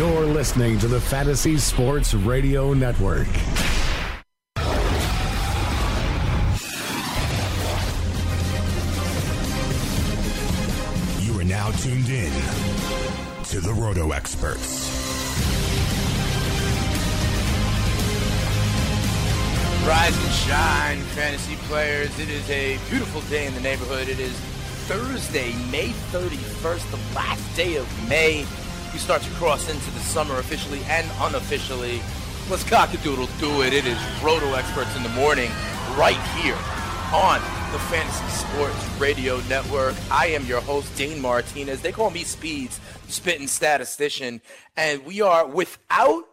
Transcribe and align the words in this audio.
You're 0.00 0.24
listening 0.24 0.78
to 0.78 0.88
the 0.88 0.98
Fantasy 0.98 1.58
Sports 1.58 2.14
Radio 2.14 2.72
Network. 2.72 3.26
You 11.18 11.38
are 11.38 11.44
now 11.44 11.70
tuned 11.72 12.08
in 12.08 12.32
to 13.44 13.60
the 13.60 13.74
Roto 13.76 14.12
Experts. 14.12 14.88
Rise 19.86 20.16
and 20.16 20.32
shine, 20.32 21.00
fantasy 21.10 21.56
players. 21.68 22.18
It 22.18 22.30
is 22.30 22.48
a 22.48 22.78
beautiful 22.88 23.20
day 23.28 23.46
in 23.46 23.52
the 23.52 23.60
neighborhood. 23.60 24.08
It 24.08 24.18
is 24.18 24.32
Thursday, 24.88 25.52
May 25.70 25.90
31st, 26.10 26.90
the 26.90 27.14
last 27.14 27.54
day 27.54 27.76
of 27.76 28.08
May. 28.08 28.46
We 28.92 28.98
start 28.98 29.22
to 29.22 29.30
cross 29.30 29.70
into 29.70 29.90
the 29.92 30.00
summer 30.00 30.38
officially 30.38 30.80
and 30.88 31.08
unofficially. 31.20 32.00
Let's 32.50 32.64
cock-a-doodle 32.64 33.28
do 33.38 33.62
it. 33.62 33.72
It 33.72 33.86
is 33.86 33.98
Roto 34.20 34.54
Experts 34.54 34.96
in 34.96 35.04
the 35.04 35.08
morning 35.10 35.50
right 35.96 36.20
here 36.38 36.58
on 37.14 37.40
the 37.70 37.78
Fantasy 37.78 38.28
Sports 38.30 39.00
Radio 39.00 39.40
Network. 39.48 39.94
I 40.10 40.26
am 40.26 40.44
your 40.44 40.60
host, 40.60 40.94
Dane 40.96 41.20
Martinez. 41.20 41.82
They 41.82 41.92
call 41.92 42.10
me 42.10 42.24
Speeds, 42.24 42.80
spitting 43.06 43.46
statistician. 43.46 44.40
And 44.76 45.06
we 45.06 45.20
are 45.20 45.46
without 45.46 46.24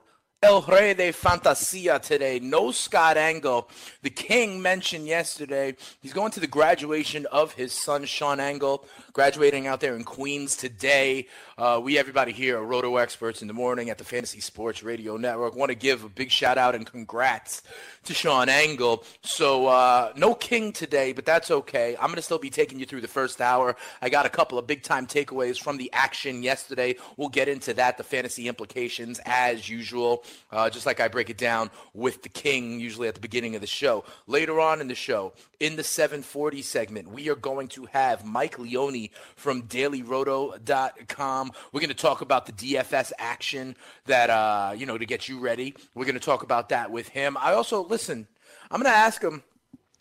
El 0.44 0.62
Rey 0.62 0.94
de 0.94 1.12
Fantasia 1.12 2.00
today. 2.00 2.40
No 2.40 2.72
Scott 2.72 3.18
Engel. 3.18 3.70
The 4.04 4.12
King 4.12 4.62
mentioned 4.62 5.08
yesterday 5.08 5.76
he's 6.00 6.14
going 6.14 6.32
to 6.32 6.40
the 6.40 6.48
graduation 6.48 7.26
of 7.32 7.54
his 7.54 7.72
son, 7.72 8.06
Sean 8.06 8.40
Engel, 8.40 8.86
graduating 9.14 9.66
out 9.66 9.80
there 9.80 9.96
in 9.96 10.04
Queens 10.04 10.56
today. 10.56 11.28
Uh, 11.60 11.80
we, 11.84 11.98
everybody 11.98 12.32
here, 12.32 12.60
are 12.60 12.64
Roto 12.64 12.98
Experts 12.98 13.42
in 13.42 13.48
the 13.48 13.54
morning 13.54 13.90
at 13.90 13.98
the 13.98 14.04
Fantasy 14.04 14.40
Sports 14.40 14.84
Radio 14.84 15.18
Network. 15.18 15.56
Want 15.56 15.70
to 15.70 15.76
give 15.76 16.04
a 16.04 16.10
big 16.10 16.30
shout 16.30 16.56
out 16.56 16.76
and 16.76 16.86
congrats 16.86 17.64
to 18.04 18.14
Sean 18.14 18.48
Engel. 18.48 19.04
So, 19.24 19.66
uh, 19.66 20.14
no 20.16 20.36
King 20.36 20.72
today, 20.72 21.14
but 21.14 21.26
that's 21.26 21.50
okay. 21.50 21.96
I'm 21.96 22.10
going 22.10 22.18
to 22.18 22.22
still 22.22 22.38
be 22.38 22.52
taking 22.52 22.80
you 22.80 22.86
through 22.86 23.02
the 23.02 23.08
first 23.08 23.42
hour. 23.42 23.76
I 24.04 24.10
got 24.10 24.28
a 24.28 24.30
couple 24.30 24.60
of 24.60 24.68
big 24.68 24.84
time 24.84 25.08
takeaways 25.08 25.60
from 25.60 25.78
the 25.78 25.90
action 25.94 26.44
yesterday. 26.44 26.96
We'll 27.18 27.30
get 27.30 27.48
into 27.48 27.74
that, 27.74 27.98
the 27.98 28.04
fantasy 28.04 28.48
implications 28.48 29.20
as 29.26 29.68
usual, 29.68 30.26
uh, 30.52 30.70
just 30.70 30.86
like 30.86 31.00
I 31.00 31.08
break 31.08 31.32
it 31.32 31.40
down 31.40 31.72
with 31.96 32.22
the 32.22 32.30
King 32.30 32.80
usually 32.80 33.08
at 33.08 33.16
the 33.16 33.20
beginning 33.20 33.56
of 33.56 33.62
the 33.62 33.68
show. 33.68 34.06
Later 34.28 34.60
on 34.60 34.80
in 34.80 34.90
the 34.90 34.96
show, 34.96 35.34
in 35.60 35.76
the 35.76 35.84
740 35.84 36.62
segment, 36.62 37.08
we 37.08 37.30
are 37.30 37.36
going 37.36 37.68
to 37.70 37.86
have 37.88 38.24
Mike 38.24 38.60
Leone 38.60 39.10
from 39.36 39.64
dailyroto.com. 39.64 41.47
We're 41.72 41.82
going 41.82 41.90
to 41.90 41.96
talk 41.96 42.22
about 42.22 42.46
the 42.46 42.54
DFS 42.54 43.12
action 43.18 43.76
that, 44.06 44.30
uh, 44.30 44.74
you 44.76 44.86
know, 44.86 44.98
to 44.98 45.06
get 45.06 45.28
you 45.28 45.40
ready. 45.40 45.76
We're 45.96 46.06
going 46.06 46.16
to 46.16 46.20
talk 46.20 46.44
about 46.44 46.70
that 46.70 46.92
with 46.92 47.10
him. 47.10 47.38
I 47.40 47.54
also, 47.54 47.84
listen, 47.84 48.28
I'm 48.72 48.82
going 48.82 48.92
to 48.92 48.98
ask 48.98 49.22
him 49.22 49.44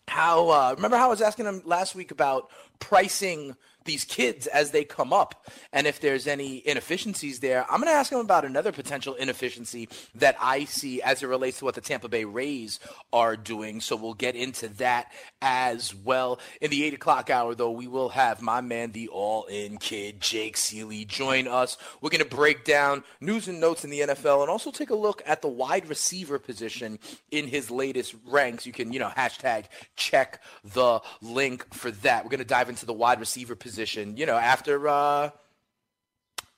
how, 0.07 0.49
uh, 0.49 0.73
remember 0.75 0.97
how 0.97 1.05
I 1.05 1.09
was 1.09 1.21
asking 1.21 1.45
him 1.45 1.61
last 1.65 1.95
week 1.95 2.11
about 2.11 2.49
pricing 2.79 3.55
these 3.87 4.05
kids 4.05 4.45
as 4.45 4.69
they 4.69 4.83
come 4.83 5.11
up 5.11 5.47
and 5.73 5.87
if 5.87 5.99
there's 5.99 6.27
any 6.27 6.61
inefficiencies 6.67 7.39
there. 7.39 7.65
I'm 7.71 7.81
going 7.81 7.91
to 7.91 7.97
ask 7.97 8.11
him 8.11 8.19
about 8.19 8.45
another 8.45 8.71
potential 8.71 9.15
inefficiency 9.15 9.89
that 10.13 10.35
I 10.39 10.65
see 10.65 11.01
as 11.01 11.23
it 11.23 11.27
relates 11.27 11.57
to 11.59 11.65
what 11.65 11.73
the 11.73 11.81
Tampa 11.81 12.07
Bay 12.07 12.25
Rays 12.25 12.79
are 13.11 13.35
doing. 13.35 13.81
So 13.81 13.95
we'll 13.95 14.13
get 14.13 14.35
into 14.35 14.67
that 14.75 15.11
as 15.41 15.95
well. 15.95 16.39
In 16.61 16.69
the 16.69 16.83
8 16.83 16.93
o'clock 16.93 17.29
hour, 17.31 17.55
though, 17.55 17.71
we 17.71 17.87
will 17.87 18.09
have 18.09 18.41
my 18.41 18.61
man, 18.61 18.91
the 18.91 19.07
all-in 19.07 19.77
kid, 19.77 20.21
Jake 20.21 20.57
Ciely, 20.57 21.07
join 21.07 21.47
us. 21.47 21.77
We're 22.01 22.11
going 22.11 22.23
to 22.23 22.35
break 22.35 22.65
down 22.65 23.03
news 23.21 23.47
and 23.47 23.59
notes 23.59 23.83
in 23.83 23.89
the 23.89 24.01
NFL 24.01 24.41
and 24.41 24.51
also 24.51 24.69
take 24.69 24.89
a 24.89 24.95
look 24.95 25.23
at 25.25 25.41
the 25.41 25.47
wide 25.47 25.87
receiver 25.89 26.37
position 26.37 26.99
in 27.31 27.47
his 27.47 27.71
latest 27.71 28.13
ranks. 28.27 28.65
You 28.65 28.73
can, 28.73 28.91
you 28.91 28.99
know, 28.99 29.11
hashtag 29.15 29.65
check 29.95 30.43
the 30.73 30.99
link 31.21 31.73
for 31.73 31.89
that. 31.91 32.23
We're 32.23 32.29
going 32.29 32.39
to 32.39 32.45
dive 32.45 32.69
into 32.69 32.85
the 32.85 32.93
wide 32.93 33.19
receiver 33.21 33.55
position 33.55 33.76
position, 33.77 34.17
you 34.17 34.25
know, 34.25 34.37
after, 34.37 34.87
uh, 34.87 35.29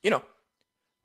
you 0.02 0.10
know, 0.10 0.24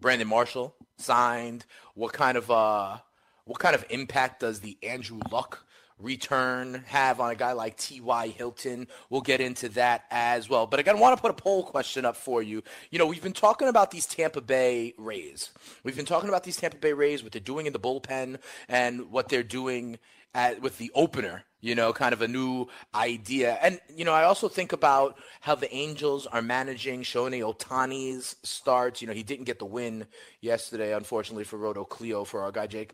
Brandon 0.00 0.28
Marshall 0.28 0.72
signed, 0.96 1.66
what 1.96 2.12
kind 2.12 2.38
of, 2.38 2.48
uh, 2.52 2.98
what 3.46 3.58
kind 3.58 3.74
of 3.74 3.84
impact 3.90 4.38
does 4.38 4.60
the 4.60 4.78
Andrew 4.84 5.18
Luck 5.32 5.66
return 5.98 6.84
have 6.86 7.18
on 7.18 7.32
a 7.32 7.34
guy 7.34 7.50
like 7.50 7.76
T.Y. 7.76 8.28
Hilton? 8.28 8.86
We'll 9.10 9.22
get 9.22 9.40
into 9.40 9.68
that 9.70 10.04
as 10.12 10.48
well. 10.48 10.68
But 10.68 10.78
again, 10.78 10.94
I 10.94 11.00
want 11.00 11.16
to 11.16 11.20
put 11.20 11.32
a 11.32 11.42
poll 11.42 11.64
question 11.64 12.04
up 12.04 12.14
for 12.14 12.44
you. 12.44 12.62
You 12.92 13.00
know, 13.00 13.06
we've 13.06 13.20
been 13.20 13.32
talking 13.32 13.66
about 13.66 13.90
these 13.90 14.06
Tampa 14.06 14.40
Bay 14.40 14.94
Rays. 14.96 15.50
We've 15.82 15.96
been 15.96 16.06
talking 16.06 16.28
about 16.28 16.44
these 16.44 16.58
Tampa 16.58 16.76
Bay 16.76 16.92
Rays, 16.92 17.24
what 17.24 17.32
they're 17.32 17.40
doing 17.40 17.66
in 17.66 17.72
the 17.72 17.80
bullpen 17.80 18.38
and 18.68 19.10
what 19.10 19.28
they're 19.28 19.42
doing 19.42 19.98
at, 20.32 20.62
with 20.62 20.78
the 20.78 20.92
opener 20.94 21.42
you 21.64 21.74
know, 21.74 21.94
kind 21.94 22.12
of 22.12 22.20
a 22.20 22.28
new 22.28 22.66
idea. 22.94 23.58
And, 23.62 23.80
you 23.96 24.04
know, 24.04 24.12
I 24.12 24.24
also 24.24 24.48
think 24.50 24.74
about 24.74 25.16
how 25.40 25.54
the 25.54 25.74
Angels 25.74 26.26
are 26.26 26.42
managing 26.42 27.02
Shohei 27.02 27.40
Ohtani's 27.40 28.36
starts. 28.42 29.00
You 29.00 29.08
know, 29.08 29.14
he 29.14 29.22
didn't 29.22 29.46
get 29.46 29.58
the 29.58 29.64
win 29.64 30.06
yesterday, 30.42 30.92
unfortunately, 30.94 31.44
for 31.44 31.56
Roto 31.56 31.84
Cleo 31.84 32.24
for 32.24 32.42
our 32.42 32.52
guy 32.52 32.66
Jake. 32.66 32.92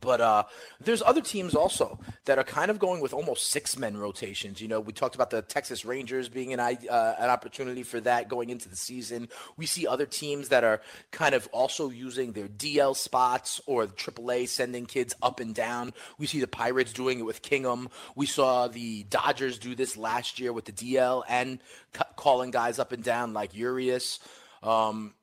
But 0.00 0.20
uh, 0.20 0.44
there's 0.80 1.02
other 1.02 1.20
teams 1.20 1.54
also 1.54 1.98
that 2.24 2.38
are 2.38 2.44
kind 2.44 2.70
of 2.70 2.78
going 2.78 3.00
with 3.00 3.12
almost 3.12 3.50
six 3.50 3.76
men 3.76 3.96
rotations. 3.96 4.60
You 4.60 4.68
know, 4.68 4.80
we 4.80 4.92
talked 4.92 5.14
about 5.14 5.30
the 5.30 5.42
Texas 5.42 5.84
Rangers 5.84 6.28
being 6.28 6.52
an 6.52 6.60
uh, 6.60 7.14
an 7.18 7.30
opportunity 7.30 7.82
for 7.82 8.00
that 8.00 8.28
going 8.28 8.50
into 8.50 8.68
the 8.68 8.76
season. 8.76 9.28
We 9.56 9.66
see 9.66 9.86
other 9.86 10.06
teams 10.06 10.50
that 10.50 10.64
are 10.64 10.80
kind 11.10 11.34
of 11.34 11.48
also 11.52 11.90
using 11.90 12.32
their 12.32 12.48
DL 12.48 12.96
spots 12.96 13.60
or 13.66 13.86
AAA 13.86 14.48
sending 14.48 14.86
kids 14.86 15.14
up 15.22 15.40
and 15.40 15.54
down. 15.54 15.92
We 16.18 16.26
see 16.26 16.40
the 16.40 16.48
Pirates 16.48 16.92
doing 16.92 17.18
it 17.18 17.24
with 17.24 17.42
Kingham. 17.42 17.88
We 18.14 18.26
saw 18.26 18.68
the 18.68 19.04
Dodgers 19.04 19.58
do 19.58 19.74
this 19.74 19.96
last 19.96 20.38
year 20.38 20.52
with 20.52 20.64
the 20.64 20.72
DL 20.72 21.24
and 21.28 21.58
c- 21.96 22.02
calling 22.16 22.50
guys 22.50 22.78
up 22.78 22.92
and 22.92 23.02
down 23.02 23.32
like 23.32 23.54
Urias. 23.54 24.20
Um, 24.62 25.14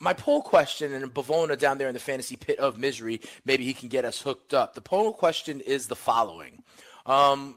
my 0.00 0.12
poll 0.12 0.42
question, 0.42 0.92
and 0.92 1.12
Bavona 1.12 1.58
down 1.58 1.78
there 1.78 1.88
in 1.88 1.94
the 1.94 2.00
fantasy 2.00 2.36
pit 2.36 2.58
of 2.58 2.78
misery, 2.78 3.20
maybe 3.44 3.64
he 3.64 3.74
can 3.74 3.88
get 3.88 4.04
us 4.04 4.20
hooked 4.22 4.54
up. 4.54 4.74
The 4.74 4.80
poll 4.80 5.12
question 5.12 5.60
is 5.60 5.88
the 5.88 5.96
following. 5.96 6.62
Um, 7.06 7.56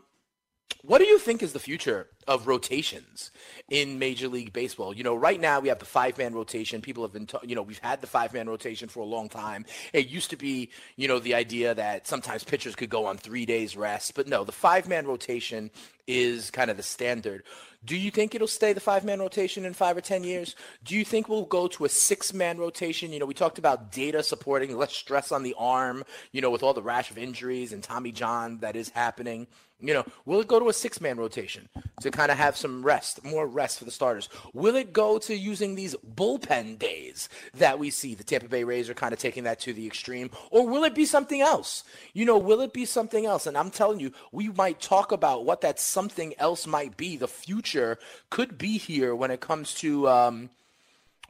what 0.83 0.97
do 0.97 1.05
you 1.05 1.19
think 1.19 1.43
is 1.43 1.53
the 1.53 1.59
future 1.59 2.07
of 2.27 2.47
rotations 2.47 3.31
in 3.71 3.97
Major 3.97 4.27
League 4.27 4.53
Baseball? 4.53 4.94
You 4.94 5.03
know, 5.03 5.15
right 5.15 5.39
now 5.39 5.62
we 5.62 5.69
have 5.69 5.79
the 5.79 5.85
five 5.85 6.18
man 6.18 6.35
rotation. 6.35 6.81
People 6.81 7.03
have 7.03 7.13
been, 7.13 7.25
t- 7.25 7.38
you 7.44 7.56
know, 7.56 7.63
we've 7.63 7.79
had 7.79 8.01
the 8.01 8.07
five 8.07 8.33
man 8.33 8.47
rotation 8.47 8.89
for 8.89 9.00
a 9.00 9.06
long 9.06 9.29
time. 9.29 9.65
It 9.94 10.09
used 10.09 10.29
to 10.31 10.35
be, 10.35 10.69
you 10.97 11.07
know, 11.07 11.18
the 11.18 11.33
idea 11.33 11.73
that 11.73 12.06
sometimes 12.06 12.44
pitchers 12.44 12.75
could 12.75 12.89
go 12.89 13.06
on 13.06 13.18
three 13.18 13.45
days 13.45 13.75
rest, 13.75 14.13
but 14.13 14.27
no, 14.27 14.44
the 14.44 14.51
five 14.51 14.88
man 14.88 15.07
rotation 15.07 15.71
is 16.06 16.51
kind 16.51 16.69
of 16.69 16.77
the 16.77 16.83
standard. 16.83 17.44
Do 17.83 17.97
you 17.97 18.12
think 18.12 18.35
it'll 18.35 18.47
stay 18.47 18.73
the 18.73 18.79
five 18.79 19.03
man 19.03 19.19
rotation 19.19 19.65
in 19.65 19.74
five 19.74 19.97
or 19.97 20.01
10 20.01 20.24
years? 20.24 20.56
Do 20.83 20.95
you 20.95 21.03
think 21.03 21.27
we'll 21.27 21.45
go 21.45 21.67
to 21.69 21.85
a 21.85 21.89
six 21.89 22.31
man 22.33 22.59
rotation? 22.59 23.12
You 23.12 23.19
know, 23.19 23.25
we 23.25 23.33
talked 23.33 23.57
about 23.57 23.91
data 23.91 24.21
supporting 24.21 24.77
less 24.77 24.94
stress 24.94 25.31
on 25.31 25.41
the 25.41 25.56
arm, 25.57 26.03
you 26.31 26.41
know, 26.41 26.51
with 26.51 26.62
all 26.62 26.74
the 26.74 26.83
rash 26.83 27.09
of 27.09 27.17
injuries 27.17 27.74
and 27.74 27.81
Tommy 27.81 28.12
John 28.12 28.59
that 28.59 28.75
is 28.75 28.89
happening. 28.89 29.47
You 29.79 29.95
know, 29.95 30.06
will 30.25 30.41
it 30.41 30.47
go 30.47 30.59
to 30.59 30.69
a 30.69 30.74
six 30.74 31.01
man 31.01 31.17
rotation 31.17 31.69
to 32.01 32.12
kind 32.12 32.31
of 32.31 32.38
have 32.38 32.56
some 32.56 32.83
rest, 32.83 33.24
more 33.24 33.47
rest 33.47 33.60
for 33.69 33.85
the 33.85 33.91
starters? 33.91 34.29
Will 34.53 34.75
it 34.75 34.93
go 34.93 35.17
to 35.19 35.35
using 35.35 35.75
these 35.75 35.95
bullpen 36.15 36.79
days 36.79 37.29
that 37.53 37.79
we 37.79 37.89
see? 37.89 38.15
The 38.15 38.23
Tampa 38.23 38.47
Bay 38.47 38.63
Rays 38.63 38.89
are 38.89 38.93
kind 38.93 39.13
of 39.13 39.19
taking 39.19 39.43
that 39.43 39.59
to 39.61 39.73
the 39.73 39.87
extreme. 39.87 40.29
Or 40.49 40.67
will 40.67 40.83
it 40.83 40.95
be 40.95 41.05
something 41.05 41.41
else? 41.41 41.83
You 42.13 42.25
know, 42.25 42.37
will 42.37 42.61
it 42.61 42.73
be 42.73 42.85
something 42.85 43.25
else? 43.25 43.47
And 43.47 43.57
I'm 43.57 43.71
telling 43.71 43.99
you, 43.99 44.11
we 44.31 44.49
might 44.49 44.81
talk 44.81 45.11
about 45.11 45.45
what 45.45 45.61
that 45.61 45.79
something 45.79 46.33
else 46.37 46.65
might 46.65 46.97
be. 46.97 47.17
The 47.17 47.27
future 47.27 47.99
could 48.29 48.57
be 48.57 48.77
here 48.77 49.15
when 49.15 49.31
it 49.31 49.41
comes 49.41 49.73
to. 49.75 50.07
Um, 50.09 50.49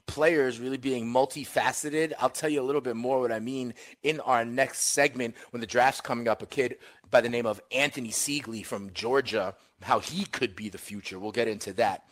players 0.07 0.60
really 0.60 0.77
being 0.77 1.06
multifaceted. 1.06 2.12
I'll 2.19 2.30
tell 2.30 2.50
you 2.50 2.62
a 2.62 2.63
little 2.63 2.81
bit 2.81 2.98
more 2.98 3.22
what 3.22 3.31
I 3.31 3.39
mean 3.39 3.74
in 4.04 4.19
our 4.19 4.44
next 4.44 4.80
segment 4.88 5.36
when 5.51 5.62
the 5.62 5.68
draft's 5.68 6.01
coming 6.01 6.27
up. 6.27 6.42
A 6.42 6.45
kid 6.45 6.77
by 7.10 7.22
the 7.22 7.30
name 7.30 7.45
of 7.45 7.62
Anthony 7.72 8.10
Seigler 8.10 8.66
from 8.66 8.92
Georgia, 8.94 9.56
how 9.81 10.00
he 10.00 10.25
could 10.25 10.56
be 10.56 10.68
the 10.68 10.77
future. 10.77 11.18
We'll 11.18 11.31
get 11.31 11.48
into 11.48 11.72
that 11.74 12.04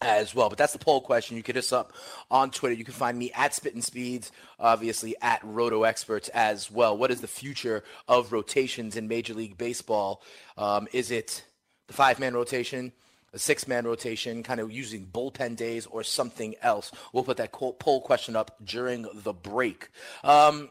as 0.00 0.34
well. 0.34 0.48
But 0.48 0.58
that's 0.58 0.72
the 0.72 0.78
poll 0.78 1.00
question. 1.00 1.36
You 1.36 1.42
can 1.42 1.54
hit 1.54 1.64
us 1.64 1.72
up 1.72 1.92
on 2.30 2.50
Twitter. 2.50 2.74
You 2.74 2.84
can 2.84 2.94
find 2.94 3.18
me 3.18 3.32
at 3.32 3.54
Spittin' 3.54 3.82
Speeds, 3.82 4.32
obviously 4.58 5.14
at 5.20 5.40
Roto 5.42 5.84
Experts 5.84 6.28
as 6.30 6.70
well. 6.70 6.96
What 6.96 7.10
is 7.10 7.20
the 7.20 7.28
future 7.28 7.82
of 8.06 8.32
rotations 8.32 8.96
in 8.96 9.08
Major 9.08 9.34
League 9.34 9.58
Baseball? 9.58 10.22
Um, 10.56 10.88
is 10.92 11.10
it 11.10 11.44
the 11.86 11.92
five 11.92 12.18
man 12.18 12.34
rotation? 12.34 12.92
A 13.34 13.38
six 13.38 13.68
man 13.68 13.84
rotation, 13.84 14.42
kind 14.42 14.58
of 14.58 14.72
using 14.72 15.06
bullpen 15.06 15.54
days 15.54 15.84
or 15.84 16.02
something 16.02 16.54
else. 16.62 16.90
We'll 17.12 17.24
put 17.24 17.36
that 17.36 17.52
poll 17.52 18.00
question 18.00 18.36
up 18.36 18.56
during 18.64 19.06
the 19.12 19.34
break. 19.34 19.90
Um, 20.24 20.70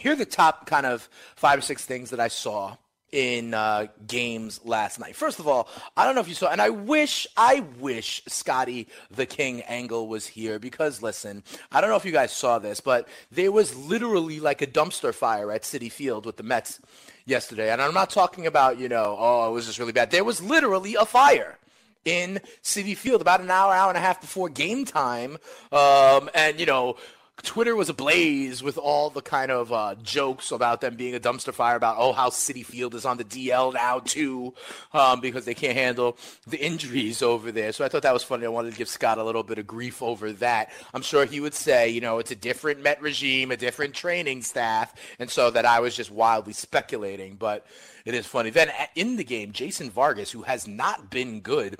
here 0.00 0.12
are 0.12 0.16
the 0.16 0.24
top 0.24 0.64
kind 0.66 0.86
of 0.86 1.06
five 1.36 1.58
or 1.58 1.62
six 1.62 1.84
things 1.84 2.08
that 2.10 2.20
I 2.20 2.28
saw 2.28 2.76
in 3.12 3.54
uh, 3.54 3.86
games 4.06 4.60
last 4.64 5.00
night. 5.00 5.16
First 5.16 5.38
of 5.38 5.48
all, 5.48 5.68
I 5.96 6.04
don't 6.04 6.14
know 6.14 6.20
if 6.20 6.28
you 6.28 6.34
saw, 6.34 6.50
and 6.50 6.60
I 6.60 6.70
wish, 6.70 7.26
I 7.36 7.64
wish 7.78 8.22
Scotty 8.26 8.88
the 9.10 9.26
King 9.26 9.62
Engel 9.62 10.08
was 10.08 10.26
here 10.26 10.58
because 10.58 11.02
listen, 11.02 11.42
I 11.72 11.80
don't 11.80 11.90
know 11.90 11.96
if 11.96 12.04
you 12.04 12.12
guys 12.12 12.32
saw 12.32 12.58
this, 12.58 12.80
but 12.80 13.08
there 13.30 13.52
was 13.52 13.74
literally 13.74 14.40
like 14.40 14.62
a 14.62 14.66
dumpster 14.66 15.14
fire 15.14 15.50
at 15.50 15.62
Citi 15.62 15.90
Field 15.90 16.26
with 16.26 16.36
the 16.36 16.42
Mets 16.42 16.80
yesterday, 17.24 17.70
and 17.70 17.80
I'm 17.80 17.94
not 17.94 18.10
talking 18.10 18.46
about 18.46 18.78
you 18.78 18.88
know, 18.88 19.16
oh, 19.18 19.48
it 19.48 19.52
was 19.52 19.66
just 19.66 19.78
really 19.78 19.92
bad. 19.92 20.10
There 20.10 20.24
was 20.24 20.42
literally 20.42 20.94
a 20.94 21.04
fire 21.04 21.58
in 22.04 22.40
Citi 22.62 22.96
Field 22.96 23.20
about 23.20 23.40
an 23.40 23.50
hour, 23.50 23.72
hour 23.72 23.88
and 23.88 23.98
a 23.98 24.00
half 24.00 24.20
before 24.20 24.48
game 24.48 24.84
time, 24.84 25.38
um, 25.72 26.30
and 26.34 26.58
you 26.58 26.66
know 26.66 26.96
Twitter 27.42 27.76
was 27.76 27.88
ablaze 27.88 28.62
with 28.62 28.78
all 28.78 29.10
the 29.10 29.22
kind 29.22 29.50
of 29.50 29.72
uh, 29.72 29.94
jokes 30.02 30.50
about 30.50 30.80
them 30.80 30.96
being 30.96 31.14
a 31.14 31.20
dumpster 31.20 31.52
fire 31.52 31.76
about 31.76 31.96
oh 31.98 32.12
how 32.12 32.30
Citi 32.30 32.64
Field 32.64 32.94
is 32.94 33.04
on 33.04 33.16
the 33.16 33.24
DL 33.24 33.72
now 33.72 34.00
too 34.00 34.54
um, 34.92 35.20
because 35.20 35.44
they 35.44 35.54
can't 35.54 35.76
handle 35.76 36.16
the 36.46 36.58
injuries 36.58 37.22
over 37.22 37.52
there. 37.52 37.72
So 37.72 37.84
I 37.84 37.88
thought 37.88 38.02
that 38.02 38.12
was 38.12 38.22
funny. 38.22 38.44
I 38.44 38.48
wanted 38.48 38.72
to 38.72 38.78
give 38.78 38.88
Scott 38.88 39.18
a 39.18 39.24
little 39.24 39.42
bit 39.42 39.58
of 39.58 39.66
grief 39.66 40.02
over 40.02 40.32
that. 40.34 40.70
I'm 40.92 41.02
sure 41.02 41.24
he 41.24 41.40
would 41.40 41.54
say 41.54 41.88
you 41.88 42.00
know 42.00 42.18
it's 42.18 42.30
a 42.30 42.36
different 42.36 42.82
Met 42.82 43.00
regime, 43.00 43.50
a 43.50 43.56
different 43.56 43.94
training 43.94 44.42
staff, 44.42 44.94
and 45.18 45.30
so 45.30 45.50
that 45.50 45.64
I 45.64 45.80
was 45.80 45.94
just 45.94 46.10
wildly 46.10 46.52
speculating. 46.52 47.36
But 47.36 47.66
it 48.04 48.14
is 48.14 48.26
funny. 48.26 48.50
Then 48.50 48.70
in 48.94 49.16
the 49.16 49.24
game, 49.24 49.52
Jason 49.52 49.90
Vargas, 49.90 50.30
who 50.30 50.42
has 50.42 50.66
not 50.66 51.10
been 51.10 51.40
good, 51.40 51.78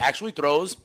actually 0.00 0.32
throws 0.32 0.76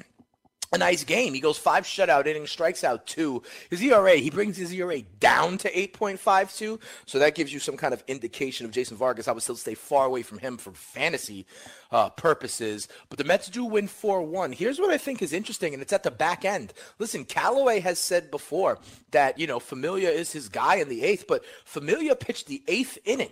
a 0.74 0.78
nice 0.78 1.04
game. 1.04 1.34
He 1.34 1.40
goes 1.40 1.58
five 1.58 1.84
shutout 1.86 2.26
innings, 2.26 2.50
strikes 2.50 2.84
out 2.84 3.06
two. 3.06 3.44
His 3.70 3.82
ERA, 3.82 4.16
he 4.16 4.30
brings 4.30 4.58
his 4.58 4.74
ERA 4.74 5.02
down 5.20 5.58
to 5.60 5.72
8.52. 5.72 6.80
So 7.06 7.20
that 7.20 7.36
gives 7.36 7.54
you 7.54 7.60
some 7.60 7.78
kind 7.78 7.94
of 7.94 8.04
indication 8.08 8.66
of 8.66 8.72
Jason 8.72 8.98
Vargas. 8.98 9.28
I 9.28 9.32
would 9.32 9.44
still 9.44 9.56
stay 9.56 9.76
far 9.76 10.06
away 10.06 10.24
from 10.24 10.40
him 10.40 10.58
for 10.58 10.72
fantasy 10.72 11.46
uh, 11.92 12.10
purposes. 12.10 12.88
But 13.10 13.20
the 13.20 13.24
Mets 13.24 13.50
do 13.50 13.64
win 13.64 13.88
4 13.88 14.24
1. 14.24 14.52
Here's 14.52 14.80
what 14.80 14.90
I 14.90 14.98
think 14.98 15.22
is 15.22 15.32
interesting, 15.32 15.74
and 15.74 15.82
it's 15.82 15.94
at 15.94 16.04
the 16.04 16.12
back 16.12 16.44
end. 16.44 16.74
Listen, 16.98 17.24
Callaway 17.24 17.80
has 17.80 18.00
said 18.00 18.32
before 18.32 18.80
that, 19.12 19.38
you 19.38 19.46
know, 19.46 19.60
Familia 19.60 20.10
is 20.10 20.32
his 20.32 20.50
guy 20.50 20.76
in 20.76 20.90
the 20.90 21.04
eighth, 21.04 21.26
but 21.28 21.44
Familia 21.66 22.16
pitched 22.16 22.48
the 22.48 22.64
eighth 22.68 22.98
inning 23.06 23.30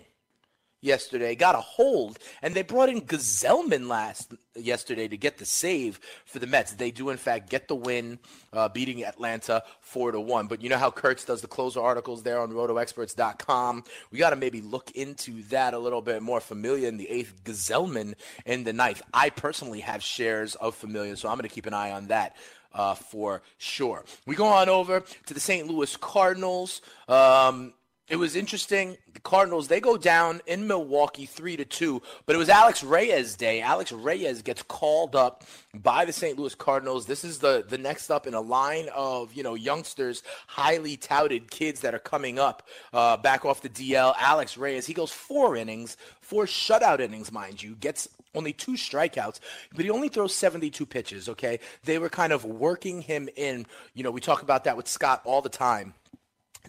yesterday, 0.81 1.35
got 1.35 1.55
a 1.55 1.61
hold, 1.61 2.19
and 2.41 2.53
they 2.53 2.63
brought 2.63 2.89
in 2.89 3.01
Gsellman 3.01 3.87
last 3.87 4.33
yesterday 4.55 5.07
to 5.07 5.17
get 5.17 5.37
the 5.37 5.45
save 5.45 5.99
for 6.25 6.39
the 6.39 6.47
Mets. 6.47 6.73
They 6.73 6.91
do 6.91 7.09
in 7.09 7.17
fact 7.17 7.49
get 7.49 7.67
the 7.67 7.75
win, 7.75 8.19
uh, 8.51 8.69
beating 8.69 9.05
Atlanta 9.05 9.63
four 9.79 10.11
to 10.11 10.19
one. 10.19 10.47
But 10.47 10.61
you 10.61 10.69
know 10.69 10.77
how 10.77 10.91
Kurtz 10.91 11.23
does 11.23 11.41
the 11.41 11.47
closer 11.47 11.79
articles 11.79 12.23
there 12.23 12.39
on 12.39 12.51
RotoExperts.com. 12.51 13.83
We 14.11 14.17
got 14.17 14.31
to 14.31 14.35
maybe 14.35 14.61
look 14.61 14.91
into 14.91 15.43
that 15.43 15.73
a 15.73 15.79
little 15.79 16.01
bit 16.01 16.21
more. 16.21 16.41
Familia 16.41 16.87
in 16.87 16.97
the 16.97 17.09
eighth, 17.09 17.43
Gsellman 17.43 18.15
in 18.45 18.63
the 18.63 18.73
ninth. 18.73 19.01
I 19.13 19.29
personally 19.29 19.81
have 19.81 20.03
shares 20.03 20.55
of 20.55 20.75
Familia, 20.75 21.15
so 21.15 21.29
I'm 21.29 21.37
going 21.37 21.47
to 21.47 21.53
keep 21.53 21.67
an 21.67 21.73
eye 21.73 21.91
on 21.91 22.07
that. 22.07 22.35
Uh, 22.73 22.95
for 22.95 23.41
sure. 23.57 24.05
We 24.25 24.33
go 24.33 24.45
on 24.45 24.69
over 24.69 25.03
to 25.25 25.33
the 25.33 25.41
St. 25.41 25.67
Louis 25.67 25.93
Cardinals. 25.97 26.81
Um, 27.09 27.73
it 28.11 28.19
was 28.19 28.35
interesting. 28.35 28.97
The 29.13 29.21
Cardinals 29.21 29.69
they 29.69 29.79
go 29.79 29.95
down 29.95 30.41
in 30.45 30.67
Milwaukee 30.67 31.25
three 31.25 31.55
to 31.55 31.63
two, 31.63 32.01
but 32.25 32.35
it 32.35 32.39
was 32.39 32.49
Alex 32.49 32.83
Reyes 32.83 33.37
day. 33.37 33.61
Alex 33.61 33.93
Reyes 33.93 34.41
gets 34.41 34.63
called 34.63 35.15
up 35.15 35.45
by 35.73 36.03
the 36.03 36.11
St. 36.11 36.37
Louis 36.37 36.53
Cardinals. 36.53 37.05
This 37.05 37.23
is 37.23 37.39
the 37.39 37.63
the 37.65 37.77
next 37.77 38.11
up 38.11 38.27
in 38.27 38.33
a 38.33 38.41
line 38.41 38.89
of 38.93 39.33
you 39.33 39.43
know 39.43 39.55
youngsters, 39.55 40.23
highly 40.47 40.97
touted 40.97 41.49
kids 41.49 41.79
that 41.79 41.95
are 41.95 41.99
coming 41.99 42.37
up 42.37 42.67
uh, 42.91 43.15
back 43.15 43.45
off 43.45 43.61
the 43.61 43.69
DL. 43.69 44.13
Alex 44.19 44.57
Reyes 44.57 44.85
he 44.85 44.93
goes 44.93 45.11
four 45.11 45.55
innings, 45.55 45.95
four 46.19 46.43
shutout 46.43 46.99
innings, 46.99 47.31
mind 47.31 47.63
you, 47.63 47.75
gets 47.75 48.09
only 48.35 48.51
two 48.51 48.73
strikeouts, 48.73 49.39
but 49.73 49.85
he 49.85 49.89
only 49.89 50.09
throws 50.09 50.35
72 50.35 50.85
pitches, 50.85 51.27
okay? 51.29 51.59
They 51.83 51.97
were 51.97 52.09
kind 52.09 52.31
of 52.31 52.45
working 52.45 53.01
him 53.01 53.29
in. 53.37 53.65
You 53.93 54.03
know, 54.03 54.11
we 54.11 54.21
talk 54.21 54.41
about 54.41 54.65
that 54.65 54.75
with 54.75 54.87
Scott 54.87 55.21
all 55.25 55.41
the 55.41 55.49
time 55.49 55.93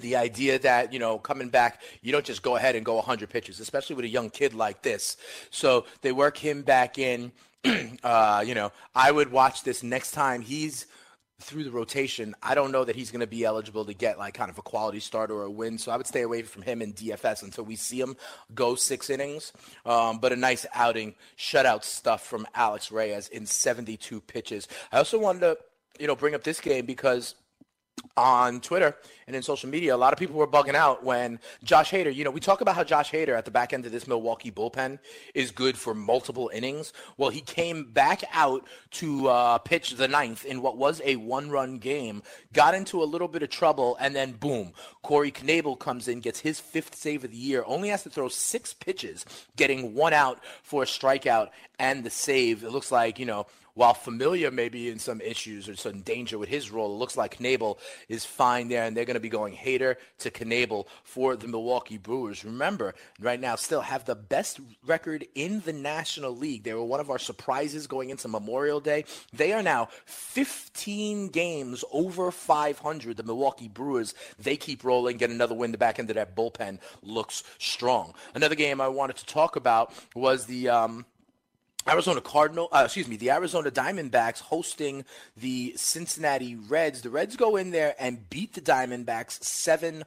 the 0.01 0.17
idea 0.17 0.59
that 0.59 0.93
you 0.93 0.99
know 0.99 1.19
coming 1.19 1.49
back 1.49 1.81
you 2.03 2.13
don't 2.13 2.25
just 2.25 2.43
go 2.43 2.57
ahead 2.57 2.77
and 2.77 2.85
go 2.85 2.97
100 2.97 3.29
pitches 3.29 3.61
especially 3.61 3.97
with 3.97 4.05
a 4.05 4.09
young 4.09 4.31
kid 4.31 4.55
like 4.55 4.83
this. 4.83 5.17
So 5.51 5.87
they 6.01 6.13
work 6.13 6.37
him 6.37 6.63
back 6.63 6.99
in. 6.99 7.33
Uh, 8.03 8.43
you 8.45 8.57
know 8.57 8.73
i 8.97 9.13
would 9.13 9.31
watch 9.31 9.63
this 9.63 9.85
next 9.85 10.11
time 10.11 10.41
he's 10.41 10.87
through 11.41 11.63
the 11.63 11.71
rotation 11.71 12.35
i 12.43 12.57
don't 12.57 12.73
know 12.73 12.85
that 12.85 12.97
he's 12.97 13.13
going 13.13 13.21
to 13.21 13.27
be 13.29 13.45
eligible 13.45 13.85
to 13.85 13.95
get 13.95 14.19
like 14.19 14.35
kind 14.35 14.51
of 14.51 14.59
a 14.59 14.63
quality 14.63 14.99
start 14.99 15.31
or 15.31 15.45
a 15.45 15.51
win. 15.51 15.79
So 15.79 15.93
i 15.93 15.97
would 15.97 16.07
stay 16.09 16.23
away 16.23 16.43
from 16.43 16.63
him 16.63 16.83
in 16.83 16.93
dfs 16.93 17.45
until 17.45 17.65
we 17.65 17.77
see 17.77 18.01
him 18.01 18.17
go 18.53 18.75
six 18.75 19.11
innings. 19.11 19.53
Um, 19.87 20.19
but 20.19 20.33
a 20.33 20.37
nice 20.37 20.67
outing 20.75 21.15
shutout 21.39 21.85
stuff 21.85 22.27
from 22.27 22.49
alex 22.57 22.91
reyes 22.91 23.29
in 23.29 23.47
72 23.47 24.21
pitches. 24.23 24.67
I 24.91 24.99
also 24.99 25.21
wanted 25.21 25.41
to 25.41 25.59
you 26.01 26.09
know 26.09 26.17
bring 26.17 26.35
up 26.35 26.43
this 26.43 26.59
game 26.61 26.85
because 26.85 27.37
on 28.17 28.61
Twitter 28.61 28.97
and 29.27 29.35
in 29.35 29.43
social 29.43 29.71
media, 29.71 29.95
a 29.95 29.97
lot 29.97 30.13
of 30.13 30.19
people 30.19 30.37
were 30.37 30.47
bugging 30.47 30.75
out 30.75 31.05
when 31.05 31.39
Josh 31.65 31.91
Hader, 31.91 32.15
you 32.15 32.25
know, 32.25 32.31
we 32.31 32.41
talk 32.41 32.61
about 32.61 32.75
how 32.75 32.85
Josh 32.85 33.11
Hader 33.11 33.37
at 33.37 33.45
the 33.45 33.51
back 33.51 33.73
end 33.73 33.87
of 33.87 33.93
this 33.93 34.07
Milwaukee 34.07 34.51
bullpen 34.51 34.99
is 35.35 35.51
good 35.51 35.79
for 35.79 35.95
multiple 35.95 36.51
innings. 36.53 36.93
Well, 37.17 37.31
he 37.31 37.41
came 37.41 37.91
back 37.91 38.23
out 38.33 38.67
to 38.93 39.29
uh, 39.29 39.59
pitch 39.59 39.93
the 39.93 40.09
ninth 40.09 40.45
in 40.45 40.61
what 40.61 40.77
was 40.77 41.01
a 41.05 41.17
one 41.17 41.51
run 41.51 41.79
game, 41.79 42.23
got 42.53 42.75
into 42.75 43.03
a 43.03 43.05
little 43.05 43.29
bit 43.29 43.43
of 43.43 43.51
trouble, 43.51 43.97
and 44.01 44.15
then 44.15 44.33
boom, 44.33 44.73
Corey 45.03 45.31
Knebel 45.33 45.79
comes 45.79 46.09
in, 46.09 46.21
gets 46.21 46.41
his 46.41 46.61
fifth 46.61 46.95
save 46.95 47.25
of 47.25 47.31
the 47.31 47.37
year, 47.37 47.65
only 47.67 47.89
has 47.89 48.03
to 48.03 48.11
throw 48.11 48.29
six 48.29 48.75
pitches, 48.75 49.25
getting 49.57 49.95
one 49.95 50.13
out 50.13 50.41
for 50.63 50.83
a 50.83 50.87
strikeout 50.87 51.49
and 51.79 52.05
the 52.05 52.11
save. 52.11 52.63
It 52.63 52.73
looks 52.73 52.93
like, 52.93 53.19
you 53.19 53.27
know, 53.27 53.47
while 53.75 53.95
Familia 53.95 54.51
may 54.51 54.69
be 54.69 54.91
in 54.91 54.99
some 54.99 55.21
issues 55.21 55.69
or 55.69 55.77
some 55.77 56.01
danger 56.03 56.39
with 56.39 56.49
his 56.49 56.71
role, 56.71 56.95
it 56.95 56.99
looks 56.99 57.17
like 57.17 57.39
Knebel 57.39 57.79
is 58.09 58.25
fine 58.25 58.69
there, 58.69 58.85
and 58.85 58.97
they're 58.97 59.05
going 59.05 59.15
to 59.15 59.21
be 59.21 59.29
going 59.29 59.57
Hader 59.57 59.97
to 60.19 60.31
Knebel 60.31 60.87
for 61.05 61.37
the 61.37 61.49
Milwaukee 61.49 61.99
Brewers. 61.99 62.45
Remember, 62.45 62.95
right 63.21 63.41
now, 63.41 63.57
still 63.57 63.81
have 63.81 64.05
the 64.05 64.15
best 64.15 64.61
record 64.85 65.27
in 65.35 65.61
the 65.61 65.73
National 65.73 66.37
League. 66.37 66.65
They 66.65 66.75
were 66.75 66.85
one 66.85 67.01
of 67.01 67.11
our 67.11 67.19
surprises 67.19 67.87
going 67.87 68.11
into 68.11 68.29
Memorial 68.29 68.81
Day. 68.81 69.05
They 69.33 69.53
are 69.53 69.63
now 69.63 69.89
15 70.05 71.29
games 71.29 71.85
over 71.93 72.31
500. 72.31 73.17
The 73.17 73.23
Milwaukee 73.23 73.69
Brewers, 73.69 74.15
they 74.39 74.57
keep 74.57 74.85
rolling, 74.85 75.17
get 75.17 75.31
another 75.31 75.55
win. 75.55 75.73
The 75.73 75.79
back 75.79 75.99
end 75.99 76.11
of 76.11 76.17
that 76.17 76.37
bullpen 76.37 76.79
looks 77.03 77.43
strong. 77.59 78.15
Another 78.35 78.55
game 78.55 78.81
I 78.81 78.89
wanted 78.89 79.17
to 79.17 79.27
talk 79.27 79.57
about 79.57 79.95
was 80.15 80.47
the. 80.47 80.69
Um, 80.69 81.07
Arizona 81.89 82.21
Cardinal, 82.21 82.69
uh, 82.73 82.83
excuse 82.85 83.09
me, 83.09 83.17
the 83.17 83.31
Arizona 83.31 83.71
Diamondbacks 83.71 84.41
hosting 84.41 85.05
the 85.37 85.75
Cincinnati 85.77 86.55
Reds. 86.55 87.03
The 87.03 87.11
Reds 87.11 87.37
go 87.37 87.57
in 87.57 87.71
there 87.71 87.95
and 87.99 88.29
beat 88.31 88.53
the 88.53 88.61
Diamondbacks 88.61 89.41
7-4. 89.41 90.05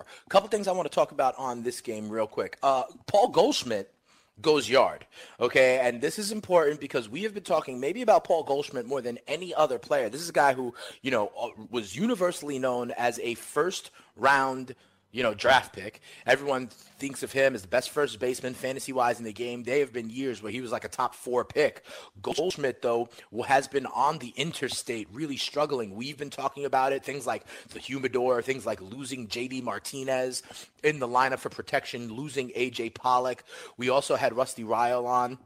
A 0.00 0.04
couple 0.28 0.48
things 0.48 0.68
I 0.68 0.72
want 0.72 0.90
to 0.90 0.94
talk 0.94 1.10
about 1.10 1.34
on 1.36 1.62
this 1.62 1.80
game 1.80 2.08
real 2.08 2.26
quick. 2.26 2.58
Uh, 2.62 2.84
Paul 3.06 3.28
Goldschmidt 3.28 3.92
goes 4.40 4.68
yard. 4.68 5.04
Okay, 5.38 5.80
and 5.80 6.00
this 6.00 6.18
is 6.18 6.32
important 6.32 6.80
because 6.80 7.08
we 7.08 7.22
have 7.24 7.34
been 7.34 7.42
talking 7.42 7.80
maybe 7.80 8.02
about 8.02 8.24
Paul 8.24 8.44
Goldschmidt 8.44 8.86
more 8.86 9.00
than 9.00 9.18
any 9.26 9.54
other 9.54 9.78
player. 9.78 10.08
This 10.08 10.22
is 10.22 10.28
a 10.28 10.32
guy 10.34 10.54
who, 10.54 10.74
you 11.02 11.10
know, 11.10 11.30
uh, 11.38 11.48
was 11.70 11.96
universally 11.96 12.58
known 12.58 12.92
as 12.92 13.18
a 13.20 13.34
first 13.34 13.90
round 14.16 14.74
you 15.12 15.22
know, 15.22 15.34
draft 15.34 15.72
pick. 15.72 16.00
Everyone 16.26 16.68
thinks 16.98 17.22
of 17.22 17.32
him 17.32 17.54
as 17.54 17.62
the 17.62 17.68
best 17.68 17.90
first 17.90 18.18
baseman 18.18 18.54
fantasy 18.54 18.92
wise 18.92 19.18
in 19.18 19.24
the 19.24 19.32
game. 19.32 19.64
They 19.64 19.80
have 19.80 19.92
been 19.92 20.10
years 20.10 20.42
where 20.42 20.52
he 20.52 20.60
was 20.60 20.70
like 20.70 20.84
a 20.84 20.88
top 20.88 21.14
four 21.14 21.44
pick. 21.44 21.84
Goldschmidt, 22.22 22.82
though, 22.82 23.08
has 23.46 23.66
been 23.66 23.86
on 23.86 24.18
the 24.18 24.32
interstate 24.36 25.08
really 25.12 25.36
struggling. 25.36 25.94
We've 25.94 26.18
been 26.18 26.30
talking 26.30 26.64
about 26.64 26.92
it. 26.92 27.04
Things 27.04 27.26
like 27.26 27.44
the 27.72 27.80
humidor, 27.80 28.42
things 28.42 28.64
like 28.64 28.80
losing 28.80 29.26
JD 29.26 29.62
Martinez 29.62 30.42
in 30.84 30.98
the 30.98 31.08
lineup 31.08 31.40
for 31.40 31.48
protection, 31.48 32.12
losing 32.12 32.50
AJ 32.50 32.94
Pollock. 32.94 33.44
We 33.76 33.88
also 33.88 34.16
had 34.16 34.36
Rusty 34.36 34.64
Ryle 34.64 35.06
on 35.06 35.38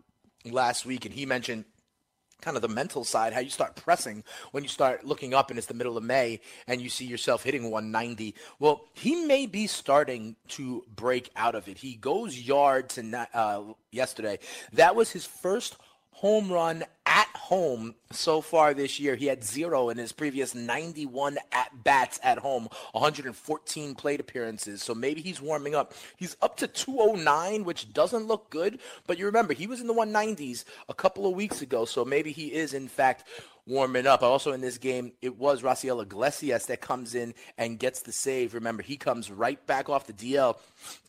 last 0.44 0.84
week, 0.84 1.06
and 1.06 1.14
he 1.14 1.24
mentioned 1.24 1.64
kind 2.40 2.56
of 2.56 2.62
the 2.62 2.68
mental 2.68 3.04
side, 3.04 3.32
how 3.32 3.40
you 3.40 3.50
start 3.50 3.76
pressing 3.76 4.22
when 4.52 4.62
you 4.62 4.68
start 4.68 5.04
looking 5.04 5.34
up 5.34 5.50
and 5.50 5.58
it's 5.58 5.66
the 5.66 5.74
middle 5.74 5.96
of 5.96 6.04
May 6.04 6.40
and 6.66 6.80
you 6.80 6.88
see 6.88 7.06
yourself 7.06 7.42
hitting 7.42 7.70
190. 7.70 8.34
Well, 8.58 8.84
he 8.94 9.24
may 9.24 9.46
be 9.46 9.66
starting 9.66 10.36
to 10.48 10.84
break 10.94 11.30
out 11.36 11.54
of 11.54 11.68
it. 11.68 11.78
He 11.78 11.94
goes 11.94 12.38
yard 12.38 12.90
to 12.90 13.28
uh, 13.32 13.62
yesterday. 13.90 14.38
That 14.72 14.94
was 14.94 15.10
his 15.10 15.24
first 15.24 15.76
home 16.14 16.50
run 16.50 16.84
at 17.06 17.28
home 17.34 17.94
so 18.10 18.40
far 18.40 18.72
this 18.72 18.98
year. 18.98 19.14
He 19.14 19.26
had 19.26 19.44
zero 19.44 19.90
in 19.90 19.98
his 19.98 20.12
previous 20.12 20.54
91 20.54 21.38
at 21.52 21.84
bats 21.84 22.18
at 22.22 22.38
home, 22.38 22.68
114 22.92 23.94
plate 23.94 24.20
appearances. 24.20 24.82
So 24.82 24.94
maybe 24.94 25.20
he's 25.20 25.42
warming 25.42 25.74
up. 25.74 25.92
He's 26.16 26.36
up 26.40 26.56
to 26.58 26.66
209, 26.66 27.64
which 27.64 27.92
doesn't 27.92 28.26
look 28.26 28.48
good. 28.48 28.80
But 29.06 29.18
you 29.18 29.26
remember, 29.26 29.52
he 29.52 29.66
was 29.66 29.80
in 29.80 29.86
the 29.86 29.94
190s 29.94 30.64
a 30.88 30.94
couple 30.94 31.26
of 31.26 31.34
weeks 31.34 31.60
ago. 31.62 31.84
So 31.84 32.04
maybe 32.04 32.32
he 32.32 32.52
is, 32.54 32.72
in 32.72 32.88
fact, 32.88 33.24
warming 33.66 34.06
up. 34.06 34.22
Also 34.22 34.52
in 34.52 34.60
this 34.60 34.78
game, 34.78 35.12
it 35.22 35.38
was 35.38 35.62
Raisel 35.62 36.02
Iglesias 36.02 36.66
that 36.66 36.80
comes 36.80 37.14
in 37.14 37.34
and 37.56 37.78
gets 37.78 38.02
the 38.02 38.12
save. 38.12 38.54
Remember, 38.54 38.82
he 38.82 38.96
comes 38.96 39.30
right 39.30 39.64
back 39.66 39.88
off 39.88 40.06
the 40.06 40.12
DL 40.12 40.56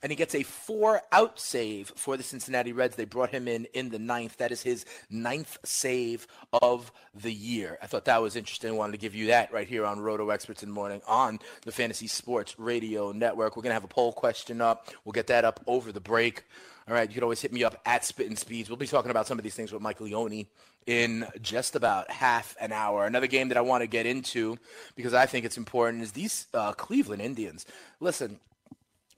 and 0.02 0.12
he 0.12 0.16
gets 0.16 0.36
a 0.36 0.44
four 0.44 1.02
out 1.12 1.40
save 1.40 1.92
for 1.96 2.18
the 2.18 2.24
Cincinnati 2.24 2.72
Reds. 2.72 2.96
They 2.96 3.06
brought 3.06 3.30
him 3.30 3.48
in 3.48 3.66
in 3.74 3.90
the 3.90 4.00
ninth. 4.00 4.38
That 4.38 4.52
is 4.52 4.62
his 4.62 4.86
ninth 5.10 5.58
save 5.64 6.28
of 6.62 6.92
the 7.14 7.34
year. 7.34 7.78
I 7.82 7.88
thought 7.88 8.06
that 8.06 8.22
was 8.22 8.36
interesting. 8.36 8.72
I 8.72 8.74
wanted 8.74 8.94
to 8.94 8.98
give 9.00 9.16
you 9.16 9.28
that 9.28 9.52
right 9.52 9.68
here 9.68 9.86
on 9.86 10.00
Roto 10.00 10.30
Experts 10.30 10.64
in 10.64 10.70
the 10.70 10.76
Morning 10.76 11.02
on 11.08 11.40
the 11.64 11.72
Fantasy 11.72 12.08
Sports 12.08 12.58
Radio 12.60 13.12
Network. 13.12 13.56
We're 13.56 13.64
going 13.64 13.72
to 13.72 13.76
have 13.76 13.84
a 13.84 13.88
poll 13.88 14.14
question 14.14 14.62
up. 14.62 14.90
We'll 15.04 15.14
get 15.14 15.28
that 15.28 15.46
up 15.46 15.62
over 15.68 15.92
the 15.92 16.00
break. 16.00 16.44
All 16.88 16.94
right, 16.94 17.10
you 17.10 17.16
can 17.16 17.24
always 17.24 17.42
hit 17.42 17.52
me 17.52 17.64
up 17.64 17.82
at 17.88 18.06
Spittin' 18.06 18.36
Speeds. 18.36 18.70
We'll 18.70 18.78
be 18.78 18.86
talking 18.86 19.10
about 19.10 19.26
some 19.26 19.40
of 19.40 19.44
these 19.44 19.56
things 19.56 19.72
with 19.72 19.82
Mike 19.82 20.00
Leone 20.02 20.46
in 20.86 21.26
just 21.42 21.76
about 21.76 22.12
half 22.12 22.56
an 22.62 22.72
hour. 22.72 23.08
Another 23.08 23.26
game 23.26 23.48
that 23.48 23.58
I 23.58 23.62
want 23.62 23.82
to 23.82 23.88
get 23.88 24.06
into 24.06 24.58
because 24.96 25.12
I 25.16 25.26
think 25.26 25.46
it's 25.46 25.58
important 25.58 26.04
is 26.04 26.12
these 26.12 26.46
uh, 26.54 26.74
Cleveland 26.74 27.24
Indians. 27.24 27.66
Listen, 28.00 28.40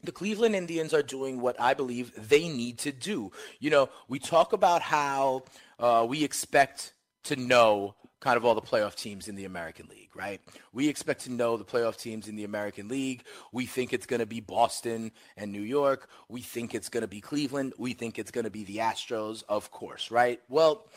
the 0.02 0.14
Cleveland 0.14 0.56
Indians 0.56 0.94
are 0.94 1.04
doing 1.04 1.42
what 1.42 1.60
I 1.60 1.74
believe 1.74 2.14
they 2.30 2.48
need 2.48 2.78
to 2.80 2.94
do. 2.94 3.34
You 3.60 3.70
know, 3.70 3.90
we 4.08 4.18
talk 4.18 4.54
about 4.54 4.82
how 4.82 5.44
uh, 5.78 6.06
we 6.08 6.24
expect 6.24 6.94
to 7.24 7.36
know 7.36 7.96
kind 8.20 8.38
of 8.38 8.46
all 8.46 8.56
the 8.56 8.62
playoff 8.62 8.96
teams 8.96 9.28
in 9.28 9.36
the 9.36 9.46
American 9.46 9.88
League, 9.90 10.10
right? 10.16 10.42
We 10.74 10.88
expect 10.88 11.22
to 11.26 11.32
know 11.32 11.58
the 11.58 11.64
playoff 11.64 11.98
teams 11.98 12.28
in 12.28 12.36
the 12.36 12.44
American 12.44 12.88
League. 12.88 13.24
We 13.52 13.66
think 13.66 13.94
it's 13.94 14.06
going 14.06 14.22
to 14.22 14.26
be 14.26 14.40
Boston 14.40 15.12
and 15.36 15.52
New 15.52 15.62
York. 15.62 16.10
We 16.28 16.42
think 16.42 16.74
it's 16.74 16.90
going 16.90 17.02
to 17.02 17.08
be 17.08 17.22
Cleveland. 17.22 17.74
We 17.78 17.94
think 17.94 18.18
it's 18.18 18.32
going 18.32 18.46
to 18.46 18.52
be 18.52 18.64
the 18.64 18.78
Astros, 18.78 19.44
of 19.48 19.72
course, 19.72 20.10
right? 20.10 20.42
Well, 20.50 20.88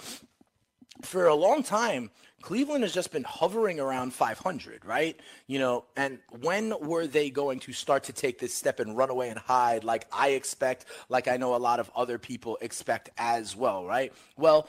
for 1.03 1.27
a 1.27 1.35
long 1.35 1.63
time, 1.63 2.11
Cleveland 2.43 2.85
has 2.85 2.93
just 2.93 3.13
been 3.13 3.25
hovering 3.25 3.81
around 3.81 4.13
500, 4.15 4.85
right? 4.85 5.19
You 5.47 5.59
know, 5.59 5.85
and 5.97 6.19
when 6.41 6.75
were 6.81 7.07
they 7.07 7.31
going 7.31 7.61
to 7.61 7.73
start 7.73 8.05
to 8.05 8.13
take 8.13 8.39
this 8.39 8.55
step 8.55 8.81
and 8.81 8.97
run 8.97 9.11
away 9.11 9.29
and 9.29 9.39
hide 9.39 9.85
like 9.85 10.07
I 10.13 10.31
expect, 10.31 10.87
like 11.09 11.29
I 11.29 11.37
know 11.37 11.55
a 11.55 11.59
lot 11.59 11.81
of 11.81 11.91
other 11.95 12.19
people 12.19 12.59
expect 12.61 13.11
as 13.19 13.55
well, 13.55 13.85
right? 13.85 14.13
Well, 14.37 14.69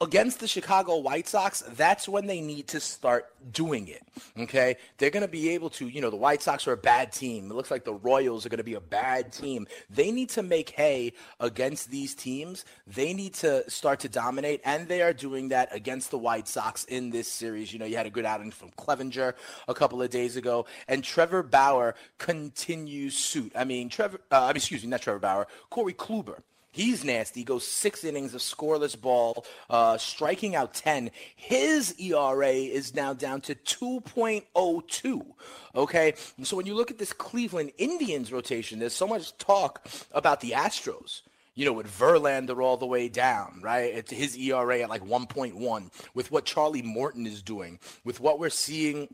against 0.00 0.38
the 0.38 0.46
Chicago 0.46 0.96
White 0.98 1.26
Sox, 1.26 1.62
that's 1.70 2.08
when 2.08 2.26
they 2.26 2.40
need 2.40 2.68
to 2.68 2.80
start 2.80 3.26
doing 3.52 3.88
it. 3.88 4.02
Okay. 4.38 4.76
They're 4.96 5.10
going 5.10 5.24
to 5.24 5.28
be 5.28 5.50
able 5.50 5.70
to, 5.70 5.88
you 5.88 6.00
know, 6.00 6.10
the 6.10 6.16
White 6.16 6.40
Sox 6.42 6.68
are 6.68 6.72
a 6.72 6.76
bad 6.76 7.12
team. 7.12 7.50
It 7.50 7.54
looks 7.54 7.70
like 7.70 7.84
the 7.84 7.94
Royals 7.94 8.46
are 8.46 8.48
going 8.48 8.58
to 8.58 8.64
be 8.64 8.74
a 8.74 8.80
bad 8.80 9.32
team. 9.32 9.66
They 9.90 10.10
need 10.12 10.28
to 10.30 10.42
make 10.42 10.70
hay 10.70 11.14
against 11.40 11.90
these 11.90 12.14
teams. 12.14 12.64
They 12.86 13.12
need 13.12 13.34
to 13.34 13.68
start 13.68 14.00
to 14.00 14.08
dominate, 14.08 14.60
and 14.64 14.86
they 14.86 15.02
are 15.02 15.12
doing 15.12 15.48
that 15.48 15.74
against 15.74 16.10
the 16.10 16.18
White 16.18 16.46
Sox 16.46 16.84
in 16.84 17.10
this 17.10 17.28
series. 17.28 17.72
You 17.72 17.80
know, 17.80 17.84
you 17.84 17.96
had 17.96 18.06
a 18.06 18.10
good 18.10 18.24
outing 18.24 18.52
from 18.52 18.70
Clevinger 18.70 19.34
a 19.66 19.74
couple 19.74 20.00
of 20.00 20.10
days 20.10 20.36
ago, 20.36 20.66
and 20.86 21.02
Trevor 21.02 21.42
Bauer 21.42 21.94
continues 22.18 23.16
suit. 23.16 23.52
I 23.56 23.64
mean, 23.64 23.88
Trevor, 23.88 24.20
uh, 24.30 24.52
excuse 24.54 24.84
me, 24.84 24.90
not 24.90 25.02
Trevor 25.02 25.18
Bauer, 25.18 25.46
Corey 25.70 25.94
Kluber 25.94 26.42
He's 26.78 27.02
nasty. 27.02 27.42
Goes 27.42 27.66
six 27.66 28.04
innings 28.04 28.34
of 28.34 28.40
scoreless 28.40 28.98
ball, 28.98 29.44
uh, 29.68 29.98
striking 29.98 30.54
out 30.54 30.74
10. 30.74 31.10
His 31.34 31.92
ERA 31.98 32.52
is 32.52 32.94
now 32.94 33.14
down 33.14 33.40
to 33.40 33.56
2.02. 33.56 35.26
Okay. 35.74 36.14
so 36.44 36.56
when 36.56 36.66
you 36.66 36.76
look 36.76 36.92
at 36.92 36.98
this 36.98 37.12
Cleveland 37.12 37.72
Indians 37.78 38.32
rotation, 38.32 38.78
there's 38.78 38.94
so 38.94 39.08
much 39.08 39.36
talk 39.38 39.88
about 40.12 40.40
the 40.40 40.52
Astros 40.52 41.22
you 41.56 41.64
know, 41.64 41.72
with 41.72 41.88
Verlander 41.88 42.62
all 42.62 42.76
the 42.76 42.86
way 42.86 43.08
down, 43.08 43.60
right? 43.64 43.92
It's 43.92 44.12
his 44.12 44.36
ERA 44.38 44.82
at 44.82 44.88
like 44.88 45.04
1.1, 45.04 45.90
with 46.14 46.30
what 46.30 46.44
Charlie 46.44 46.82
Morton 46.82 47.26
is 47.26 47.42
doing, 47.42 47.80
with 48.04 48.20
what 48.20 48.38
we're 48.38 48.48
seeing, 48.48 49.08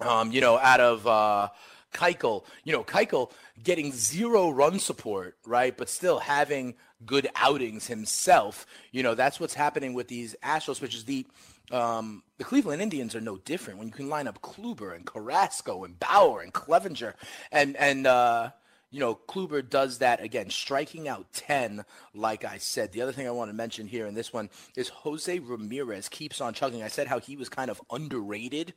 um, 0.00 0.32
you 0.32 0.40
know, 0.40 0.56
out 0.56 0.80
of 0.80 1.06
uh, 1.06 1.48
Keuchel, 1.92 2.44
you 2.64 2.72
know, 2.72 2.84
Keuchel 2.84 3.30
getting 3.62 3.92
zero 3.92 4.50
run 4.50 4.78
support, 4.78 5.36
right? 5.46 5.76
But 5.76 5.88
still 5.88 6.18
having 6.18 6.74
good 7.04 7.28
outings 7.36 7.86
himself. 7.86 8.66
You 8.92 9.02
know, 9.02 9.14
that's 9.14 9.40
what's 9.40 9.54
happening 9.54 9.94
with 9.94 10.08
these 10.08 10.34
Astros, 10.42 10.80
which 10.80 10.94
is 10.94 11.04
the 11.04 11.26
um, 11.70 12.22
the 12.38 12.44
Cleveland 12.44 12.80
Indians 12.80 13.14
are 13.14 13.20
no 13.20 13.36
different. 13.36 13.78
When 13.78 13.88
you 13.88 13.94
can 13.94 14.08
line 14.08 14.26
up 14.26 14.40
Kluber 14.40 14.94
and 14.94 15.04
Carrasco 15.04 15.84
and 15.84 15.98
Bauer 15.98 16.40
and 16.40 16.52
Clevinger 16.52 17.14
and 17.52 17.76
and 17.76 18.06
uh, 18.06 18.50
you 18.90 19.00
know, 19.00 19.18
Kluber 19.28 19.68
does 19.68 19.98
that 19.98 20.22
again, 20.22 20.50
striking 20.50 21.08
out 21.08 21.26
10, 21.34 21.84
like 22.14 22.44
I 22.44 22.58
said. 22.58 22.92
The 22.92 23.02
other 23.02 23.12
thing 23.12 23.26
I 23.26 23.32
want 23.32 23.50
to 23.50 23.54
mention 23.54 23.86
here 23.86 24.06
in 24.06 24.14
this 24.14 24.32
one 24.32 24.48
is 24.76 24.88
Jose 24.88 25.38
Ramirez 25.38 26.08
keeps 26.08 26.40
on 26.40 26.54
chugging. 26.54 26.82
I 26.82 26.88
said 26.88 27.06
how 27.06 27.20
he 27.20 27.36
was 27.36 27.48
kind 27.48 27.70
of 27.70 27.82
underrated, 27.90 28.72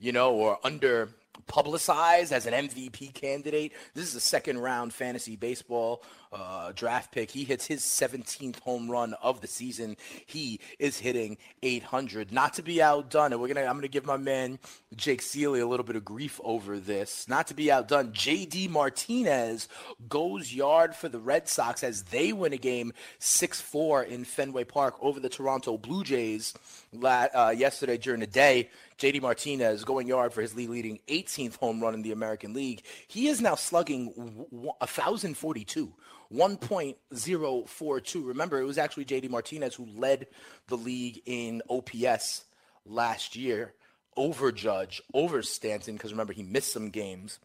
you 0.00 0.10
know, 0.10 0.32
or 0.34 0.58
under 0.64 1.10
publicized 1.46 2.32
as 2.32 2.46
an 2.46 2.54
MVP 2.68 3.14
candidate. 3.14 3.72
This 3.94 4.06
is 4.06 4.14
a 4.14 4.20
second 4.20 4.58
round 4.58 4.92
fantasy 4.92 5.36
baseball 5.36 6.02
uh, 6.32 6.72
draft 6.72 7.12
pick. 7.12 7.30
He 7.30 7.44
hits 7.44 7.66
his 7.66 7.82
17th 7.82 8.60
home 8.60 8.90
run 8.90 9.14
of 9.22 9.40
the 9.40 9.46
season. 9.46 9.96
He 10.26 10.60
is 10.78 10.98
hitting 10.98 11.36
800. 11.62 12.32
Not 12.32 12.54
to 12.54 12.62
be 12.62 12.82
outdone, 12.82 13.32
and 13.32 13.40
we're 13.40 13.48
gonna. 13.48 13.66
I'm 13.66 13.76
gonna 13.76 13.88
give 13.88 14.06
my 14.06 14.16
man 14.16 14.58
Jake 14.96 15.20
Ciely 15.20 15.60
a 15.60 15.66
little 15.66 15.84
bit 15.84 15.96
of 15.96 16.04
grief 16.04 16.40
over 16.42 16.78
this. 16.78 17.28
Not 17.28 17.46
to 17.48 17.54
be 17.54 17.70
outdone, 17.70 18.12
J.D. 18.12 18.68
Martinez 18.68 19.68
goes 20.08 20.52
yard 20.52 20.94
for 20.94 21.08
the 21.08 21.18
Red 21.18 21.48
Sox 21.48 21.84
as 21.84 22.04
they 22.04 22.32
win 22.32 22.52
a 22.52 22.58
game 22.58 22.92
6-4 23.20 24.08
in 24.08 24.24
Fenway 24.24 24.64
Park 24.64 24.96
over 25.00 25.20
the 25.20 25.28
Toronto 25.28 25.76
Blue 25.76 26.04
Jays 26.04 26.54
uh, 27.02 27.54
yesterday 27.56 27.98
during 27.98 28.20
the 28.20 28.26
day. 28.26 28.70
JD 29.02 29.20
Martinez 29.20 29.82
going 29.82 30.06
yard 30.06 30.32
for 30.32 30.42
his 30.42 30.54
league 30.54 30.70
leading 30.70 31.00
18th 31.08 31.56
home 31.56 31.80
run 31.80 31.92
in 31.92 32.02
the 32.02 32.12
American 32.12 32.54
League. 32.54 32.84
He 33.08 33.26
is 33.26 33.40
now 33.40 33.56
slugging 33.56 34.06
1,042. 34.50 35.92
1.042. 36.32 38.26
Remember, 38.28 38.60
it 38.60 38.64
was 38.64 38.78
actually 38.78 39.04
JD 39.04 39.28
Martinez 39.28 39.74
who 39.74 39.86
led 39.86 40.28
the 40.68 40.76
league 40.76 41.20
in 41.26 41.62
OPS 41.68 42.44
last 42.86 43.34
year 43.34 43.74
over 44.16 44.52
Judge, 44.52 45.02
over 45.12 45.42
Stanton, 45.42 45.96
because 45.96 46.12
remember, 46.12 46.32
he 46.32 46.44
missed 46.44 46.72
some 46.72 46.90
games. 46.90 47.40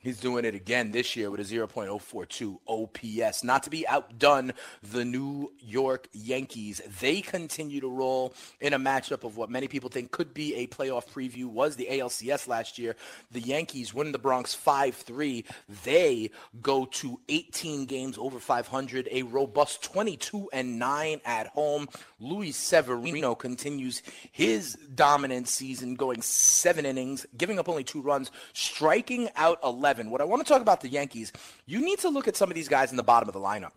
He's 0.00 0.20
doing 0.20 0.44
it 0.44 0.54
again 0.54 0.92
this 0.92 1.16
year 1.16 1.28
with 1.28 1.40
a 1.40 1.42
0.042 1.42 2.58
OPS. 2.68 3.42
Not 3.42 3.64
to 3.64 3.70
be 3.70 3.86
outdone, 3.88 4.52
the 4.80 5.04
New 5.04 5.52
York 5.58 6.06
Yankees. 6.12 6.80
They 7.00 7.20
continue 7.20 7.80
to 7.80 7.88
roll 7.88 8.32
in 8.60 8.74
a 8.74 8.78
matchup 8.78 9.24
of 9.24 9.36
what 9.36 9.50
many 9.50 9.66
people 9.66 9.90
think 9.90 10.12
could 10.12 10.32
be 10.32 10.54
a 10.54 10.68
playoff 10.68 11.08
preview 11.08 11.46
was 11.46 11.74
the 11.74 11.88
ALCS 11.90 12.46
last 12.46 12.78
year. 12.78 12.94
The 13.32 13.40
Yankees 13.40 13.92
win 13.92 14.12
the 14.12 14.20
Bronx 14.20 14.54
5-3. 14.54 15.44
They 15.82 16.30
go 16.62 16.84
to 16.84 17.18
18 17.28 17.86
games 17.86 18.18
over 18.18 18.38
500, 18.38 19.08
a 19.10 19.24
robust 19.24 19.82
22 19.82 20.48
and 20.52 20.78
9 20.78 21.20
at 21.24 21.48
home. 21.48 21.88
Luis 22.20 22.56
Severino 22.56 23.34
continues 23.34 24.02
his 24.30 24.76
dominant 24.94 25.48
season, 25.48 25.96
going 25.96 26.22
seven 26.22 26.86
innings, 26.86 27.26
giving 27.36 27.58
up 27.58 27.68
only 27.68 27.82
two 27.82 28.00
runs, 28.00 28.30
striking 28.52 29.28
out 29.34 29.58
11 29.64 29.87
11. 29.88 30.10
What 30.10 30.20
I 30.20 30.24
want 30.24 30.46
to 30.46 30.52
talk 30.52 30.60
about 30.60 30.82
the 30.82 30.88
Yankees, 30.88 31.32
you 31.64 31.80
need 31.80 31.98
to 32.00 32.10
look 32.10 32.28
at 32.28 32.36
some 32.36 32.50
of 32.50 32.54
these 32.54 32.68
guys 32.68 32.90
in 32.90 32.98
the 32.98 33.02
bottom 33.02 33.26
of 33.26 33.32
the 33.32 33.40
lineup. 33.40 33.72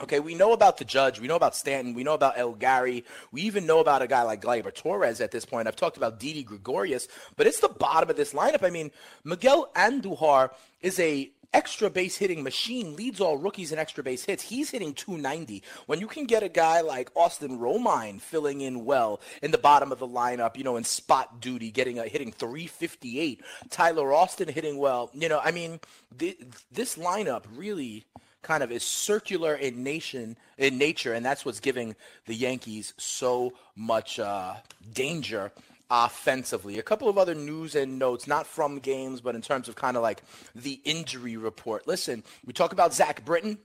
Okay, 0.00 0.18
we 0.18 0.34
know 0.34 0.52
about 0.52 0.78
the 0.78 0.86
judge. 0.86 1.20
We 1.20 1.28
know 1.28 1.36
about 1.36 1.54
Stanton. 1.54 1.92
We 1.92 2.02
know 2.02 2.14
about 2.14 2.38
El 2.38 2.54
Gary. 2.54 3.04
We 3.30 3.42
even 3.42 3.66
know 3.66 3.78
about 3.78 4.00
a 4.00 4.06
guy 4.06 4.22
like 4.22 4.40
Gleyber 4.40 4.74
Torres 4.74 5.20
at 5.20 5.32
this 5.32 5.44
point. 5.44 5.68
I've 5.68 5.76
talked 5.76 5.98
about 5.98 6.18
Didi 6.18 6.42
Gregorius, 6.42 7.08
but 7.36 7.46
it's 7.46 7.60
the 7.60 7.68
bottom 7.68 8.08
of 8.08 8.16
this 8.16 8.32
lineup. 8.32 8.64
I 8.64 8.70
mean, 8.70 8.90
Miguel 9.22 9.70
Andujar 9.76 10.50
is 10.80 10.98
a 10.98 11.30
extra 11.54 11.88
base 11.88 12.16
hitting 12.16 12.42
machine, 12.42 12.96
leads 12.96 13.20
all 13.20 13.38
rookies 13.38 13.72
in 13.72 13.78
extra 13.78 14.02
base 14.02 14.24
hits. 14.24 14.42
He's 14.42 14.70
hitting 14.70 14.92
290. 14.92 15.62
When 15.86 16.00
you 16.00 16.06
can 16.06 16.24
get 16.24 16.42
a 16.42 16.48
guy 16.48 16.82
like 16.82 17.10
Austin 17.14 17.58
Romine 17.58 18.20
filling 18.20 18.60
in 18.60 18.84
well 18.84 19.20
in 19.40 19.52
the 19.52 19.58
bottom 19.58 19.92
of 19.92 19.98
the 19.98 20.08
lineup, 20.08 20.56
you 20.56 20.64
know, 20.64 20.76
in 20.76 20.84
spot 20.84 21.40
duty, 21.40 21.70
getting 21.70 21.98
a 21.98 22.06
hitting 22.08 22.32
358. 22.32 23.42
Tyler 23.70 24.12
Austin 24.12 24.48
hitting 24.48 24.76
well. 24.76 25.10
You 25.14 25.28
know, 25.28 25.40
I 25.42 25.52
mean, 25.52 25.80
th- 26.18 26.38
this 26.72 26.96
lineup 26.96 27.44
really 27.54 28.04
kind 28.42 28.62
of 28.62 28.70
is 28.70 28.82
circular 28.82 29.54
in 29.54 29.82
nation 29.82 30.36
in 30.58 30.76
nature, 30.76 31.14
and 31.14 31.24
that's 31.24 31.44
what's 31.44 31.60
giving 31.60 31.94
the 32.26 32.34
Yankees 32.34 32.92
so 32.98 33.54
much 33.74 34.18
uh, 34.18 34.54
danger 34.92 35.50
offensively. 35.90 36.78
A 36.78 36.82
couple 36.82 37.08
of 37.08 37.18
other 37.18 37.34
news 37.34 37.74
and 37.74 37.98
notes, 37.98 38.26
not 38.26 38.46
from 38.46 38.78
games, 38.78 39.20
but 39.20 39.34
in 39.34 39.42
terms 39.42 39.68
of 39.68 39.76
kind 39.76 39.96
of 39.96 40.02
like 40.02 40.22
the 40.54 40.80
injury 40.84 41.36
report. 41.36 41.86
Listen, 41.86 42.22
we 42.44 42.52
talk 42.52 42.72
about 42.72 42.94
Zach 42.94 43.24
Britton. 43.24 43.58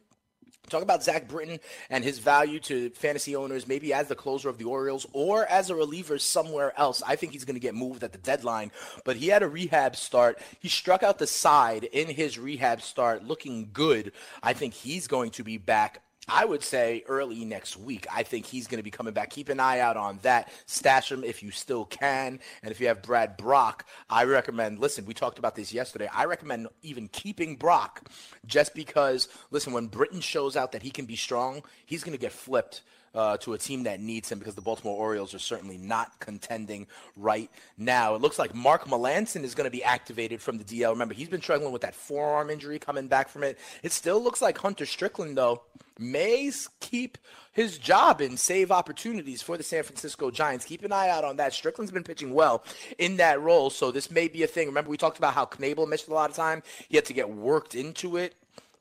Talk 0.70 0.84
about 0.84 1.04
Zach 1.04 1.28
Britton 1.28 1.60
and 1.90 2.04
his 2.04 2.20
value 2.20 2.60
to 2.60 2.92
fantasy 2.92 3.36
owners, 3.36 3.68
maybe 3.68 3.92
as 3.92 4.08
the 4.08 4.16
closer 4.16 4.50
of 4.50 4.60
the 4.60 4.66
Orioles 4.66 5.08
or 5.14 5.46
as 5.48 5.72
a 5.72 5.76
reliever 5.76 6.20
somewhere 6.20 6.78
else. 6.78 7.02
I 7.08 7.16
think 7.16 7.32
he's 7.32 7.46
going 7.46 7.56
to 7.56 7.60
get 7.60 7.74
moved 7.74 8.04
at 8.04 8.12
the 8.12 8.20
deadline, 8.20 8.72
but 9.04 9.16
he 9.16 9.30
had 9.30 9.42
a 9.42 9.50
rehab 9.50 9.96
start. 9.96 10.38
He 10.60 10.70
struck 10.70 11.02
out 11.02 11.18
the 11.18 11.26
side 11.26 11.86
in 11.86 12.08
his 12.08 12.38
rehab 12.38 12.84
start, 12.84 13.26
looking 13.26 13.70
good. 13.74 14.12
I 14.44 14.54
think 14.54 14.76
he's 14.76 15.08
going 15.08 15.32
to 15.32 15.44
be 15.44 15.58
back 15.58 16.04
I 16.30 16.46
would 16.46 16.64
say 16.64 17.04
early 17.08 17.44
next 17.46 17.78
week. 17.78 18.06
I 18.14 18.24
think 18.24 18.46
he's 18.46 18.68
going 18.68 18.78
to 18.78 18.84
be 18.84 18.92
coming 18.92 19.14
back. 19.14 19.30
Keep 19.32 19.50
an 19.50 19.60
eye 19.60 19.80
out 19.80 19.98
on 19.98 20.20
that. 20.22 20.52
Stash 20.66 21.12
him 21.12 21.24
if 21.24 21.42
you 21.44 21.52
still 21.52 21.86
can. 21.86 22.40
And 22.64 22.72
if 22.72 22.80
you 22.80 22.88
have 22.88 23.02
Brad 23.02 23.38
Brach, 23.38 23.84
I 24.10 24.24
recommend, 24.24 24.80
listen, 24.80 25.06
we 25.06 25.14
talked 25.14 25.40
about 25.40 25.56
this 25.56 25.74
yesterday. 25.74 26.10
I 26.14 26.26
recommend 26.26 26.68
even 26.82 27.08
keeping 27.08 27.56
Brock 27.56 28.10
just 28.46 28.74
because, 28.74 29.28
listen, 29.52 29.74
when 29.74 29.88
Britton 29.88 30.22
shows 30.22 30.56
out 30.56 30.72
that 30.74 30.84
he 30.84 30.92
can 30.92 31.06
be 31.06 31.16
strong, 31.16 31.64
he's 31.86 32.04
going 32.04 32.18
to 32.18 32.22
get 32.22 32.32
flipped 32.32 32.82
uh, 33.14 33.38
to 33.38 33.54
a 33.54 33.58
team 33.58 33.84
that 33.84 34.00
needs 34.00 34.32
him 34.32 34.40
because 34.40 34.56
the 34.56 34.62
Baltimore 34.62 34.98
Orioles 34.98 35.34
are 35.34 35.40
certainly 35.40 35.78
not 35.78 36.20
contending 36.20 36.88
right 37.16 37.50
now. 37.78 38.16
It 38.16 38.22
looks 38.22 38.40
like 38.40 38.54
Mark 38.54 38.86
Melancon 38.86 39.44
is 39.44 39.56
going 39.56 39.66
to 39.66 39.72
be 39.72 39.84
activated 39.84 40.42
from 40.42 40.58
the 40.58 40.64
DL. 40.64 40.92
Remember, 40.92 41.14
he's 41.14 41.30
been 41.30 41.42
struggling 41.42 41.72
with 41.72 41.82
that 41.82 41.96
forearm 41.96 42.50
injury 42.50 42.80
coming 42.80 43.08
back 43.08 43.30
from 43.30 43.44
it. 43.44 43.58
It 43.84 43.92
still 43.92 44.22
looks 44.22 44.42
like 44.42 44.58
Hunter 44.58 44.86
Strickland, 44.86 45.38
though, 45.38 45.64
may 45.98 46.52
keep 46.80 47.18
his 47.52 47.78
job 47.78 48.22
and 48.22 48.40
save 48.40 48.72
opportunities 48.72 49.42
for 49.42 49.58
the 49.58 49.64
San 49.64 49.84
Francisco 49.84 50.32
Giants. 50.32 50.66
Keep 50.66 50.84
an 50.84 50.94
eye 50.94 51.10
out 51.10 51.26
on 51.26 51.36
that. 51.38 51.54
Strickland's 51.54 51.92
been 51.92 52.04
pitching 52.04 52.34
well 52.34 52.64
in 52.98 53.18
that 53.18 53.42
role, 53.42 53.70
so 53.70 53.92
this 53.92 54.10
may 54.10 54.28
be 54.28 54.44
a 54.44 54.48
thing. 54.48 54.68
Remember, 54.68 54.90
we 54.90 54.98
talked 54.98 55.18
about 55.18 55.34
how 55.34 55.46
Knebel 55.46 55.88
missed 55.88 56.08
a 56.08 56.14
lot 56.14 56.30
of 56.30 56.36
time. 56.36 56.64
He 56.88 56.96
had 56.96 57.06
to 57.06 57.14
get 57.14 57.30
worked 57.30 57.76
into 57.76 58.18
it. 58.18 58.36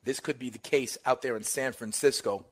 This 0.05 0.19
could 0.19 0.39
be 0.39 0.49
the 0.49 0.59
case 0.59 0.97
out 1.05 1.21
there 1.21 1.35
in 1.35 1.43
San 1.43 1.73
Francisco 1.73 2.45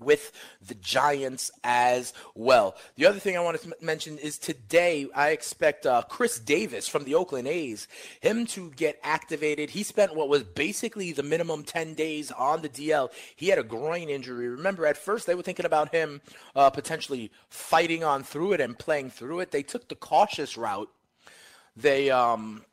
with 0.00 0.32
the 0.66 0.74
Giants 0.74 1.50
as 1.62 2.12
well. 2.34 2.76
The 2.96 3.06
other 3.06 3.18
thing 3.18 3.36
I 3.36 3.40
wanted 3.40 3.62
to 3.62 3.74
mention 3.80 4.18
is 4.18 4.38
today 4.38 5.06
I 5.14 5.30
expect 5.30 5.86
uh, 5.86 6.02
Khris 6.08 6.38
Davis 6.38 6.88
from 6.88 7.04
the 7.04 7.14
Oakland 7.14 7.48
A's, 7.48 7.88
him 8.20 8.46
to 8.46 8.70
get 8.70 8.98
activated. 9.02 9.70
He 9.70 9.82
spent 9.82 10.14
what 10.14 10.28
was 10.28 10.42
basically 10.42 11.12
the 11.12 11.22
minimum 11.22 11.64
10 11.64 11.94
days 11.94 12.30
on 12.30 12.62
the 12.62 12.68
DL. 12.68 13.10
He 13.36 13.48
had 13.48 13.58
a 13.58 13.64
groin 13.64 14.08
injury. 14.08 14.48
Remember, 14.48 14.86
at 14.86 14.96
first 14.96 15.26
they 15.26 15.34
were 15.34 15.42
thinking 15.42 15.66
about 15.66 15.92
him 15.92 16.20
uh, 16.54 16.70
potentially 16.70 17.30
fighting 17.48 18.04
on 18.04 18.22
through 18.22 18.52
it 18.52 18.60
and 18.60 18.78
playing 18.78 19.10
through 19.10 19.40
it. 19.40 19.50
They 19.50 19.62
took 19.62 19.88
the 19.88 19.94
cautious 19.94 20.56
route. 20.56 20.90
They 21.76 22.10
um, 22.10 22.64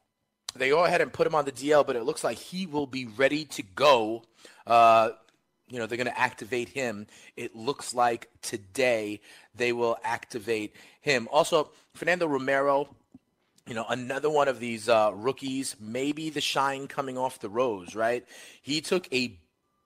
they 0.55 0.69
go 0.69 0.86
ahead 0.86 1.01
and 1.01 1.13
put 1.13 1.27
him 1.27 1.36
on 1.36 1.46
the 1.46 1.51
DL, 1.51 1.86
but 1.86 1.96
it 1.96 2.03
looks 2.03 2.24
like 2.24 2.38
he 2.38 2.65
will 2.65 2.88
be 2.88 3.05
ready 3.05 3.46
to 3.46 3.63
go. 3.63 4.24
Uh, 4.65 5.12
you 5.70 5.80
know, 5.80 5.86
they're 5.86 5.98
going 5.98 6.08
to 6.08 6.20
activate 6.20 6.70
him. 6.70 7.08
It 7.36 7.56
looks 7.56 7.94
like 7.94 8.30
today 8.42 9.20
they 9.56 9.74
will 9.74 9.98
activate 10.04 10.76
him. 11.02 11.28
Also, 11.32 11.72
Fernando 11.94 12.28
Romero, 12.28 12.88
you 13.68 13.74
know, 13.74 13.86
another 13.90 14.30
one 14.30 14.48
of 14.48 14.60
these 14.60 14.88
uh, 14.88 15.12
rookies, 15.14 15.76
maybe 15.80 16.30
the 16.30 16.42
shine 16.42 16.88
coming 16.88 17.18
off 17.18 17.40
the 17.40 17.50
rose, 17.50 17.96
right? 17.96 18.26
He 18.62 18.80
took 18.80 19.12
a 19.14 19.38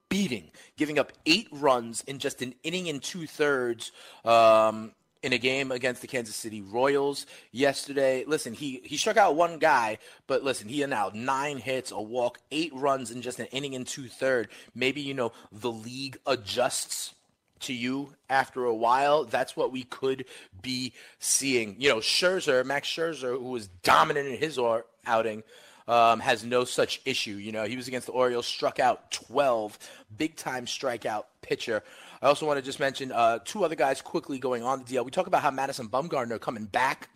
beating, 0.08 0.50
giving 0.76 0.98
up 0.98 1.12
eight 1.26 1.48
runs 1.50 2.02
in 2.06 2.18
just 2.18 2.42
an 2.42 2.54
inning 2.62 2.88
and 2.88 3.02
two 3.02 3.26
thirds. 3.26 3.90
Um, 4.24 4.92
in 5.22 5.32
a 5.32 5.38
game 5.38 5.70
against 5.70 6.00
the 6.00 6.08
Kansas 6.08 6.34
City 6.34 6.60
Royals 6.60 7.26
yesterday. 7.52 8.24
Listen, 8.26 8.52
he 8.52 8.80
he 8.84 8.96
struck 8.96 9.16
out 9.16 9.36
one 9.36 9.58
guy, 9.58 9.98
but 10.26 10.42
listen, 10.42 10.68
he 10.68 10.82
allowed 10.82 11.14
nine 11.14 11.58
hits, 11.58 11.90
a 11.92 12.00
walk, 12.00 12.38
eight 12.50 12.72
runs 12.74 13.10
in 13.10 13.22
just 13.22 13.38
an 13.38 13.46
inning 13.46 13.74
and 13.74 13.86
two 13.86 14.08
third. 14.08 14.48
Maybe 14.74 15.00
you 15.00 15.14
know 15.14 15.32
the 15.52 15.70
league 15.70 16.18
adjusts 16.26 17.14
to 17.60 17.72
you 17.72 18.14
after 18.28 18.64
a 18.64 18.74
while. 18.74 19.24
That's 19.24 19.56
what 19.56 19.72
we 19.72 19.84
could 19.84 20.24
be 20.60 20.92
seeing. 21.18 21.76
You 21.78 21.90
know, 21.90 21.98
Scherzer, 21.98 22.64
Max 22.64 22.88
Scherzer, 22.88 23.38
who 23.38 23.50
was 23.50 23.68
dominant 23.68 24.26
in 24.28 24.36
his 24.36 24.58
or- 24.58 24.86
outing. 25.06 25.42
Um, 25.88 26.20
has 26.20 26.44
no 26.44 26.64
such 26.64 27.00
issue. 27.04 27.32
You 27.32 27.50
know, 27.50 27.64
he 27.64 27.76
was 27.76 27.88
against 27.88 28.06
the 28.06 28.12
Orioles, 28.12 28.46
struck 28.46 28.78
out 28.78 29.10
12, 29.10 29.76
big 30.16 30.36
time 30.36 30.64
strikeout 30.64 31.24
pitcher. 31.42 31.82
I 32.22 32.28
also 32.28 32.46
want 32.46 32.58
to 32.58 32.62
just 32.62 32.78
mention 32.78 33.10
uh, 33.10 33.40
two 33.44 33.64
other 33.64 33.74
guys 33.74 34.00
quickly 34.00 34.38
going 34.38 34.62
on 34.62 34.78
the 34.78 34.84
deal. 34.84 35.04
We 35.04 35.10
talk 35.10 35.26
about 35.26 35.42
how 35.42 35.50
Madison 35.50 35.88
Bumgarner 35.88 36.40
coming 36.40 36.66
back 36.66 37.10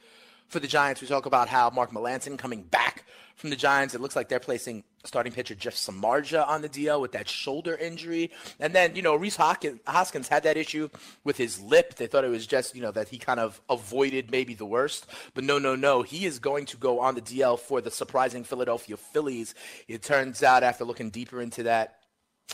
for 0.49 0.59
the 0.59 0.67
Giants. 0.67 1.01
We 1.01 1.07
talk 1.07 1.27
about 1.27 1.49
how 1.49 1.71
Mark 1.71 1.93
Melancon 1.93 2.37
coming 2.37 2.63
back 2.65 3.05
from 3.37 3.51
the 3.51 3.57
Giants. 3.57 3.95
It 3.95 4.01
looks 4.01 4.17
like 4.17 4.29
they're 4.29 4.41
placing 4.41 4.83
starting 5.05 5.33
pitcher 5.33 5.55
Jeff 5.55 5.75
Samardzija 5.75 6.49
on 6.49 6.63
the 6.63 6.69
deal 6.69 7.01
with 7.01 7.13
that 7.13 7.29
shoulder 7.29 7.77
injury. 7.77 8.33
And 8.59 8.75
then, 8.75 8.97
you 8.97 9.03
know, 9.03 9.15
Rhys 9.15 9.37
Hoskins 9.37 10.27
had 10.27 10.43
that 10.43 10.57
issue 10.57 10.89
with 11.23 11.37
his 11.37 11.61
lip. 11.61 11.95
They 11.95 12.09
thought 12.09 12.25
it 12.25 12.31
was 12.31 12.47
just, 12.47 12.75
you 12.75 12.83
know, 12.83 12.91
that 12.91 13.09
he 13.09 13.19
kind 13.19 13.39
of 13.39 13.61
avoided 13.71 14.33
maybe 14.33 14.55
the 14.55 14.67
worst. 14.67 15.07
But 15.35 15.45
no, 15.45 15.61
no, 15.61 15.77
no. 15.77 16.03
He 16.03 16.27
is 16.27 16.41
going 16.41 16.67
to 16.67 16.77
go 16.77 16.99
on 16.99 17.15
the 17.15 17.23
DL 17.23 17.61
for 17.61 17.81
the 17.81 17.93
surprising 17.93 18.43
Philadelphia 18.43 18.97
Phillies. 18.97 19.55
It 19.87 20.03
turns 20.03 20.43
out 20.43 20.65
after 20.65 20.85
looking 20.85 21.11
deeper 21.11 21.41
into 21.41 21.63
that, 21.65 22.01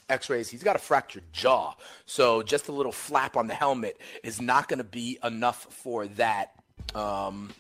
x-rays 0.08 0.48
he's 0.48 0.62
got 0.62 0.76
a 0.76 0.78
fractured 0.78 1.24
jaw. 1.32 1.74
So 2.06 2.42
just 2.42 2.68
a 2.68 2.72
little 2.72 2.92
flap 2.92 3.36
on 3.36 3.46
the 3.46 3.54
helmet 3.54 4.00
is 4.22 4.40
not 4.40 4.68
going 4.68 4.78
to 4.78 4.84
be 4.84 5.18
enough 5.22 5.66
for 5.70 6.06
that 6.08 6.52
um, 6.94 7.50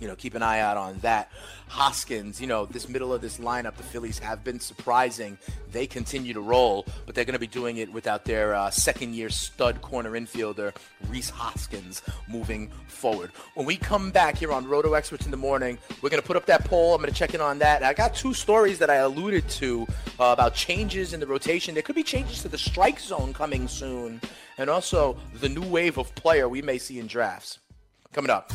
you 0.00 0.08
know, 0.08 0.16
keep 0.16 0.34
an 0.34 0.42
eye 0.42 0.60
out 0.60 0.76
on 0.76 0.98
that. 1.00 1.30
Hoskins, 1.68 2.40
you 2.40 2.46
know, 2.46 2.64
this 2.66 2.88
middle 2.88 3.12
of 3.12 3.20
this 3.20 3.38
lineup, 3.38 3.74
the 3.76 3.82
Phillies 3.82 4.18
have 4.20 4.44
been 4.44 4.60
surprising. 4.60 5.36
They 5.72 5.86
continue 5.86 6.32
to 6.34 6.40
roll, 6.40 6.86
but 7.06 7.14
they're 7.14 7.24
going 7.24 7.32
to 7.32 7.40
be 7.40 7.46
doing 7.46 7.78
it 7.78 7.92
without 7.92 8.24
their 8.24 8.54
uh, 8.54 8.70
second 8.70 9.14
year 9.14 9.30
stud 9.30 9.82
corner 9.82 10.12
infielder, 10.12 10.74
Rhys 11.08 11.28
Hoskins, 11.30 12.02
moving 12.28 12.70
forward. 12.86 13.32
When 13.54 13.66
we 13.66 13.76
come 13.76 14.10
back 14.10 14.36
here 14.36 14.52
on 14.52 14.66
Roto 14.66 14.94
Experts 14.94 15.24
in 15.24 15.30
the 15.30 15.36
morning, 15.36 15.78
we're 16.02 16.10
going 16.10 16.22
to 16.22 16.26
put 16.26 16.36
up 16.36 16.46
that 16.46 16.64
poll. 16.64 16.94
I'm 16.94 17.00
going 17.00 17.12
to 17.12 17.18
check 17.18 17.34
in 17.34 17.40
on 17.40 17.58
that. 17.58 17.82
I 17.82 17.92
got 17.94 18.14
two 18.14 18.32
stories 18.32 18.78
that 18.78 18.90
I 18.90 18.96
alluded 18.96 19.48
to 19.48 19.86
uh, 20.20 20.26
about 20.26 20.54
changes 20.54 21.12
in 21.12 21.20
the 21.20 21.26
rotation. 21.26 21.74
There 21.74 21.82
could 21.82 21.96
be 21.96 22.04
changes 22.04 22.42
to 22.42 22.48
the 22.48 22.58
strike 22.58 23.00
zone 23.00 23.32
coming 23.32 23.66
soon, 23.66 24.20
and 24.56 24.70
also 24.70 25.16
the 25.34 25.48
new 25.48 25.66
wave 25.68 25.98
of 25.98 26.14
player 26.14 26.48
we 26.48 26.62
may 26.62 26.78
see 26.78 27.00
in 27.00 27.06
drafts. 27.06 27.58
Coming 28.12 28.30
up. 28.30 28.52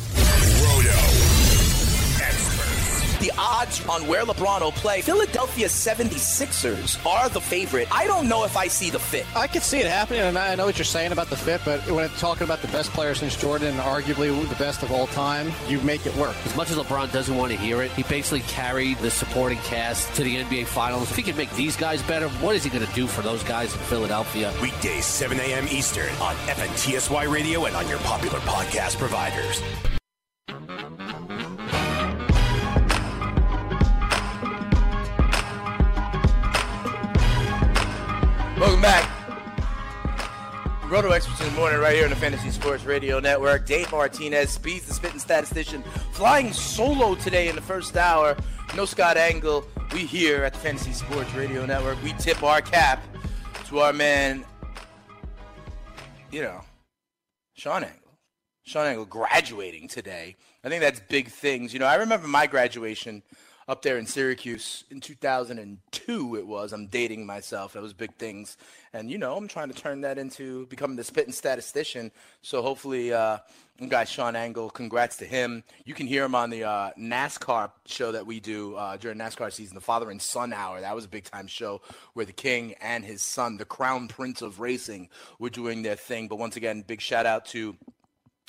Roto 0.62 1.21
the 3.22 3.32
odds 3.38 3.86
on 3.86 4.06
where 4.08 4.24
LeBron 4.24 4.60
will 4.60 4.72
play, 4.72 5.00
Philadelphia 5.00 5.68
76ers 5.68 7.06
are 7.06 7.28
the 7.28 7.40
favorite. 7.40 7.86
I 7.94 8.06
don't 8.06 8.28
know 8.28 8.44
if 8.44 8.56
I 8.56 8.66
see 8.66 8.90
the 8.90 8.98
fit. 8.98 9.24
I 9.36 9.46
can 9.46 9.62
see 9.62 9.78
it 9.78 9.86
happening, 9.86 10.22
and 10.22 10.36
I 10.36 10.56
know 10.56 10.66
what 10.66 10.76
you're 10.76 10.84
saying 10.84 11.12
about 11.12 11.30
the 11.30 11.36
fit, 11.36 11.60
but 11.64 11.80
when 11.88 12.04
it's 12.04 12.18
talking 12.20 12.42
about 12.42 12.62
the 12.62 12.68
best 12.68 12.90
player 12.90 13.14
since 13.14 13.36
Jordan 13.36 13.68
and 13.68 13.78
arguably 13.78 14.36
the 14.48 14.56
best 14.56 14.82
of 14.82 14.90
all 14.90 15.06
time, 15.06 15.52
you 15.68 15.80
make 15.82 16.04
it 16.04 16.14
work. 16.16 16.34
As 16.44 16.56
much 16.56 16.70
as 16.72 16.76
LeBron 16.76 17.12
doesn't 17.12 17.36
want 17.36 17.52
to 17.52 17.58
hear 17.58 17.80
it, 17.82 17.92
he 17.92 18.02
basically 18.02 18.40
carried 18.40 18.98
the 18.98 19.10
supporting 19.10 19.58
cast 19.58 20.12
to 20.16 20.24
the 20.24 20.42
NBA 20.42 20.66
Finals. 20.66 21.08
If 21.08 21.16
he 21.16 21.22
can 21.22 21.36
make 21.36 21.50
these 21.52 21.76
guys 21.76 22.02
better, 22.02 22.28
what 22.28 22.56
is 22.56 22.64
he 22.64 22.70
going 22.70 22.84
to 22.84 22.92
do 22.92 23.06
for 23.06 23.22
those 23.22 23.44
guys 23.44 23.72
in 23.72 23.78
Philadelphia? 23.82 24.52
Weekdays, 24.60 25.06
7 25.06 25.38
a.m. 25.38 25.68
Eastern 25.68 26.10
on 26.16 26.34
FNTSY 26.48 27.32
Radio 27.32 27.66
and 27.66 27.76
on 27.76 27.88
your 27.88 27.98
popular 28.00 28.40
podcast 28.40 28.98
providers. 28.98 29.62
Welcome 38.62 38.80
back. 38.80 39.10
Roto 40.88 41.10
Experts 41.10 41.40
in 41.40 41.46
the 41.48 41.52
morning, 41.58 41.80
right 41.80 41.96
here 41.96 42.04
on 42.04 42.10
the 42.10 42.16
Fantasy 42.16 42.52
Sports 42.52 42.84
Radio 42.84 43.18
Network. 43.18 43.66
Dane 43.66 43.86
Martinez, 43.90 44.50
Speeds 44.50 44.86
the 44.86 44.94
spitting 44.94 45.18
statistician, 45.18 45.82
flying 46.12 46.52
solo 46.52 47.16
today 47.16 47.48
in 47.48 47.56
the 47.56 47.60
first 47.60 47.96
hour. 47.96 48.36
No 48.76 48.84
Scott 48.84 49.16
Engel. 49.16 49.66
We 49.92 50.06
here 50.06 50.44
at 50.44 50.52
the 50.52 50.60
Fantasy 50.60 50.92
Sports 50.92 51.34
Radio 51.34 51.66
Network. 51.66 52.00
We 52.04 52.12
tip 52.12 52.44
our 52.44 52.62
cap 52.62 53.02
to 53.66 53.80
our 53.80 53.92
man 53.92 54.44
you 56.30 56.42
know, 56.42 56.60
Sean 57.54 57.82
Engel. 57.82 57.98
Sean 58.62 58.86
Engel 58.86 59.06
graduating 59.06 59.88
today. 59.88 60.36
I 60.62 60.68
think 60.68 60.82
that's 60.82 61.00
big 61.00 61.26
things. 61.26 61.72
You 61.72 61.80
know, 61.80 61.86
I 61.86 61.96
remember 61.96 62.28
my 62.28 62.46
graduation 62.46 63.24
up 63.68 63.82
there 63.82 63.98
in 63.98 64.06
Syracuse 64.06 64.84
in 64.90 65.00
2002 65.00 66.36
it 66.36 66.46
was. 66.46 66.72
I'm 66.72 66.86
dating 66.86 67.26
myself. 67.26 67.72
That 67.72 67.82
was 67.82 67.92
big 67.92 68.14
things. 68.16 68.56
And, 68.92 69.10
you 69.10 69.18
know, 69.18 69.36
I'm 69.36 69.48
trying 69.48 69.68
to 69.68 69.74
turn 69.74 70.02
that 70.02 70.18
into 70.18 70.66
becoming 70.66 70.96
the 70.96 71.04
spitting 71.04 71.32
statistician. 71.32 72.10
So 72.42 72.62
hopefully, 72.62 73.12
uh, 73.12 73.38
guy 73.88 74.04
Sean 74.04 74.36
Engel, 74.36 74.70
congrats 74.70 75.16
to 75.18 75.24
him. 75.24 75.64
You 75.84 75.94
can 75.94 76.06
hear 76.06 76.24
him 76.24 76.34
on 76.34 76.50
the 76.50 76.64
uh, 76.64 76.90
NASCAR 76.98 77.70
show 77.86 78.12
that 78.12 78.26
we 78.26 78.40
do 78.40 78.76
uh, 78.76 78.96
during 78.96 79.18
NASCAR 79.18 79.52
season, 79.52 79.74
the 79.74 79.80
Father 79.80 80.10
and 80.10 80.20
Son 80.20 80.52
Hour. 80.52 80.80
That 80.80 80.94
was 80.94 81.04
a 81.04 81.08
big 81.08 81.24
time 81.24 81.46
show 81.46 81.80
where 82.14 82.26
the 82.26 82.32
king 82.32 82.74
and 82.80 83.04
his 83.04 83.22
son, 83.22 83.56
the 83.56 83.64
crown 83.64 84.08
prince 84.08 84.42
of 84.42 84.60
racing, 84.60 85.08
were 85.38 85.50
doing 85.50 85.82
their 85.82 85.96
thing. 85.96 86.28
But 86.28 86.36
once 86.36 86.56
again, 86.56 86.84
big 86.86 87.00
shout 87.00 87.26
out 87.26 87.46
to, 87.46 87.76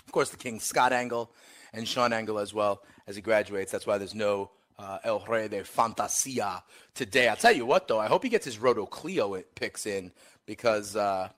of 0.05 0.11
course, 0.11 0.29
the 0.29 0.37
king, 0.37 0.59
Scott 0.59 0.93
Engel, 0.93 1.31
and 1.73 1.87
Sean 1.87 2.13
Engel 2.13 2.37
as 2.37 2.53
well 2.53 2.83
as 3.07 3.15
he 3.15 3.21
graduates. 3.21 3.71
That's 3.71 3.87
why 3.87 3.97
there's 3.97 4.15
no 4.15 4.51
uh, 4.79 4.99
El 5.03 5.19
Rey 5.19 5.47
de 5.47 5.63
Fantasia 5.63 6.63
today. 6.93 7.27
I'll 7.27 7.35
tell 7.35 7.51
you 7.55 7.65
what, 7.65 7.87
though, 7.87 7.99
I 7.99 8.07
hope 8.07 8.23
he 8.23 8.29
gets 8.29 8.45
his 8.45 8.59
Roto 8.59 8.85
Cleo 8.85 9.41
picks 9.55 9.85
in 9.85 10.11
because, 10.45 10.95
uh, 10.95 11.29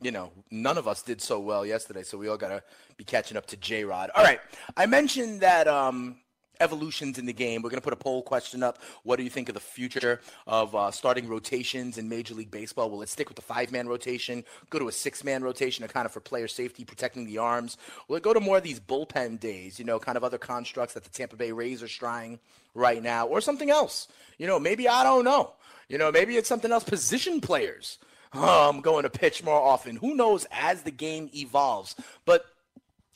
you 0.00 0.10
know, 0.10 0.30
none 0.50 0.78
of 0.78 0.86
us 0.86 1.02
did 1.02 1.20
so 1.20 1.40
well 1.40 1.64
yesterday, 1.64 2.02
so 2.02 2.18
we 2.18 2.28
all 2.28 2.36
got 2.36 2.48
to 2.48 2.62
be 2.96 3.04
catching 3.04 3.36
up 3.36 3.46
to 3.46 3.56
J 3.56 3.84
Rod. 3.84 4.10
All 4.14 4.24
right, 4.24 4.40
I 4.76 4.86
mentioned 4.86 5.40
that 5.40 5.68
um, 5.68 6.18
evolutions 6.60 7.18
in 7.18 7.26
the 7.26 7.32
game. 7.32 7.62
We're 7.62 7.70
going 7.70 7.80
to 7.80 7.84
put 7.84 7.92
a 7.92 7.96
poll 7.96 8.22
question 8.22 8.62
up. 8.62 8.78
What 9.02 9.16
do 9.16 9.22
you 9.22 9.30
think 9.30 9.48
of 9.48 9.54
the 9.54 9.60
future 9.60 10.20
of 10.46 10.74
uh, 10.74 10.90
starting 10.90 11.28
rotations 11.28 11.98
in 11.98 12.08
Major 12.08 12.34
League 12.34 12.50
Baseball? 12.50 12.90
Will 12.90 13.02
it 13.02 13.08
stick 13.08 13.28
with 13.28 13.36
the 13.36 13.42
five 13.42 13.72
man 13.72 13.88
rotation, 13.88 14.44
go 14.70 14.78
to 14.78 14.88
a 14.88 14.92
six 14.92 15.24
man 15.24 15.42
rotation, 15.42 15.86
kind 15.88 16.06
of 16.06 16.12
for 16.12 16.20
player 16.20 16.48
safety, 16.48 16.84
protecting 16.84 17.26
the 17.26 17.38
arms? 17.38 17.76
Will 18.08 18.16
it 18.16 18.22
go 18.22 18.32
to 18.32 18.40
more 18.40 18.58
of 18.58 18.62
these 18.62 18.80
bullpen 18.80 19.40
days, 19.40 19.78
you 19.78 19.84
know, 19.84 19.98
kind 19.98 20.16
of 20.16 20.24
other 20.24 20.38
constructs 20.38 20.94
that 20.94 21.04
the 21.04 21.10
Tampa 21.10 21.36
Bay 21.36 21.52
Rays 21.52 21.82
are 21.82 21.88
trying 21.88 22.38
right 22.74 23.02
now, 23.02 23.26
or 23.26 23.40
something 23.40 23.70
else? 23.70 24.08
You 24.38 24.46
know, 24.46 24.58
maybe 24.58 24.88
I 24.88 25.02
don't 25.02 25.24
know. 25.24 25.52
You 25.88 25.98
know, 25.98 26.10
maybe 26.10 26.36
it's 26.36 26.48
something 26.48 26.72
else. 26.72 26.84
Position 26.84 27.40
players 27.40 27.98
um, 28.32 28.80
going 28.80 29.04
to 29.04 29.10
pitch 29.10 29.44
more 29.44 29.60
often. 29.60 29.96
Who 29.96 30.14
knows 30.14 30.46
as 30.50 30.82
the 30.82 30.90
game 30.90 31.30
evolves? 31.34 31.94
But 32.24 32.44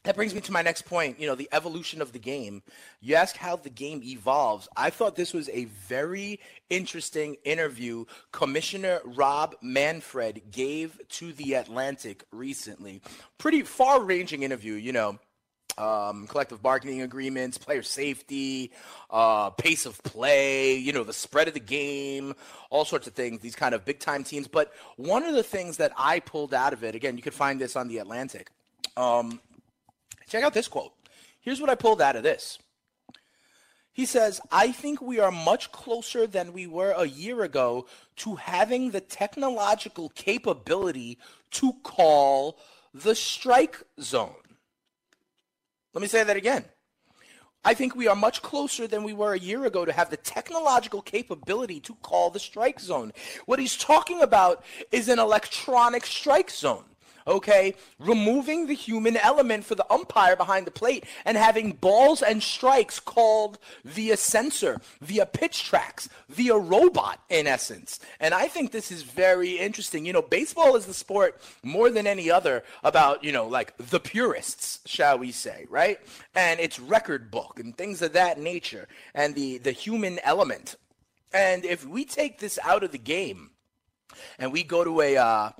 that 0.04 0.16
brings 0.16 0.34
me 0.34 0.40
to 0.40 0.52
my 0.52 0.62
next 0.62 0.82
point. 0.82 1.20
You 1.20 1.26
know, 1.26 1.34
the 1.34 1.48
evolution 1.52 2.00
of 2.00 2.12
the 2.12 2.18
game. 2.18 2.62
You 3.00 3.16
ask 3.16 3.36
how 3.36 3.56
the 3.56 3.70
game 3.70 4.02
evolves. 4.02 4.68
I 4.76 4.90
thought 4.90 5.14
this 5.14 5.34
was 5.34 5.48
a 5.50 5.66
very 5.66 6.40
interesting 6.70 7.36
interview 7.44 8.06
Commissioner 8.32 9.00
Rob 9.04 9.56
Manfred 9.60 10.42
gave 10.50 10.98
to 11.10 11.32
The 11.32 11.54
Atlantic 11.54 12.24
recently. 12.32 13.02
Pretty 13.36 13.62
far 13.62 14.02
ranging 14.02 14.42
interview, 14.42 14.74
you 14.74 14.92
know. 14.92 15.18
Um, 15.78 16.26
collective 16.26 16.60
bargaining 16.60 17.00
agreements, 17.00 17.56
player 17.56 17.82
safety, 17.82 18.70
uh, 19.08 19.50
pace 19.50 19.86
of 19.86 20.02
play, 20.02 20.74
you 20.76 20.92
know, 20.92 21.04
the 21.04 21.12
spread 21.12 21.48
of 21.48 21.54
the 21.54 21.60
game, 21.60 22.34
all 22.68 22.84
sorts 22.84 23.06
of 23.06 23.14
things, 23.14 23.40
these 23.40 23.54
kind 23.54 23.74
of 23.74 23.84
big 23.86 23.98
time 23.98 24.24
teams. 24.24 24.46
But 24.46 24.72
one 24.96 25.22
of 25.22 25.34
the 25.34 25.42
things 25.42 25.78
that 25.78 25.92
I 25.96 26.20
pulled 26.20 26.52
out 26.52 26.74
of 26.74 26.84
it, 26.84 26.94
again, 26.94 27.16
you 27.16 27.22
could 27.22 27.32
find 27.32 27.58
this 27.58 27.76
on 27.76 27.88
The 27.88 27.98
Atlantic. 27.98 28.50
Um, 28.96 29.40
Check 30.30 30.44
out 30.44 30.54
this 30.54 30.68
quote. 30.68 30.92
Here's 31.40 31.60
what 31.60 31.70
I 31.70 31.74
pulled 31.74 32.00
out 32.00 32.14
of 32.14 32.22
this. 32.22 32.58
He 33.92 34.06
says, 34.06 34.40
I 34.52 34.70
think 34.70 35.02
we 35.02 35.18
are 35.18 35.32
much 35.32 35.72
closer 35.72 36.26
than 36.26 36.52
we 36.52 36.68
were 36.68 36.92
a 36.92 37.04
year 37.04 37.42
ago 37.42 37.86
to 38.16 38.36
having 38.36 38.92
the 38.92 39.00
technological 39.00 40.08
capability 40.10 41.18
to 41.50 41.72
call 41.82 42.58
the 42.94 43.16
strike 43.16 43.82
zone. 44.00 44.34
Let 45.92 46.02
me 46.02 46.06
say 46.06 46.22
that 46.22 46.36
again. 46.36 46.64
I 47.64 47.74
think 47.74 47.96
we 47.96 48.06
are 48.06 48.16
much 48.16 48.40
closer 48.40 48.86
than 48.86 49.02
we 49.02 49.12
were 49.12 49.34
a 49.34 49.38
year 49.38 49.64
ago 49.64 49.84
to 49.84 49.92
have 49.92 50.10
the 50.10 50.16
technological 50.16 51.02
capability 51.02 51.80
to 51.80 51.94
call 51.96 52.30
the 52.30 52.38
strike 52.38 52.78
zone. 52.78 53.12
What 53.46 53.58
he's 53.58 53.76
talking 53.76 54.22
about 54.22 54.64
is 54.92 55.08
an 55.08 55.18
electronic 55.18 56.06
strike 56.06 56.50
zone 56.50 56.89
okay? 57.26 57.74
Removing 57.98 58.66
the 58.66 58.74
human 58.74 59.16
element 59.16 59.64
for 59.64 59.74
the 59.74 59.90
umpire 59.92 60.36
behind 60.36 60.66
the 60.66 60.70
plate 60.70 61.04
and 61.24 61.36
having 61.36 61.72
balls 61.72 62.22
and 62.22 62.42
strikes 62.42 63.00
called 63.00 63.58
via 63.84 64.16
sensor, 64.16 64.80
via 65.00 65.26
pitch 65.26 65.64
tracks, 65.64 66.08
via 66.28 66.56
robot, 66.56 67.20
in 67.28 67.46
essence. 67.46 68.00
And 68.18 68.34
I 68.34 68.48
think 68.48 68.72
this 68.72 68.90
is 68.90 69.02
very 69.02 69.58
interesting. 69.58 70.06
You 70.06 70.12
know, 70.12 70.22
baseball 70.22 70.76
is 70.76 70.86
the 70.86 70.94
sport 70.94 71.40
more 71.62 71.90
than 71.90 72.06
any 72.06 72.30
other 72.30 72.62
about, 72.82 73.24
you 73.24 73.32
know, 73.32 73.46
like 73.46 73.76
the 73.78 74.00
purists, 74.00 74.80
shall 74.86 75.18
we 75.18 75.32
say, 75.32 75.66
right? 75.68 75.98
And 76.34 76.60
its 76.60 76.78
record 76.78 77.30
book 77.30 77.58
and 77.58 77.76
things 77.76 78.02
of 78.02 78.12
that 78.14 78.38
nature 78.38 78.88
and 79.14 79.34
the, 79.34 79.58
the 79.58 79.72
human 79.72 80.18
element. 80.24 80.76
And 81.32 81.64
if 81.64 81.86
we 81.86 82.04
take 82.04 82.38
this 82.38 82.58
out 82.64 82.82
of 82.82 82.92
the 82.92 82.98
game, 82.98 83.50
and 84.38 84.52
we 84.52 84.62
go 84.62 84.84
to 84.84 85.00
a 85.00 85.16
uh, 85.16 85.50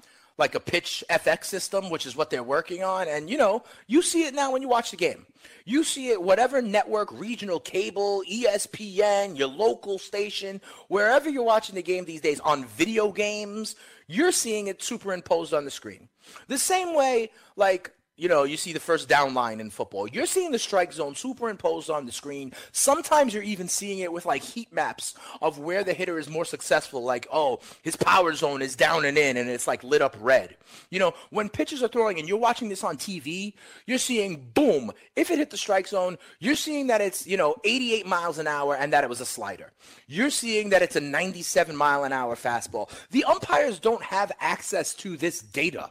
like 0.41 0.55
a 0.57 0.61
pitch 0.61 1.05
FX 1.09 1.45
system, 1.45 1.91
which 1.91 2.07
is 2.07 2.17
what 2.17 2.31
they're 2.31 2.43
working 2.43 2.83
on. 2.83 3.07
And, 3.07 3.31
you 3.31 3.39
know, 3.39 3.63
you 3.87 4.03
see 4.03 4.25
it 4.25 4.35
now 4.35 4.51
when 4.53 4.63
you 4.63 4.69
watch 4.69 4.91
the 4.91 4.97
game. 4.97 5.27
You 5.65 5.85
see 5.85 6.09
it, 6.09 6.21
whatever 6.21 6.61
network, 6.61 7.13
regional 7.13 7.61
cable, 7.61 8.25
ESPN, 8.29 9.39
your 9.39 9.49
local 9.49 9.99
station, 9.99 10.61
wherever 10.89 11.29
you're 11.31 11.45
watching 11.45 11.77
the 11.77 11.83
game 11.83 12.05
these 12.05 12.23
days 12.23 12.41
on 12.41 12.65
video 12.65 13.13
games, 13.13 13.77
you're 14.09 14.33
seeing 14.33 14.67
it 14.67 14.83
superimposed 14.83 15.55
on 15.55 15.65
the 15.65 15.71
screen. 15.71 16.09
The 16.49 16.59
same 16.59 16.97
way, 16.97 17.31
like, 17.57 17.93
you 18.21 18.29
know, 18.29 18.45
you 18.45 18.59
see 18.59 18.75
the 18.75 18.81
first 18.81 19.09
down 19.09 19.33
line 19.33 19.61
in 19.61 19.71
football. 19.71 20.07
You're 20.07 20.27
seeing 20.27 20.53
the 20.53 20.59
strike 20.59 20.93
zone 20.93 21.15
superimposed 21.15 21.89
on 21.89 22.05
the 22.05 22.13
screen. 22.13 22.53
Sometimes 22.71 23.33
you're 23.33 23.43
even 23.43 23.67
seeing 23.67 24.01
it 24.01 24.13
with 24.13 24.27
like 24.27 24.43
heat 24.43 24.71
maps 24.71 25.15
of 25.41 25.59
where 25.59 25.83
the 25.83 25.95
hitter 25.95 26.19
is 26.19 26.29
more 26.29 26.45
successful. 26.45 27.03
Like, 27.03 27.27
oh, 27.33 27.61
his 27.81 27.97
power 27.97 28.35
zone 28.35 28.61
is 28.61 28.77
down 28.77 29.07
and 29.07 29.17
in, 29.17 29.39
and 29.39 29.49
it's 29.49 29.67
like 29.67 29.83
lit 29.83 30.03
up 30.03 30.15
red. 30.21 30.57
You 30.91 30.99
know, 30.99 31.15
when 31.31 31.49
pitchers 31.49 31.83
are 31.83 31.89
throwing 31.89 32.19
and 32.19 32.29
you're 32.29 32.37
watching 32.37 32.69
this 32.69 32.85
on 32.85 32.99
TV, 32.99 33.55
you're 33.87 33.97
seeing 33.97 34.51
boom. 34.53 34.93
If 35.17 35.31
it 35.31 35.39
hit 35.39 35.49
the 35.49 35.57
strike 35.57 35.89
zone, 35.89 36.19
you're 36.41 36.57
seeing 36.57 36.89
that 36.89 37.01
it's, 37.01 37.27
you 37.27 37.39
know, 37.39 37.55
88 37.65 38.07
miles 38.07 38.39
an 38.39 38.47
hour 38.47 38.77
and 38.77 38.93
that 38.93 39.03
it 39.03 39.09
was 39.09 39.23
a 39.23 39.27
slider. 39.27 39.73
You're 40.09 40.29
seeing 40.29 40.69
that 40.71 40.83
it's 40.83 40.97
a 40.97 41.01
97 41.01 41.75
mile 41.75 42.05
an 42.05 42.13
hour 42.13 42.37
fastball. 42.37 42.91
The 43.13 43.25
umpires 43.25 43.79
don't 43.79 44.03
have 44.03 44.31
access 44.41 44.93
to 44.97 45.17
this 45.17 45.41
data 45.41 45.89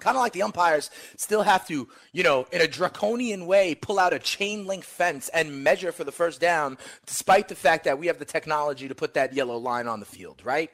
kind 0.00 0.16
of 0.16 0.20
like 0.20 0.32
the 0.32 0.42
umpires 0.42 0.90
still 1.16 1.42
have 1.42 1.66
to, 1.68 1.88
you 2.12 2.22
know, 2.22 2.46
in 2.52 2.60
a 2.60 2.66
draconian 2.66 3.46
way, 3.46 3.74
pull 3.74 3.98
out 3.98 4.12
a 4.12 4.18
chain 4.18 4.66
link 4.66 4.84
fence 4.84 5.28
and 5.30 5.64
measure 5.64 5.92
for 5.92 6.04
the 6.04 6.12
first 6.12 6.40
down, 6.40 6.76
despite 7.06 7.48
the 7.48 7.54
fact 7.54 7.84
that 7.84 7.98
we 7.98 8.06
have 8.06 8.18
the 8.18 8.24
technology 8.24 8.88
to 8.88 8.94
put 8.94 9.14
that 9.14 9.32
yellow 9.32 9.56
line 9.56 9.88
on 9.88 10.00
the 10.00 10.06
field, 10.06 10.42
right? 10.44 10.70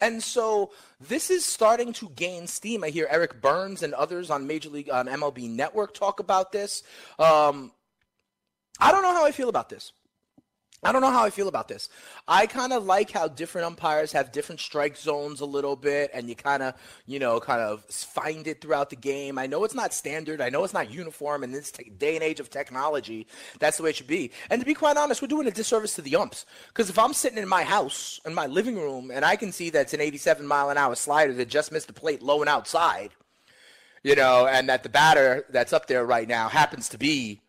And 0.00 0.22
so 0.22 0.72
this 1.00 1.30
is 1.30 1.44
starting 1.44 1.92
to 1.94 2.10
gain 2.10 2.46
steam. 2.46 2.84
I 2.84 2.90
hear 2.90 3.06
Eric 3.10 3.40
Byrnes 3.40 3.82
and 3.82 3.94
others 3.94 4.30
on 4.30 4.46
Major 4.46 4.68
League 4.68 4.90
on 4.90 5.06
MLB 5.06 5.48
Network 5.48 5.94
talk 5.94 6.20
about 6.20 6.52
this. 6.52 6.82
Um, 7.18 7.72
I 8.78 8.92
don't 8.92 9.02
know 9.02 9.14
how 9.14 9.24
I 9.24 9.32
feel 9.32 9.48
about 9.48 9.68
this. 9.68 9.92
I 10.82 10.92
don't 10.92 11.00
know 11.00 11.10
how 11.10 11.24
I 11.24 11.30
feel 11.30 11.48
about 11.48 11.68
this. 11.68 11.88
I 12.28 12.46
kind 12.46 12.72
of 12.72 12.84
like 12.84 13.10
how 13.10 13.28
different 13.28 13.66
umpires 13.66 14.12
have 14.12 14.30
different 14.30 14.60
strike 14.60 14.96
zones 14.96 15.40
a 15.40 15.46
little 15.46 15.74
bit, 15.74 16.10
and 16.12 16.28
you 16.28 16.36
kind 16.36 16.62
of, 16.62 16.74
you 17.06 17.18
know, 17.18 17.40
kind 17.40 17.60
of 17.60 17.84
find 17.86 18.46
it 18.46 18.60
throughout 18.60 18.90
the 18.90 18.96
game. 18.96 19.38
I 19.38 19.46
know 19.46 19.64
it's 19.64 19.74
not 19.74 19.94
standard. 19.94 20.40
I 20.40 20.50
know 20.50 20.64
it's 20.64 20.74
not 20.74 20.90
uniform 20.90 21.42
in 21.44 21.50
this 21.50 21.70
te- 21.70 21.90
day 21.90 22.14
and 22.14 22.22
age 22.22 22.40
of 22.40 22.50
technology. 22.50 23.26
That's 23.58 23.78
the 23.78 23.84
way 23.84 23.90
it 23.90 23.96
should 23.96 24.06
be. 24.06 24.30
And 24.50 24.60
to 24.60 24.66
be 24.66 24.74
quite 24.74 24.98
honest, 24.98 25.22
we're 25.22 25.28
doing 25.28 25.46
a 25.48 25.50
disservice 25.50 25.94
to 25.94 26.02
the 26.02 26.14
umps. 26.16 26.44
Because 26.68 26.90
if 26.90 26.98
I'm 26.98 27.14
sitting 27.14 27.38
in 27.38 27.48
my 27.48 27.64
house, 27.64 28.20
in 28.26 28.34
my 28.34 28.46
living 28.46 28.76
room, 28.76 29.10
and 29.10 29.24
I 29.24 29.36
can 29.36 29.52
see 29.52 29.70
that's 29.70 29.94
an 29.94 30.02
87 30.02 30.46
mile 30.46 30.68
an 30.68 30.76
hour 30.76 30.94
slider 30.94 31.32
that 31.34 31.48
just 31.48 31.72
missed 31.72 31.86
the 31.86 31.94
plate 31.94 32.22
low 32.22 32.42
and 32.42 32.50
outside, 32.50 33.12
you 34.02 34.14
know, 34.14 34.46
and 34.46 34.68
that 34.68 34.82
the 34.82 34.88
batter 34.90 35.46
that's 35.48 35.72
up 35.72 35.86
there 35.86 36.04
right 36.04 36.28
now 36.28 36.48
happens 36.48 36.90
to 36.90 36.98
be 36.98 37.40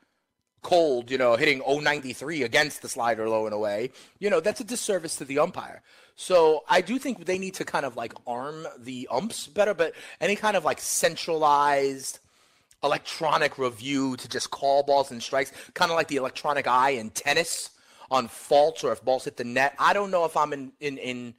cold, 0.62 1.10
you 1.12 1.17
know, 1.17 1.36
hitting 1.36 1.62
093 1.67 2.43
against 2.43 2.82
the 2.82 2.89
slider 2.89 3.30
low 3.30 3.46
and 3.46 3.54
away, 3.54 3.91
you 4.20 4.30
know, 4.30 4.39
that's 4.39 4.60
a 4.60 4.63
disservice 4.63 5.15
to 5.17 5.26
the 5.26 5.39
umpire. 5.39 5.82
So 6.15 6.63
I 6.67 6.82
do 6.82 6.98
think 6.98 7.26
they 7.26 7.38
need 7.38 7.54
to 7.56 7.65
kind 7.65 7.86
of 7.86 7.96
like 7.96 8.13
arm 8.26 8.65
the 8.78 9.08
umps 9.12 9.48
better, 9.48 9.74
but 9.74 9.93
any 10.20 10.36
kind 10.36 10.58
of 10.58 10.65
like 10.65 10.80
centralized 10.80 12.20
electronic 12.84 13.58
review 13.58 14.17
to 14.17 14.28
just 14.28 14.50
call 14.52 14.84
balls 14.84 15.12
and 15.12 15.22
strikes, 15.22 15.52
kind 15.74 15.91
of 15.91 15.96
like 15.96 16.08
the 16.08 16.15
electronic 16.15 16.67
eye 16.67 16.91
in 16.91 17.10
tennis 17.12 17.70
on 18.10 18.28
faults 18.28 18.84
or 18.84 18.91
if 18.91 19.04
balls 19.04 19.26
hit 19.26 19.38
the 19.38 19.43
net. 19.43 19.76
I 19.80 19.93
don't 19.93 20.12
know 20.12 20.26
if 20.26 20.36
I'm 20.36 20.54
in 20.54 20.72
in 20.80 20.98
in 20.98 21.34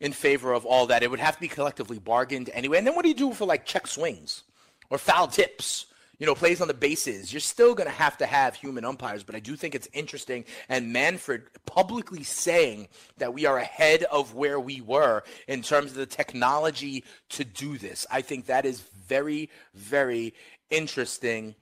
in 0.00 0.12
favor 0.12 0.52
of 0.52 0.64
all 0.64 0.86
that. 0.86 1.02
It 1.02 1.10
would 1.10 1.20
have 1.20 1.36
to 1.36 1.40
be 1.40 1.48
collectively 1.48 1.98
bargained 1.98 2.50
anyway. 2.52 2.78
And 2.78 2.86
then 2.86 2.94
what 2.94 3.02
do 3.02 3.08
you 3.08 3.14
do 3.14 3.32
for 3.32 3.46
like 3.46 3.64
check 3.64 3.86
swings 3.86 4.42
or 4.90 4.98
foul 4.98 5.28
tips? 5.28 5.86
You 6.18 6.26
know, 6.26 6.34
plays 6.34 6.60
on 6.60 6.68
the 6.68 6.74
bases, 6.74 7.32
you're 7.32 7.40
still 7.40 7.74
going 7.74 7.88
to 7.88 7.94
have 7.94 8.16
to 8.18 8.26
have 8.26 8.54
human 8.54 8.84
umpires. 8.84 9.22
But 9.22 9.34
I 9.34 9.40
do 9.40 9.56
think 9.56 9.74
it's 9.74 9.88
interesting. 9.92 10.44
And 10.68 10.92
Manfred 10.92 11.42
publicly 11.66 12.22
saying 12.22 12.88
that 13.18 13.34
we 13.34 13.46
are 13.46 13.58
ahead 13.58 14.04
of 14.04 14.34
where 14.34 14.60
we 14.60 14.80
were 14.80 15.22
in 15.48 15.62
terms 15.62 15.90
of 15.90 15.96
the 15.96 16.06
technology 16.06 17.04
to 17.30 17.44
do 17.44 17.78
this. 17.78 18.06
I 18.10 18.20
think 18.20 18.46
that 18.46 18.64
is 18.64 18.80
very, 19.06 19.50
very 19.74 20.34
interesting, 20.70 21.54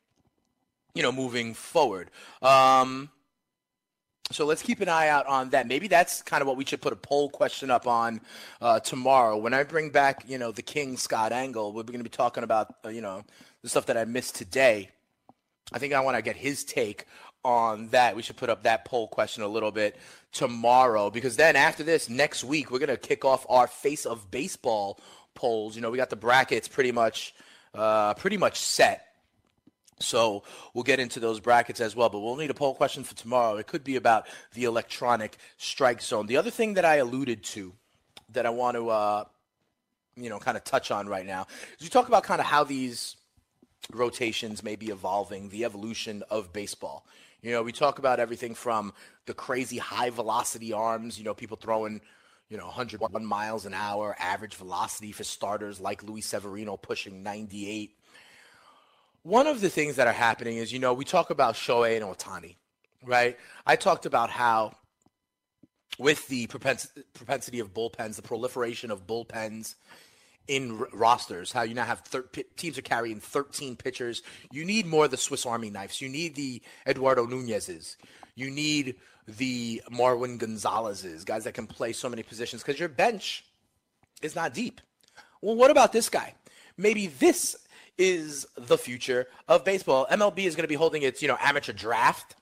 you 0.94 1.02
know, 1.02 1.12
moving 1.12 1.54
forward. 1.54 2.10
Um, 2.40 3.10
so 4.30 4.46
let's 4.46 4.62
keep 4.62 4.80
an 4.80 4.88
eye 4.88 5.08
out 5.08 5.26
on 5.26 5.50
that. 5.50 5.66
Maybe 5.66 5.88
that's 5.88 6.22
kind 6.22 6.40
of 6.40 6.46
what 6.46 6.56
we 6.56 6.64
should 6.64 6.80
put 6.80 6.92
a 6.92 6.96
poll 6.96 7.28
question 7.28 7.70
up 7.70 7.86
on 7.86 8.20
uh, 8.60 8.80
tomorrow. 8.80 9.36
When 9.36 9.52
I 9.52 9.62
bring 9.62 9.90
back, 9.90 10.24
you 10.26 10.38
know, 10.38 10.52
the 10.52 10.62
King 10.62 10.96
Scott 10.96 11.32
Engel, 11.32 11.72
we're 11.72 11.82
going 11.82 11.98
to 11.98 12.04
be 12.04 12.08
talking 12.08 12.42
about, 12.42 12.74
uh, 12.84 12.88
you 12.88 13.02
know, 13.02 13.24
the 13.62 13.68
stuff 13.68 13.86
that 13.86 13.96
I 13.96 14.04
missed 14.04 14.34
today. 14.34 14.90
I 15.72 15.78
think 15.78 15.94
I 15.94 16.00
want 16.00 16.16
to 16.16 16.22
get 16.22 16.36
his 16.36 16.64
take 16.64 17.06
on 17.44 17.88
that. 17.88 18.14
We 18.16 18.22
should 18.22 18.36
put 18.36 18.50
up 18.50 18.64
that 18.64 18.84
poll 18.84 19.08
question 19.08 19.42
a 19.42 19.48
little 19.48 19.70
bit 19.70 19.96
tomorrow 20.32 21.10
because 21.10 21.36
then 21.36 21.56
after 21.56 21.82
this, 21.82 22.08
next 22.08 22.44
week, 22.44 22.70
we're 22.70 22.78
going 22.78 22.88
to 22.88 22.96
kick 22.96 23.24
off 23.24 23.46
our 23.48 23.66
face 23.66 24.04
of 24.06 24.30
baseball 24.30 24.98
polls. 25.34 25.76
You 25.76 25.82
know, 25.82 25.90
we 25.90 25.98
got 25.98 26.10
the 26.10 26.16
brackets 26.16 26.68
pretty 26.68 26.92
much, 26.92 27.34
uh, 27.74 28.14
pretty 28.14 28.36
much 28.36 28.58
set. 28.58 29.06
So 29.98 30.42
we'll 30.74 30.84
get 30.84 30.98
into 30.98 31.20
those 31.20 31.38
brackets 31.38 31.80
as 31.80 31.94
well, 31.94 32.08
but 32.08 32.20
we'll 32.20 32.36
need 32.36 32.50
a 32.50 32.54
poll 32.54 32.74
question 32.74 33.04
for 33.04 33.14
tomorrow. 33.14 33.56
It 33.56 33.68
could 33.68 33.84
be 33.84 33.96
about 33.96 34.26
the 34.52 34.64
electronic 34.64 35.36
strike 35.58 36.02
zone. 36.02 36.26
The 36.26 36.36
other 36.36 36.50
thing 36.50 36.74
that 36.74 36.84
I 36.84 36.96
alluded 36.96 37.44
to 37.44 37.72
that 38.30 38.44
I 38.44 38.50
want 38.50 38.76
to, 38.76 38.90
uh, 38.90 39.24
you 40.16 40.28
know, 40.28 40.40
kind 40.40 40.56
of 40.56 40.64
touch 40.64 40.90
on 40.90 41.08
right 41.08 41.24
now 41.24 41.46
is 41.78 41.84
you 41.84 41.88
talk 41.88 42.08
about 42.08 42.24
kind 42.24 42.40
of 42.40 42.46
how 42.46 42.64
these 42.64 43.16
rotations 43.92 44.62
may 44.62 44.76
be 44.76 44.90
evolving, 44.90 45.48
the 45.48 45.64
evolution 45.64 46.22
of 46.30 46.52
baseball. 46.52 47.06
You 47.42 47.50
know, 47.52 47.62
we 47.62 47.72
talk 47.72 47.98
about 47.98 48.20
everything 48.20 48.54
from 48.54 48.92
the 49.26 49.34
crazy 49.34 49.78
high 49.78 50.10
velocity 50.10 50.72
arms, 50.72 51.18
you 51.18 51.24
know, 51.24 51.34
people 51.34 51.56
throwing, 51.56 52.00
you 52.48 52.56
know, 52.56 52.66
101 52.66 53.24
miles 53.24 53.66
an 53.66 53.74
hour, 53.74 54.14
average 54.18 54.54
velocity 54.54 55.10
for 55.10 55.24
starters 55.24 55.80
like 55.80 56.02
Luis 56.02 56.26
Severino 56.26 56.76
pushing 56.76 57.22
98. 57.22 57.96
One 59.24 59.46
of 59.46 59.60
the 59.60 59.70
things 59.70 59.96
that 59.96 60.06
are 60.06 60.12
happening 60.12 60.58
is, 60.58 60.72
you 60.72 60.78
know, 60.78 60.94
we 60.94 61.04
talk 61.04 61.30
about 61.30 61.54
Shohei 61.54 61.96
and 61.96 62.04
Ohtani, 62.04 62.56
right? 63.04 63.36
I 63.66 63.76
talked 63.76 64.06
about 64.06 64.30
how 64.30 64.72
with 65.98 66.26
the 66.28 66.46
propensity 66.46 67.58
of 67.58 67.74
bullpens, 67.74 68.16
the 68.16 68.22
proliferation 68.22 68.90
of 68.90 69.06
bullpens 69.06 69.74
in 70.48 70.80
r- 70.80 70.88
rosters, 70.92 71.52
how 71.52 71.62
you 71.62 71.74
now 71.74 71.84
have 71.84 72.00
thir- 72.00 72.22
p- 72.22 72.44
teams 72.56 72.78
are 72.78 72.82
carrying 72.82 73.20
13 73.20 73.76
pitchers. 73.76 74.22
You 74.50 74.64
need 74.64 74.86
more 74.86 75.06
of 75.06 75.10
the 75.10 75.16
Swiss 75.16 75.46
Army 75.46 75.70
knives. 75.70 76.00
You 76.00 76.08
need 76.08 76.34
the 76.34 76.62
Eduardo 76.86 77.26
Nunez's. 77.26 77.96
You 78.34 78.50
need 78.50 78.96
the 79.28 79.82
Marwin 79.90 80.38
Gonzalez's, 80.38 81.24
guys 81.24 81.44
that 81.44 81.54
can 81.54 81.66
play 81.66 81.92
so 81.92 82.08
many 82.08 82.22
positions 82.22 82.62
because 82.62 82.80
your 82.80 82.88
bench 82.88 83.44
is 84.20 84.34
not 84.34 84.54
deep. 84.54 84.80
Well, 85.40 85.56
what 85.56 85.70
about 85.70 85.92
this 85.92 86.08
guy? 86.08 86.34
Maybe 86.76 87.06
this 87.06 87.56
is 87.98 88.46
the 88.56 88.78
future 88.78 89.26
of 89.48 89.64
baseball. 89.64 90.06
MLB 90.10 90.40
is 90.40 90.56
going 90.56 90.64
to 90.64 90.68
be 90.68 90.74
holding 90.74 91.02
its, 91.02 91.22
you 91.22 91.28
know, 91.28 91.36
amateur 91.40 91.72
draft 91.72 92.36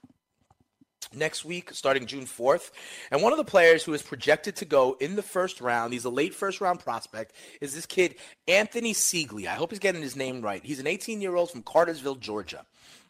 next 1.14 1.44
week, 1.44 1.70
starting 1.72 2.06
June 2.06 2.26
4th. 2.26 2.70
And 3.10 3.22
one 3.22 3.32
of 3.32 3.38
the 3.38 3.44
players 3.44 3.82
who 3.84 3.94
is 3.94 4.02
projected 4.02 4.56
to 4.56 4.64
go 4.64 4.96
in 5.00 5.16
the 5.16 5.22
first 5.22 5.60
round, 5.60 5.92
he's 5.92 6.04
a 6.04 6.10
late 6.10 6.34
first 6.34 6.60
round 6.60 6.80
prospect, 6.80 7.32
is 7.60 7.74
this 7.74 7.86
kid, 7.86 8.16
Anthony 8.46 8.92
Seigler. 8.92 9.46
I 9.46 9.54
hope 9.54 9.70
he's 9.70 9.78
getting 9.78 10.02
his 10.02 10.16
name 10.16 10.42
right. 10.42 10.64
He's 10.64 10.80
an 10.80 10.86
18 10.86 11.20
year 11.20 11.36
old 11.36 11.50
from 11.50 11.62
Cartersville, 11.62 12.16
Georgia. 12.16 12.64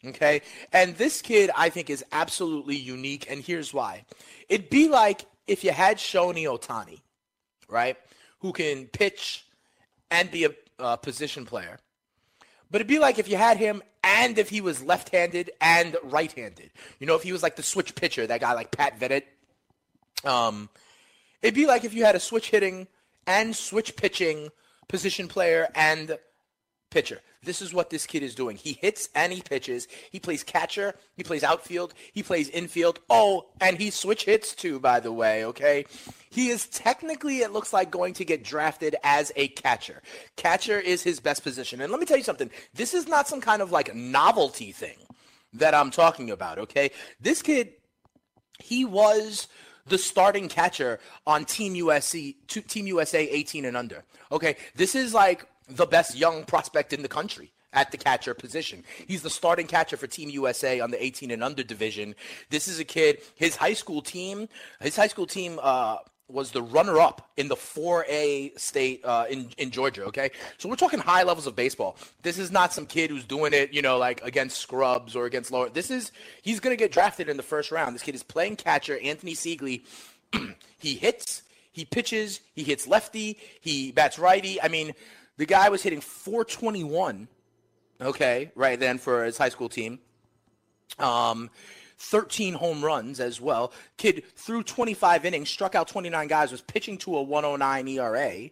Okay. 0.05 0.41
And 0.73 0.95
this 0.97 1.21
kid, 1.21 1.51
I 1.55 1.69
think, 1.69 1.89
is 1.89 2.03
absolutely 2.11 2.75
unique. 2.75 3.29
And 3.29 3.41
here's 3.41 3.73
why 3.73 4.05
it'd 4.49 4.69
be 4.69 4.87
like 4.87 5.25
if 5.47 5.63
you 5.63 5.71
had 5.71 5.97
Shohei 5.97 6.45
Ohtani, 6.45 7.01
right, 7.69 7.97
who 8.39 8.51
can 8.51 8.87
pitch 8.87 9.45
and 10.09 10.29
be 10.31 10.45
a 10.45 10.49
uh, 10.79 10.95
position 10.95 11.45
player 11.45 11.77
but 12.71 12.81
it'd 12.81 12.87
be 12.87 12.99
like 12.99 13.19
if 13.19 13.27
you 13.27 13.37
had 13.37 13.57
him 13.57 13.83
and 14.03 14.37
if 14.37 14.49
he 14.49 14.61
was 14.61 14.81
left-handed 14.81 15.51
and 15.59 15.97
right-handed. 16.03 16.71
You 16.99 17.07
know, 17.07 17.15
if 17.15 17.23
he 17.23 17.31
was 17.31 17.43
like 17.43 17.55
the 17.55 17.63
switch 17.63 17.93
pitcher, 17.95 18.25
that 18.25 18.39
guy 18.39 18.53
like 18.53 18.71
Pat 18.71 18.99
Venditte. 18.99 19.23
Um, 20.23 20.69
it'd 21.41 21.55
be 21.55 21.67
like 21.67 21.83
if 21.83 21.93
you 21.93 22.05
had 22.05 22.15
a 22.15 22.19
switch 22.19 22.49
hitting 22.49 22.87
and 23.27 23.55
switch 23.55 23.95
pitching 23.95 24.49
position 24.87 25.27
player 25.27 25.69
and 25.75 26.17
pitcher. 26.91 27.21
This 27.43 27.61
is 27.61 27.73
what 27.73 27.89
this 27.89 28.05
kid 28.05 28.21
is 28.21 28.35
doing. 28.35 28.55
He 28.55 28.73
hits 28.73 29.09
and 29.15 29.33
he 29.33 29.41
pitches. 29.41 29.87
He 30.11 30.19
plays 30.19 30.43
catcher. 30.43 30.93
He 31.15 31.23
plays 31.23 31.43
outfield. 31.43 31.95
He 32.13 32.21
plays 32.21 32.49
infield. 32.49 32.99
Oh, 33.09 33.47
and 33.59 33.79
he 33.79 33.89
switch 33.89 34.25
hits 34.25 34.53
too, 34.53 34.79
by 34.79 34.99
the 34.99 35.11
way, 35.11 35.43
okay? 35.45 35.85
He 36.29 36.49
is 36.49 36.67
technically, 36.67 37.39
it 37.39 37.51
looks 37.51 37.73
like, 37.73 37.89
going 37.89 38.13
to 38.15 38.25
get 38.25 38.43
drafted 38.43 38.95
as 39.03 39.31
a 39.35 39.47
catcher. 39.47 40.03
Catcher 40.35 40.79
is 40.79 41.01
his 41.01 41.19
best 41.19 41.41
position. 41.41 41.81
And 41.81 41.91
let 41.91 41.99
me 41.99 42.05
tell 42.05 42.17
you 42.17 42.23
something. 42.23 42.51
This 42.75 42.93
is 42.93 43.07
not 43.07 43.27
some 43.27 43.41
kind 43.41 43.63
of 43.63 43.71
like 43.71 43.95
novelty 43.95 44.71
thing 44.71 44.97
that 45.53 45.73
I'm 45.73 45.89
talking 45.89 46.29
about, 46.29 46.59
okay? 46.59 46.91
This 47.19 47.41
kid, 47.41 47.73
he 48.59 48.85
was 48.85 49.47
the 49.87 49.97
starting 49.97 50.47
catcher 50.47 50.99
on 51.25 51.45
Team 51.45 51.75
USA, 51.75 52.33
Team 52.47 52.87
USA 52.87 53.27
18 53.27 53.65
and 53.65 53.75
under. 53.75 54.03
Okay, 54.31 54.55
this 54.75 54.95
is 54.95 55.13
like 55.13 55.45
the 55.75 55.85
best 55.85 56.15
young 56.15 56.43
prospect 56.43 56.93
in 56.93 57.01
the 57.01 57.07
country 57.07 57.51
at 57.73 57.91
the 57.91 57.97
catcher 57.97 58.33
position. 58.33 58.83
He's 59.07 59.21
the 59.21 59.29
starting 59.29 59.67
catcher 59.67 59.97
for 59.97 60.07
Team 60.07 60.29
USA 60.29 60.79
on 60.79 60.91
the 60.91 61.03
18 61.03 61.31
and 61.31 61.43
under 61.43 61.63
division. 61.63 62.15
This 62.49 62.67
is 62.67 62.79
a 62.79 62.83
kid. 62.83 63.21
His 63.35 63.55
high 63.55 63.73
school 63.73 64.01
team. 64.01 64.49
His 64.81 64.95
high 64.95 65.07
school 65.07 65.27
team. 65.27 65.59
Uh, 65.61 65.97
was 66.31 66.51
the 66.51 66.61
runner-up 66.61 67.29
in 67.37 67.47
the 67.47 67.55
4A 67.55 68.57
state 68.59 69.03
uh, 69.03 69.25
in 69.29 69.49
in 69.57 69.69
Georgia. 69.71 70.03
Okay, 70.05 70.31
so 70.57 70.69
we're 70.69 70.75
talking 70.75 70.99
high 70.99 71.23
levels 71.23 71.47
of 71.47 71.55
baseball. 71.55 71.97
This 72.21 72.39
is 72.39 72.51
not 72.51 72.73
some 72.73 72.85
kid 72.85 73.09
who's 73.09 73.23
doing 73.23 73.53
it, 73.53 73.73
you 73.73 73.81
know, 73.81 73.97
like 73.97 74.21
against 74.23 74.59
scrubs 74.59 75.15
or 75.15 75.25
against 75.25 75.51
lower. 75.51 75.69
This 75.69 75.91
is 75.91 76.11
he's 76.41 76.59
going 76.59 76.75
to 76.75 76.81
get 76.81 76.91
drafted 76.91 77.29
in 77.29 77.37
the 77.37 77.43
first 77.43 77.71
round. 77.71 77.95
This 77.95 78.03
kid 78.03 78.15
is 78.15 78.23
playing 78.23 78.55
catcher. 78.55 78.97
Anthony 79.03 79.33
Seigler. 79.33 79.81
he 80.77 80.95
hits. 80.95 81.43
He 81.73 81.85
pitches. 81.85 82.41
He 82.53 82.63
hits 82.63 82.87
lefty. 82.87 83.37
He 83.61 83.91
bats 83.91 84.19
righty. 84.19 84.61
I 84.61 84.67
mean, 84.67 84.93
the 85.37 85.45
guy 85.45 85.69
was 85.69 85.81
hitting 85.81 86.01
421, 86.01 87.27
okay, 88.01 88.51
right 88.55 88.79
then 88.79 88.97
for 88.97 89.23
his 89.25 89.37
high 89.37 89.49
school 89.49 89.69
team. 89.69 89.99
Um, 90.99 91.49
13 91.97 92.55
home 92.55 92.83
runs 92.83 93.19
as 93.19 93.39
well. 93.39 93.71
Kid 93.97 94.23
threw 94.35 94.63
25 94.63 95.25
innings, 95.25 95.49
struck 95.49 95.75
out 95.75 95.87
29 95.87 96.27
guys, 96.27 96.51
was 96.51 96.61
pitching 96.61 96.97
to 96.99 97.15
a 97.17 97.21
109 97.21 97.87
ERA. 97.87 98.49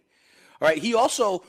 All 0.60 0.68
right, 0.68 0.78
he 0.78 0.94
also 0.94 1.42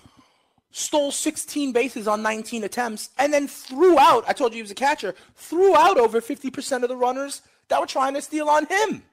stole 0.71 1.11
16 1.11 1.71
bases 1.73 2.07
on 2.07 2.21
19 2.21 2.63
attempts 2.63 3.09
and 3.17 3.33
then 3.33 3.47
threw 3.47 3.99
out, 3.99 4.23
I 4.27 4.33
told 4.33 4.53
you 4.53 4.57
he 4.57 4.61
was 4.61 4.71
a 4.71 4.75
catcher, 4.75 5.15
threw 5.35 5.75
out 5.75 5.97
over 5.97 6.21
50% 6.21 6.83
of 6.83 6.89
the 6.89 6.95
runners 6.95 7.41
that 7.67 7.79
were 7.79 7.87
trying 7.87 8.13
to 8.15 8.21
steal 8.21 8.49
on 8.49 8.65
him. 8.65 9.03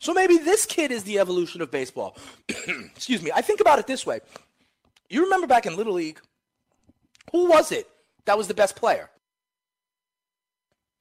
So 0.00 0.12
maybe 0.12 0.38
this 0.38 0.66
kid 0.66 0.92
is 0.92 1.04
the 1.04 1.18
evolution 1.18 1.60
of 1.60 1.70
baseball. 1.70 2.16
Excuse 2.48 3.22
me. 3.22 3.30
I 3.34 3.40
think 3.40 3.60
about 3.60 3.78
it 3.78 3.86
this 3.86 4.06
way. 4.06 4.20
You 5.08 5.24
remember 5.24 5.46
back 5.46 5.66
in 5.66 5.76
Little 5.76 5.94
League, 5.94 6.20
who 7.32 7.48
was 7.48 7.72
it 7.72 7.88
that 8.26 8.36
was 8.36 8.48
the 8.48 8.54
best 8.54 8.76
player? 8.76 9.10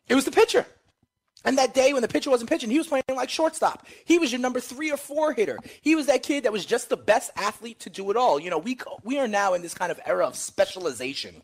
It 0.08 0.16
was 0.16 0.26
the 0.26 0.32
pitcher. 0.32 0.66
And 1.46 1.58
that 1.58 1.74
day 1.74 1.94
when 1.94 2.02
the 2.02 2.08
pitcher 2.08 2.30
wasn't 2.30 2.50
pitching, 2.50 2.70
he 2.70 2.78
was 2.78 2.88
playing 2.88 3.04
like 3.14 3.30
shortstop. 3.30 3.86
He 4.06 4.18
was 4.18 4.32
your 4.32 4.42
number 4.42 4.60
three 4.60 4.92
or 4.92 4.98
four 4.98 5.34
hitter. 5.34 5.58
He 5.82 5.96
was 5.96 6.08
that 6.08 6.24
kid 6.24 6.44
that 6.44 6.52
was 6.52 6.66
just 6.66 6.90
the 6.90 6.98
best 6.98 7.32
athlete 7.36 7.80
to 7.82 7.90
do 7.90 8.10
it 8.12 8.18
all. 8.18 8.40
You 8.40 8.50
know, 8.50 8.58
we 8.58 8.78
we 9.04 9.20
are 9.20 9.28
now 9.28 9.54
in 9.54 9.62
this 9.62 9.74
kind 9.74 9.92
of 9.92 10.00
era 10.06 10.26
of 10.26 10.36
specialization 10.36 11.42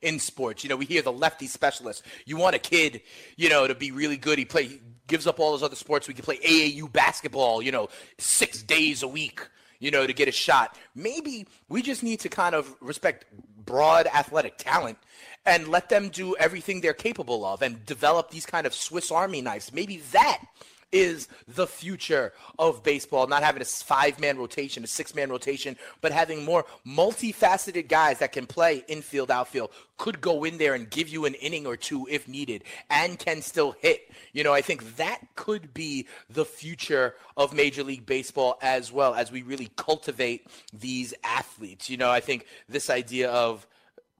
in 0.00 0.18
sports. 0.18 0.64
You 0.64 0.70
know, 0.70 0.76
we 0.76 0.86
hear 0.86 1.02
the 1.02 1.12
lefty 1.12 1.46
specialist. 1.48 2.02
You 2.24 2.36
want 2.36 2.56
a 2.56 2.58
kid, 2.58 3.02
you 3.36 3.48
know, 3.48 3.66
to 3.66 3.74
be 3.74 3.90
really 3.90 4.16
good. 4.16 4.38
He 4.38 4.44
play 4.44 4.68
he 4.68 4.80
gives 5.06 5.26
up 5.26 5.40
all 5.40 5.50
those 5.50 5.62
other 5.62 5.76
sports. 5.76 6.08
We 6.08 6.14
can 6.14 6.24
play 6.24 6.38
AAU 6.38 6.90
basketball. 6.90 7.62
You 7.62 7.72
know, 7.72 7.88
six 8.18 8.62
days 8.62 9.02
a 9.02 9.08
week 9.08 9.46
you 9.80 9.90
know, 9.90 10.06
to 10.06 10.12
get 10.12 10.28
a 10.28 10.32
shot. 10.32 10.76
Maybe 10.94 11.48
we 11.68 11.82
just 11.82 12.02
need 12.02 12.20
to 12.20 12.28
kind 12.28 12.54
of 12.54 12.72
respect 12.80 13.24
broad 13.64 14.06
athletic 14.06 14.56
talent 14.58 14.98
and 15.44 15.68
let 15.68 15.88
them 15.88 16.10
do 16.10 16.36
everything 16.36 16.80
they're 16.80 16.92
capable 16.92 17.44
of 17.44 17.62
and 17.62 17.84
develop 17.86 18.30
these 18.30 18.46
kind 18.46 18.66
of 18.66 18.74
Swiss 18.74 19.10
Army 19.10 19.40
knives. 19.40 19.72
Maybe 19.72 19.98
that 20.12 20.42
is 20.92 21.28
the 21.46 21.66
future 21.66 22.32
of 22.58 22.82
baseball, 22.82 23.26
not 23.26 23.42
having 23.42 23.62
a 23.62 23.64
five 23.64 24.18
man 24.20 24.38
rotation, 24.38 24.84
a 24.84 24.86
six 24.86 25.14
man 25.14 25.30
rotation, 25.30 25.76
but 26.00 26.12
having 26.12 26.44
more 26.44 26.64
multifaceted 26.86 27.88
guys 27.88 28.18
that 28.18 28.32
can 28.32 28.46
play 28.46 28.84
infield, 28.88 29.30
outfield, 29.30 29.70
could 29.96 30.20
go 30.20 30.44
in 30.44 30.58
there 30.58 30.74
and 30.74 30.90
give 30.90 31.08
you 31.08 31.24
an 31.26 31.34
inning 31.34 31.66
or 31.66 31.76
two 31.76 32.06
if 32.10 32.26
needed, 32.26 32.64
and 32.88 33.18
can 33.18 33.42
still 33.42 33.72
hit. 33.80 34.10
You 34.32 34.44
know, 34.44 34.52
I 34.52 34.62
think 34.62 34.96
that 34.96 35.20
could 35.36 35.74
be 35.74 36.06
the 36.28 36.44
future 36.44 37.14
of 37.36 37.52
Major 37.52 37.84
League 37.84 38.06
Baseball 38.06 38.58
as 38.62 38.92
well 38.92 39.14
as 39.14 39.30
we 39.30 39.42
really 39.42 39.70
cultivate 39.76 40.46
these 40.72 41.14
athletes. 41.22 41.90
You 41.90 41.96
know, 41.96 42.10
I 42.10 42.20
think 42.20 42.46
this 42.68 42.90
idea 42.90 43.30
of 43.30 43.66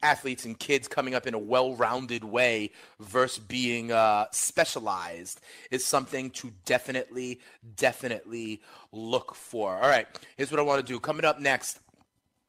athletes 0.02 0.44
and 0.44 0.58
kids 0.58 0.88
coming 0.88 1.14
up 1.14 1.26
in 1.26 1.34
a 1.34 1.38
well-rounded 1.38 2.24
way 2.24 2.70
versus 2.98 3.38
being 3.38 3.92
uh, 3.92 4.26
specialized 4.32 5.40
is 5.70 5.84
something 5.84 6.30
to 6.30 6.52
definitely, 6.64 7.40
definitely 7.76 8.60
look 8.92 9.34
for. 9.34 9.74
All 9.74 9.88
right, 9.88 10.06
here's 10.36 10.50
what 10.50 10.60
I 10.60 10.62
want 10.62 10.84
to 10.84 10.92
do. 10.92 10.98
Coming 10.98 11.24
up 11.24 11.40
next, 11.40 11.78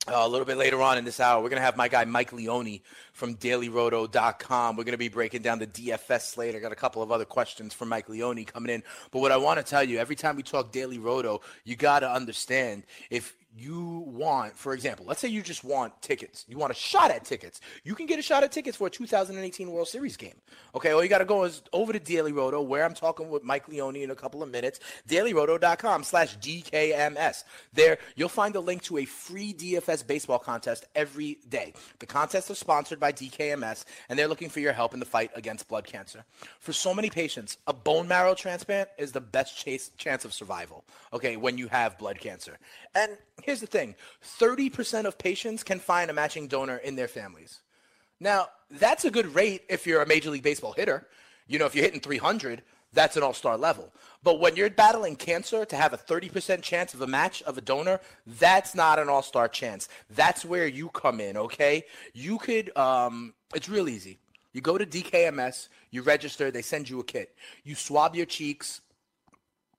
uh, 0.07 0.13
a 0.15 0.27
little 0.27 0.45
bit 0.45 0.57
later 0.57 0.81
on 0.81 0.97
in 0.97 1.05
this 1.05 1.19
hour, 1.19 1.43
we're 1.43 1.49
going 1.49 1.59
to 1.59 1.65
have 1.65 1.77
my 1.77 1.87
guy 1.87 2.05
Mike 2.05 2.33
Leone 2.33 2.79
from 3.13 3.35
dailyroto.com. 3.35 4.75
We're 4.75 4.83
going 4.83 4.93
to 4.93 4.97
be 4.97 5.09
breaking 5.09 5.43
down 5.43 5.59
the 5.59 5.67
DFS 5.67 6.21
slate. 6.21 6.55
I 6.55 6.59
got 6.59 6.71
a 6.71 6.75
couple 6.75 7.03
of 7.03 7.11
other 7.11 7.25
questions 7.25 7.73
from 7.73 7.89
Mike 7.89 8.09
Leone 8.09 8.43
coming 8.45 8.73
in. 8.73 8.83
But 9.11 9.19
what 9.19 9.31
I 9.31 9.37
want 9.37 9.59
to 9.59 9.63
tell 9.63 9.83
you, 9.83 9.99
every 9.99 10.15
time 10.15 10.35
we 10.35 10.43
talk 10.43 10.71
Daily 10.71 10.97
Roto, 10.97 11.41
you 11.65 11.75
got 11.75 11.99
to 11.99 12.11
understand 12.11 12.83
if 13.11 13.35
you 13.55 14.05
want, 14.07 14.55
for 14.57 14.73
example, 14.73 15.05
let's 15.05 15.19
say 15.19 15.27
you 15.27 15.41
just 15.41 15.63
want 15.63 15.99
tickets. 16.01 16.45
You 16.47 16.57
want 16.57 16.71
a 16.71 16.75
shot 16.75 17.11
at 17.11 17.25
tickets. 17.25 17.59
You 17.83 17.95
can 17.95 18.05
get 18.05 18.17
a 18.17 18.21
shot 18.21 18.43
at 18.43 18.51
tickets 18.51 18.77
for 18.77 18.87
a 18.87 18.89
2018 18.89 19.69
World 19.69 19.87
Series 19.87 20.15
game. 20.15 20.35
Okay, 20.73 20.91
all 20.91 21.03
you 21.03 21.09
got 21.09 21.17
to 21.17 21.25
go 21.25 21.43
is 21.43 21.61
over 21.73 21.91
to 21.91 21.99
Daily 21.99 22.31
Roto, 22.31 22.61
where 22.61 22.85
I'm 22.85 22.93
talking 22.93 23.29
with 23.29 23.43
Mike 23.43 23.67
Leone 23.67 23.97
in 23.97 24.11
a 24.11 24.15
couple 24.15 24.41
of 24.41 24.49
minutes. 24.49 24.79
DailyRoto.com 25.09 26.03
slash 26.03 26.37
DKMS. 26.37 27.43
There, 27.73 27.97
you'll 28.15 28.29
find 28.29 28.55
a 28.55 28.61
link 28.61 28.83
to 28.83 28.99
a 28.99 29.05
free 29.05 29.53
DFS 29.53 30.05
baseball 30.07 30.39
contest 30.39 30.85
every 30.95 31.39
day. 31.49 31.73
The 31.99 32.05
contests 32.05 32.49
are 32.51 32.55
sponsored 32.55 32.99
by 32.99 33.11
DKMS, 33.11 33.83
and 34.07 34.17
they're 34.17 34.27
looking 34.27 34.49
for 34.49 34.61
your 34.61 34.73
help 34.73 34.93
in 34.93 34.99
the 34.99 35.05
fight 35.05 35.31
against 35.35 35.67
blood 35.67 35.85
cancer. 35.85 36.23
For 36.59 36.71
so 36.71 36.93
many 36.93 37.09
patients, 37.09 37.57
a 37.67 37.73
bone 37.73 38.07
marrow 38.07 38.33
transplant 38.33 38.89
is 38.97 39.11
the 39.11 39.21
best 39.21 39.57
chase, 39.57 39.91
chance 39.97 40.23
of 40.23 40.33
survival, 40.33 40.85
okay, 41.11 41.35
when 41.35 41.57
you 41.57 41.67
have 41.67 41.97
blood 41.97 42.19
cancer. 42.19 42.57
And 42.95 43.17
here's 43.43 43.59
the 43.59 43.67
thing 43.67 43.95
30% 44.39 45.05
of 45.05 45.17
patients 45.17 45.63
can 45.63 45.79
find 45.79 46.09
a 46.09 46.13
matching 46.13 46.47
donor 46.47 46.77
in 46.77 46.95
their 46.95 47.07
families. 47.07 47.61
Now, 48.19 48.49
that's 48.69 49.05
a 49.05 49.11
good 49.11 49.33
rate 49.33 49.63
if 49.69 49.87
you're 49.87 50.01
a 50.01 50.07
Major 50.07 50.29
League 50.29 50.43
Baseball 50.43 50.73
hitter. 50.73 51.07
You 51.47 51.59
know, 51.59 51.65
if 51.65 51.75
you're 51.75 51.83
hitting 51.83 51.99
300, 51.99 52.61
that's 52.93 53.17
an 53.17 53.23
all 53.23 53.33
star 53.33 53.57
level. 53.57 53.91
But 54.23 54.39
when 54.39 54.55
you're 54.55 54.69
battling 54.69 55.15
cancer, 55.15 55.65
to 55.65 55.75
have 55.75 55.93
a 55.93 55.97
30% 55.97 56.61
chance 56.61 56.93
of 56.93 57.01
a 57.01 57.07
match 57.07 57.41
of 57.43 57.57
a 57.57 57.61
donor, 57.61 57.99
that's 58.39 58.75
not 58.75 58.99
an 58.99 59.09
all 59.09 59.23
star 59.23 59.47
chance. 59.47 59.89
That's 60.09 60.45
where 60.45 60.67
you 60.67 60.89
come 60.89 61.19
in, 61.19 61.37
okay? 61.37 61.85
You 62.13 62.37
could, 62.37 62.75
um, 62.77 63.33
it's 63.55 63.69
real 63.69 63.89
easy. 63.89 64.19
You 64.53 64.61
go 64.61 64.77
to 64.77 64.85
DKMS, 64.85 65.69
you 65.91 66.01
register, 66.01 66.51
they 66.51 66.61
send 66.61 66.89
you 66.89 66.99
a 66.99 67.03
kit. 67.03 67.35
You 67.63 67.75
swab 67.75 68.15
your 68.15 68.25
cheeks, 68.25 68.81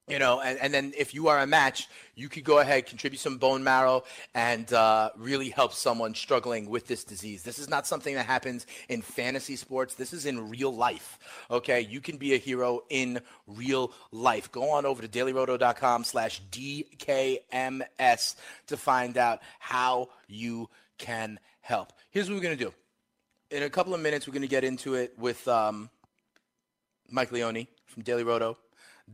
you 0.09 0.19
know, 0.19 0.41
and, 0.41 0.59
and 0.59 0.75
then 0.75 0.93
if 0.99 1.15
you 1.15 1.29
are 1.29 1.39
a 1.39 1.47
match, 1.47 1.89
you 2.17 2.29
could 2.29 2.43
go 2.43 2.59
ahead, 2.59 2.87
contribute 2.87 3.21
some 3.21 3.39
bone 3.39 3.63
marrow, 3.63 4.03
and 4.35 4.73
uh, 4.73 5.11
really 5.17 5.49
help 5.49 5.73
someone 5.73 6.15
struggling 6.15 6.69
with 6.69 6.89
this 6.89 7.05
disease. 7.05 7.45
This 7.45 7.61
is 7.61 7.71
not 7.71 7.87
something 7.87 8.17
that 8.17 8.27
happens 8.27 8.67
in 8.89 9.01
fantasy 9.01 9.55
sports. 9.55 9.95
This 9.95 10.13
is 10.13 10.27
in 10.27 10.51
real 10.51 10.75
life. 10.75 11.19
Okay, 11.51 11.81
you 11.81 12.01
can 12.01 12.17
be 12.17 12.35
a 12.35 12.37
hero 12.37 12.81
in 12.91 13.21
real 13.47 13.93
life. 14.11 14.51
Go 14.51 14.71
on 14.71 14.87
over 14.87 15.03
to 15.03 15.09
dailyroto.com 15.09 16.03
slash 16.03 16.43
DKMS 16.51 18.35
to 18.67 18.77
find 18.77 19.17
out 19.17 19.41
how 19.61 20.09
you 20.27 20.69
can 20.99 21.39
help. 21.61 21.93
Here's 22.11 22.29
what 22.29 22.35
we're 22.35 22.43
going 22.43 22.59
to 22.59 22.65
do. 22.65 22.75
In 23.53 23.63
a 23.63 23.71
couple 23.71 23.95
of 23.95 24.01
minutes, 24.01 24.27
we're 24.27 24.33
going 24.33 24.43
to 24.43 24.49
get 24.49 24.65
into 24.65 24.95
it 24.95 25.17
with 25.17 25.47
um, 25.47 25.91
Mike 27.09 27.31
Leone 27.31 27.69
from 27.87 28.03
Daily 28.03 28.25
Roto 28.25 28.59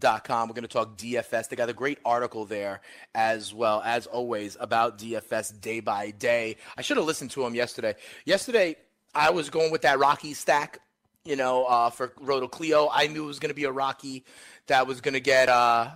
com. 0.00 0.48
We're 0.48 0.54
going 0.54 0.62
to 0.62 0.68
talk 0.68 0.96
DFS. 0.96 1.48
They 1.48 1.56
got 1.56 1.68
a 1.68 1.74
great 1.74 1.98
article 2.04 2.44
there 2.44 2.80
as 3.14 3.52
well, 3.52 3.82
as 3.84 4.06
always, 4.06 4.56
about 4.61 4.98
DFS 4.98 5.61
day 5.61 5.80
by 5.80 6.11
day. 6.11 6.56
I 6.76 6.82
should 6.82 6.96
have 6.96 7.06
listened 7.06 7.30
to 7.32 7.44
him 7.44 7.54
yesterday. 7.54 7.94
Yesterday, 8.24 8.76
I 9.14 9.30
was 9.30 9.50
going 9.50 9.70
with 9.70 9.82
that 9.82 9.98
Rocky 9.98 10.34
stack, 10.34 10.80
you 11.24 11.37
know, 11.37 11.64
uh, 11.64 11.90
for 11.90 12.12
Roto 12.20 12.48
Cleo. 12.48 12.88
I 12.92 13.06
knew 13.06 13.24
it 13.24 13.26
was 13.26 13.38
going 13.38 13.50
to 13.50 13.54
be 13.54 13.64
a 13.64 13.72
Rocky 13.72 14.24
that 14.66 14.87
was 14.87 15.00
going 15.00 15.14
to 15.14 15.20
get, 15.20 15.48
uh, 15.48 15.90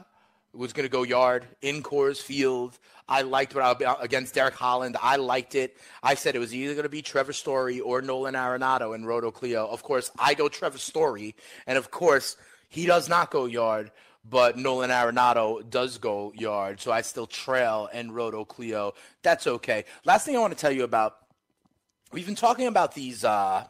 was 0.54 0.72
going 0.72 0.84
to 0.84 0.92
go 0.92 1.02
yard 1.02 1.46
in 1.60 1.82
Coors 1.82 2.20
Field. 2.20 2.78
I 3.08 3.22
liked 3.22 3.54
what 3.54 3.64
I 3.64 3.96
against 4.00 4.34
Derek 4.34 4.54
Holland. 4.54 4.96
I 5.00 5.16
liked 5.16 5.54
it. 5.54 5.76
I 6.02 6.14
said 6.14 6.34
it 6.34 6.38
was 6.38 6.54
either 6.54 6.74
going 6.74 6.84
to 6.84 6.88
be 6.88 7.02
Trevor 7.02 7.32
Story 7.32 7.80
or 7.80 8.00
Nolan 8.00 8.34
Arenado 8.34 8.94
in 8.94 9.04
Roto 9.04 9.30
Cleo. 9.30 9.66
Of 9.66 9.82
course, 9.82 10.10
I 10.18 10.34
go 10.34 10.48
Trevor 10.48 10.78
Story, 10.78 11.34
and 11.66 11.76
of 11.76 11.90
course, 11.90 12.36
he 12.72 12.86
does 12.86 13.06
not 13.06 13.30
go 13.30 13.44
yard, 13.44 13.90
but 14.28 14.56
Nolan 14.56 14.88
Arenado 14.88 15.68
does 15.68 15.98
go 15.98 16.32
yard. 16.34 16.80
So 16.80 16.90
I 16.90 17.02
still 17.02 17.26
trail 17.26 17.86
and 17.92 18.14
Roto 18.14 18.46
Cleo. 18.46 18.94
That's 19.22 19.46
okay. 19.46 19.84
Last 20.06 20.24
thing 20.24 20.36
I 20.36 20.38
want 20.38 20.56
to 20.56 20.58
tell 20.58 20.72
you 20.72 20.82
about 20.82 21.18
we've 22.12 22.24
been 22.24 22.34
talking 22.34 22.68
about 22.68 22.94
these 22.94 23.24
uh, 23.24 23.66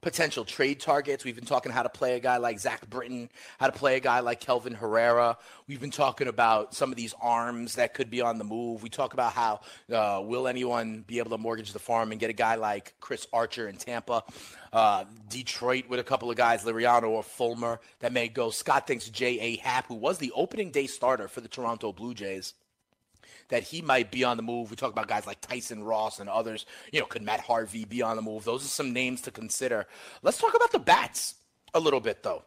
potential 0.00 0.44
trade 0.44 0.80
targets. 0.80 1.24
We've 1.24 1.34
been 1.34 1.44
talking 1.44 1.72
how 1.72 1.82
to 1.82 1.88
play 1.88 2.16
a 2.16 2.20
guy 2.20 2.38
like 2.38 2.58
Zach 2.58 2.88
Britton, 2.88 3.28
how 3.58 3.66
to 3.66 3.72
play 3.72 3.96
a 3.96 4.00
guy 4.00 4.20
like 4.20 4.40
Kelvin 4.40 4.74
Herrera. 4.74 5.36
We've 5.66 5.80
been 5.80 5.90
talking 5.90 6.28
about 6.28 6.74
some 6.74 6.90
of 6.90 6.96
these 6.96 7.14
arms 7.20 7.74
that 7.74 7.94
could 7.94 8.10
be 8.10 8.20
on 8.20 8.38
the 8.38 8.44
move. 8.44 8.82
We 8.82 8.88
talk 8.88 9.12
about 9.12 9.32
how 9.32 9.60
uh, 9.92 10.22
will 10.22 10.48
anyone 10.48 11.04
be 11.06 11.18
able 11.18 11.30
to 11.30 11.38
mortgage 11.38 11.72
the 11.72 11.78
farm 11.78 12.12
and 12.12 12.20
get 12.20 12.30
a 12.30 12.34
guy 12.34 12.54
like 12.54 12.94
Chris 13.00 13.26
Archer 13.32 13.68
in 13.68 13.76
Tampa. 13.76 14.24
Uh, 14.72 15.04
Detroit 15.28 15.88
with 15.88 15.98
a 15.98 16.04
couple 16.04 16.30
of 16.30 16.36
guys, 16.36 16.64
Liriano 16.64 17.08
or 17.08 17.22
Fulmer, 17.24 17.80
that 17.98 18.12
may 18.12 18.28
go. 18.28 18.50
Scott 18.50 18.86
thinks 18.86 19.08
J.A. 19.08 19.56
Happ, 19.56 19.86
who 19.86 19.96
was 19.96 20.18
the 20.18 20.32
opening 20.32 20.70
day 20.70 20.86
starter 20.86 21.26
for 21.26 21.40
the 21.40 21.48
Toronto 21.48 21.92
Blue 21.92 22.14
Jays, 22.14 22.54
that 23.50 23.62
he 23.62 23.82
might 23.82 24.10
be 24.10 24.24
on 24.24 24.36
the 24.36 24.42
move. 24.42 24.70
We 24.70 24.76
talk 24.76 24.92
about 24.92 25.08
guys 25.08 25.26
like 25.26 25.40
Tyson 25.40 25.84
Ross 25.84 26.18
and 26.18 26.28
others. 26.28 26.66
You 26.92 27.00
know, 27.00 27.06
could 27.06 27.22
Matt 27.22 27.40
Harvey 27.40 27.84
be 27.84 28.02
on 28.02 28.16
the 28.16 28.22
move? 28.22 28.44
Those 28.44 28.64
are 28.64 28.68
some 28.68 28.92
names 28.92 29.20
to 29.22 29.30
consider. 29.30 29.86
Let's 30.22 30.38
talk 30.38 30.54
about 30.54 30.72
the 30.72 30.78
bats 30.78 31.34
a 31.74 31.80
little 31.80 32.00
bit, 32.00 32.22
though. 32.22 32.42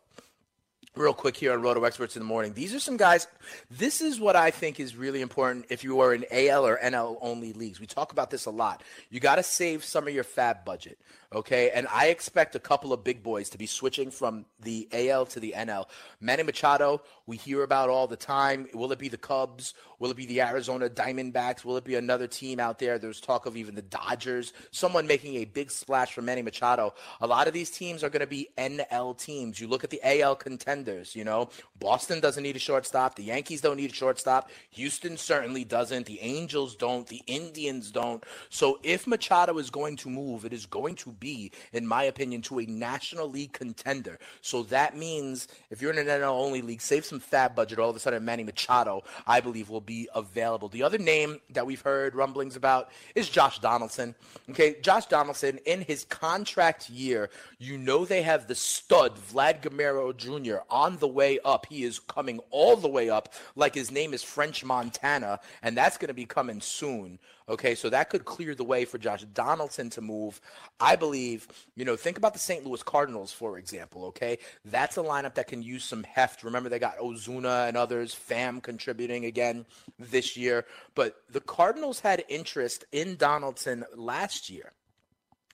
Real 0.95 1.13
quick 1.13 1.35
here 1.35 1.53
on 1.53 1.61
Roto 1.63 1.83
Experts 1.85 2.15
in 2.15 2.21
the 2.21 2.27
Morning. 2.27 2.53
These 2.53 2.75
are 2.75 2.79
some 2.79 2.97
guys. 2.97 3.25
This 3.71 3.99
is 3.99 4.19
what 4.19 4.35
I 4.35 4.51
think 4.51 4.79
is 4.79 4.95
really 4.95 5.21
important 5.21 5.65
if 5.69 5.83
you 5.83 6.01
are 6.01 6.13
in 6.13 6.23
AL 6.31 6.67
or 6.67 6.77
NL 6.77 7.17
only 7.19 7.51
leagues. 7.51 7.79
We 7.79 7.87
talk 7.87 8.11
about 8.11 8.29
this 8.29 8.45
a 8.45 8.51
lot. 8.51 8.83
You 9.09 9.19
got 9.19 9.37
to 9.37 9.43
save 9.43 9.83
some 9.83 10.07
of 10.07 10.13
your 10.13 10.23
FAAB 10.23 10.63
budget. 10.65 10.99
Okay, 11.33 11.71
and 11.71 11.87
I 11.91 12.07
expect 12.07 12.55
a 12.55 12.59
couple 12.59 12.93
of 12.93 13.03
big 13.03 13.23
boys 13.23 13.49
to 13.49 13.57
be 13.57 13.65
switching 13.65 14.11
from 14.11 14.45
the 14.61 14.87
AL 14.91 15.25
to 15.27 15.39
the 15.39 15.55
NL. 15.57 15.85
Manny 16.21 16.43
Machado, 16.43 17.01
we 17.25 17.37
hear 17.37 17.63
about 17.63 17.89
all 17.89 18.05
the 18.05 18.15
time. 18.15 18.67
Will 18.73 18.91
it 18.91 18.99
be 18.99 19.09
the 19.09 19.17
Cubs? 19.17 19.73
Will 19.97 20.11
it 20.11 20.17
be 20.17 20.25
the 20.25 20.41
Arizona 20.41 20.89
Diamondbacks? 20.89 21.65
Will 21.65 21.77
it 21.77 21.85
be 21.85 21.95
another 21.95 22.27
team 22.27 22.59
out 22.59 22.77
there? 22.77 22.99
There's 22.99 23.19
talk 23.21 23.45
of 23.45 23.57
even 23.57 23.73
the 23.73 23.81
Dodgers. 23.81 24.53
Someone 24.71 25.07
making 25.07 25.37
a 25.37 25.45
big 25.45 25.71
splash 25.71 26.13
for 26.13 26.21
Manny 26.21 26.41
Machado. 26.41 26.93
A 27.21 27.25
lot 27.25 27.47
of 27.47 27.53
these 27.53 27.71
teams 27.71 28.03
are 28.03 28.09
going 28.09 28.19
to 28.19 28.27
be 28.27 28.49
NL 28.57 29.17
teams. 29.17 29.59
You 29.59 29.67
look 29.67 29.83
at 29.83 29.89
the 29.89 30.01
AL 30.03 30.35
contenders. 30.35 31.15
You 31.15 31.23
know, 31.23 31.49
Boston 31.79 32.19
doesn't 32.19 32.43
need 32.43 32.57
a 32.57 32.59
shortstop. 32.59 33.15
The 33.15 33.23
Yankees 33.23 33.61
don't 33.61 33.77
need 33.77 33.91
a 33.91 33.95
shortstop. 33.95 34.51
Houston 34.71 35.17
certainly 35.17 35.63
doesn't. 35.63 36.05
The 36.05 36.19
Angels 36.19 36.75
don't. 36.75 37.07
The 37.07 37.21
Indians 37.25 37.89
don't. 37.89 38.23
So 38.49 38.79
if 38.83 39.07
Machado 39.07 39.57
is 39.57 39.69
going 39.69 39.95
to 39.97 40.09
move, 40.09 40.43
it 40.43 40.53
is 40.53 40.65
going 40.65 40.95
to 40.97 41.11
be, 41.23 41.51
in 41.71 41.87
my 41.87 42.03
opinion, 42.03 42.41
to 42.43 42.59
a 42.59 42.65
National 42.65 43.29
League 43.29 43.53
contender. 43.53 44.19
So 44.41 44.63
that 44.63 44.97
means 44.97 45.47
if 45.69 45.81
you're 45.81 45.93
in 45.93 45.97
an 45.97 46.07
NL 46.07 46.29
only 46.29 46.61
league, 46.61 46.81
save 46.81 47.05
some 47.05 47.21
FAAB 47.21 47.55
budget. 47.55 47.79
All 47.79 47.89
of 47.89 47.95
a 47.95 47.99
sudden, 47.99 48.25
Manny 48.25 48.43
Machado, 48.43 49.03
I 49.25 49.39
believe, 49.39 49.69
will 49.69 49.81
be 49.81 50.09
available. 50.13 50.67
The 50.67 50.83
other 50.83 50.97
name 50.97 51.39
that 51.51 51.65
we've 51.65 51.81
heard 51.81 52.13
rumblings 52.13 52.57
about 52.57 52.91
is 53.15 53.29
Josh 53.29 53.59
Donaldson. 53.59 54.15
Okay, 54.49 54.75
Josh 54.81 55.05
Donaldson, 55.05 55.59
in 55.65 55.81
his 55.81 56.03
contract 56.05 56.89
year, 56.89 57.29
you 57.57 57.77
know 57.77 58.03
they 58.03 58.21
have 58.21 58.47
the 58.47 58.55
stud, 58.55 59.17
Vlad 59.31 59.61
Guerrero 59.61 60.11
Jr., 60.11 60.57
on 60.69 60.97
the 60.97 61.07
way 61.07 61.39
up. 61.45 61.65
He 61.67 61.85
is 61.85 61.99
coming 61.99 62.41
all 62.51 62.75
the 62.75 62.89
way 62.89 63.09
up 63.09 63.33
like 63.55 63.73
his 63.73 63.91
name 63.91 64.13
is 64.13 64.23
French 64.23 64.65
Montana, 64.65 65.39
and 65.61 65.77
that's 65.77 65.97
going 65.97 66.09
to 66.09 66.13
be 66.13 66.25
coming 66.25 66.59
soon. 66.59 67.17
Okay, 67.49 67.75
so 67.75 67.89
that 67.89 68.09
could 68.09 68.25
clear 68.25 68.55
the 68.55 68.63
way 68.63 68.85
for 68.85 68.97
Josh 68.97 69.23
Donaldson 69.33 69.89
to 69.91 70.01
move. 70.01 70.39
I 70.79 70.95
believe, 70.95 71.47
you 71.75 71.85
know, 71.85 71.95
think 71.95 72.17
about 72.17 72.33
the 72.33 72.39
St. 72.39 72.65
Louis 72.65 72.81
Cardinals, 72.83 73.31
for 73.31 73.57
example. 73.57 74.05
Okay, 74.05 74.37
that's 74.65 74.97
a 74.97 75.01
lineup 75.01 75.35
that 75.35 75.47
can 75.47 75.61
use 75.61 75.83
some 75.83 76.03
heft. 76.03 76.43
Remember, 76.43 76.69
they 76.69 76.79
got 76.79 76.97
Ozuna 76.99 77.67
and 77.67 77.75
others, 77.75 78.13
fam 78.13 78.61
contributing 78.61 79.25
again 79.25 79.65
this 79.99 80.37
year. 80.37 80.65
But 80.95 81.17
the 81.29 81.41
Cardinals 81.41 81.99
had 81.99 82.23
interest 82.29 82.85
in 82.91 83.17
Donaldson 83.17 83.83
last 83.95 84.49
year. 84.49 84.71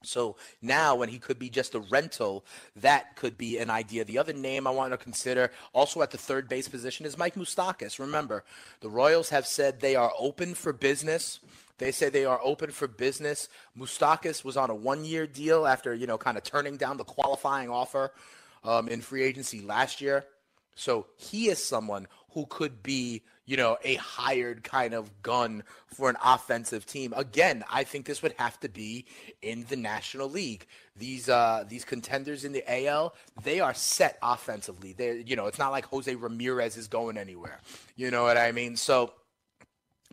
So 0.01 0.38
now, 0.62 0.95
when 0.95 1.09
he 1.09 1.19
could 1.19 1.38
be 1.38 1.49
just 1.49 1.75
a 1.75 1.79
rental, 1.79 2.45
that 2.77 3.15
could 3.15 3.38
be 3.38 3.57
an 3.57 3.69
idea. 3.69 4.05
The 4.05 4.17
other 4.17 4.33
name 4.33 4.65
I 4.65 4.71
want 4.71 4.93
to 4.93 4.97
consider, 4.97 5.51
also 5.73 6.01
at 6.01 6.12
the 6.12 6.17
third 6.17 6.47
base 6.47 6.69
position, 6.69 7.05
is 7.05 7.17
Mike 7.17 7.35
Moustakas. 7.35 7.99
Remember, 7.99 8.43
the 8.79 8.89
Royals 8.89 9.29
have 9.29 9.45
said 9.45 9.79
they 9.79 9.95
are 9.95 10.13
open 10.17 10.53
for 10.53 10.71
business 10.71 11.39
they 11.79 11.91
say 11.91 12.09
they 12.09 12.25
are 12.25 12.39
open 12.43 12.71
for 12.71 12.88
business. 12.88 13.49
Moustakas 13.77 14.43
was 14.43 14.57
on 14.57 14.69
a 14.69 14.75
one-year 14.75 15.25
deal 15.25 15.65
after 15.65 15.93
you 15.93 16.05
know 16.05 16.17
kind 16.17 16.38
of 16.38 16.43
turning 16.43 16.78
down 16.78 16.97
the 16.97 17.03
qualifying 17.03 17.69
offer 17.69 18.11
um, 18.63 18.88
in 18.88 19.01
free 19.01 19.24
agency 19.24 19.61
last 19.61 20.01
year. 20.01 20.26
So 20.76 21.07
he 21.17 21.49
is 21.49 21.65
someone 21.65 22.07
who 22.34 22.45
could 22.45 22.84
be, 22.84 23.24
you 23.50 23.58
know, 23.58 23.80
a 23.84 23.95
hired 23.95 24.64
kind 24.64 24.93
of 24.93 25.24
gun 25.24 25.64
for 25.88 26.08
an 26.08 26.18
offensive 26.24 26.86
team. 26.86 27.16
Again, 27.18 27.64
I 27.68 27.84
think 27.84 28.06
this 28.06 28.22
would 28.22 28.36
have 28.38 28.60
to 28.60 28.70
be 28.70 29.08
in 29.41 29.66
the 29.68 29.76
National 29.76 30.30
League. 30.30 30.68
These 30.95 31.30
uh 31.30 31.64
these 31.68 31.84
contenders 31.84 32.45
in 32.45 32.52
the 32.52 32.64
AL, 32.68 33.16
they 33.43 33.60
are 33.60 33.74
set 33.74 34.20
offensively. 34.22 34.93
They 34.93 35.24
you 35.26 35.36
know, 35.36 35.47
it's 35.47 35.58
not 35.58 35.72
like 35.72 35.86
Jose 35.86 36.14
Ramirez 36.14 36.78
is 36.78 36.88
going 36.88 37.18
anywhere. 37.18 37.60
You 37.95 38.12
know 38.12 38.22
what 38.22 38.38
I 38.38 38.52
mean? 38.52 38.76
So 38.76 39.14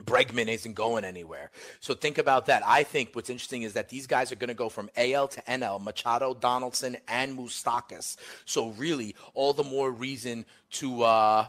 Bregman 0.03 0.49
isn't 0.49 0.75
going 0.75 1.05
anywhere. 1.05 1.51
So 1.81 1.93
think 1.93 2.17
about 2.17 2.47
that. 2.47 2.63
I 2.67 2.85
think 2.85 3.11
what's 3.13 3.29
interesting 3.29 3.65
is 3.65 3.75
that 3.75 3.91
these 3.91 4.07
guys 4.07 4.33
are 4.33 4.37
going 4.37 4.49
to 4.49 4.55
go 4.55 4.71
from 4.71 4.89
AL 4.97 5.29
to 5.29 5.43
NL, 5.43 5.83
Machado, 5.83 6.33
Donaldson, 6.33 6.97
and 7.07 7.39
Moustakas. 7.39 8.17
So 8.47 8.71
really, 8.71 9.15
all 9.35 9.53
the 9.53 9.65
more 9.65 9.91
reason 9.91 10.47
to, 10.73 11.03
uh, 11.03 11.47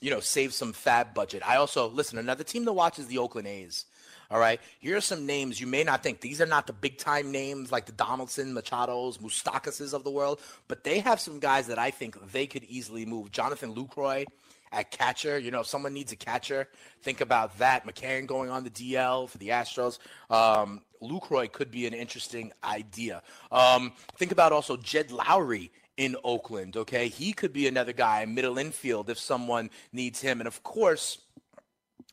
you 0.00 0.10
know, 0.10 0.20
save 0.20 0.52
some 0.52 0.72
FAAB 0.72 1.14
budget. 1.14 1.42
I 1.46 1.56
also, 1.56 1.88
listen, 1.88 2.18
another 2.18 2.44
team 2.44 2.64
to 2.64 2.72
watch 2.72 2.98
is 2.98 3.06
the 3.06 3.18
Oakland 3.18 3.48
A's. 3.48 3.86
All 4.30 4.38
right. 4.38 4.60
Here 4.78 4.96
are 4.96 5.00
some 5.00 5.26
names 5.26 5.60
you 5.60 5.66
may 5.66 5.82
not 5.82 6.04
think. 6.04 6.20
These 6.20 6.40
are 6.40 6.46
not 6.46 6.68
the 6.68 6.72
big 6.72 6.98
time 6.98 7.32
names 7.32 7.72
like 7.72 7.86
the 7.86 7.92
Donaldson, 7.92 8.54
Machados, 8.54 9.18
Moustakases 9.18 9.92
of 9.92 10.04
the 10.04 10.10
world, 10.10 10.40
but 10.68 10.84
they 10.84 11.00
have 11.00 11.18
some 11.18 11.40
guys 11.40 11.66
that 11.66 11.80
I 11.80 11.90
think 11.90 12.16
they 12.30 12.46
could 12.46 12.62
easily 12.64 13.04
move. 13.04 13.32
Jonathan 13.32 13.74
Lucroy, 13.74 14.26
at 14.72 14.90
catcher. 14.90 15.38
You 15.38 15.50
know, 15.50 15.60
if 15.60 15.66
someone 15.66 15.92
needs 15.92 16.12
a 16.12 16.16
catcher, 16.16 16.68
think 17.02 17.20
about 17.20 17.58
that. 17.58 17.86
McCann 17.86 18.26
going 18.26 18.50
on 18.50 18.64
the 18.64 18.70
DL 18.70 19.28
for 19.28 19.38
the 19.38 19.48
Astros. 19.48 19.98
Um, 20.30 20.82
Lucroy 21.02 21.50
could 21.50 21.70
be 21.70 21.86
an 21.86 21.94
interesting 21.94 22.52
idea. 22.62 23.22
Um, 23.50 23.92
think 24.16 24.32
about 24.32 24.52
also 24.52 24.76
Jed 24.76 25.08
Lowrie 25.08 25.70
in 26.00 26.16
Oakland. 26.24 26.78
Okay, 26.78 27.08
he 27.08 27.34
could 27.34 27.52
be 27.52 27.68
another 27.68 27.92
guy, 27.92 28.24
middle 28.24 28.56
infield, 28.56 29.10
if 29.10 29.18
someone 29.18 29.68
needs 29.92 30.18
him. 30.18 30.40
And 30.40 30.48
of 30.48 30.62
course, 30.62 31.18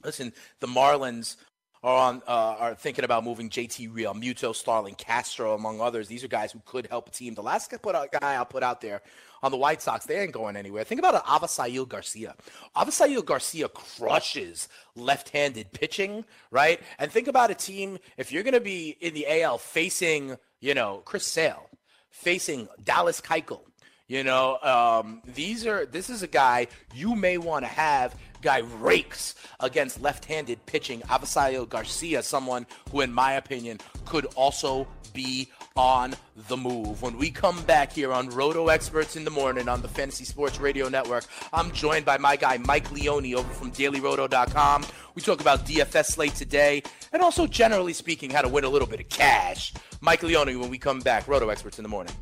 listen, 0.04 0.34
the 0.60 0.68
Marlins 0.68 1.38
are 1.84 2.10
on 2.10 2.22
uh, 2.28 2.56
are 2.60 2.76
thinking 2.76 3.06
about 3.06 3.24
moving 3.24 3.50
JT 3.50 3.94
Realmuto, 3.94 4.54
Starlin, 4.54 4.96
Castro, 4.96 5.56
among 5.56 5.80
others. 5.80 6.10
These 6.10 6.26
are 6.26 6.28
guys 6.28 6.52
who 6.52 6.62
could 6.66 6.88
help 6.88 7.08
a 7.08 7.12
team. 7.12 7.34
The 7.34 7.42
last 7.42 7.72
guy 7.72 8.36
I'll 8.36 8.46
put 8.46 8.62
out 8.62 8.82
there 8.82 9.02
on 9.42 9.52
the 9.52 9.58
White 9.58 9.82
Sox, 9.82 10.06
they 10.06 10.20
ain't 10.20 10.34
going 10.34 10.58
anywhere. 10.58 10.84
Think 10.84 11.00
about 11.00 11.24
Avisail 11.24 11.88
Garcia. 11.88 12.36
Avisail 12.76 13.24
Garcia 13.24 13.70
crushes 13.70 14.68
left-handed 14.98 15.72
pitching, 15.72 16.26
right? 16.52 16.82
And 17.00 17.10
think 17.10 17.30
about 17.30 17.52
a 17.52 17.56
team 17.56 18.00
if 18.18 18.34
you're 18.34 18.44
going 18.44 18.54
to 18.54 18.60
be 18.60 18.98
in 19.00 19.14
the 19.14 19.44
AL 19.44 19.60
facing, 19.60 20.36
you 20.60 20.74
know, 20.74 21.04
Chris 21.06 21.26
Sale, 21.26 21.70
facing 22.10 22.68
Dallas 22.84 23.22
Keuchel. 23.22 23.62
You 24.08 24.24
know, 24.24 24.58
um, 24.62 25.22
these 25.26 25.66
are 25.68 25.86
this 25.86 26.10
is 26.10 26.24
a 26.24 26.28
guy 26.28 26.68
you 26.94 27.14
may 27.14 27.38
want 27.38 27.66
to 27.66 27.70
have 27.70 28.16
guy 28.42 28.60
rakes 28.80 29.36
against 29.60 30.02
left-handed 30.02 30.66
pitching. 30.66 31.02
Avisail 31.02 31.68
Garcia, 31.68 32.24
someone 32.24 32.66
who, 32.92 33.02
in 33.02 33.12
my 33.12 33.34
opinion, 33.34 33.80
could 34.06 34.26
also 34.36 34.88
be 35.14 35.50
on 35.76 36.16
the 36.48 36.56
move. 36.56 37.02
When 37.02 37.18
we 37.18 37.30
come 37.32 37.62
back 37.64 37.92
here 37.92 38.14
on 38.14 38.30
Roto 38.30 38.70
Experts 38.70 39.18
in 39.18 39.26
the 39.26 39.32
Morning 39.32 39.68
on 39.68 39.82
the 39.82 39.90
Fantasy 39.90 40.24
Sports 40.24 40.60
Radio 40.60 40.88
Network, 40.88 41.26
I'm 41.52 41.72
joined 41.72 42.06
by 42.06 42.18
my 42.18 42.38
guy 42.38 42.58
Mike 42.60 42.90
Leone 42.92 43.34
over 43.36 43.54
from 43.54 43.72
DailyRoto.com. 43.72 44.86
We 45.16 45.22
talk 45.22 45.42
about 45.42 45.66
DFS 45.66 46.06
slate 46.06 46.36
today 46.36 46.82
and 47.12 47.22
also, 47.22 47.46
generally 47.46 47.94
speaking, 47.94 48.30
how 48.30 48.42
to 48.42 48.48
win 48.48 48.64
a 48.64 48.70
little 48.70 48.88
bit 48.88 49.02
of 49.02 49.10
cash. 49.10 49.74
Mike 50.00 50.24
Leone 50.24 50.60
when 50.60 50.70
we 50.70 50.78
come 50.78 51.00
back. 51.02 51.28
Roto 51.28 51.50
Experts 51.50 51.78
in 51.78 51.84
the 51.84 51.90
Morning. 51.90 52.14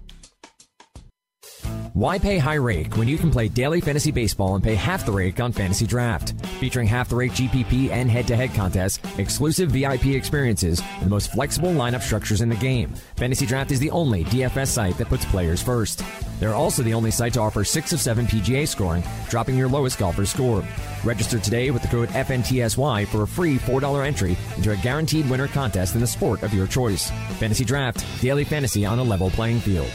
Why 1.95 2.19
pay 2.19 2.39
high 2.39 2.55
rake 2.55 2.97
when 2.97 3.07
you 3.07 3.17
can 3.17 3.31
play 3.31 3.47
daily 3.47 3.79
fantasy 3.79 4.11
baseball 4.11 4.55
and 4.55 4.61
pay 4.61 4.75
half 4.75 5.05
the 5.05 5.13
rake 5.13 5.39
on 5.39 5.53
Fantasy 5.53 5.87
Draft? 5.87 6.33
Featuring 6.59 6.87
half 6.87 7.07
the 7.07 7.15
rake 7.15 7.31
GPP 7.31 7.89
and 7.89 8.11
head 8.11 8.27
to 8.27 8.35
head 8.35 8.53
contests, 8.53 8.99
exclusive 9.17 9.71
VIP 9.71 10.07
experiences, 10.07 10.81
and 10.97 11.05
the 11.05 11.09
most 11.09 11.31
flexible 11.31 11.69
lineup 11.69 12.01
structures 12.01 12.41
in 12.41 12.49
the 12.49 12.55
game. 12.57 12.93
Fantasy 13.15 13.45
Draft 13.45 13.71
is 13.71 13.79
the 13.79 13.91
only 13.91 14.25
DFS 14.25 14.67
site 14.67 14.97
that 14.97 15.07
puts 15.07 15.23
players 15.23 15.63
first. 15.63 16.03
They're 16.41 16.53
also 16.53 16.83
the 16.83 16.93
only 16.93 17.11
site 17.11 17.31
to 17.35 17.39
offer 17.39 17.63
6 17.63 17.93
of 17.93 18.01
7 18.01 18.27
PGA 18.27 18.67
scoring, 18.67 19.03
dropping 19.29 19.55
your 19.55 19.69
lowest 19.69 19.97
golfer's 19.97 20.29
score. 20.29 20.65
Register 21.05 21.39
today 21.39 21.71
with 21.71 21.81
the 21.81 21.87
code 21.87 22.09
FNTSY 22.09 23.07
for 23.07 23.23
a 23.23 23.27
free 23.27 23.57
$4 23.57 24.05
entry 24.05 24.35
into 24.57 24.71
a 24.71 24.77
guaranteed 24.77 25.29
winner 25.29 25.47
contest 25.47 25.95
in 25.95 26.01
the 26.01 26.07
sport 26.07 26.43
of 26.43 26.53
your 26.53 26.67
choice. 26.67 27.09
Fantasy 27.39 27.63
Draft, 27.63 28.05
daily 28.21 28.43
fantasy 28.43 28.85
on 28.85 28.99
a 28.99 29.03
level 29.03 29.29
playing 29.29 29.61
field. 29.61 29.91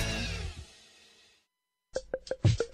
We're 2.31 2.70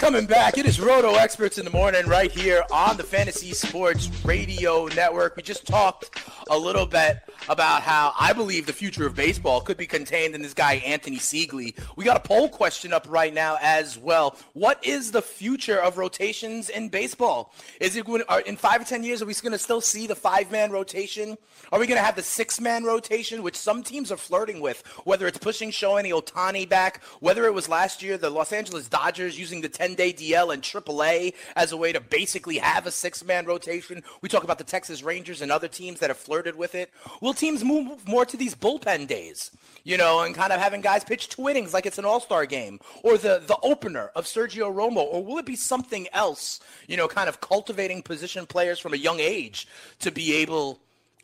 coming 0.00 0.24
back. 0.24 0.56
It 0.56 0.64
is 0.64 0.80
Roto 0.80 1.16
Experts 1.16 1.58
in 1.58 1.66
the 1.66 1.70
morning 1.70 2.06
right 2.06 2.32
here 2.32 2.64
on 2.72 2.96
the 2.96 3.02
Fantasy 3.02 3.52
Sports 3.52 4.08
Radio 4.24 4.86
Network. 4.86 5.36
We 5.36 5.42
just 5.42 5.66
talked 5.66 6.18
a 6.48 6.56
little 6.56 6.86
bit 6.86 7.18
about 7.50 7.82
how 7.82 8.14
I 8.18 8.32
believe 8.32 8.64
the 8.64 8.72
future 8.72 9.06
of 9.06 9.14
baseball 9.14 9.60
could 9.60 9.76
be 9.76 9.86
contained 9.86 10.34
in 10.34 10.40
this 10.40 10.54
guy, 10.54 10.76
Anthony 10.76 11.18
Seigler. 11.18 11.78
We 11.96 12.04
got 12.06 12.16
a 12.16 12.20
poll 12.20 12.48
question 12.48 12.94
up 12.94 13.06
right 13.10 13.34
now 13.34 13.58
as 13.60 13.98
well. 13.98 14.38
What 14.54 14.82
is 14.82 15.12
the 15.12 15.20
future 15.20 15.78
of 15.78 15.98
rotations 15.98 16.70
in 16.70 16.88
baseball? 16.88 17.52
Is 17.78 17.94
it 17.94 18.06
going 18.06 18.22
in 18.46 18.56
five 18.56 18.80
or 18.80 18.84
10 18.84 19.04
years, 19.04 19.20
are 19.20 19.26
we 19.26 19.34
going 19.34 19.52
to 19.52 19.58
still 19.58 19.82
see 19.82 20.06
the 20.06 20.16
five 20.16 20.50
man 20.50 20.70
rotation? 20.70 21.36
Are 21.72 21.78
we 21.78 21.86
going 21.86 21.98
to 21.98 22.04
have 22.04 22.16
the 22.16 22.22
six 22.22 22.58
man 22.58 22.84
rotation, 22.84 23.42
which 23.42 23.56
some 23.56 23.82
teams 23.82 24.10
are 24.10 24.16
flirting 24.16 24.62
with, 24.62 24.82
whether 25.04 25.26
it's 25.26 25.38
pushing 25.38 25.70
Shohei 25.70 26.10
Ohtani 26.10 26.66
back, 26.66 27.02
whether 27.20 27.44
it 27.44 27.52
was 27.52 27.68
last 27.68 28.02
year 28.02 28.16
the 28.16 28.30
Los 28.30 28.50
Angeles 28.52 28.88
Dodgers 28.88 29.38
using 29.38 29.60
the 29.60 29.68
10 29.68 29.89
day 29.94 30.12
DL 30.12 30.52
and 30.52 30.62
AAA 30.62 31.34
as 31.56 31.72
a 31.72 31.76
way 31.76 31.92
to 31.92 32.00
basically 32.00 32.58
have 32.58 32.86
a 32.86 32.90
six 32.90 33.24
man 33.24 33.46
rotation? 33.46 34.02
We 34.22 34.28
talk 34.28 34.44
about 34.44 34.58
the 34.58 34.64
Texas 34.64 35.02
Rangers 35.02 35.42
and 35.42 35.50
other 35.52 35.68
teams 35.68 36.00
that 36.00 36.10
have 36.10 36.16
flirted 36.16 36.56
with 36.56 36.74
it. 36.74 36.90
Will 37.20 37.34
teams 37.34 37.64
move 37.64 38.06
more 38.06 38.24
to 38.26 38.36
these 38.36 38.54
bullpen 38.54 39.06
days? 39.06 39.50
You 39.82 39.96
know, 39.96 40.20
and 40.20 40.34
kind 40.34 40.52
of 40.52 40.60
having 40.60 40.82
guys 40.82 41.04
pitch 41.04 41.28
two 41.28 41.48
innings 41.48 41.72
like 41.72 41.86
it's 41.86 41.98
an 41.98 42.04
all-star 42.04 42.46
game, 42.46 42.80
or 43.02 43.16
the 43.16 43.42
the 43.46 43.56
opener 43.62 44.10
of 44.14 44.26
Sergio 44.26 44.74
Romo, 44.74 44.98
or 44.98 45.24
will 45.24 45.38
it 45.38 45.46
be 45.46 45.56
something 45.56 46.06
else? 46.12 46.60
You 46.86 46.96
know, 46.96 47.08
kind 47.08 47.28
of 47.28 47.40
cultivating 47.40 48.02
position 48.02 48.46
players 48.46 48.78
from 48.78 48.92
a 48.92 48.98
young 48.98 49.20
age 49.20 49.66
to 50.00 50.10
be 50.10 50.34
able 50.34 50.80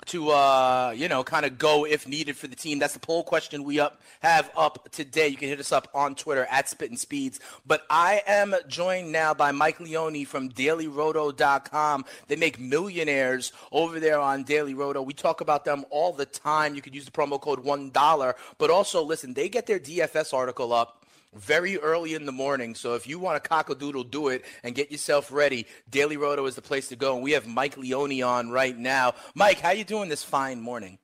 to 0.07 0.31
uh, 0.31 0.95
you 0.97 1.09
know 1.09 1.23
kind 1.25 1.47
of 1.47 1.59
go 1.59 1.85
if 1.87 2.07
needed 2.07 2.37
for 2.37 2.47
the 2.47 2.57
team. 2.57 2.79
That's 2.79 2.95
the 2.95 3.01
poll 3.01 3.23
question 3.23 3.65
we 3.65 3.81
up 3.81 4.01
have 4.21 4.51
up 4.57 4.89
today. 4.91 5.29
You 5.29 5.37
can 5.37 5.49
hit 5.49 5.61
us 5.61 5.73
up 5.73 5.89
on 5.95 6.15
Twitter 6.15 6.47
at 6.51 6.69
Spittin' 6.69 6.97
Speeds. 6.97 7.41
But 7.67 7.83
I 7.91 8.23
am 8.27 8.55
joined 8.69 9.13
now 9.13 9.35
by 9.35 9.53
Mike 9.53 9.81
Leone 9.81 10.25
from 10.25 10.51
DailyRoto.com. 10.51 12.05
They 12.29 12.37
make 12.37 12.59
millionaires 12.59 13.53
over 13.73 14.01
there 14.01 14.19
on 14.19 14.45
Daily 14.45 14.75
Roto. 14.75 15.03
We 15.03 15.15
talk 15.15 15.41
about 15.41 15.65
them 15.65 15.85
all 15.91 16.13
the 16.13 16.27
time. 16.27 16.75
You 16.75 16.83
could 16.83 16.95
use 16.95 17.05
the 17.05 17.11
promo 17.11 17.41
code 17.41 17.61
one 17.61 17.91
dollar. 17.91 18.37
But 18.59 18.71
also, 18.71 19.03
listen, 19.03 19.35
they 19.35 19.49
get 19.49 19.67
their 19.67 19.79
DFS 19.79 20.33
article 20.33 20.73
up 20.73 21.06
very 21.37 21.79
early 21.79 22.15
in 22.15 22.27
the 22.27 22.33
morning. 22.33 22.75
So 22.75 22.95
if 22.95 23.07
you 23.07 23.19
want 23.19 23.43
to 23.43 23.49
cock-a-doodle, 23.49 24.05
do 24.05 24.29
it 24.29 24.45
and 24.63 24.75
get 24.75 24.91
yourself 24.91 25.31
ready. 25.31 25.67
Daily 25.89 26.17
Roto 26.17 26.45
is 26.47 26.55
the 26.55 26.63
place 26.63 26.89
to 26.89 26.97
go. 26.97 27.15
And 27.15 27.23
we 27.23 27.33
have 27.33 27.47
Mike 27.47 27.77
Leone 27.77 28.23
on 28.23 28.51
right 28.51 28.77
now. 28.77 29.15
Mike, 29.35 29.61
how 29.61 29.71
you 29.71 29.85
doing 29.85 30.09
this 30.09 30.23
fine 30.23 30.61
morning? 30.61 30.99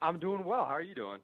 I'm 0.00 0.18
doing 0.18 0.44
well. 0.44 0.64
How 0.64 0.74
are 0.74 0.82
you 0.82 0.94
doing? 0.94 1.18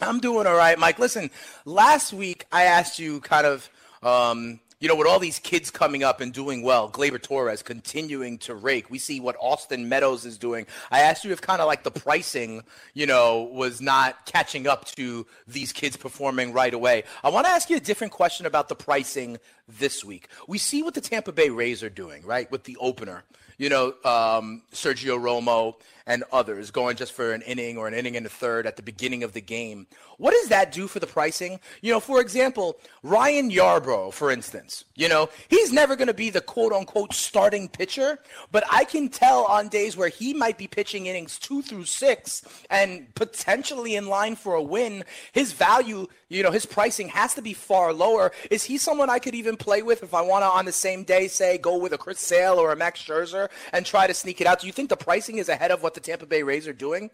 I'm 0.00 0.20
doing 0.20 0.46
all 0.46 0.54
right, 0.54 0.78
Mike. 0.78 0.98
Listen, 0.98 1.30
last 1.64 2.12
week 2.12 2.44
I 2.52 2.64
asked 2.64 2.98
you 2.98 3.20
kind 3.20 3.46
of 3.46 3.68
um, 4.02 4.60
you 4.80 4.86
know, 4.86 4.94
with 4.94 5.08
all 5.08 5.18
these 5.18 5.40
kids 5.40 5.70
coming 5.70 6.04
up 6.04 6.20
and 6.20 6.32
doing 6.32 6.62
well, 6.62 6.88
Gleyber 6.88 7.20
Torres 7.20 7.62
continuing 7.62 8.38
to 8.38 8.54
rake. 8.54 8.90
We 8.90 8.98
see 8.98 9.18
what 9.18 9.36
Austin 9.40 9.88
Meadows 9.88 10.24
is 10.24 10.38
doing. 10.38 10.66
I 10.90 11.00
asked 11.00 11.24
you 11.24 11.32
if 11.32 11.40
kind 11.40 11.60
of 11.60 11.66
like 11.66 11.82
the 11.82 11.90
pricing, 11.90 12.62
you 12.94 13.06
know, 13.06 13.50
was 13.52 13.80
not 13.80 14.24
catching 14.26 14.68
up 14.68 14.84
to 14.92 15.26
these 15.48 15.72
kids 15.72 15.96
performing 15.96 16.52
right 16.52 16.72
away. 16.72 17.02
I 17.24 17.30
want 17.30 17.46
to 17.46 17.50
ask 17.50 17.68
you 17.68 17.76
a 17.76 17.80
different 17.80 18.12
question 18.12 18.46
about 18.46 18.68
the 18.68 18.76
pricing 18.76 19.38
this 19.68 20.04
week. 20.04 20.28
We 20.46 20.58
see 20.58 20.82
what 20.82 20.94
the 20.94 21.00
Tampa 21.00 21.32
Bay 21.32 21.50
Rays 21.50 21.82
are 21.82 21.90
doing, 21.90 22.24
right, 22.24 22.50
with 22.50 22.64
the 22.64 22.76
opener. 22.76 23.24
You 23.56 23.70
know, 23.70 23.86
um, 24.04 24.62
Sergio 24.72 25.18
Romo 25.18 25.74
and 26.08 26.24
others 26.32 26.72
going 26.72 26.96
just 26.96 27.12
for 27.12 27.32
an 27.32 27.42
inning 27.42 27.76
or 27.76 27.86
an 27.86 27.94
inning 27.94 28.16
and 28.16 28.26
a 28.26 28.30
third 28.30 28.66
at 28.66 28.76
the 28.76 28.82
beginning 28.82 29.22
of 29.22 29.34
the 29.34 29.40
game. 29.40 29.86
What 30.16 30.32
does 30.32 30.48
that 30.48 30.72
do 30.72 30.88
for 30.88 30.98
the 30.98 31.06
pricing? 31.06 31.60
You 31.80 31.92
know, 31.92 32.00
for 32.00 32.20
example, 32.20 32.78
Ryan 33.04 33.50
Yarbrough, 33.50 34.14
for 34.14 34.32
instance, 34.32 34.84
you 34.96 35.08
know, 35.08 35.28
he's 35.48 35.72
never 35.72 35.94
going 35.94 36.08
to 36.08 36.14
be 36.14 36.30
the 36.30 36.40
quote 36.40 36.72
unquote 36.72 37.12
starting 37.12 37.68
pitcher, 37.68 38.18
but 38.50 38.64
I 38.72 38.84
can 38.84 39.10
tell 39.10 39.44
on 39.44 39.68
days 39.68 39.96
where 39.96 40.08
he 40.08 40.34
might 40.34 40.58
be 40.58 40.66
pitching 40.66 41.06
innings 41.06 41.38
two 41.38 41.62
through 41.62 41.84
six 41.84 42.42
and 42.70 43.14
potentially 43.14 43.94
in 43.94 44.08
line 44.08 44.34
for 44.34 44.54
a 44.54 44.62
win, 44.62 45.04
his 45.32 45.52
value, 45.52 46.08
you 46.28 46.42
know, 46.42 46.50
his 46.50 46.66
pricing 46.66 47.08
has 47.08 47.34
to 47.34 47.42
be 47.42 47.52
far 47.52 47.92
lower. 47.92 48.32
Is 48.50 48.64
he 48.64 48.78
someone 48.78 49.10
I 49.10 49.18
could 49.18 49.34
even 49.34 49.56
play 49.56 49.82
with 49.82 50.02
if 50.02 50.14
I 50.14 50.22
want 50.22 50.42
to 50.42 50.48
on 50.48 50.64
the 50.64 50.72
same 50.72 51.04
day, 51.04 51.28
say, 51.28 51.58
go 51.58 51.76
with 51.76 51.92
a 51.92 51.98
Chris 51.98 52.18
Sale 52.18 52.54
or 52.54 52.72
a 52.72 52.76
Max 52.76 53.00
Scherzer 53.02 53.50
and 53.72 53.84
try 53.84 54.06
to 54.06 54.14
sneak 54.14 54.40
it 54.40 54.46
out? 54.46 54.60
Do 54.60 54.66
you 54.66 54.72
think 54.72 54.88
the 54.88 54.96
pricing 54.96 55.36
is 55.36 55.48
ahead 55.48 55.70
of 55.70 55.82
what 55.82 55.97
the 55.98 56.10
Tampa 56.10 56.26
Bay 56.26 56.42
Rays 56.42 56.68
are 56.68 56.72
doing? 56.72 57.10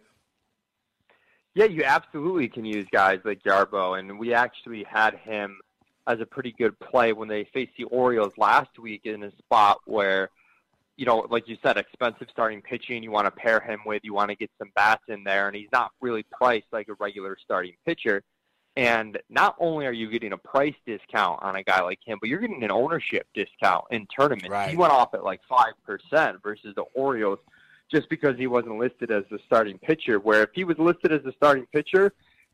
Yeah, 1.55 1.65
you 1.65 1.85
absolutely 1.85 2.49
can 2.49 2.65
use 2.65 2.87
guys 2.93 3.21
like 3.25 3.43
Yarbrough, 3.45 3.99
and 3.99 4.19
we 4.19 4.35
actually 4.35 4.85
had 4.85 5.15
him 5.15 5.59
as 6.07 6.21
a 6.21 6.27
pretty 6.27 6.53
good 6.59 6.79
play 6.81 7.13
when 7.15 7.29
they 7.29 7.45
faced 7.45 7.73
the 7.79 7.85
Orioles 7.85 8.35
last 8.37 8.79
week 8.79 9.03
in 9.05 9.23
a 9.23 9.33
spot 9.39 9.79
where, 9.87 10.29
you 10.97 11.07
know, 11.07 11.27
like 11.31 11.49
you 11.49 11.57
said, 11.63 11.79
expensive 11.79 12.29
starting 12.31 12.61
pitching. 12.61 13.03
You 13.03 13.11
want 13.11 13.27
to 13.27 13.31
pair 13.31 13.61
him 13.61 13.81
with, 13.87 14.03
you 14.05 14.13
want 14.13 14.31
to 14.31 14.37
get 14.37 14.51
some 14.59 14.71
bats 14.75 15.05
in 15.09 15.25
there, 15.25 15.47
and 15.47 15.57
he's 15.57 15.73
not 15.73 15.93
really 16.03 16.25
priced 16.31 16.67
like 16.73 16.89
a 16.89 16.95
regular 16.95 17.39
starting 17.43 17.75
pitcher. 17.87 18.23
And 18.77 19.19
not 19.31 19.55
only 19.61 19.87
are 19.87 19.93
you 19.93 20.11
getting 20.11 20.33
a 20.33 20.39
price 20.39 20.75
discount 20.85 21.41
on 21.43 21.57
a 21.57 21.63
guy 21.63 21.81
like 21.81 22.01
him, 22.05 22.19
but 22.21 22.29
you're 22.29 22.41
getting 22.41 22.65
an 22.65 22.73
ownership 22.73 23.27
discount 23.33 23.85
in 23.93 24.07
tournaments. 24.09 24.49
Right. 24.49 24.71
He 24.71 24.77
went 24.77 24.93
off 24.93 25.15
at 25.15 25.23
like 25.23 25.41
five 25.49 25.75
percent 25.87 26.43
versus 26.43 26.75
the 26.75 26.83
Orioles 26.95 27.39
just 27.91 28.09
because 28.09 28.37
he 28.37 28.47
wasn't 28.47 28.79
listed 28.79 29.11
as 29.11 29.25
the 29.31 29.39
starting 29.47 29.79
pitcher. 29.79 30.19
Where 30.19 30.43
if 30.43 30.51
he 30.55 30.65
was 30.65 30.79
listed 30.79 31.13
as 31.13 31.23
the 31.23 31.33
starting 31.37 31.67
pitcher, 31.73 32.13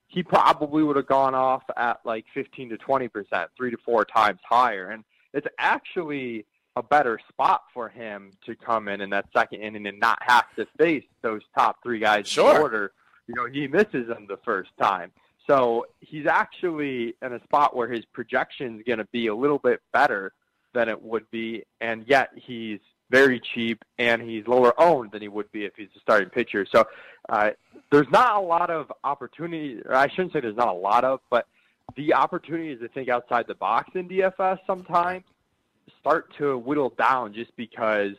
he 0.09 0.23
probably 0.23 0.83
would 0.83 0.97
have 0.97 1.07
gone 1.07 1.35
off 1.35 1.63
at 1.77 2.01
like 2.05 2.25
15 2.35 2.71
to 2.71 2.77
20 2.77 3.09
percent, 3.09 3.51
three 3.57 3.71
to 3.71 3.77
four 3.85 4.05
times 4.05 4.41
higher. 4.49 4.91
And 4.91 5.05
it's 5.33 5.47
actually 5.59 6.47
a 6.77 6.83
better 6.83 7.19
spot 7.29 7.63
for 7.75 7.89
him 7.89 8.31
to 8.47 8.55
come 8.55 8.89
in 8.89 9.01
in 9.01 9.11
that 9.11 9.27
second 9.37 9.61
inning 9.61 9.87
and 9.87 9.99
not 9.99 10.19
have 10.23 10.45
to 10.57 10.67
face 10.79 11.05
those 11.23 11.43
top 11.57 11.77
three 11.83 11.99
guys 11.99 12.29
Sure. 12.29 12.55
in 12.55 12.63
order. 12.63 12.93
You 13.27 13.35
know, 13.35 13.47
he 13.47 13.67
misses 13.69 14.09
them 14.09 14.27
the 14.29 14.39
first 14.45 14.71
time. 14.81 15.13
So 15.47 15.87
he's 16.01 16.27
actually 16.27 17.15
in 17.23 17.33
a 17.33 17.43
spot 17.43 17.75
where 17.75 17.89
his 17.89 18.05
projection 18.07 18.79
is 18.79 18.83
going 18.87 18.99
to 18.99 19.07
be 19.07 19.27
a 19.29 19.35
little 19.35 19.59
bit 19.59 19.81
better 19.93 20.33
than 20.75 20.89
it 20.89 21.01
would 21.03 21.29
be, 21.33 21.65
and 21.81 22.05
yet 22.07 22.31
he's 22.37 22.79
very 23.11 23.41
cheap 23.41 23.85
and 23.99 24.23
he's 24.23 24.47
lower 24.47 24.79
owned 24.81 25.11
than 25.11 25.21
he 25.21 25.29
would 25.29 25.51
be 25.53 25.65
if 25.65 25.75
he's 25.77 25.89
a 25.97 26.01
starting 26.01 26.31
pitcher. 26.31 26.67
So 26.71 26.87
uh, 27.29 27.51
there's 27.91 28.09
not 28.11 28.37
a 28.37 28.41
lot 28.41 28.71
of 28.71 28.93
opportunity. 29.05 29.81
Or 29.85 29.95
I 29.95 30.09
shouldn't 30.09 30.33
say 30.33 30.41
there's 30.41 30.57
not 30.57 30.69
a 30.69 30.73
lot 30.73 31.05
of, 31.05 31.21
but 31.29 31.47
the 31.97 32.15
opportunities 32.15 32.79
to 32.81 32.89
think 32.89 33.09
outside 33.09 33.47
the 33.49 33.55
box 33.55 33.91
in 33.95 34.09
DFS 34.09 34.59
sometimes 34.67 35.25
start 36.01 36.33
to 36.39 36.57
whittle 36.57 36.91
down 36.97 37.35
just 37.35 37.55
because 37.57 38.13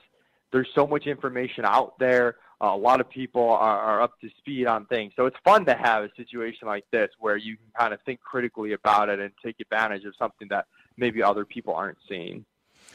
there's 0.51 0.67
so 0.75 0.85
much 0.85 1.07
information 1.07 1.63
out 1.65 1.97
there. 1.97 2.35
A 2.59 2.75
lot 2.75 2.99
of 2.99 3.09
people 3.09 3.49
are, 3.49 3.79
are 3.79 4.01
up 4.01 4.19
to 4.21 4.29
speed 4.37 4.67
on 4.67 4.85
things. 4.85 5.13
So 5.15 5.25
it's 5.25 5.37
fun 5.43 5.65
to 5.65 5.73
have 5.73 6.03
a 6.03 6.09
situation 6.15 6.67
like 6.67 6.85
this 6.91 7.09
where 7.19 7.37
you 7.37 7.55
can 7.55 7.65
kind 7.75 7.93
of 7.93 7.99
think 8.05 8.19
critically 8.19 8.73
about 8.73 9.09
it 9.09 9.19
and 9.19 9.31
take 9.43 9.59
advantage 9.59 10.03
of 10.03 10.13
something 10.19 10.47
that 10.49 10.65
maybe 10.97 11.23
other 11.23 11.43
people 11.43 11.73
aren't 11.73 11.97
seeing. 12.07 12.45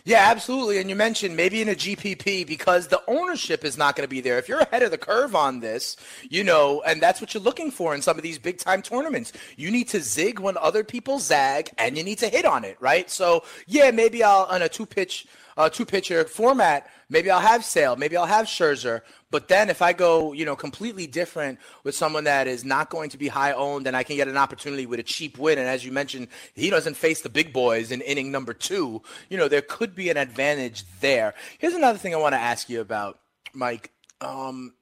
Yeah, 0.07 0.29
absolutely. 0.31 0.79
And 0.79 0.89
you 0.89 0.95
mentioned 0.95 1.37
maybe 1.37 1.61
in 1.61 1.69
a 1.69 1.75
GPP 1.75 2.47
because 2.47 2.87
the 2.87 3.03
ownership 3.09 3.65
is 3.65 3.77
not 3.77 3.97
going 3.97 4.05
to 4.05 4.09
be 4.09 4.21
there. 4.21 4.39
If 4.39 4.49
you're 4.49 4.61
ahead 4.61 4.85
of 4.85 4.93
the 4.93 4.99
curve 4.99 5.35
on 5.35 5.59
this, 5.59 5.97
you 6.31 6.45
know, 6.45 6.81
and 6.87 7.03
that's 7.03 7.21
what 7.21 7.35
you're 7.35 7.43
looking 7.43 7.73
for 7.73 7.93
in 7.93 8.01
some 8.03 8.17
of 8.17 8.23
these 8.23 8.39
big 8.39 8.59
time 8.59 8.83
tournaments. 8.83 9.33
You 9.57 9.69
need 9.73 9.89
to 9.89 10.01
zig 10.01 10.39
when 10.39 10.57
other 10.59 10.85
people 10.85 11.19
zag 11.19 11.71
and 11.77 11.99
you 11.99 12.05
need 12.05 12.19
to 12.19 12.29
hit 12.29 12.45
on 12.45 12.65
it, 12.65 12.77
right? 12.79 13.11
So, 13.11 13.43
yeah, 13.67 13.91
maybe 13.91 14.23
I'll 14.23 14.45
on 14.45 14.63
a 14.63 14.69
two 14.69 14.87
pitch 14.87 15.27
uh, 15.57 15.69
two 15.69 15.87
pitcher 15.87 16.25
format, 16.25 16.89
maybe 17.09 17.31
I'll 17.31 17.41
have 17.41 17.65
Sale, 17.65 17.97
maybe 17.97 18.17
I'll 18.17 18.27
have 18.27 18.47
Scherzer. 18.47 19.01
But 19.31 19.49
then 19.49 19.71
if 19.71 19.83
I 19.83 19.93
go, 19.93 20.33
you 20.33 20.45
know, 20.45 20.57
completely 20.57 21.07
different 21.07 21.59
with 21.83 21.95
someone 21.95 22.25
that 22.25 22.47
is 22.47 22.65
not 22.65 22.91
going 22.91 23.11
to 23.11 23.19
be 23.19 23.29
high 23.29 23.53
owned 23.53 23.87
and 23.87 23.97
I 23.97 24.03
can 24.03 24.17
get 24.17 24.29
an 24.29 24.37
opportunity 24.37 24.87
with 24.87 25.01
a 25.01 25.03
cheap 25.03 25.39
win, 25.39 25.59
and 25.59 25.69
as 25.69 25.85
you 25.85 25.93
mentioned, 25.93 26.29
he 26.55 26.71
doesn't 26.71 26.95
face 26.95 27.23
the 27.23 27.29
big 27.29 27.53
boys 27.53 27.91
in 27.91 28.01
inning 28.03 28.31
number 28.31 28.55
two, 28.55 29.03
you 29.29 29.37
know, 29.37 29.49
there 29.49 29.63
could 29.63 29.95
be 29.95 30.11
an 30.11 30.17
advantage 30.17 30.85
there. 31.01 31.35
Here's 31.59 31.75
another 31.75 31.99
thing 31.99 32.15
I 32.15 32.19
want 32.19 32.35
to 32.35 32.41
ask 32.41 32.69
you 32.69 32.81
about, 32.81 33.19
Mike. 33.53 33.91
Um, 34.21 34.75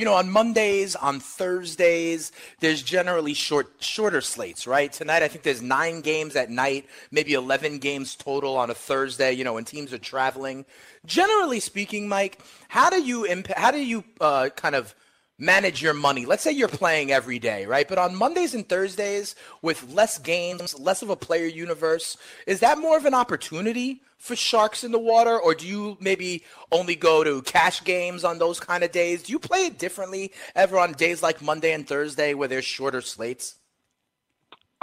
you 0.00 0.06
know, 0.06 0.14
on 0.14 0.30
Mondays, 0.30 0.96
on 0.96 1.20
Thursdays, 1.20 2.32
there's 2.60 2.82
generally 2.82 3.34
short, 3.34 3.70
shorter 3.80 4.22
slates, 4.22 4.66
right? 4.66 4.90
Tonight, 4.90 5.22
I 5.22 5.28
think 5.28 5.44
there's 5.44 5.60
nine 5.60 6.00
games 6.00 6.36
at 6.36 6.48
night, 6.48 6.86
maybe 7.10 7.34
11 7.34 7.80
games 7.80 8.16
total 8.16 8.56
on 8.56 8.70
a 8.70 8.74
Thursday. 8.74 9.32
You 9.34 9.44
know, 9.44 9.52
when 9.52 9.66
teams 9.66 9.92
are 9.92 9.98
traveling. 9.98 10.64
Generally 11.04 11.60
speaking, 11.60 12.08
Mike, 12.08 12.40
how 12.68 12.88
do 12.88 13.02
you 13.02 13.26
imp- 13.26 13.52
how 13.54 13.70
do 13.70 13.78
you 13.78 14.02
uh, 14.22 14.48
kind 14.56 14.74
of 14.74 14.94
manage 15.40 15.82
your 15.82 15.94
money? 15.94 16.26
Let's 16.26 16.42
say 16.42 16.52
you're 16.52 16.68
playing 16.68 17.10
every 17.10 17.38
day, 17.38 17.66
right? 17.66 17.88
But 17.88 17.98
on 17.98 18.14
Mondays 18.14 18.54
and 18.54 18.68
Thursdays, 18.68 19.34
with 19.62 19.92
less 19.92 20.18
games, 20.18 20.78
less 20.78 21.02
of 21.02 21.10
a 21.10 21.16
player 21.16 21.46
universe, 21.46 22.16
is 22.46 22.60
that 22.60 22.78
more 22.78 22.96
of 22.96 23.06
an 23.06 23.14
opportunity 23.14 24.02
for 24.18 24.36
sharks 24.36 24.84
in 24.84 24.92
the 24.92 24.98
water, 24.98 25.40
or 25.40 25.54
do 25.54 25.66
you 25.66 25.96
maybe 25.98 26.44
only 26.70 26.94
go 26.94 27.24
to 27.24 27.40
cash 27.42 27.82
games 27.82 28.22
on 28.22 28.38
those 28.38 28.60
kind 28.60 28.84
of 28.84 28.92
days? 28.92 29.22
Do 29.22 29.32
you 29.32 29.38
play 29.38 29.60
it 29.60 29.78
differently 29.78 30.32
ever 30.54 30.78
on 30.78 30.92
days 30.92 31.22
like 31.22 31.40
Monday 31.40 31.72
and 31.72 31.88
Thursday 31.88 32.34
where 32.34 32.46
there's 32.46 32.66
shorter 32.66 33.00
slates? 33.00 33.56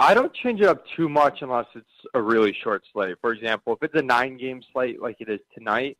I 0.00 0.14
don't 0.14 0.32
change 0.34 0.60
it 0.60 0.66
up 0.66 0.84
too 0.96 1.08
much 1.08 1.42
unless 1.42 1.66
it's 1.74 1.86
a 2.14 2.22
really 2.22 2.52
short 2.62 2.82
slate. 2.92 3.16
For 3.20 3.32
example, 3.32 3.74
if 3.74 3.82
it's 3.82 3.94
a 3.94 4.02
nine 4.02 4.36
game 4.36 4.62
slate 4.72 5.00
like 5.00 5.16
it 5.20 5.28
is 5.28 5.40
tonight, 5.56 5.98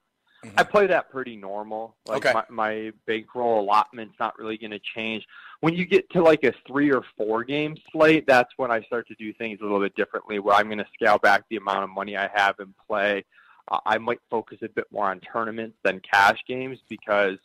I 0.57 0.63
play 0.63 0.87
that 0.87 1.11
pretty 1.11 1.37
normal. 1.37 1.97
Like 2.07 2.25
Okay. 2.25 2.33
my, 2.33 2.45
my 2.49 2.93
bankroll 3.07 3.61
allotment's 3.61 4.15
not 4.21 4.39
really 4.39 4.57
going 4.57 4.71
to 4.71 4.79
change. 4.95 5.27
When 5.61 5.75
you 5.75 5.85
get 5.85 6.09
to 6.11 6.23
like 6.23 6.45
a 6.45 6.53
three 6.67 6.93
or 6.93 7.03
four 7.17 7.43
game 7.43 7.77
slate, 7.91 8.27
that's 8.27 8.51
when 8.57 8.71
I 8.71 8.81
start 8.83 9.09
to 9.09 9.15
do 9.17 9.33
things 9.33 9.59
a 9.61 9.65
little 9.65 9.81
bit 9.81 9.97
differently. 9.97 10.39
Where 10.39 10.55
I'm 10.55 10.67
going 10.67 10.79
to 10.79 10.87
scale 10.95 11.19
back 11.19 11.43
the 11.51 11.57
amount 11.57 11.85
of 11.85 11.91
money 11.91 12.17
I 12.17 12.29
have 12.33 12.55
in 12.61 12.73
play. 12.87 13.25
Uh, 13.71 13.79
I 13.85 13.99
might 13.99 14.21
focus 14.31 14.59
a 14.63 14.69
bit 14.69 14.87
more 14.93 15.11
on 15.11 15.21
tournaments 15.21 15.77
than 15.83 16.01
cash 16.01 16.39
games 16.47 16.79
because 16.89 17.39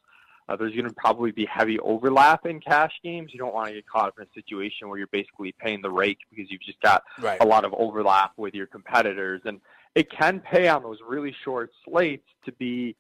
uh, 0.48 0.56
there's 0.56 0.74
going 0.74 0.88
to 0.88 0.94
probably 0.94 1.32
be 1.32 1.46
heavy 1.46 1.80
overlap 1.80 2.46
in 2.46 2.60
cash 2.60 2.94
games. 3.04 3.32
You 3.34 3.40
don't 3.40 3.54
want 3.54 3.70
to 3.70 3.74
get 3.74 3.88
caught 3.88 4.10
up 4.10 4.20
in 4.20 4.26
a 4.26 4.34
situation 4.36 4.88
where 4.88 4.98
you're 5.00 5.08
basically 5.08 5.52
paying 5.54 5.82
the 5.82 5.90
rake 5.90 6.20
because 6.30 6.52
you've 6.52 6.62
just 6.62 6.80
got 6.82 7.02
Right. 7.20 7.42
a 7.42 7.46
lot 7.46 7.66
of 7.66 7.74
overlap 7.74 8.34
with 8.38 8.54
your 8.54 8.68
competitors. 8.68 9.42
And 9.46 9.60
it 9.96 10.10
can 10.12 10.40
pay 10.40 10.68
on 10.68 10.84
those 10.84 11.00
really 11.08 11.36
short 11.44 11.72
slates 11.86 12.28
to 12.46 12.52
be 12.54 12.96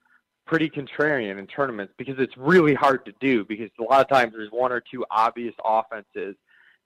pretty 0.46 0.70
contrarian 0.70 1.40
in 1.40 1.48
tournaments 1.48 1.94
because 1.98 2.16
it's 2.20 2.36
really 2.38 2.74
hard 2.74 3.06
to 3.06 3.14
do 3.20 3.46
because 3.46 3.70
a 3.80 3.84
lot 3.84 4.02
of 4.02 4.10
times 4.10 4.34
there's 4.36 4.52
one 4.52 4.72
or 4.72 4.82
two 4.82 5.06
obvious 5.10 5.56
offenses 5.64 6.36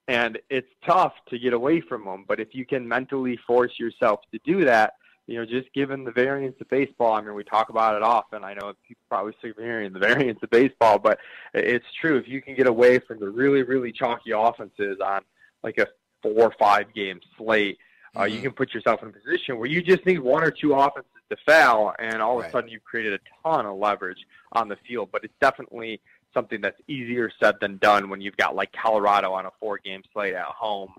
and 0.06 0.38
it's 0.48 0.68
tough 0.86 1.12
to 1.28 1.38
get 1.38 1.52
away 1.52 1.80
from 1.80 2.04
them. 2.04 2.24
But 2.26 2.40
if 2.40 2.54
you 2.54 2.64
can 2.64 2.88
mentally 2.88 3.38
force 3.46 3.72
yourself 3.78 4.20
to 4.32 4.40
do 4.44 4.64
that, 4.64 4.94
you 5.26 5.36
know, 5.36 5.44
just 5.44 5.70
given 5.74 6.04
the 6.04 6.10
variance 6.10 6.56
of 6.62 6.68
baseball, 6.70 7.12
I 7.12 7.20
mean, 7.20 7.34
we 7.34 7.44
talk 7.44 7.68
about 7.68 7.94
it 7.94 8.02
often. 8.02 8.42
I 8.42 8.54
know 8.54 8.72
people 8.86 9.02
probably 9.10 9.34
sick 9.42 9.50
of 9.50 9.62
hearing 9.62 9.92
the 9.92 9.98
variance 9.98 10.38
of 10.42 10.48
baseball, 10.48 10.98
but 10.98 11.18
it's 11.52 11.84
true. 12.00 12.16
If 12.16 12.26
you 12.26 12.40
can 12.40 12.54
get 12.54 12.66
away 12.66 12.98
from 12.98 13.20
the 13.20 13.28
really, 13.28 13.62
really 13.62 13.92
chalky 13.92 14.30
offenses 14.30 14.96
on 15.04 15.20
like 15.62 15.76
a 15.76 15.86
four 16.22 16.44
or 16.44 16.54
five 16.58 16.94
game 16.94 17.20
slate, 17.36 17.76
uh, 18.16 18.24
you 18.24 18.40
can 18.40 18.52
put 18.52 18.72
yourself 18.74 19.02
in 19.02 19.08
a 19.08 19.12
position 19.12 19.58
where 19.58 19.68
you 19.68 19.82
just 19.82 20.04
need 20.06 20.18
one 20.20 20.44
or 20.44 20.50
two 20.50 20.74
offenses 20.74 21.10
to 21.30 21.36
fail, 21.46 21.92
and 21.98 22.22
all 22.22 22.38
of 22.40 22.46
a 22.46 22.50
sudden 22.50 22.70
you've 22.70 22.84
created 22.84 23.12
a 23.14 23.18
ton 23.42 23.66
of 23.66 23.76
leverage 23.76 24.26
on 24.52 24.68
the 24.68 24.76
field. 24.86 25.08
But 25.12 25.24
it's 25.24 25.34
definitely 25.40 26.00
something 26.34 26.60
that's 26.60 26.80
easier 26.88 27.30
said 27.40 27.56
than 27.60 27.78
done 27.78 28.08
when 28.10 28.20
you've 28.20 28.36
got 28.36 28.54
like 28.54 28.72
Colorado 28.72 29.32
on 29.32 29.46
a 29.46 29.50
four 29.60 29.78
game 29.78 30.02
slate 30.12 30.34
at 30.34 30.44
home, 30.44 30.92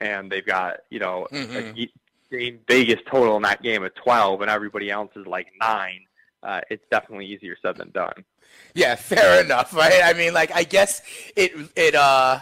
and 0.00 0.30
they've 0.30 0.46
got 0.46 0.80
you 0.90 0.98
know 0.98 1.26
Mhm. 1.32 1.56
a 1.56 1.90
game 2.30 2.60
Vegas 2.68 3.00
total 3.06 3.36
in 3.36 3.42
that 3.42 3.62
game 3.62 3.84
of 3.84 3.94
twelve, 3.94 4.40
and 4.40 4.50
everybody 4.50 4.90
else 4.90 5.10
is 5.16 5.26
like 5.26 5.48
nine. 5.60 6.00
Uh, 6.42 6.60
it's 6.70 6.84
definitely 6.90 7.26
easier 7.26 7.56
said 7.60 7.76
than 7.76 7.90
done. 7.90 8.24
Yeah, 8.74 8.94
fair 8.96 9.42
enough, 9.44 9.74
right? 9.74 10.00
I 10.04 10.12
mean, 10.12 10.32
like, 10.34 10.52
I 10.54 10.62
guess 10.64 11.02
it 11.36 11.52
it 11.76 11.94
uh 11.94 12.40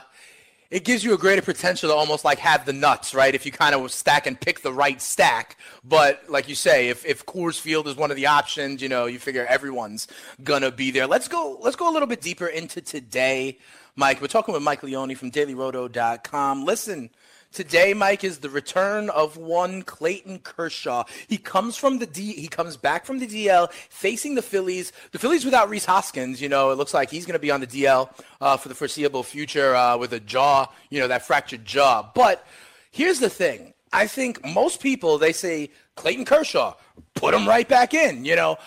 it 0.75 0.83
gives 0.83 1.05
you 1.05 1.15
a 1.15 1.17
greater 1.17 1.41
potential 1.41 1.91
to 1.91 1.95
almost 1.95 2.25
like 2.25 2.41
have 2.41 2.67
the 2.67 2.73
nuts, 2.73 3.15
right? 3.15 3.33
If 3.33 3.47
you 3.47 3.53
kind 3.53 3.77
of 3.77 3.93
stack 3.93 4.27
and 4.27 4.39
pick 4.39 4.63
the 4.63 4.73
right 4.73 5.01
stack. 5.01 5.57
But 5.85 6.29
like 6.29 6.49
you 6.49 6.57
say, 6.57 6.89
if 6.89 7.07
if 7.07 7.25
Coors 7.27 7.61
Field 7.61 7.87
is 7.87 7.95
one 7.95 8.11
of 8.11 8.17
the 8.17 8.27
options, 8.27 8.83
you 8.83 8.89
know, 8.89 9.07
you 9.07 9.21
figure 9.21 9.47
everyone's 9.47 10.09
gonna 10.43 10.73
be 10.73 10.91
there. 10.91 11.07
Let's 11.07 11.29
go. 11.29 11.59
Let's 11.61 11.77
go 11.77 11.89
a 11.89 11.93
little 11.93 12.09
bit 12.09 12.21
deeper 12.21 12.49
into 12.49 12.81
today, 12.81 13.59
Mike. 13.95 14.21
We're 14.21 14.27
talking 14.27 14.53
with 14.53 14.65
Mike 14.65 14.83
Leone 14.83 15.15
from 15.15 15.31
DailyRoto.com. 15.31 16.65
Listen. 16.65 17.11
Today, 17.55 17.95
Mike, 17.95 18.25
is 18.25 18.39
the 18.39 18.51
return 18.51 19.11
of 19.11 19.37
one 19.37 19.83
Clayton 19.83 20.41
Kershaw. 20.41 21.05
He 21.29 21.37
comes 21.37 21.77
from 21.77 22.01
the 22.01 22.07
D. 22.07 22.33
He 22.33 22.49
comes 22.49 22.77
back 22.77 23.07
from 23.07 23.21
the 23.21 23.29
DL, 23.29 23.71
facing 23.73 24.35
the 24.35 24.43
Phillies. 24.43 24.91
The 25.13 25.21
Phillies 25.21 25.45
without 25.45 25.69
Rhys 25.69 25.85
Hoskins. 25.85 26.43
You 26.43 26.49
know, 26.49 26.73
it 26.73 26.79
looks 26.79 26.93
like 26.93 27.11
he's 27.11 27.27
going 27.27 27.35
to 27.35 27.39
be 27.39 27.53
on 27.53 27.61
the 27.61 27.69
DL 27.69 28.11
uh, 28.41 28.57
for 28.57 28.69
the 28.69 28.75
foreseeable 28.75 29.23
future 29.23 29.73
uh, 29.77 29.97
with 29.97 30.13
a 30.13 30.19
jaw. 30.19 30.67
You 30.91 30.99
know, 30.99 31.07
that 31.07 31.25
fractured 31.25 31.65
jaw. 31.65 32.11
But 32.13 32.45
here's 32.91 33.21
the 33.21 33.31
thing. 33.31 33.73
I 33.93 34.09
think 34.09 34.45
most 34.45 34.83
people 34.83 35.19
they 35.19 35.33
say 35.33 35.71
Clayton 35.95 36.25
Kershaw, 36.25 36.75
put 37.15 37.35
him 37.35 37.47
right 37.47 37.69
back 37.69 37.95
in. 37.95 38.25
You 38.25 38.35
know, 38.35 38.59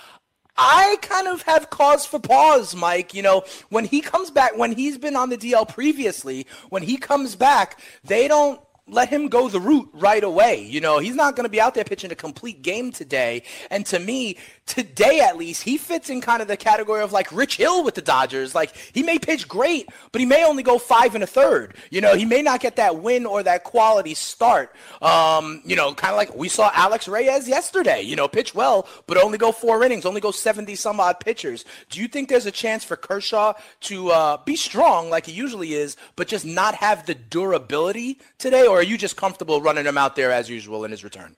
I 0.58 0.98
kind 1.02 1.28
of 1.28 1.44
have 1.44 1.70
cause 1.70 2.06
for 2.06 2.20
pause, 2.20 2.76
Mike. 2.76 3.14
You 3.14 3.22
know, 3.22 3.44
when 3.70 3.86
he 3.86 4.02
comes 4.02 4.32
back, 4.32 4.58
when 4.58 4.72
he's 4.72 4.98
been 4.98 5.16
on 5.16 5.30
the 5.30 5.38
DL 5.38 5.68
previously, 5.68 6.48
when 6.70 6.84
he 6.84 6.98
comes 6.98 7.36
back, 7.36 7.80
they 8.04 8.28
don't 8.28 8.60
let 8.88 9.10
him 9.10 9.28
go 9.28 9.50
the 9.50 9.60
route 9.60 9.90
right 9.94 10.24
away. 10.24 10.62
You 10.64 10.82
know, 10.82 11.00
he's 11.00 11.16
not 11.16 11.36
going 11.36 11.46
to 11.46 11.50
be 11.50 11.60
out 11.60 11.74
there 11.74 11.84
pitching 11.84 12.12
a 12.12 12.16
complete 12.16 12.62
game 12.62 12.92
today. 12.92 13.44
And 13.70 13.86
to 13.88 14.00
me, 14.00 14.38
today 14.66 15.20
at 15.20 15.38
least, 15.38 15.64
he 15.64 15.78
fits 15.78 16.10
in 16.10 16.22
kind 16.22 16.42
of 16.42 16.48
the 16.48 16.58
category 16.58 17.02
of 17.02 17.12
like 17.12 17.32
Rich 17.32 17.58
Hill 17.58 17.84
with 17.84 17.96
the 17.96 18.02
Dodgers. 18.02 18.56
Like 18.56 18.76
he 18.94 19.04
may 19.04 19.20
pitch 19.20 19.48
great, 19.48 19.90
but 20.12 20.20
he 20.20 20.26
may 20.26 20.46
only 20.46 20.64
go 20.64 20.78
five 20.78 21.16
and 21.16 21.24
a 21.24 21.28
third. 21.28 21.76
You 21.90 22.02
know, 22.02 22.16
he 22.16 22.26
may 22.26 22.42
not 22.42 22.60
get 22.60 22.78
that 22.78 23.02
win 23.02 23.26
or 23.26 23.44
that 23.44 23.64
quality 23.64 24.14
start. 24.14 24.74
Um, 25.02 25.62
you 25.66 25.76
know, 25.76 25.94
kind 25.94 26.12
of 26.12 26.18
like 26.18 26.36
we 26.36 26.50
saw 26.50 26.72
Alex 26.74 27.08
Reyes 27.08 27.48
yesterday. 27.48 28.02
You 28.02 28.16
know, 28.16 28.28
pitch 28.28 28.56
well, 28.56 28.88
but 29.06 29.18
only 29.18 29.38
go 29.38 29.52
four 29.52 29.84
innings, 29.84 30.06
only 30.06 30.22
go 30.22 30.32
seventy 30.32 30.76
some 30.76 31.00
odd 31.00 31.20
pitchers. 31.20 31.66
Do 31.90 32.00
you 32.00 32.08
think 32.08 32.30
there's 32.30 32.46
a 32.46 32.52
chance 32.52 32.84
for 32.84 32.96
Kershaw 32.96 33.54
to 33.82 34.12
uh, 34.12 34.38
be 34.46 34.56
strong 34.56 35.10
like 35.10 35.26
he 35.26 35.34
usually 35.34 35.74
is, 35.74 35.98
but 36.16 36.28
just 36.28 36.46
not 36.46 36.76
have 36.76 37.06
the 37.06 37.16
durability 37.16 38.20
today? 38.38 38.66
Or 38.66 38.77
or 38.78 38.82
are 38.82 38.84
you 38.84 38.96
just 38.96 39.18
comfortable 39.18 39.60
running 39.60 39.86
him 39.86 39.98
out 39.98 40.16
there 40.16 40.32
as 40.32 40.48
usual 40.52 40.86
in 40.86 40.92
his 40.92 41.04
return? 41.04 41.36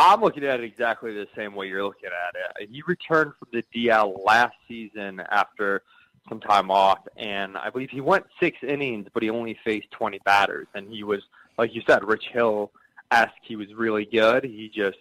I'm 0.00 0.20
looking 0.20 0.44
at 0.44 0.58
it 0.58 0.64
exactly 0.64 1.14
the 1.14 1.28
same 1.36 1.54
way 1.54 1.68
you're 1.68 1.84
looking 1.84 2.08
at 2.08 2.60
it. 2.60 2.68
He 2.68 2.82
returned 2.88 3.34
from 3.38 3.48
the 3.52 3.62
DL 3.72 4.24
last 4.24 4.56
season 4.66 5.22
after 5.30 5.82
some 6.28 6.40
time 6.40 6.72
off, 6.72 6.98
and 7.16 7.56
I 7.56 7.70
believe 7.70 7.90
he 7.90 8.00
went 8.00 8.26
six 8.40 8.58
innings, 8.66 9.06
but 9.14 9.22
he 9.22 9.30
only 9.30 9.56
faced 9.64 9.92
20 9.92 10.18
batters, 10.24 10.66
and 10.74 10.88
he 10.88 11.04
was, 11.04 11.22
like 11.56 11.72
you 11.72 11.82
said, 11.86 12.02
Rich 12.02 12.24
Hill 12.32 12.72
asked 13.12 13.34
he 13.42 13.54
was 13.54 13.72
really 13.72 14.04
good. 14.04 14.42
He 14.42 14.72
just 14.74 14.98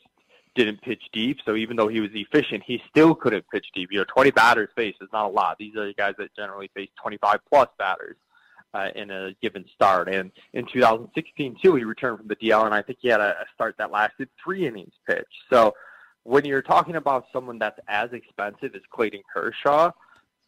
didn't 0.54 0.84
pitch 0.84 1.02
deep, 1.12 1.40
so 1.44 1.56
even 1.56 1.76
though 1.76 1.88
he 1.88 2.00
was 2.00 2.12
efficient, 2.14 2.62
he 2.64 2.80
still 2.88 3.16
couldn't 3.16 3.46
pitch 3.52 3.66
deep. 3.74 3.90
You 3.92 4.00
know, 4.00 4.06
20 4.14 4.30
batters 4.30 4.70
faced 4.76 5.00
is 5.02 5.10
not 5.12 5.26
a 5.26 5.30
lot. 5.30 5.58
These 5.58 5.76
are 5.78 5.88
the 5.88 5.96
guys 5.96 6.14
that 6.20 6.36
generally 6.36 6.70
face 6.76 6.90
25 7.02 7.40
plus 7.50 7.70
batters 7.80 8.18
uh, 8.74 8.90
in 8.96 9.12
a 9.12 9.34
given 9.42 9.66
start. 9.74 10.10
And 10.10 10.32
in 10.54 10.66
2016 10.66 11.58
too, 11.62 11.76
he 11.76 11.84
returned 11.84 12.20
from 12.20 12.28
the 12.28 12.36
DL, 12.36 12.66
and 12.66 12.74
I 12.74 12.82
think 12.82 13.00
he 13.02 13.10
had 13.10 13.22
a, 13.22 13.46
start 13.54 13.76
that 13.78 13.92
lasted 13.92 14.30
three 14.44 14.68
innings 14.68 14.94
pitched. 15.08 15.28
So 15.52 15.74
when 16.24 16.46
you're 16.46 16.62
talking 16.62 16.96
about 16.96 17.26
someone 17.32 17.60
that's 17.60 17.80
as 17.88 18.12
expensive 18.14 18.76
as 18.76 18.82
Clayton 18.92 19.22
Kershaw, 19.34 19.92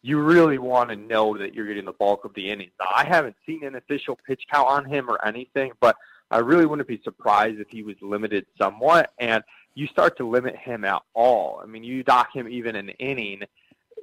you 0.02 0.20
really 0.20 0.58
want 0.58 0.90
to 0.90 0.96
know 0.96 1.36
that 1.36 1.54
you're 1.54 1.66
getting 1.66 1.84
the 1.84 1.92
bulk 1.92 2.24
of 2.24 2.32
the 2.34 2.50
innings. 2.50 2.72
Now, 2.78 2.86
I 2.94 3.04
haven't 3.04 3.36
seen 3.44 3.64
an 3.64 3.74
official 3.74 4.18
pitch 4.26 4.44
count 4.50 4.68
on 4.68 4.84
him 4.84 5.10
or 5.10 5.24
anything, 5.24 5.72
but 5.80 5.96
I 6.30 6.38
really 6.38 6.66
wouldn't 6.66 6.88
be 6.88 7.00
surprised 7.02 7.60
if 7.60 7.68
he 7.68 7.82
was 7.82 7.96
limited 8.00 8.46
somewhat. 8.58 9.12
And 9.18 9.42
you 9.74 9.86
start 9.88 10.16
to 10.18 10.28
limit 10.28 10.56
him 10.56 10.84
at 10.84 11.02
all. 11.14 11.60
I 11.62 11.66
mean, 11.66 11.84
you 11.84 12.02
dock 12.02 12.28
him 12.32 12.48
even 12.48 12.76
an 12.76 12.90
inning, 12.90 13.42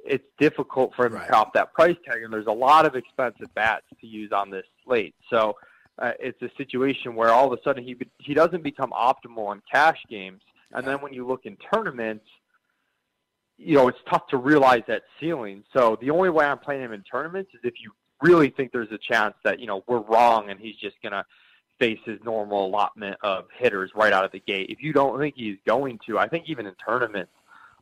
it's 0.04 0.24
difficult 0.38 0.94
for 0.94 1.06
him 1.06 1.14
right. 1.14 1.26
to 1.26 1.32
top 1.32 1.54
that 1.54 1.72
price 1.72 1.96
tag, 2.06 2.22
and 2.22 2.32
there's 2.32 2.46
a 2.46 2.52
lot 2.52 2.86
of 2.86 2.94
expensive 2.94 3.52
bats 3.54 3.86
to 4.00 4.06
use 4.06 4.32
on 4.32 4.50
this 4.50 4.64
slate. 4.84 5.14
So 5.30 5.56
uh, 5.98 6.12
it's 6.18 6.40
a 6.42 6.50
situation 6.56 7.14
where 7.14 7.30
all 7.30 7.52
of 7.52 7.58
a 7.58 7.62
sudden 7.62 7.84
he 7.84 7.96
he 8.18 8.34
doesn't 8.34 8.62
become 8.62 8.90
optimal 8.90 9.52
in 9.52 9.62
cash 9.70 9.98
games, 10.08 10.42
and 10.72 10.86
then 10.86 10.98
when 10.98 11.12
you 11.12 11.26
look 11.26 11.46
in 11.46 11.56
tournaments, 11.72 12.26
you 13.56 13.74
know 13.74 13.88
it's 13.88 13.98
tough 14.08 14.26
to 14.28 14.36
realize 14.36 14.82
that 14.88 15.02
ceiling. 15.20 15.64
So 15.72 15.96
the 16.00 16.10
only 16.10 16.30
way 16.30 16.44
I'm 16.44 16.58
playing 16.58 16.82
him 16.82 16.92
in 16.92 17.02
tournaments 17.02 17.50
is 17.54 17.60
if 17.64 17.74
you 17.80 17.92
really 18.22 18.50
think 18.50 18.72
there's 18.72 18.92
a 18.92 18.98
chance 18.98 19.34
that 19.44 19.60
you 19.60 19.66
know 19.66 19.84
we're 19.86 20.00
wrong 20.00 20.50
and 20.50 20.60
he's 20.60 20.76
just 20.76 20.96
gonna 21.02 21.24
face 21.78 21.98
his 22.04 22.18
normal 22.24 22.66
allotment 22.66 23.16
of 23.22 23.46
hitters 23.56 23.90
right 23.94 24.12
out 24.12 24.24
of 24.24 24.30
the 24.32 24.40
gate. 24.40 24.70
If 24.70 24.82
you 24.82 24.92
don't 24.92 25.18
think 25.18 25.34
he's 25.36 25.56
going 25.66 25.98
to, 26.06 26.18
I 26.18 26.28
think 26.28 26.44
even 26.48 26.66
in 26.66 26.74
tournaments 26.74 27.32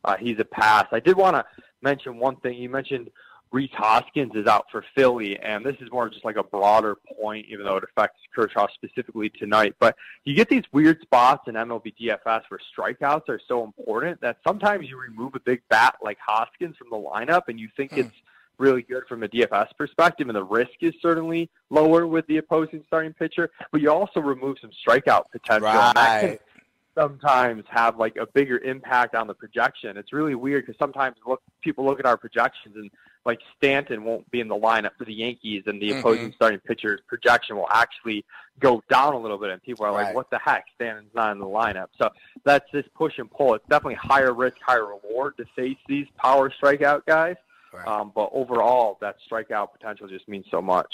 uh, 0.03 0.17
he's 0.17 0.39
a 0.39 0.45
pass. 0.45 0.85
I 0.91 0.99
did 0.99 1.15
want 1.15 1.35
to 1.35 1.45
mention 1.83 2.17
one 2.17 2.37
thing. 2.37 2.57
You 2.57 2.69
mentioned 2.69 3.11
Rhys 3.53 3.69
Hoskins 3.73 4.31
is 4.33 4.47
out 4.47 4.65
for 4.71 4.83
Philly, 4.95 5.37
and 5.39 5.63
this 5.63 5.75
is 5.79 5.91
more 5.91 6.09
just 6.09 6.25
like 6.25 6.37
a 6.37 6.43
broader 6.43 6.97
point, 7.21 7.45
even 7.49 7.65
though 7.65 7.77
it 7.77 7.83
affects 7.83 8.19
Kershaw 8.35 8.67
specifically 8.73 9.29
tonight. 9.29 9.75
But 9.79 9.95
you 10.25 10.33
get 10.33 10.49
these 10.49 10.63
weird 10.71 10.99
spots 11.01 11.47
in 11.47 11.53
MLB 11.53 11.93
DFS 12.01 12.41
where 12.49 12.59
strikeouts 12.75 13.29
are 13.29 13.39
so 13.47 13.63
important 13.63 14.19
that 14.21 14.37
sometimes 14.45 14.89
you 14.89 14.99
remove 14.99 15.35
a 15.35 15.39
big 15.39 15.61
bat 15.69 15.97
like 16.01 16.17
Hoskins 16.25 16.75
from 16.77 16.89
the 16.89 16.97
lineup, 16.97 17.43
and 17.47 17.59
you 17.59 17.69
think 17.77 17.91
hmm. 17.91 17.99
it's 17.99 18.15
really 18.57 18.81
good 18.81 19.03
from 19.07 19.21
a 19.21 19.27
DFS 19.27 19.67
perspective, 19.77 20.27
and 20.29 20.35
the 20.35 20.43
risk 20.43 20.71
is 20.81 20.95
certainly 20.99 21.47
lower 21.69 22.07
with 22.07 22.25
the 22.25 22.37
opposing 22.37 22.83
starting 22.87 23.13
pitcher. 23.13 23.51
But 23.71 23.81
you 23.81 23.91
also 23.91 24.19
remove 24.19 24.57
some 24.61 24.71
strikeout 24.71 25.25
potential. 25.31 25.67
Right 25.67 26.39
sometimes 26.95 27.63
have 27.69 27.97
like 27.97 28.15
a 28.17 28.25
bigger 28.27 28.59
impact 28.59 29.15
on 29.15 29.27
the 29.27 29.33
projection. 29.33 29.97
It's 29.97 30.13
really 30.13 30.35
weird 30.35 30.65
because 30.65 30.77
sometimes 30.79 31.17
look 31.25 31.41
people 31.61 31.85
look 31.85 31.99
at 31.99 32.05
our 32.05 32.17
projections 32.17 32.75
and 32.75 32.89
like 33.25 33.39
Stanton 33.57 34.03
won't 34.03 34.29
be 34.31 34.41
in 34.41 34.47
the 34.47 34.55
lineup 34.55 34.91
for 34.97 35.05
the 35.05 35.13
Yankees, 35.13 35.63
and 35.65 35.81
the 35.81 35.89
mm-hmm. 35.89 35.99
opposing 35.99 36.33
starting 36.33 36.59
pitcher's 36.59 36.99
projection 37.07 37.55
will 37.55 37.69
actually 37.71 38.25
go 38.59 38.83
down 38.89 39.13
a 39.13 39.17
little 39.17 39.37
bit, 39.37 39.49
and 39.49 39.61
people 39.63 39.85
are 39.85 39.93
right. 39.93 40.07
like, 40.07 40.15
"What 40.15 40.29
the 40.29 40.39
heck? 40.39 40.65
Stanton's 40.75 41.13
not 41.15 41.31
in 41.31 41.39
the 41.39 41.45
lineup." 41.45 41.87
So 41.97 42.09
that's 42.43 42.65
this 42.73 42.85
push 42.95 43.17
and 43.19 43.31
pull. 43.31 43.53
It's 43.53 43.65
definitely 43.69 43.95
higher 43.95 44.33
risk, 44.33 44.57
higher 44.65 44.85
reward 44.85 45.37
to 45.37 45.45
face 45.55 45.77
these 45.87 46.07
power 46.17 46.51
strikeout 46.61 47.05
guys. 47.05 47.35
Right. 47.71 47.87
Um, 47.87 48.11
but 48.13 48.29
overall, 48.33 48.97
that 49.01 49.15
strikeout 49.29 49.71
potential 49.71 50.07
just 50.07 50.27
means 50.27 50.45
so 50.51 50.61
much. 50.61 50.93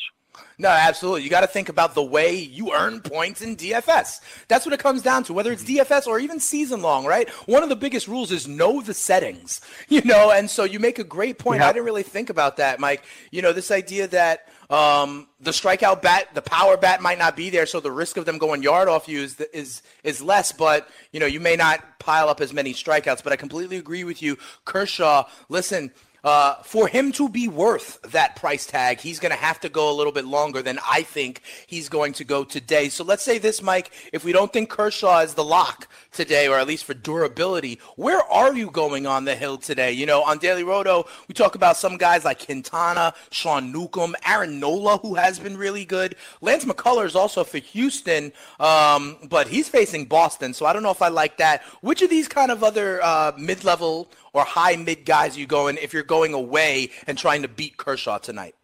No, 0.57 0.67
absolutely. 0.67 1.23
You 1.23 1.29
got 1.29 1.41
to 1.41 1.47
think 1.47 1.69
about 1.69 1.95
the 1.95 2.03
way 2.03 2.35
you 2.35 2.73
earn 2.73 2.99
points 2.99 3.41
in 3.41 3.55
DFS. 3.55 4.19
That's 4.49 4.65
what 4.65 4.73
it 4.73 4.79
comes 4.79 5.01
down 5.01 5.23
to, 5.25 5.33
whether 5.33 5.51
it's 5.53 5.63
DFS 5.63 6.05
or 6.05 6.19
even 6.19 6.39
season 6.39 6.81
long, 6.81 7.05
right? 7.05 7.29
One 7.47 7.63
of 7.63 7.69
the 7.69 7.77
biggest 7.77 8.07
rules 8.07 8.31
is 8.31 8.47
know 8.47 8.81
the 8.81 8.93
settings, 8.93 9.61
you 9.87 10.01
know, 10.03 10.31
and 10.31 10.49
so 10.49 10.65
you 10.65 10.79
make 10.79 10.99
a 10.99 11.03
great 11.03 11.39
point. 11.39 11.61
I 11.61 11.71
didn't 11.71 11.85
really 11.85 12.03
think 12.03 12.29
about 12.29 12.57
that, 12.57 12.79
Mike. 12.79 13.03
You 13.31 13.41
know, 13.41 13.53
this 13.53 13.71
idea 13.71 14.07
that 14.07 14.49
um, 14.69 15.27
the 15.39 15.51
strikeout 15.51 16.01
bat, 16.01 16.27
the 16.33 16.41
power 16.41 16.75
bat 16.75 17.01
might 17.01 17.17
not 17.17 17.37
be 17.37 17.49
there, 17.49 17.65
so 17.65 17.79
the 17.79 17.91
risk 17.91 18.17
of 18.17 18.25
them 18.25 18.37
going 18.37 18.61
yard 18.61 18.89
off 18.89 19.07
you 19.07 19.21
is, 19.21 19.39
is, 19.53 19.81
is 20.03 20.21
less, 20.21 20.51
but, 20.51 20.89
you 21.13 21.19
know, 21.19 21.25
you 21.25 21.39
may 21.39 21.55
not 21.55 21.99
pile 21.99 22.27
up 22.27 22.41
as 22.41 22.51
many 22.53 22.73
strikeouts. 22.73 23.23
But 23.23 23.31
I 23.31 23.37
completely 23.37 23.77
agree 23.77 24.03
with 24.03 24.21
you. 24.21 24.37
Kershaw, 24.65 25.23
listen– 25.47 25.91
uh, 26.23 26.55
for 26.63 26.87
him 26.87 27.11
to 27.13 27.29
be 27.29 27.47
worth 27.47 28.01
that 28.11 28.35
price 28.35 28.65
tag, 28.65 28.99
he's 28.99 29.19
going 29.19 29.31
to 29.31 29.37
have 29.37 29.59
to 29.61 29.69
go 29.69 29.91
a 29.91 29.95
little 29.95 30.11
bit 30.11 30.25
longer 30.25 30.61
than 30.61 30.79
I 30.89 31.03
think 31.03 31.41
he's 31.67 31.89
going 31.89 32.13
to 32.13 32.23
go 32.23 32.43
today. 32.43 32.89
So 32.89 33.03
let's 33.03 33.23
say 33.23 33.37
this, 33.37 33.61
Mike, 33.61 33.91
if 34.13 34.23
we 34.23 34.31
don't 34.31 34.51
think 34.51 34.69
Kershaw 34.69 35.19
is 35.19 35.33
the 35.33 35.43
lock 35.43 35.87
today, 36.11 36.47
or 36.47 36.57
at 36.57 36.67
least 36.67 36.85
for 36.85 36.93
durability, 36.93 37.79
where 37.95 38.21
are 38.23 38.53
you 38.55 38.69
going 38.71 39.07
on 39.07 39.25
the 39.25 39.35
hill 39.35 39.57
today? 39.57 39.91
You 39.91 40.05
know, 40.05 40.23
on 40.23 40.37
Daily 40.37 40.63
Roto, 40.63 41.05
we 41.27 41.33
talk 41.33 41.55
about 41.55 41.77
some 41.77 41.97
guys 41.97 42.25
like 42.25 42.45
Quintana, 42.45 43.13
Sean 43.31 43.71
Newcomb, 43.71 44.15
Aaron 44.25 44.59
Nola, 44.59 44.97
who 44.97 45.15
has 45.15 45.39
been 45.39 45.57
really 45.57 45.85
good. 45.85 46.15
Lance 46.41 46.65
McCullers 46.65 47.15
also 47.15 47.43
for 47.43 47.59
Houston, 47.59 48.31
um, 48.59 49.17
but 49.29 49.47
he's 49.47 49.69
facing 49.69 50.05
Boston, 50.05 50.53
so 50.53 50.65
I 50.65 50.73
don't 50.73 50.83
know 50.83 50.91
if 50.91 51.01
I 51.01 51.09
like 51.09 51.37
that. 51.37 51.63
Which 51.81 52.01
of 52.01 52.09
these 52.09 52.27
kind 52.27 52.51
of 52.51 52.63
other 52.63 53.01
uh, 53.03 53.31
mid-level 53.37 54.09
or 54.33 54.43
high 54.43 54.75
mid 54.75 55.05
guys 55.05 55.37
you 55.37 55.47
going 55.47 55.77
if 55.77 55.93
you're 55.93 56.03
going 56.03 56.33
away 56.33 56.91
and 57.07 57.17
trying 57.17 57.41
to 57.41 57.47
beat 57.47 57.77
Kershaw 57.77 58.17
tonight? 58.17 58.55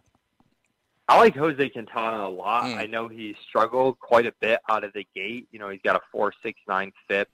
I 1.08 1.20
like 1.20 1.36
Jose 1.36 1.70
Quintana 1.70 2.28
a 2.28 2.30
lot. 2.30 2.66
Mm. 2.66 2.78
I 2.78 2.86
know 2.88 3.08
he 3.08 3.36
struggled 3.48 4.00
quite 4.00 4.26
a 4.26 4.34
bit 4.42 4.60
out 4.70 4.84
of 4.84 4.94
the 4.94 5.06
gate. 5.16 5.48
You 5.52 5.60
know, 5.60 5.70
he's 5.70 5.82
got 5.84 5.96
a 5.96 6.02
four 6.12 6.34
six 6.42 6.60
nine 6.68 6.92
FIP. 7.08 7.30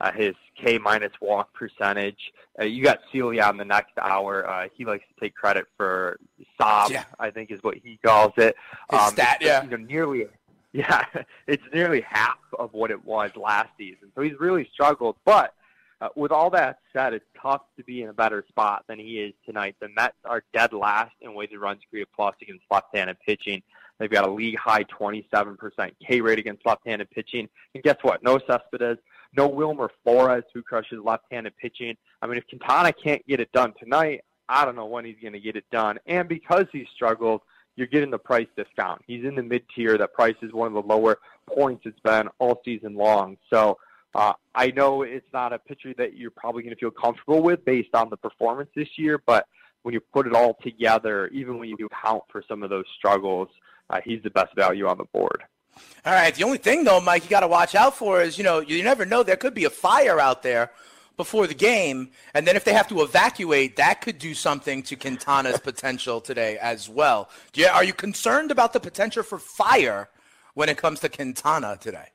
Uh, 0.00 0.10
his 0.10 0.34
K 0.60 0.78
minus 0.78 1.12
walk 1.20 1.54
percentage. 1.54 2.32
Uh, 2.60 2.64
you 2.64 2.82
got 2.82 2.98
Ciely 3.12 3.40
on 3.40 3.56
the 3.56 3.64
next 3.64 3.92
hour. 4.00 4.48
Uh, 4.48 4.66
he 4.74 4.84
likes 4.84 5.04
to 5.14 5.20
take 5.20 5.32
credit 5.36 5.66
for 5.76 6.18
sob. 6.58 6.90
Yeah. 6.90 7.04
I 7.20 7.30
think 7.30 7.52
is 7.52 7.62
what 7.62 7.76
he 7.76 8.00
calls 8.04 8.32
it. 8.36 8.56
His 8.90 8.98
um, 8.98 9.12
stat, 9.12 9.38
yeah. 9.40 9.62
You 9.62 9.70
know, 9.70 9.76
nearly. 9.76 10.26
Yeah, 10.74 11.04
it's 11.46 11.62
nearly 11.74 12.00
half 12.00 12.38
of 12.58 12.72
what 12.72 12.90
it 12.90 13.04
was 13.04 13.30
last 13.36 13.68
season. 13.76 14.10
So 14.14 14.22
he's 14.22 14.40
really 14.40 14.66
struggled, 14.72 15.16
but 15.26 15.52
uh, 16.02 16.08
with 16.16 16.32
all 16.32 16.50
that 16.50 16.78
said, 16.92 17.14
it's 17.14 17.24
tough 17.40 17.62
to 17.76 17.84
be 17.84 18.02
in 18.02 18.08
a 18.08 18.12
better 18.12 18.44
spot 18.48 18.84
than 18.88 18.98
he 18.98 19.20
is 19.20 19.32
tonight. 19.46 19.76
The 19.80 19.88
Mets 19.88 20.16
are 20.24 20.42
dead 20.52 20.72
last 20.72 21.12
in 21.20 21.32
weighted 21.32 21.60
runs 21.60 21.80
created 21.88 22.08
plus 22.14 22.34
against 22.42 22.64
left-handed 22.72 23.18
pitching. 23.24 23.62
They've 23.98 24.10
got 24.10 24.26
a 24.26 24.30
league 24.30 24.58
high 24.58 24.82
27% 24.84 25.92
K 26.04 26.20
rate 26.20 26.40
against 26.40 26.66
left-handed 26.66 27.08
pitching. 27.10 27.48
And 27.74 27.84
guess 27.84 27.98
what? 28.02 28.20
No 28.24 28.40
Cespedes, 28.48 28.98
no 29.36 29.46
Wilmer 29.46 29.92
Flores, 30.02 30.42
who 30.52 30.60
crushes 30.60 30.98
left-handed 31.04 31.56
pitching. 31.56 31.96
I 32.20 32.26
mean, 32.26 32.36
if 32.36 32.48
Quintana 32.48 32.92
can't 32.92 33.24
get 33.28 33.38
it 33.38 33.52
done 33.52 33.72
tonight, 33.78 34.24
I 34.48 34.64
don't 34.64 34.74
know 34.74 34.86
when 34.86 35.04
he's 35.04 35.20
going 35.22 35.34
to 35.34 35.40
get 35.40 35.54
it 35.54 35.66
done. 35.70 36.00
And 36.06 36.28
because 36.28 36.66
he 36.72 36.84
struggled, 36.92 37.42
you're 37.76 37.86
getting 37.86 38.10
the 38.10 38.18
price 38.18 38.48
discount. 38.56 39.02
He's 39.06 39.24
in 39.24 39.36
the 39.36 39.42
mid 39.42 39.62
tier. 39.72 39.96
That 39.96 40.14
price 40.14 40.34
is 40.42 40.52
one 40.52 40.66
of 40.66 40.74
the 40.74 40.82
lower 40.82 41.18
points 41.46 41.86
it's 41.86 42.00
been 42.00 42.28
all 42.40 42.60
season 42.64 42.96
long. 42.96 43.36
So 43.50 43.78
uh, 44.14 44.32
I 44.54 44.70
know 44.72 45.02
it's 45.02 45.26
not 45.32 45.52
a 45.52 45.58
pitcher 45.58 45.94
that 45.98 46.16
you're 46.16 46.30
probably 46.30 46.62
going 46.62 46.74
to 46.74 46.80
feel 46.80 46.90
comfortable 46.90 47.42
with 47.42 47.64
based 47.64 47.94
on 47.94 48.10
the 48.10 48.16
performance 48.16 48.70
this 48.76 48.88
year, 48.98 49.22
but 49.24 49.46
when 49.82 49.94
you 49.94 50.00
put 50.12 50.26
it 50.26 50.34
all 50.34 50.56
together, 50.62 51.28
even 51.28 51.58
when 51.58 51.68
you 51.68 51.76
do 51.76 51.86
account 51.86 52.22
for 52.30 52.42
some 52.46 52.62
of 52.62 52.70
those 52.70 52.84
struggles, 52.96 53.48
uh, 53.90 54.00
he's 54.04 54.22
the 54.22 54.30
best 54.30 54.54
value 54.54 54.86
on 54.86 54.98
the 54.98 55.04
board. 55.12 55.42
All 56.04 56.12
right. 56.12 56.34
The 56.34 56.44
only 56.44 56.58
thing, 56.58 56.84
though, 56.84 57.00
Mike, 57.00 57.24
you 57.24 57.30
got 57.30 57.40
to 57.40 57.48
watch 57.48 57.74
out 57.74 57.96
for 57.96 58.20
is, 58.20 58.36
you 58.36 58.44
know, 58.44 58.60
you 58.60 58.82
never 58.82 59.06
know. 59.06 59.22
There 59.22 59.36
could 59.36 59.54
be 59.54 59.64
a 59.64 59.70
fire 59.70 60.20
out 60.20 60.42
there 60.42 60.70
before 61.16 61.46
the 61.46 61.54
game, 61.54 62.10
and 62.34 62.46
then 62.46 62.56
if 62.56 62.64
they 62.64 62.72
have 62.72 62.88
to 62.88 63.02
evacuate, 63.02 63.76
that 63.76 64.00
could 64.00 64.18
do 64.18 64.34
something 64.34 64.82
to 64.84 64.96
Quintana's 64.96 65.60
potential 65.64 66.20
today 66.20 66.58
as 66.58 66.88
well. 66.88 67.30
You, 67.54 67.66
are 67.66 67.84
you 67.84 67.92
concerned 67.92 68.50
about 68.50 68.72
the 68.72 68.80
potential 68.80 69.22
for 69.22 69.38
fire 69.38 70.08
when 70.54 70.68
it 70.68 70.78
comes 70.78 71.00
to 71.00 71.08
Quintana 71.08 71.78
today? 71.80 72.08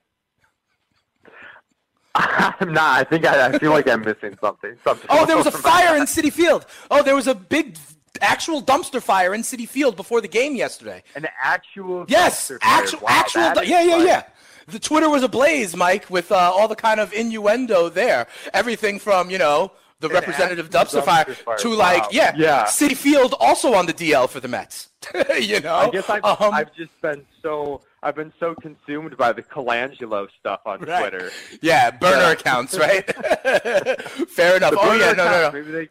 I'm 2.60 2.74
not. 2.74 3.00
I 3.00 3.04
think 3.04 3.26
I, 3.26 3.48
I 3.48 3.60
feel 3.60 3.72
like 3.72 3.88
I'm 3.88 4.02
missing 4.02 4.38
something. 4.42 4.76
something 4.84 5.08
oh, 5.10 5.26
there 5.26 5.38
was 5.38 5.46
a 5.46 5.52
fire 5.70 5.96
in 5.96 6.04
Citi 6.04 6.32
Field. 6.32 6.66
Oh, 6.90 7.04
there 7.04 7.16
was 7.16 7.28
a 7.28 7.36
big 7.36 7.78
actual 8.22 8.62
dumpster 8.62 9.02
fire 9.02 9.36
in 9.36 9.42
Citi 9.42 9.68
Field 9.68 9.96
before 9.96 10.20
the 10.22 10.28
game 10.28 10.56
yesterday. 10.56 11.04
An 11.16 11.28
actual 11.42 12.06
yes, 12.08 12.52
actual 12.62 13.02
wow, 13.02 13.08
actual 13.10 13.64
yeah 13.64 13.84
yeah 13.84 14.04
yeah. 14.04 14.24
The 14.68 14.80
Twitter 14.80 15.10
was 15.10 15.24
ablaze, 15.24 15.76
Mike, 15.76 16.10
with 16.10 16.32
uh, 16.32 16.36
all 16.36 16.68
the 16.68 16.76
kind 16.76 17.00
of 17.00 17.14
innuendo 17.14 17.88
there. 17.88 18.28
Everything 18.54 19.00
from 19.00 19.30
you 19.30 19.38
know 19.38 19.72
the 20.00 20.10
representative 20.10 20.70
dumpster, 20.70 21.02
dumpster 21.02 21.04
fire, 21.04 21.26
fire, 21.26 21.58
to 21.58 21.70
wow. 21.70 21.76
like 21.76 22.04
yeah 22.12 22.34
yeah 22.36 22.66
Citi 22.66 22.96
Field 22.96 23.34
also 23.40 23.74
on 23.74 23.86
the 23.86 23.94
DL 23.94 24.30
for 24.30 24.40
the 24.40 24.48
Mets. 24.48 24.90
you 25.40 25.60
know, 25.62 25.76
I 25.76 25.90
guess 25.90 26.10
I've, 26.10 26.24
um, 26.24 26.54
I've 26.54 26.74
just 26.74 26.92
been 27.02 27.26
so 27.42 27.82
I've 28.04 28.16
been 28.16 28.34
so 28.40 28.56
consumed 28.56 29.18
by 29.18 29.34
the 29.34 29.44
Colangelo 29.44 30.28
stuff 30.40 30.62
on 30.66 30.82
right. 30.82 31.00
Twitter. 31.00 31.32
Yeah, 31.62 31.92
burner 31.92 32.18
yeah. 32.18 32.32
accounts, 32.32 32.78
right? 32.80 33.06
Fair 34.30 34.58
enough. 34.58 34.74
Oh 34.78 34.94
yeah, 34.94 35.14
no, 35.14 35.26
no, 35.26 35.42
no. 35.42 35.52
Maybe 35.52 35.72
they 35.72 35.90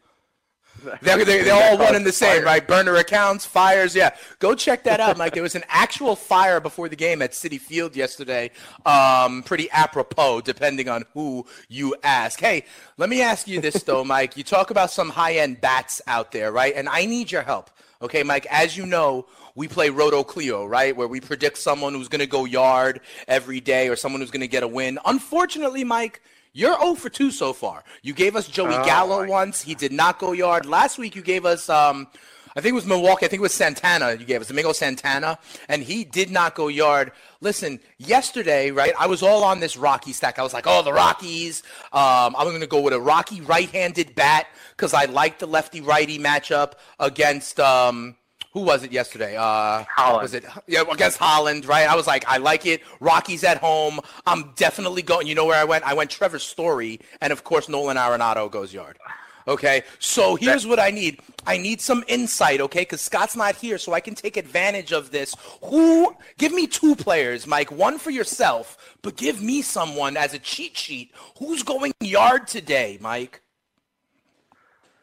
they're, 1.03 1.25
they're, 1.25 1.45
they're 1.45 1.71
all 1.71 1.79
one 1.79 1.95
and 1.95 2.07
the 2.07 2.13
same, 2.13 2.45
right? 2.45 2.67
Burner 2.67 2.97
accounts, 2.97 3.45
fires. 3.45 3.95
Yeah, 3.95 4.15
go 4.39 4.55
check 4.55 4.85
that 4.85 5.01
out, 5.01 5.17
Mike. 5.19 5.35
There 5.35 5.43
was 5.43 5.55
an 5.55 5.65
actual 5.69 6.17
fire 6.17 6.61
before 6.61 6.89
the 6.89 6.97
game 6.97 7.23
at 7.23 7.33
Citi 7.33 7.61
Field 7.61 7.97
yesterday. 7.97 8.51
Um, 8.85 9.43
pretty 9.43 9.71
apropos, 9.71 10.43
depending 10.43 10.89
on 10.89 11.05
who 11.15 11.47
you 11.69 11.97
ask. 12.03 12.41
Hey, 12.41 12.65
let 12.97 13.09
me 13.09 13.23
ask 13.23 13.49
you 13.49 13.61
this 13.61 13.83
though, 13.83 14.05
Mike. 14.17 14.37
You 14.37 14.45
talk 14.45 14.71
about 14.71 14.91
some 14.91 15.11
high-end 15.11 15.61
bats 15.61 16.01
out 16.07 16.33
there, 16.33 16.53
right? 16.53 16.75
And 16.75 16.89
I 16.89 17.07
need 17.07 17.31
your 17.31 17.43
help. 17.43 17.71
Okay, 18.03 18.23
Mike. 18.23 18.47
As 18.51 18.77
you 18.77 18.85
know, 18.85 19.27
we 19.55 19.69
play 19.69 19.89
Roto 19.89 20.23
Cleo, 20.23 20.67
right? 20.67 20.95
Where 20.95 21.09
we 21.09 21.21
predict 21.21 21.57
someone 21.57 21.95
who's 21.95 22.09
going 22.09 22.21
to 22.21 22.27
go 22.27 22.45
yard 22.45 23.01
every 23.27 23.61
day 23.61 23.89
or 23.89 23.97
someone 23.97 24.21
who's 24.21 24.31
going 24.31 24.43
to 24.43 24.49
get 24.49 24.63
a 24.63 24.69
win. 24.69 24.99
Unfortunately, 25.07 25.83
Mike 25.83 26.21
you're 26.57 26.79
0 26.81 26.95
for 26.95 27.11
2 27.11 27.31
so 27.31 27.53
far. 27.53 27.85
You 28.03 28.15
gave 28.15 28.35
us 28.35 28.49
Joey 28.49 28.75
oh, 28.75 28.85
Gallo 28.85 29.27
once. 29.27 29.63
He 29.63 29.75
did 29.75 29.93
not 29.93 30.19
go 30.19 30.33
yard. 30.33 30.65
Last 30.65 30.99
week 30.99 31.15
you 31.15 31.23
gave 31.23 31.45
us 31.45 31.69
um, 31.69 32.09
I 32.57 32.63
think 32.63 32.73
it 32.73 32.77
was 32.77 32.87
Milwaukee. 32.87 33.27
I 33.27 33.29
think 33.29 33.41
it 33.41 33.43
was 33.43 33.53
Santana. 33.53 34.15
You 34.15 34.25
gave 34.25 34.41
us 34.41 34.49
Domingo 34.49 34.73
Santana, 34.73 35.39
and 35.69 35.83
he 35.83 36.05
did 36.05 36.31
not 36.31 36.55
go 36.55 36.69
yard. 36.69 37.13
Listen, 37.43 37.79
yesterday, 37.99 38.71
right? 38.71 38.95
I 38.99 39.07
was 39.07 39.23
all 39.23 39.45
on 39.45 39.61
this 39.61 39.77
Rocky 39.77 40.15
stack. 40.15 40.39
I 40.39 40.43
was 40.43 40.55
like, 40.55 40.67
oh, 40.67 40.83
the 40.83 40.95
Rockies. 40.95 41.63
Um, 41.93 42.35
I'm 42.35 42.47
going 42.47 42.61
to 42.61 42.67
go 42.67 42.81
with 42.81 42.95
a 42.95 43.01
Rocky 43.01 43.43
right-handed 43.43 44.15
bat 44.15 44.47
because 44.71 44.95
I 44.95 45.05
like 45.05 45.39
the 45.39 45.47
lefty-righty 45.47 46.19
matchup 46.19 46.73
against. 46.99 47.61
Um, 47.61 48.17
who 48.57 48.63
was 48.63 48.83
it 48.83 48.91
yesterday? 48.91 49.37
Uh, 49.37 49.85
Holland. 49.87 50.23
Was 50.23 50.33
it 50.33 50.47
yeah 50.67 50.83
against 50.91 51.19
Holland? 51.19 51.67
Right. 51.67 51.87
I 51.87 51.95
was 51.95 52.07
like, 52.07 52.25
I 52.27 52.39
like 52.39 52.65
it. 52.65 52.81
Rockies 53.01 53.45
at 53.45 53.59
home. 53.59 54.01
I'm 54.27 54.53
definitely 54.57 55.03
going. 55.03 55.27
You 55.27 55.35
know 55.35 55.45
where 55.45 55.61
I 55.61 55.65
went? 55.65 55.85
I 55.85 55.93
went 55.93 56.11
Trevor 56.11 56.39
Story, 56.39 57.01
and 57.21 57.35
of 57.35 57.45
course 57.45 57.69
Nolan 57.69 57.99
Arenado 57.99 58.51
goes 58.51 58.73
yard. 58.73 58.99
Okay, 59.47 59.83
so 59.99 60.37
here's 60.37 60.67
what 60.67 60.81
I 60.81 60.91
need. 60.91 61.21
I 61.47 61.59
need 61.59 61.83
some 61.83 62.03
insight, 62.09 62.63
okay? 62.63 62.81
Because 62.81 63.03
Scott's 63.03 63.37
not 63.37 63.57
here, 63.57 63.77
so 63.77 63.93
I 63.93 64.01
can 64.01 64.15
take 64.15 64.39
advantage 64.39 64.91
of 64.91 65.11
this. 65.11 65.37
Who? 65.65 66.17
Give 66.39 66.51
me 66.51 66.67
two 66.67 66.97
players, 66.97 67.47
Mike. 67.47 67.71
One 67.71 67.99
for 67.99 68.11
yourself, 68.11 68.97
but 69.03 69.17
give 69.17 69.43
me 69.43 69.61
someone 69.61 70.17
as 70.17 70.33
a 70.33 70.39
cheat 70.39 70.79
sheet. 70.79 71.13
Who's 71.39 71.63
going 71.63 71.93
yard 72.01 72.49
today, 72.49 72.97
Mike? 73.03 73.43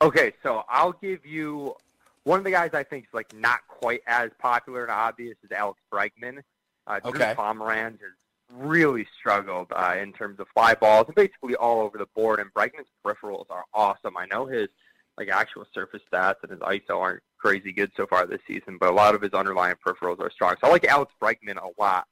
Okay, 0.01 0.33
so 0.41 0.63
I'll 0.67 0.93
give 0.93 1.23
you 1.23 1.75
one 2.23 2.39
of 2.39 2.45
the 2.45 2.51
guys 2.51 2.71
I 2.73 2.83
think 2.83 3.05
is 3.05 3.13
like 3.13 3.33
not 3.33 3.59
quite 3.67 4.01
as 4.07 4.31
popular 4.39 4.83
and 4.83 4.91
obvious 4.91 5.37
is 5.43 5.51
Alex 5.51 5.79
Bregman. 5.91 6.41
Uh, 6.87 6.99
Drew 6.99 7.11
okay. 7.11 7.33
Pomeranz 7.37 7.99
has 8.01 8.11
really 8.53 9.07
struggled 9.19 9.67
uh, 9.71 9.95
in 9.99 10.13
terms 10.13 10.39
of 10.39 10.47
fly 10.53 10.73
balls 10.75 11.05
and 11.07 11.15
basically 11.15 11.55
all 11.55 11.81
over 11.81 11.97
the 11.97 12.07
board. 12.15 12.39
And 12.39 12.53
Bregman's 12.53 12.89
peripherals 13.05 13.45
are 13.49 13.65
awesome. 13.73 14.17
I 14.17 14.25
know 14.25 14.45
his 14.45 14.69
like 15.17 15.29
actual 15.29 15.65
surface 15.73 16.01
stats 16.11 16.35
and 16.41 16.51
his 16.51 16.59
ISO 16.59 16.99
aren't 16.99 17.23
crazy 17.37 17.71
good 17.71 17.91
so 17.95 18.07
far 18.07 18.25
this 18.25 18.41
season, 18.47 18.77
but 18.79 18.89
a 18.89 18.93
lot 18.93 19.15
of 19.15 19.21
his 19.21 19.33
underlying 19.33 19.75
peripherals 19.85 20.19
are 20.19 20.31
strong. 20.31 20.55
So 20.61 20.67
I 20.67 20.71
like 20.71 20.85
Alex 20.85 21.13
Bregman 21.21 21.57
a 21.57 21.81
lot. 21.81 22.07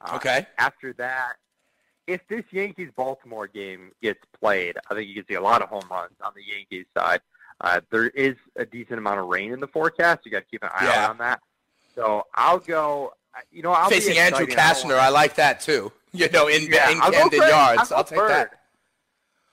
Uh, 0.00 0.16
okay. 0.16 0.46
After 0.58 0.92
that, 0.94 1.34
if 2.06 2.20
this 2.28 2.44
Yankees 2.50 2.90
Baltimore 2.94 3.46
game 3.46 3.92
gets 4.02 4.20
played, 4.38 4.76
I 4.90 4.94
think 4.94 5.08
you 5.08 5.14
can 5.14 5.26
see 5.26 5.34
a 5.34 5.40
lot 5.40 5.62
of 5.62 5.68
home 5.68 5.86
runs 5.90 6.14
on 6.22 6.32
the 6.36 6.42
Yankees 6.44 6.86
side. 6.96 7.20
Uh, 7.60 7.80
there 7.90 8.08
is 8.08 8.36
a 8.56 8.66
decent 8.66 8.98
amount 8.98 9.20
of 9.20 9.26
rain 9.26 9.52
in 9.52 9.60
the 9.60 9.66
forecast. 9.66 10.20
You 10.24 10.32
got 10.32 10.40
to 10.40 10.44
keep 10.50 10.62
an 10.62 10.70
eye 10.72 10.84
yeah. 10.84 11.04
out 11.04 11.10
on 11.10 11.18
that. 11.18 11.40
So 11.94 12.26
I'll 12.34 12.58
go. 12.58 13.14
You 13.50 13.62
know, 13.62 13.72
I'll 13.72 13.88
facing 13.88 14.18
Andrew 14.18 14.46
Cashner. 14.46 14.98
I 14.98 15.08
like 15.08 15.36
that 15.36 15.60
too. 15.60 15.92
You 16.16 16.28
know, 16.30 16.46
in 16.46 16.70
yeah, 16.70 16.90
in 16.90 17.00
Camden 17.00 17.40
Yards. 17.40 17.90
I'll, 17.90 17.98
I'll 17.98 18.04
take 18.04 18.20
Bird. 18.20 18.30
that. 18.30 18.60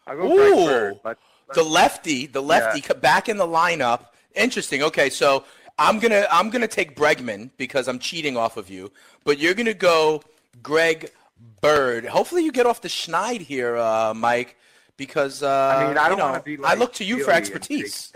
I'll 0.05 0.15
go 0.15 0.31
Ooh, 0.31 0.65
Bird, 0.67 0.99
but, 1.03 1.17
but, 1.47 1.55
the 1.55 1.63
lefty, 1.63 2.27
the 2.27 2.39
lefty 2.39 2.83
yeah. 2.87 2.99
back 2.99 3.29
in 3.29 3.37
the 3.37 3.47
lineup. 3.47 4.05
Interesting. 4.35 4.83
Okay, 4.83 5.09
so 5.09 5.43
I'm 5.79 5.97
gonna 5.97 6.27
I'm 6.31 6.51
gonna 6.51 6.67
take 6.67 6.95
Bregman 6.95 7.49
because 7.57 7.87
I'm 7.87 7.97
cheating 7.97 8.37
off 8.37 8.57
of 8.57 8.69
you, 8.69 8.91
but 9.23 9.39
you're 9.39 9.55
gonna 9.55 9.73
go 9.73 10.21
Greg 10.61 11.09
Bird. 11.61 12.05
Hopefully, 12.05 12.43
you 12.43 12.51
get 12.51 12.67
off 12.67 12.81
the 12.81 12.89
schneid 12.89 13.41
here, 13.41 13.75
uh, 13.75 14.13
Mike 14.13 14.55
because 15.01 15.41
uh, 15.41 15.75
I 15.75 15.87
mean 15.87 15.97
I 15.97 16.09
don't 16.09 16.19
want 16.19 16.35
to 16.35 16.43
be. 16.43 16.57
Like 16.57 16.77
I 16.77 16.79
look 16.79 16.93
to 16.93 17.03
you 17.03 17.23
for 17.23 17.31
expertise. 17.31 18.13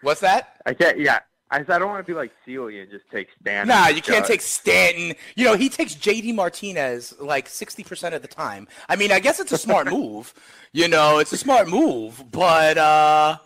What's 0.00 0.20
that? 0.20 0.60
I 0.64 0.72
can't. 0.72 1.00
Yeah, 1.00 1.18
I 1.50 1.58
said 1.58 1.70
I 1.70 1.78
don't 1.80 1.88
want 1.88 2.06
to 2.06 2.12
be 2.12 2.16
like 2.16 2.30
Ciely 2.46 2.80
and 2.80 2.88
just 2.88 3.10
take 3.10 3.26
Stanton. 3.40 3.74
Nah, 3.74 3.88
you 3.88 4.00
can't 4.00 4.24
take 4.24 4.40
Stanton. 4.40 5.16
You 5.34 5.44
know, 5.44 5.56
he 5.56 5.68
takes 5.68 5.96
JD 5.96 6.32
Martinez 6.36 7.14
like 7.18 7.48
60% 7.48 8.14
of 8.14 8.22
the 8.22 8.28
time. 8.28 8.68
I 8.88 8.94
mean, 8.94 9.10
I 9.10 9.18
guess 9.18 9.40
it's 9.40 9.50
a 9.50 9.58
smart 9.58 9.86
move. 9.90 10.32
You 10.72 10.86
know, 10.86 11.18
it's 11.18 11.32
a 11.32 11.36
smart 11.36 11.68
move, 11.68 12.22
but 12.30 12.78
uh, 12.78 13.38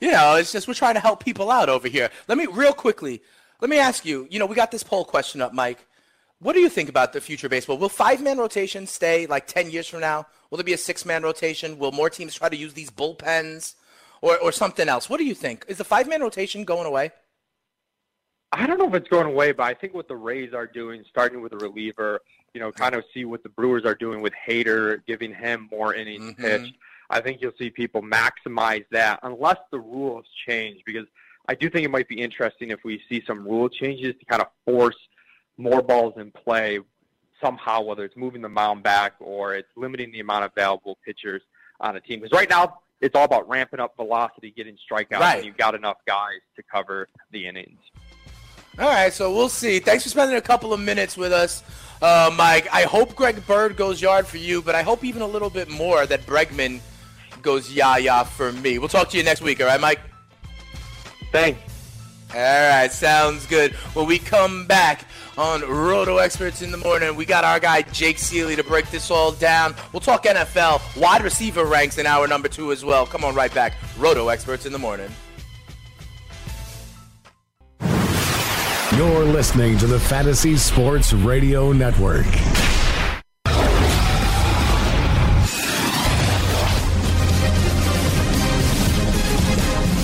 you 0.00 0.10
know, 0.10 0.34
it's 0.34 0.50
just 0.50 0.66
we're 0.66 0.74
trying 0.74 0.94
to 0.94 1.00
help 1.00 1.24
people 1.24 1.48
out 1.48 1.68
over 1.68 1.86
here. 1.86 2.10
Let 2.26 2.38
me 2.38 2.46
real 2.46 2.72
quickly. 2.72 3.22
Let 3.60 3.70
me 3.70 3.78
ask 3.78 4.04
you. 4.04 4.26
You 4.30 4.40
know, 4.40 4.46
we 4.46 4.56
got 4.56 4.72
this 4.72 4.82
poll 4.82 5.04
question 5.04 5.40
up, 5.40 5.54
Mike. 5.54 5.78
What 6.40 6.54
do 6.54 6.60
you 6.60 6.68
think 6.68 6.90
about 6.90 7.12
the 7.12 7.20
future 7.20 7.46
of 7.46 7.52
baseball? 7.52 7.78
Will 7.78 7.88
five-man 7.88 8.36
rotation 8.36 8.86
stay 8.86 9.26
like 9.26 9.46
10 9.46 9.70
years 9.70 9.86
from 9.86 10.00
now? 10.00 10.26
Will 10.50 10.58
there 10.58 10.64
be 10.64 10.72
a 10.72 10.78
six-man 10.78 11.22
rotation? 11.22 11.78
Will 11.78 11.92
more 11.92 12.10
teams 12.10 12.34
try 12.34 12.48
to 12.48 12.56
use 12.56 12.74
these 12.74 12.90
bullpens 12.90 13.74
or, 14.20 14.38
or 14.38 14.52
something 14.52 14.88
else? 14.88 15.10
What 15.10 15.18
do 15.18 15.24
you 15.24 15.34
think? 15.34 15.64
Is 15.68 15.78
the 15.78 15.84
five-man 15.84 16.20
rotation 16.20 16.64
going 16.64 16.86
away? 16.86 17.10
I 18.52 18.66
don't 18.66 18.78
know 18.78 18.88
if 18.88 18.94
it's 18.94 19.08
going 19.08 19.26
away, 19.26 19.52
but 19.52 19.64
I 19.64 19.74
think 19.74 19.92
what 19.92 20.08
the 20.08 20.16
Rays 20.16 20.54
are 20.54 20.66
doing, 20.66 21.04
starting 21.08 21.42
with 21.42 21.52
a 21.52 21.58
reliever, 21.58 22.20
you 22.54 22.60
know, 22.60 22.72
kind 22.72 22.94
of 22.94 23.04
see 23.12 23.24
what 23.24 23.42
the 23.42 23.48
Brewers 23.48 23.84
are 23.84 23.94
doing 23.94 24.22
with 24.22 24.32
Hader, 24.48 25.04
giving 25.06 25.34
him 25.34 25.68
more 25.70 25.94
innings 25.94 26.32
mm-hmm. 26.32 26.42
pitched. 26.42 26.74
I 27.10 27.20
think 27.20 27.40
you'll 27.40 27.52
see 27.58 27.70
people 27.70 28.02
maximize 28.02 28.84
that 28.90 29.20
unless 29.22 29.58
the 29.70 29.78
rules 29.78 30.24
change 30.46 30.82
because 30.84 31.06
I 31.48 31.54
do 31.54 31.70
think 31.70 31.84
it 31.84 31.90
might 31.90 32.08
be 32.08 32.20
interesting 32.20 32.70
if 32.70 32.82
we 32.84 33.00
see 33.08 33.22
some 33.26 33.44
rule 33.44 33.68
changes 33.68 34.14
to 34.18 34.24
kind 34.24 34.42
of 34.42 34.48
force 34.64 34.96
more 35.56 35.82
balls 35.82 36.14
in 36.16 36.30
play 36.32 36.80
somehow, 37.40 37.82
whether 37.82 38.04
it's 38.04 38.16
moving 38.16 38.42
the 38.42 38.48
mound 38.48 38.82
back 38.82 39.14
or 39.20 39.54
it's 39.54 39.68
limiting 39.76 40.12
the 40.12 40.20
amount 40.20 40.44
of 40.44 40.54
valuable 40.54 40.98
pitchers 41.04 41.42
on 41.80 41.96
a 41.96 42.00
team. 42.00 42.20
Because 42.20 42.36
right 42.36 42.48
now, 42.48 42.80
it's 43.00 43.14
all 43.14 43.24
about 43.24 43.48
ramping 43.48 43.80
up 43.80 43.94
velocity, 43.96 44.52
getting 44.56 44.76
strikeouts, 44.90 45.20
right. 45.20 45.36
and 45.36 45.44
you've 45.44 45.56
got 45.56 45.74
enough 45.74 45.98
guys 46.06 46.40
to 46.56 46.62
cover 46.62 47.08
the 47.30 47.46
innings. 47.46 47.80
All 48.78 48.88
right, 48.88 49.12
so 49.12 49.32
we'll 49.32 49.48
see. 49.48 49.78
Thanks 49.78 50.02
for 50.02 50.10
spending 50.10 50.36
a 50.36 50.42
couple 50.42 50.72
of 50.72 50.80
minutes 50.80 51.16
with 51.16 51.32
us, 51.32 51.62
uh, 52.02 52.30
Mike. 52.36 52.68
I 52.72 52.82
hope 52.82 53.14
Greg 53.14 53.46
Bird 53.46 53.76
goes 53.76 54.02
yard 54.02 54.26
for 54.26 54.36
you, 54.36 54.60
but 54.60 54.74
I 54.74 54.82
hope 54.82 55.02
even 55.04 55.22
a 55.22 55.26
little 55.26 55.50
bit 55.50 55.68
more 55.68 56.04
that 56.06 56.26
Bregman 56.26 56.80
goes 57.40 57.72
yah 57.72 57.96
yah 57.96 58.24
for 58.24 58.52
me. 58.52 58.78
We'll 58.78 58.88
talk 58.88 59.08
to 59.10 59.16
you 59.16 59.22
next 59.22 59.40
week, 59.40 59.60
all 59.60 59.66
right, 59.66 59.80
Mike? 59.80 60.00
Thanks. 61.32 61.75
All 62.36 62.42
right, 62.42 62.92
sounds 62.92 63.46
good. 63.46 63.72
When 63.94 64.04
we 64.04 64.18
come 64.18 64.66
back 64.66 65.06
on 65.38 65.62
Roto 65.62 66.18
Experts 66.18 66.60
in 66.60 66.70
the 66.70 66.76
morning, 66.76 67.16
we 67.16 67.24
got 67.24 67.44
our 67.44 67.58
guy 67.58 67.80
Jake 67.80 68.18
Ciely 68.18 68.54
to 68.56 68.62
break 68.62 68.90
this 68.90 69.10
all 69.10 69.32
down. 69.32 69.74
We'll 69.90 70.00
talk 70.00 70.24
NFL, 70.24 71.00
wide 71.00 71.22
receiver 71.22 71.64
ranks 71.64 71.96
in 71.96 72.04
hour 72.04 72.28
number 72.28 72.48
two 72.48 72.72
as 72.72 72.84
well. 72.84 73.06
Come 73.06 73.24
on, 73.24 73.34
right 73.34 73.54
back. 73.54 73.72
Roto 73.96 74.28
Experts 74.28 74.66
in 74.66 74.72
the 74.72 74.78
morning. 74.78 75.08
You're 77.80 79.24
listening 79.24 79.78
to 79.78 79.86
the 79.86 79.98
Fantasy 79.98 80.56
Sports 80.58 81.14
Radio 81.14 81.72
Network. 81.72 82.26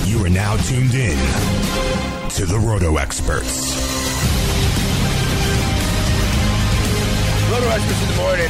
You 0.07 0.25
are 0.25 0.31
now 0.31 0.57
tuned 0.57 0.95
in 0.95 1.72
to 2.37 2.47
the 2.47 2.59
Roto 2.59 2.97
Experts. 2.97 3.77
Roto 7.51 7.69
Experts 7.69 8.03
in 8.03 8.09
the 8.09 8.17
morning. 8.17 8.49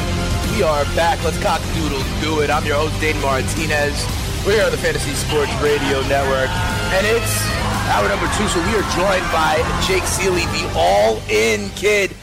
We 0.54 0.62
are 0.62 0.84
back. 0.94 1.18
Let's 1.24 1.42
cock 1.42 1.60
doodle 1.74 2.00
do 2.20 2.42
it. 2.42 2.50
I'm 2.50 2.64
your 2.64 2.76
host, 2.76 3.00
Dane 3.00 3.20
Martinez. 3.20 4.06
We're 4.46 4.64
on 4.64 4.70
the 4.70 4.76
Fantasy 4.76 5.10
Sports 5.14 5.50
Radio 5.60 6.00
Network, 6.06 6.48
and 6.94 7.04
it's 7.08 7.42
hour 7.90 8.08
number 8.08 8.26
two. 8.38 8.46
So 8.46 8.60
we 8.60 8.76
are 8.76 8.86
joined 8.94 9.26
by 9.32 9.56
Jake 9.88 10.04
Ciely, 10.04 10.46
the 10.52 10.78
all-in 10.78 11.68
kid. 11.70 12.14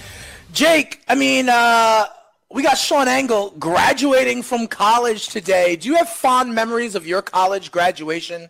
Jake, 0.53 1.01
I 1.09 1.15
mean, 1.15 1.49
uh, 1.49 2.05
we 2.49 2.63
got 2.63 2.77
Sean 2.77 3.09
Engel 3.09 3.53
graduating 3.59 4.43
from 4.43 4.67
college 4.67 5.27
today. 5.27 5.75
Do 5.75 5.89
you 5.89 5.95
have 5.95 6.07
fond 6.07 6.55
memories 6.55 6.95
of 6.95 7.05
your 7.05 7.21
college 7.21 7.69
graduation, 7.69 8.49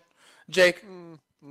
Jake? 0.51 0.83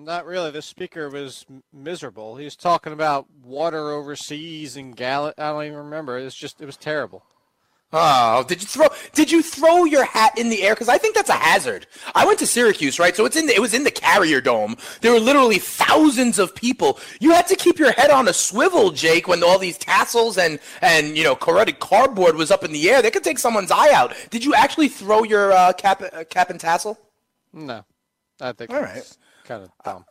Not 0.04 0.26
really. 0.26 0.50
The 0.50 0.62
speaker 0.62 1.08
was 1.10 1.44
miserable. 1.72 2.36
He 2.36 2.44
was 2.44 2.56
talking 2.56 2.92
about 2.92 3.26
water 3.42 3.90
overseas 3.90 4.76
and 4.76 4.94
gallon. 4.96 5.34
I 5.36 5.50
don't 5.50 5.64
even 5.64 5.78
remember. 5.78 6.18
It 6.18 6.24
was 6.24 6.34
just, 6.34 6.60
it 6.60 6.66
was 6.66 6.76
terrible. 6.76 7.24
Oh, 7.90 8.44
did 8.46 8.60
you 8.60 8.66
throw? 8.66 8.88
Did 9.14 9.32
you 9.32 9.42
throw 9.42 9.84
your 9.84 10.04
hat 10.04 10.36
in 10.36 10.50
the 10.50 10.62
air? 10.62 10.74
Because 10.74 10.90
I 10.90 10.98
think 10.98 11.14
that's 11.14 11.30
a 11.30 11.34
hazard. 11.34 11.86
I 12.14 12.26
went 12.26 12.38
to 12.40 12.46
Syracuse, 12.46 12.98
right? 12.98 13.16
So 13.16 13.24
it's 13.24 13.34
in. 13.34 13.46
The, 13.46 13.54
it 13.54 13.62
was 13.62 13.72
in 13.72 13.84
the 13.84 13.90
Carrier 13.90 14.42
Dome. 14.42 14.76
There 15.00 15.10
were 15.10 15.18
literally 15.18 15.58
thousands 15.58 16.38
of 16.38 16.54
people. 16.54 17.00
You 17.18 17.30
had 17.30 17.46
to 17.46 17.56
keep 17.56 17.78
your 17.78 17.92
head 17.92 18.10
on 18.10 18.28
a 18.28 18.34
swivel, 18.34 18.90
Jake, 18.90 19.26
when 19.26 19.42
all 19.42 19.58
these 19.58 19.78
tassels 19.78 20.36
and 20.36 20.58
and 20.82 21.16
you 21.16 21.24
know 21.24 21.34
corroded 21.34 21.78
cardboard 21.78 22.36
was 22.36 22.50
up 22.50 22.62
in 22.62 22.72
the 22.72 22.90
air. 22.90 23.00
They 23.00 23.10
could 23.10 23.24
take 23.24 23.38
someone's 23.38 23.70
eye 23.70 23.94
out. 23.94 24.14
Did 24.28 24.44
you 24.44 24.52
actually 24.52 24.88
throw 24.88 25.22
your 25.22 25.52
uh, 25.52 25.72
cap 25.72 26.02
uh, 26.02 26.24
cap 26.24 26.50
and 26.50 26.60
tassel? 26.60 26.98
No, 27.54 27.86
I 28.38 28.52
think. 28.52 28.70
All 28.70 28.82
right. 28.82 29.16
Kind 29.48 29.64
of 29.64 29.70
dumb. 29.82 30.04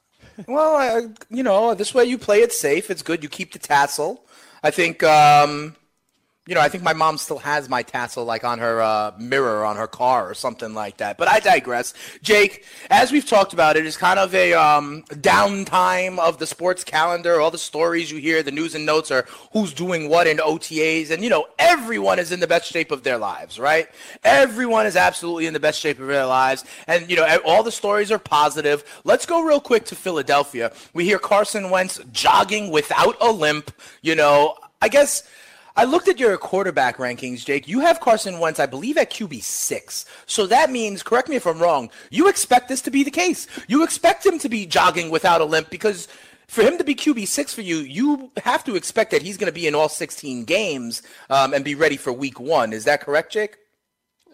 well, 0.47 0.75
I, 0.75 1.09
you 1.29 1.43
know, 1.43 1.75
this 1.75 1.93
way 1.93 2.05
you 2.05 2.17
play 2.17 2.41
it 2.41 2.51
safe. 2.51 2.89
It's 2.89 3.03
good. 3.03 3.21
You 3.21 3.29
keep 3.29 3.53
the 3.53 3.59
tassel. 3.59 4.25
I 4.63 4.71
think. 4.71 5.03
Um, 5.03 5.75
you 6.47 6.55
know, 6.55 6.61
I 6.61 6.69
think 6.69 6.83
my 6.83 6.93
mom 6.93 7.17
still 7.17 7.39
has 7.39 7.67
my 7.67 7.83
tassel 7.83 8.23
like 8.23 8.43
on 8.43 8.59
her 8.59 8.81
uh, 8.81 9.11
mirror 9.19 9.65
on 9.65 9.75
her 9.75 9.87
car 9.87 10.29
or 10.29 10.33
something 10.33 10.73
like 10.73 10.97
that. 10.97 11.17
But 11.17 11.27
I 11.27 11.39
digress. 11.39 11.93
Jake, 12.21 12.65
as 12.89 13.11
we've 13.11 13.25
talked 13.25 13.53
about, 13.53 13.75
it 13.75 13.85
is 13.85 13.97
kind 13.97 14.17
of 14.17 14.33
a 14.33 14.53
um, 14.53 15.03
downtime 15.09 16.17
of 16.19 16.39
the 16.39 16.47
sports 16.47 16.83
calendar. 16.83 17.41
All 17.41 17.51
the 17.51 17.57
stories 17.57 18.09
you 18.09 18.19
hear, 18.19 18.41
the 18.43 18.51
news 18.51 18.75
and 18.75 18.85
notes 18.85 19.11
are 19.11 19.25
who's 19.51 19.73
doing 19.73 20.07
what 20.07 20.25
in 20.25 20.37
OTAs. 20.37 21.11
And, 21.11 21.21
you 21.23 21.29
know, 21.29 21.47
everyone 21.59 22.17
is 22.17 22.31
in 22.31 22.39
the 22.39 22.47
best 22.47 22.71
shape 22.71 22.91
of 22.91 23.03
their 23.03 23.17
lives, 23.17 23.59
right? 23.59 23.89
Everyone 24.23 24.85
is 24.85 24.95
absolutely 24.95 25.47
in 25.47 25.53
the 25.53 25.59
best 25.59 25.79
shape 25.79 25.99
of 25.99 26.07
their 26.07 26.25
lives. 26.25 26.63
And, 26.87 27.09
you 27.09 27.17
know, 27.17 27.39
all 27.45 27.63
the 27.63 27.71
stories 27.71 28.11
are 28.11 28.19
positive. 28.19 28.83
Let's 29.03 29.25
go 29.25 29.43
real 29.43 29.59
quick 29.59 29.85
to 29.85 29.95
Philadelphia. 29.95 30.71
We 30.93 31.03
hear 31.03 31.19
Carson 31.19 31.69
Wentz 31.69 31.99
jogging 32.13 32.71
without 32.71 33.17
a 33.19 33.31
limp. 33.31 33.71
You 34.01 34.15
know, 34.15 34.55
I 34.81 34.87
guess 34.87 35.23
I 35.77 35.83
looked 35.83 36.07
at 36.07 36.19
your 36.19 36.35
quarterback 36.39 36.97
rankings, 36.97 37.45
Jake. 37.45 37.67
You 37.67 37.81
have 37.81 37.99
Carson 37.99 38.39
Wentz, 38.39 38.59
I 38.59 38.65
believe, 38.65 38.97
at 38.97 39.11
QB 39.11 39.43
six. 39.43 40.05
So 40.25 40.47
that 40.47 40.71
means, 40.71 41.03
correct 41.03 41.29
me 41.29 41.35
if 41.35 41.45
I'm 41.45 41.59
wrong, 41.59 41.91
you 42.09 42.27
expect 42.27 42.67
this 42.67 42.81
to 42.81 42.91
be 42.91 43.03
the 43.03 43.11
case. 43.11 43.45
You 43.67 43.83
expect 43.83 44.25
him 44.25 44.39
to 44.39 44.49
be 44.49 44.65
jogging 44.65 45.11
without 45.11 45.39
a 45.39 45.45
limp 45.45 45.69
because 45.69 46.07
for 46.47 46.63
him 46.63 46.79
to 46.79 46.83
be 46.83 46.95
QB 46.95 47.27
six 47.27 47.53
for 47.53 47.61
you, 47.61 47.77
you 47.77 48.31
have 48.43 48.63
to 48.63 48.75
expect 48.75 49.11
that 49.11 49.21
he's 49.21 49.37
going 49.37 49.51
to 49.51 49.53
be 49.53 49.67
in 49.67 49.75
all 49.75 49.87
16 49.87 50.45
games 50.45 51.03
um, 51.29 51.53
and 51.53 51.63
be 51.63 51.75
ready 51.75 51.95
for 51.95 52.11
Week 52.11 52.39
One. 52.39 52.73
Is 52.73 52.85
that 52.85 53.01
correct, 53.01 53.31
Jake? 53.31 53.57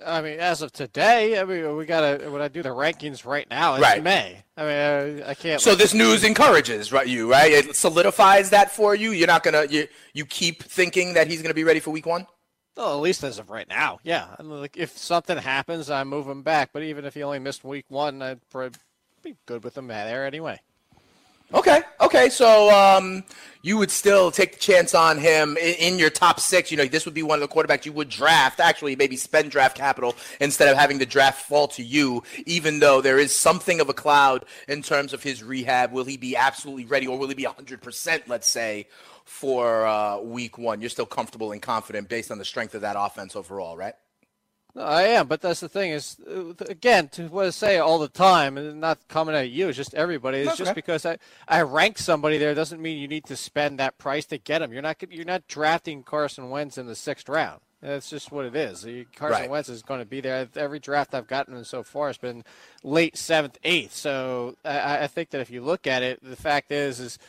I 0.06 0.22
mean, 0.22 0.39
as 0.39 0.62
of 0.62 0.72
today, 0.72 1.39
I 1.39 1.43
mean, 1.43 1.76
we 1.76 1.86
gotta 1.86 2.30
when 2.30 2.41
I 2.41 2.47
do 2.47 2.62
the 2.62 2.70
rankings 2.70 3.26
right 3.26 3.49
now, 3.49 3.76
it's 3.76 3.82
right. 3.82 4.04
May. 4.04 4.43
I 4.58 4.62
mean, 4.62 5.24
I, 5.24 5.30
I 5.32 5.34
can't. 5.34 5.62
So 5.62 5.76
this 5.76 5.93
news 5.93 6.24
encourages 6.24 6.91
right 6.91 7.08
you, 7.08 7.32
right? 7.32 7.51
It 7.51 7.76
solidifies 7.76 8.49
that 8.51 8.72
for 8.72 8.95
you. 8.95 9.12
You're 9.12 9.28
not 9.28 9.43
gonna 9.43 9.66
you 9.70 9.88
you 10.14 10.26
keep 10.26 10.64
thinking 10.64 11.14
that 11.14 11.28
he's 11.28 11.41
gonna 11.41 11.54
be 11.54 11.64
ready 11.64 11.80
for 11.80 11.91
week 11.91 12.06
one. 12.06 12.28
Well, 12.76 12.95
at 12.95 13.01
least 13.01 13.24
as 13.24 13.38
of 13.38 13.49
right 13.49 13.68
now, 13.68 13.99
yeah. 14.04 14.36
I 14.38 14.41
mean, 14.41 14.60
like 14.60 14.78
if 14.78 14.97
something 14.97 15.38
happens, 15.38 15.89
I 15.89 16.04
move 16.04 16.28
him 16.28 16.41
back. 16.41 16.72
But 16.74 16.84
even 16.84 17.06
if 17.06 17.14
he 17.14 17.24
only 17.24 17.39
missed 17.39 17.64
week 17.64 17.86
one, 17.89 18.22
I'd 18.22 18.47
probably 18.49 18.78
be 19.22 19.36
good 19.45 19.64
with 19.64 19.78
him 19.78 19.88
there 19.88 20.26
anyway. 20.26 20.60
Okay, 21.54 21.82
okay. 22.01 22.30
So 22.30 22.72
um, 22.72 23.24
you 23.62 23.78
would 23.78 23.91
still 23.91 24.32
take 24.32 24.54
the 24.54 24.60
chance 24.60 24.95
on 24.95 25.20
him 25.20 25.56
in, 25.58 25.76
in, 25.76 25.99
your 25.99 26.10
top 26.10 26.39
six. 26.39 26.72
You 26.72 26.78
know, 26.78 26.86
this 26.86 27.06
would 27.06 27.14
be 27.14 27.22
one 27.22 27.41
of 27.41 27.47
the 27.47 27.54
quarterbacks 27.54 27.86
you 27.86 27.93
would 27.93 28.10
draft. 28.10 28.60
Actually, 28.60 28.95
maybe 28.95 29.16
spend 29.16 29.51
draft 29.51 29.78
capital 29.78 30.16
instead 30.39 30.68
of 30.68 30.78
having 30.78 30.97
the 30.97 31.06
draft 31.06 31.47
fall 31.47 31.68
to 31.70 31.84
you. 31.84 32.24
Even 32.47 32.80
though 32.80 33.01
there 33.01 33.20
is 33.20 33.36
something 33.36 33.80
of 33.80 33.88
a 33.88 33.93
cloud 33.93 34.45
in 34.68 34.82
terms 34.82 35.14
of 35.14 35.22
his 35.22 35.43
rehab, 35.43 35.91
will 35.91 36.06
he 36.06 36.18
be 36.18 36.36
absolutely 36.36 36.86
ready, 36.86 37.06
or 37.06 37.20
will 37.20 37.28
he 37.28 37.36
be 37.36 37.43
hundred 37.43 37.84
percent? 37.84 38.24
Let's 38.28 38.51
say 38.51 38.88
for 39.24 39.86
uh, 39.86 40.20
week 40.20 40.58
one, 40.58 40.82
you're 40.82 40.89
still 40.89 41.06
comfortable 41.06 41.51
and 41.51 41.62
confident 41.62 42.10
based 42.10 42.32
on 42.32 42.39
the 42.39 42.45
strength 42.45 42.74
of 42.74 42.82
that 42.82 42.95
offense 42.97 43.36
overall, 43.36 43.78
right? 43.78 43.93
No, 44.76 44.82
I 44.82 45.04
am, 45.04 45.28
but 45.28 45.42
that's 45.42 45.60
the 45.60 45.70
thing 45.70 45.92
is, 45.92 46.18
uh, 46.28 46.54
again, 46.68 47.08
to 47.10 47.28
what 47.28 47.46
I 47.46 47.52
say 47.52 47.78
all 47.78 48.00
the 48.00 48.08
time, 48.08 48.58
and 48.58 48.82
not 48.82 49.08
coming 49.08 49.36
at 49.36 49.52
you, 49.52 49.68
it's 49.68 49.78
just 49.78 49.94
everybody. 49.94 50.40
It's 50.40 50.54
okay. 50.54 50.64
just 50.64 50.74
because 50.74 51.06
I, 51.06 51.20
I 51.48 51.62
rank 51.62 52.00
somebody 52.00 52.40
there 52.40 52.56
doesn't 52.56 52.82
mean 52.82 52.98
you 52.98 53.08
need 53.08 53.26
to 53.26 53.36
spend 53.36 53.78
that 53.78 54.00
price 54.00 54.26
to 54.28 54.40
get 54.40 54.64
him. 54.64 54.74
You're 54.74 54.82
not 54.82 54.98
you're 55.12 55.26
not 55.26 55.48
drafting 55.48 56.02
Carson 56.02 56.50
Wentz 56.50 56.80
in 56.80 56.88
the 56.88 56.96
sixth 56.96 57.30
round. 57.30 57.62
That's 57.84 58.10
just 58.10 58.32
what 58.32 58.46
it 58.46 58.56
is. 58.56 58.88
Carson 59.16 59.42
right. 59.42 59.50
Wentz 59.50 59.68
is 59.68 59.84
going 59.84 60.00
to 60.00 60.06
be 60.06 60.22
there. 60.22 60.48
Every 60.56 60.80
draft 60.80 61.14
I've 61.14 61.28
gotten 61.28 61.56
him 61.56 61.66
so 61.66 61.84
far 61.84 62.08
has 62.08 62.18
been 62.18 62.46
late 62.82 63.18
seventh, 63.18 63.58
eighth. 63.64 63.94
So 63.94 64.56
I, 64.64 65.04
I 65.04 65.08
think 65.08 65.32
that 65.32 65.42
if 65.42 65.52
you 65.52 65.62
look 65.62 65.86
at 65.86 66.02
it, 66.02 66.20
the 66.24 66.38
fact 66.38 66.72
is, 66.72 67.02
is 67.02 67.20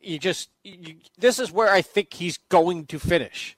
you 0.00 0.18
just 0.18 0.48
you, 0.64 0.96
this 1.18 1.38
is 1.38 1.52
where 1.52 1.70
I 1.70 1.82
think 1.82 2.14
he's 2.14 2.38
going 2.48 2.86
to 2.86 2.98
finish. 2.98 3.57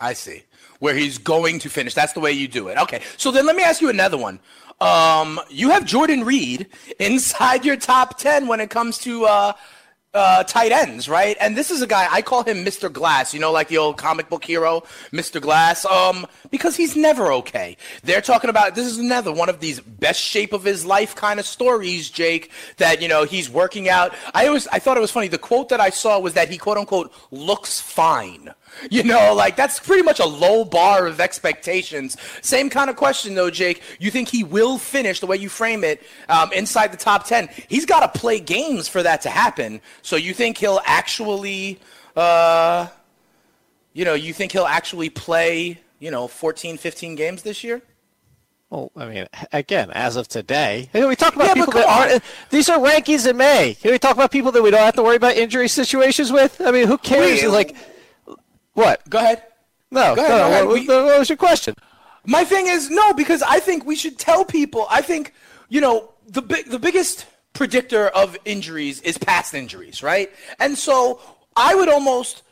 I 0.00 0.14
see. 0.14 0.44
Where 0.78 0.94
he's 0.94 1.18
going 1.18 1.58
to 1.60 1.68
finish. 1.68 1.94
That's 1.94 2.14
the 2.14 2.20
way 2.20 2.32
you 2.32 2.48
do 2.48 2.68
it. 2.68 2.78
Okay. 2.78 3.02
So 3.18 3.30
then 3.30 3.46
let 3.46 3.54
me 3.54 3.62
ask 3.62 3.80
you 3.80 3.90
another 3.90 4.16
one. 4.16 4.40
Um, 4.80 5.38
you 5.50 5.70
have 5.70 5.84
Jordan 5.84 6.24
Reed 6.24 6.68
inside 6.98 7.66
your 7.66 7.76
top 7.76 8.18
10 8.18 8.46
when 8.46 8.60
it 8.60 8.70
comes 8.70 8.96
to 8.98 9.26
uh, 9.26 9.52
uh, 10.12 10.42
tight 10.44 10.72
ends, 10.72 11.08
right? 11.08 11.36
And 11.40 11.56
this 11.56 11.70
is 11.70 11.82
a 11.82 11.86
guy 11.86 12.08
I 12.10 12.22
call 12.22 12.42
him 12.42 12.64
Mr. 12.64 12.92
Glass, 12.92 13.32
you 13.32 13.38
know, 13.38 13.52
like 13.52 13.68
the 13.68 13.78
old 13.78 13.96
comic 13.96 14.28
book 14.28 14.44
hero, 14.44 14.82
Mr. 15.12 15.40
Glass, 15.40 15.84
um, 15.84 16.26
because 16.50 16.76
he's 16.76 16.96
never 16.96 17.32
okay. 17.32 17.76
They're 18.02 18.20
talking 18.20 18.50
about 18.50 18.74
this 18.74 18.86
is 18.86 18.98
another 18.98 19.32
one 19.32 19.48
of 19.48 19.60
these 19.60 19.80
best 19.80 20.20
shape 20.20 20.52
of 20.52 20.64
his 20.64 20.84
life 20.84 21.14
kind 21.14 21.38
of 21.38 21.46
stories, 21.46 22.10
Jake. 22.10 22.50
That 22.78 23.00
you 23.00 23.08
know 23.08 23.24
he's 23.24 23.48
working 23.48 23.88
out. 23.88 24.14
I 24.34 24.46
always 24.48 24.66
I 24.68 24.80
thought 24.80 24.96
it 24.96 25.00
was 25.00 25.12
funny. 25.12 25.28
The 25.28 25.38
quote 25.38 25.68
that 25.68 25.80
I 25.80 25.90
saw 25.90 26.18
was 26.18 26.34
that 26.34 26.48
he 26.48 26.58
quote 26.58 26.78
unquote 26.78 27.12
looks 27.30 27.80
fine. 27.80 28.52
You 28.90 29.04
know, 29.04 29.34
like 29.34 29.56
that's 29.56 29.78
pretty 29.78 30.02
much 30.02 30.20
a 30.20 30.26
low 30.26 30.64
bar 30.64 31.06
of 31.06 31.20
expectations. 31.20 32.16
Same 32.40 32.70
kind 32.70 32.88
of 32.90 32.96
question 32.96 33.34
though, 33.34 33.50
Jake. 33.50 33.82
You 33.98 34.10
think 34.10 34.28
he 34.28 34.42
will 34.42 34.78
finish 34.78 35.20
the 35.20 35.26
way 35.26 35.36
you 35.36 35.48
frame 35.48 35.84
it 35.84 36.02
um, 36.28 36.52
inside 36.52 36.92
the 36.92 36.96
top 36.96 37.26
ten? 37.26 37.48
He's 37.68 37.86
got 37.86 38.00
to 38.12 38.18
play 38.18 38.40
games 38.40 38.88
for 38.88 39.02
that 39.02 39.20
to 39.22 39.30
happen. 39.30 39.80
So 40.02 40.16
you 40.16 40.34
think 40.34 40.58
he'll 40.58 40.80
actually, 40.84 41.78
uh, 42.16 42.88
you 43.92 44.04
know, 44.04 44.14
you 44.14 44.32
think 44.32 44.52
he'll 44.52 44.66
actually 44.66 45.10
play, 45.10 45.78
you 45.98 46.10
know, 46.10 46.26
14, 46.26 46.78
15 46.78 47.14
games 47.14 47.42
this 47.42 47.62
year? 47.62 47.82
Well, 48.70 48.92
I 48.96 49.06
mean, 49.06 49.26
again, 49.52 49.90
as 49.90 50.14
of 50.14 50.28
today, 50.28 50.88
we 50.94 51.16
talk 51.16 51.34
about 51.34 51.48
yeah, 51.48 51.54
people 51.54 51.72
that 51.72 51.88
aren't. 51.88 52.22
These 52.50 52.68
are 52.68 52.78
rankings 52.78 53.28
in 53.28 53.36
May. 53.36 53.76
Can 53.80 53.90
we 53.90 53.98
talk 53.98 54.14
about 54.14 54.30
people 54.30 54.52
that 54.52 54.62
we 54.62 54.70
don't 54.70 54.80
have 54.80 54.94
to 54.94 55.02
worry 55.02 55.16
about 55.16 55.34
injury 55.34 55.66
situations 55.66 56.30
with? 56.30 56.60
I 56.60 56.70
mean, 56.70 56.86
who 56.86 56.96
cares? 56.96 57.42
Wait, 57.42 57.48
like, 57.48 57.76
what? 58.80 59.08
Go 59.08 59.18
ahead. 59.18 59.42
No, 59.90 60.14
go 60.14 60.24
ahead. 60.24 60.30
No, 60.30 60.38
go 60.38 60.46
ahead. 60.46 60.66
What, 60.66 61.04
what, 61.04 61.18
was 61.18 61.28
your 61.28 61.36
question? 61.36 61.74
My 62.26 62.44
thing 62.44 62.66
is 62.66 62.90
no, 62.90 63.12
because 63.14 63.42
I 63.42 63.60
think 63.60 63.84
we 63.84 63.96
should 63.96 64.18
tell 64.18 64.44
people. 64.44 64.86
I 64.90 65.02
think 65.02 65.34
you 65.68 65.80
know 65.80 66.12
the 66.26 66.42
big, 66.42 66.66
the 66.66 66.78
biggest 66.78 67.26
predictor 67.52 68.08
of 68.08 68.36
injuries 68.44 69.00
is 69.00 69.18
past 69.18 69.54
injuries, 69.54 70.02
right? 70.02 70.30
And 70.58 70.76
so 70.76 71.20
I 71.56 71.74
would 71.74 71.88
almost 71.88 72.42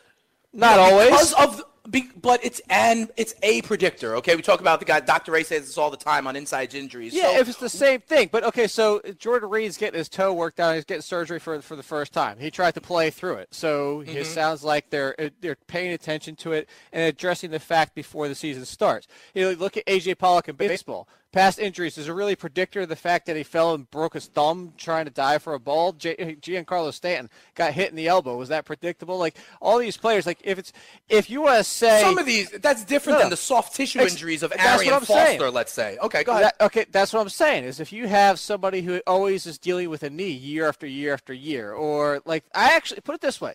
not 0.53 0.79
always 0.79 1.07
because 1.07 1.33
of 1.35 1.63
be, 1.91 2.11
but 2.21 2.45
it's 2.45 2.61
an 2.71 3.09
it's 3.17 3.35
a 3.43 3.63
predictor. 3.63 4.17
Okay, 4.17 4.37
we 4.37 4.43
talk 4.43 4.61
about 4.61 4.79
the 4.79 4.85
guy. 4.85 5.01
Dr. 5.01 5.33
Ray 5.33 5.43
says 5.43 5.67
this 5.67 5.79
all 5.79 5.91
the 5.91 5.97
time 5.97 6.27
on 6.27 6.37
inside 6.37 6.75
injuries. 6.75 7.15
Yeah, 7.15 7.33
so, 7.33 7.39
if 7.39 7.49
it's 7.49 7.59
the 7.59 7.69
same 7.69 8.01
thing. 8.01 8.29
But 8.31 8.45
okay, 8.45 8.67
so 8.67 9.01
Jordan 9.19 9.51
Reed's 9.51 9.77
getting 9.77 9.99
his 9.99 10.09
toe 10.09 10.33
worked 10.33 10.61
out. 10.61 10.75
He's 10.75 10.85
getting 10.85 11.03
surgery 11.03 11.39
for 11.39 11.61
for 11.63 11.77
the 11.77 11.83
first 11.83 12.13
time. 12.13 12.39
He 12.39 12.51
tried 12.51 12.75
to 12.75 12.81
play 12.81 13.11
through 13.11 13.37
it, 13.37 13.49
so 13.53 14.01
mm-hmm. 14.01 14.17
it 14.17 14.27
sounds 14.27 14.63
like 14.63 14.91
they're 14.91 15.15
they're 15.41 15.57
paying 15.67 15.93
attention 15.93 16.37
to 16.37 16.53
it 16.53 16.69
and 16.93 17.05
addressing 17.05 17.51
the 17.51 17.61
fact 17.61 17.95
before 17.95 18.29
the 18.29 18.35
season 18.35 18.65
starts. 18.65 19.07
You 19.35 19.45
know, 19.45 19.51
look 19.53 19.77
at 19.77 19.87
AJ 19.87 20.19
Pollock 20.19 20.49
in 20.49 20.57
baseball 20.57 21.09
past 21.33 21.59
injuries 21.59 21.99
is 21.99 22.09
a 22.09 22.15
really 22.15 22.35
predictor 22.35 22.83
of 22.83 22.89
the 22.89 22.97
fact 22.97 23.27
that 23.27 23.37
he 23.37 23.43
fell 23.43 23.75
and 23.75 23.91
broke 23.91 24.15
his 24.15 24.27
thumb 24.27 24.73
trying 24.77 25.05
to 25.05 25.11
dive 25.11 25.43
for 25.43 25.55
a 25.55 25.61
ball. 25.61 25.93
J- 25.93 26.17
Giancarlo 26.41 26.93
Stanton 26.93 27.31
got 27.55 27.73
hit 27.73 27.91
in 27.91 27.97
the 27.97 28.09
elbow. 28.09 28.37
Was 28.37 28.49
that 28.49 28.65
predictable? 28.65 29.19
Like 29.19 29.37
all 29.61 29.79
these 29.79 29.97
players, 29.97 30.27
like 30.27 30.39
if 30.43 30.59
it's 30.59 30.73
if 31.09 31.29
you 31.29 31.43
want 31.43 31.59
to 31.59 31.65
say 31.65 32.01
some 32.03 32.19
of 32.19 32.27
these, 32.27 32.51
that's 32.51 32.85
different 32.85 33.19
no, 33.19 33.25
than 33.25 33.31
the 33.31 33.37
soft 33.37 33.75
tissue 33.75 34.01
injuries 34.01 34.43
of 34.43 34.53
Arian 34.59 34.95
Foster. 35.01 35.15
Saying. 35.15 35.53
Let's 35.53 35.73
say. 35.73 35.99
Okay, 36.03 36.25
go 36.25 36.33
ahead. 36.33 36.45
That, 36.45 36.65
okay, 36.67 36.87
that's 36.91 37.13
what 37.13 37.21
I'm 37.21 37.29
saying. 37.29 37.65
Is 37.65 37.81
if 37.81 37.93
you 37.93 38.09
have 38.09 38.39
somebody 38.39 38.83
who 38.83 39.01
always 39.07 39.47
is 39.47 39.59
dealing 39.59 39.91
with 39.91 40.03
a 40.03 40.11
knee 40.11 40.31
year 40.31 40.69
after 40.69 40.87
year 40.87 41.13
after 41.13 41.33
year, 41.33 41.73
or 41.73 42.23
like 42.25 42.45
I 42.55 42.75
actually 42.75 43.01
put 43.01 43.15
it 43.15 43.21
this 43.21 43.41
way, 43.41 43.55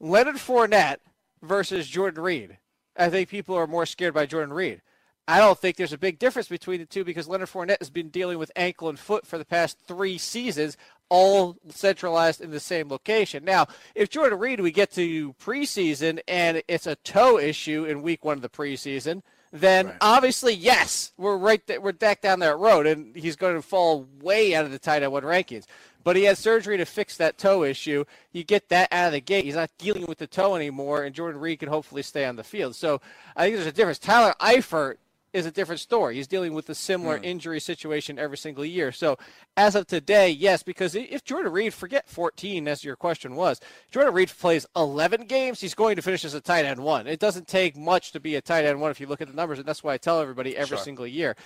Leonard 0.00 0.36
Fournette 0.36 0.98
versus 1.42 1.88
Jordan 1.88 2.22
Reed. 2.22 2.58
I 2.96 3.08
think 3.10 3.28
people 3.28 3.56
are 3.56 3.66
more 3.66 3.86
scared 3.86 4.14
by 4.14 4.26
Jordan 4.26 4.52
Reed. 4.52 4.80
I 5.26 5.38
don't 5.38 5.58
think 5.58 5.76
there's 5.76 5.92
a 5.92 5.98
big 5.98 6.18
difference 6.18 6.48
between 6.48 6.80
the 6.80 6.86
two 6.86 7.04
because 7.04 7.28
Leonard 7.28 7.48
Fournette 7.48 7.78
has 7.78 7.90
been 7.90 8.10
dealing 8.10 8.38
with 8.38 8.52
ankle 8.56 8.88
and 8.88 8.98
foot 8.98 9.26
for 9.26 9.38
the 9.38 9.44
past 9.44 9.78
three 9.86 10.18
seasons. 10.18 10.76
all 11.08 11.56
centralized 11.68 12.40
in 12.40 12.50
the 12.50 12.60
same 12.60 12.88
location. 12.88 13.44
Now, 13.44 13.66
if 13.94 14.10
Jordan 14.10 14.38
Reed, 14.38 14.60
we 14.60 14.72
get 14.72 14.90
to 14.92 15.32
preseason 15.34 16.20
and 16.26 16.62
it's 16.66 16.86
a 16.86 16.96
toe 16.96 17.38
issue 17.38 17.84
in 17.84 18.02
week 18.02 18.24
one 18.24 18.36
of 18.36 18.42
the 18.42 18.48
preseason, 18.48 19.22
then 19.54 19.86
right. 19.86 19.96
obviously, 20.00 20.52
yes, 20.52 21.12
we're 21.16 21.36
right. 21.36 21.64
Th- 21.64 21.78
we're 21.78 21.92
back 21.92 22.20
down 22.20 22.40
that 22.40 22.58
road, 22.58 22.88
and 22.88 23.14
he's 23.14 23.36
going 23.36 23.54
to 23.54 23.62
fall 23.62 24.08
way 24.20 24.52
out 24.52 24.64
of 24.64 24.72
the 24.72 24.80
tight 24.80 25.04
end 25.04 25.12
one 25.12 25.22
rankings. 25.22 25.64
But 26.02 26.16
he 26.16 26.24
had 26.24 26.36
surgery 26.36 26.76
to 26.76 26.84
fix 26.84 27.16
that 27.18 27.38
toe 27.38 27.62
issue. 27.62 28.04
You 28.32 28.42
get 28.42 28.68
that 28.70 28.92
out 28.92 29.06
of 29.06 29.12
the 29.12 29.20
gate. 29.20 29.44
He's 29.44 29.54
not 29.54 29.70
dealing 29.78 30.06
with 30.06 30.18
the 30.18 30.26
toe 30.26 30.56
anymore, 30.56 31.04
and 31.04 31.14
Jordan 31.14 31.40
Reed 31.40 31.60
can 31.60 31.68
hopefully 31.68 32.02
stay 32.02 32.24
on 32.24 32.34
the 32.34 32.42
field. 32.42 32.74
So 32.74 33.00
I 33.36 33.44
think 33.44 33.54
there's 33.54 33.68
a 33.68 33.72
difference. 33.72 34.00
Tyler 34.00 34.34
Eifert 34.40 34.96
is 35.34 35.44
a 35.44 35.50
different 35.50 35.80
story. 35.80 36.14
He's 36.14 36.28
dealing 36.28 36.54
with 36.54 36.70
a 36.70 36.74
similar 36.74 37.18
mm. 37.18 37.24
injury 37.24 37.60
situation 37.60 38.18
every 38.18 38.38
single 38.38 38.64
year. 38.64 38.92
So, 38.92 39.18
as 39.56 39.74
of 39.74 39.88
today, 39.88 40.30
yes, 40.30 40.62
because 40.62 40.94
if 40.94 41.24
Jordan 41.24 41.52
Reed, 41.52 41.74
forget 41.74 42.08
14 42.08 42.68
as 42.68 42.84
your 42.84 42.94
question 42.94 43.34
was, 43.34 43.60
Jordan 43.90 44.14
Reed 44.14 44.30
plays 44.30 44.64
11 44.76 45.26
games, 45.26 45.60
he's 45.60 45.74
going 45.74 45.96
to 45.96 46.02
finish 46.02 46.24
as 46.24 46.34
a 46.34 46.40
tight 46.40 46.64
end 46.64 46.80
one. 46.80 47.08
It 47.08 47.18
doesn't 47.18 47.48
take 47.48 47.76
much 47.76 48.12
to 48.12 48.20
be 48.20 48.36
a 48.36 48.40
tight 48.40 48.64
end 48.64 48.80
one 48.80 48.92
if 48.92 49.00
you 49.00 49.08
look 49.08 49.20
at 49.20 49.28
the 49.28 49.34
numbers, 49.34 49.58
and 49.58 49.66
that's 49.66 49.82
why 49.82 49.92
I 49.92 49.98
tell 49.98 50.20
everybody 50.20 50.56
every 50.56 50.76
sure. 50.76 50.84
single 50.84 51.06
year. 51.06 51.36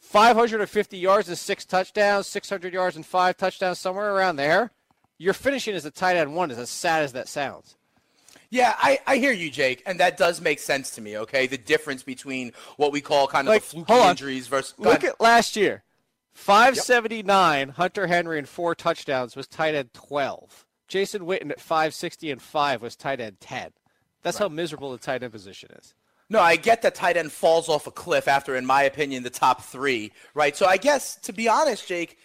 550 0.00 0.98
yards 0.98 1.28
and 1.28 1.38
six 1.38 1.64
touchdowns, 1.64 2.26
600 2.26 2.74
yards 2.74 2.96
and 2.96 3.06
five 3.06 3.36
touchdowns, 3.36 3.78
somewhere 3.78 4.12
around 4.12 4.36
there. 4.36 4.72
You're 5.18 5.34
finishing 5.34 5.74
as 5.74 5.84
a 5.84 5.90
tight 5.90 6.16
end 6.16 6.34
one, 6.34 6.50
as 6.50 6.68
sad 6.68 7.02
as 7.02 7.12
that 7.12 7.28
sounds. 7.28 7.76
Yeah, 8.50 8.74
I, 8.78 8.98
I 9.06 9.16
hear 9.16 9.32
you, 9.32 9.50
Jake, 9.50 9.82
and 9.86 10.00
that 10.00 10.16
does 10.16 10.40
make 10.40 10.58
sense 10.58 10.90
to 10.92 11.00
me. 11.00 11.18
Okay, 11.18 11.46
the 11.46 11.58
difference 11.58 12.02
between 12.02 12.52
what 12.76 12.92
we 12.92 13.00
call 13.00 13.26
kind 13.26 13.48
of 13.48 13.52
like, 13.52 13.62
the 13.62 13.84
fluky 13.84 14.08
injuries 14.08 14.46
versus. 14.46 14.74
Look 14.78 15.04
at 15.04 15.20
last 15.20 15.56
year, 15.56 15.82
five 16.32 16.76
seventy 16.76 17.22
nine. 17.22 17.68
Yep. 17.68 17.76
Hunter 17.76 18.06
Henry 18.06 18.38
and 18.38 18.48
four 18.48 18.74
touchdowns 18.74 19.34
was 19.34 19.46
tight 19.46 19.74
end 19.74 19.92
twelve. 19.92 20.64
Jason 20.88 21.22
Witten 21.22 21.50
at 21.50 21.60
five 21.60 21.94
sixty 21.94 22.30
and 22.30 22.40
five 22.40 22.82
was 22.82 22.94
tight 22.94 23.20
end 23.20 23.40
ten. 23.40 23.70
That's 24.22 24.40
right. 24.40 24.44
how 24.44 24.54
miserable 24.54 24.92
the 24.92 24.98
tight 24.98 25.22
end 25.22 25.32
position 25.32 25.70
is. 25.78 25.94
No, 26.28 26.40
I 26.40 26.56
get 26.56 26.82
that 26.82 26.96
tight 26.96 27.16
end 27.16 27.30
falls 27.30 27.68
off 27.68 27.86
a 27.86 27.92
cliff 27.92 28.26
after, 28.26 28.56
in 28.56 28.66
my 28.66 28.82
opinion, 28.82 29.22
the 29.22 29.30
top 29.30 29.62
three, 29.62 30.12
right? 30.34 30.56
So 30.56 30.66
I 30.66 30.76
guess, 30.76 31.16
to 31.22 31.32
be 31.32 31.48
honest, 31.48 31.86
Jake, 31.86 32.18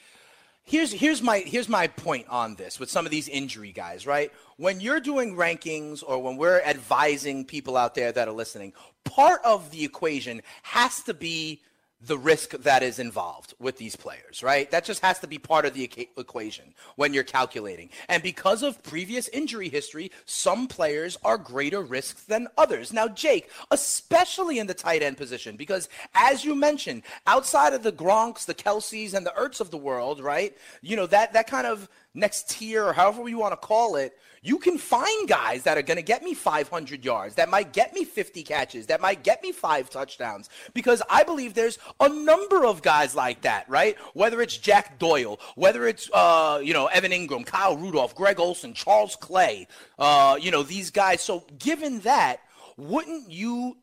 here's 0.64 0.91
here's 0.91 1.22
my 1.22 1.39
here's 1.39 1.70
my 1.70 1.88
point 1.88 2.28
on 2.30 2.55
this 2.55 2.80
with 2.80 2.89
some 2.89 3.05
of 3.05 3.12
these 3.12 3.28
injury 3.28 3.72
guys, 3.72 4.05
right? 4.05 4.32
When 4.57 4.80
you're 4.80 4.99
doing 4.99 5.36
rankings 5.36 6.03
or 6.05 6.22
when 6.22 6.38
we're 6.38 6.62
advising 6.62 7.45
people 7.45 7.78
out 7.78 7.95
there 7.95 8.12
that 8.12 8.28
are 8.28 8.34
listening, 8.34 8.74
part 9.03 9.41
of 9.43 9.72
the 9.72 9.84
equation 9.84 10.41
has 10.64 11.01
to 11.03 11.14
be 11.14 11.62
the 12.04 12.18
risk 12.18 12.52
that 12.64 12.82
is 12.82 12.97
involved 12.97 13.54
with 13.60 13.78
these 13.78 13.95
players, 13.95 14.41
right? 14.41 14.70
That 14.72 14.86
just 14.86 15.02
has 15.02 15.20
to 15.20 15.28
be 15.28 15.38
part 15.38 15.66
of 15.66 15.74
the 15.74 15.84
equation 16.18 16.74
when 16.95 17.14
you're 17.14 17.24
calculating. 17.24 17.89
And 18.10 18.24
because 18.24 18.64
of 18.64 18.82
previous 18.82 19.28
injury 19.28 19.70
history, 19.70 20.12
some 20.26 20.68
players 20.68 21.18
are 21.24 21.38
greater 21.38 21.82
risks 21.82 22.24
than 22.24 22.47
others. 22.58 22.91
Now, 22.91 23.08
Jake, 23.08 23.52
especially 23.70 24.58
in 24.58 24.66
the 24.66 24.74
tight 24.74 25.04
end 25.04 25.18
position, 25.18 25.56
because 25.56 25.89
as 26.16 26.43
you 26.43 26.56
mentioned, 26.56 27.04
outside 27.28 27.74
of 27.74 27.84
the 27.84 27.91
Gronks, 27.91 28.45
the 28.45 28.56
Kelces, 28.56 29.14
and 29.14 29.26
the 29.26 29.34
Ertz 29.38 29.62
of 29.62 29.70
the 29.70 29.78
world, 29.78 30.20
right? 30.20 30.58
You 30.82 30.95
know, 30.95 31.06
that, 31.08 31.34
that 31.34 31.47
kind 31.47 31.68
of 31.68 31.88
next 32.16 32.49
tier, 32.49 32.84
or 32.86 32.93
however 32.93 33.28
you 33.30 33.38
want 33.38 33.54
to 33.54 33.68
call 33.68 33.95
it, 33.95 34.18
you 34.41 34.57
can 34.57 34.77
find 34.77 35.27
guys 35.27 35.63
that 35.63 35.77
are 35.77 35.83
going 35.83 35.97
to 35.97 36.03
get 36.03 36.23
me 36.23 36.33
500 36.33 37.05
yards, 37.05 37.35
that 37.35 37.49
might 37.49 37.73
get 37.73 37.93
me 37.93 38.03
50 38.03 38.43
catches, 38.43 38.87
that 38.87 38.99
might 38.99 39.23
get 39.23 39.43
me 39.43 39.51
five 39.51 39.89
touchdowns. 39.89 40.49
Because 40.73 41.01
I 41.09 41.23
believe 41.23 41.53
there's 41.53 41.77
a 41.99 42.09
number 42.09 42.65
of 42.65 42.81
guys 42.81 43.13
like 43.13 43.41
that, 43.41 43.69
right? 43.69 43.97
Whether 44.13 44.41
it's 44.41 44.57
Jack 44.57 44.97
Doyle, 44.97 45.39
whether 45.55 45.87
it's, 45.87 46.09
uh, 46.11 46.59
you 46.63 46.73
know, 46.73 46.87
Evan 46.87 47.11
Engram, 47.11 47.45
Kyle 47.45 47.77
Rudolph, 47.77 48.15
Greg 48.15 48.39
Olsen, 48.39 48.73
Charles 48.73 49.15
Clay, 49.15 49.67
uh, 49.99 50.37
you 50.41 50.49
know, 50.49 50.63
these 50.63 50.89
guys. 50.89 51.21
So 51.21 51.45
given 51.59 51.99
that, 51.99 52.41
wouldn't 52.77 53.29
you 53.29 53.77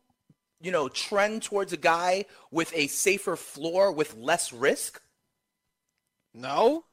you 0.61 0.71
know, 0.71 0.89
trend 0.89 1.43
towards 1.43 1.73
a 1.73 1.77
guy 1.77 2.25
with 2.51 2.71
a 2.75 2.87
safer 2.87 3.35
floor 3.35 3.91
with 3.91 4.15
less 4.15 4.51
risk? 4.51 5.01
No. 6.33 6.83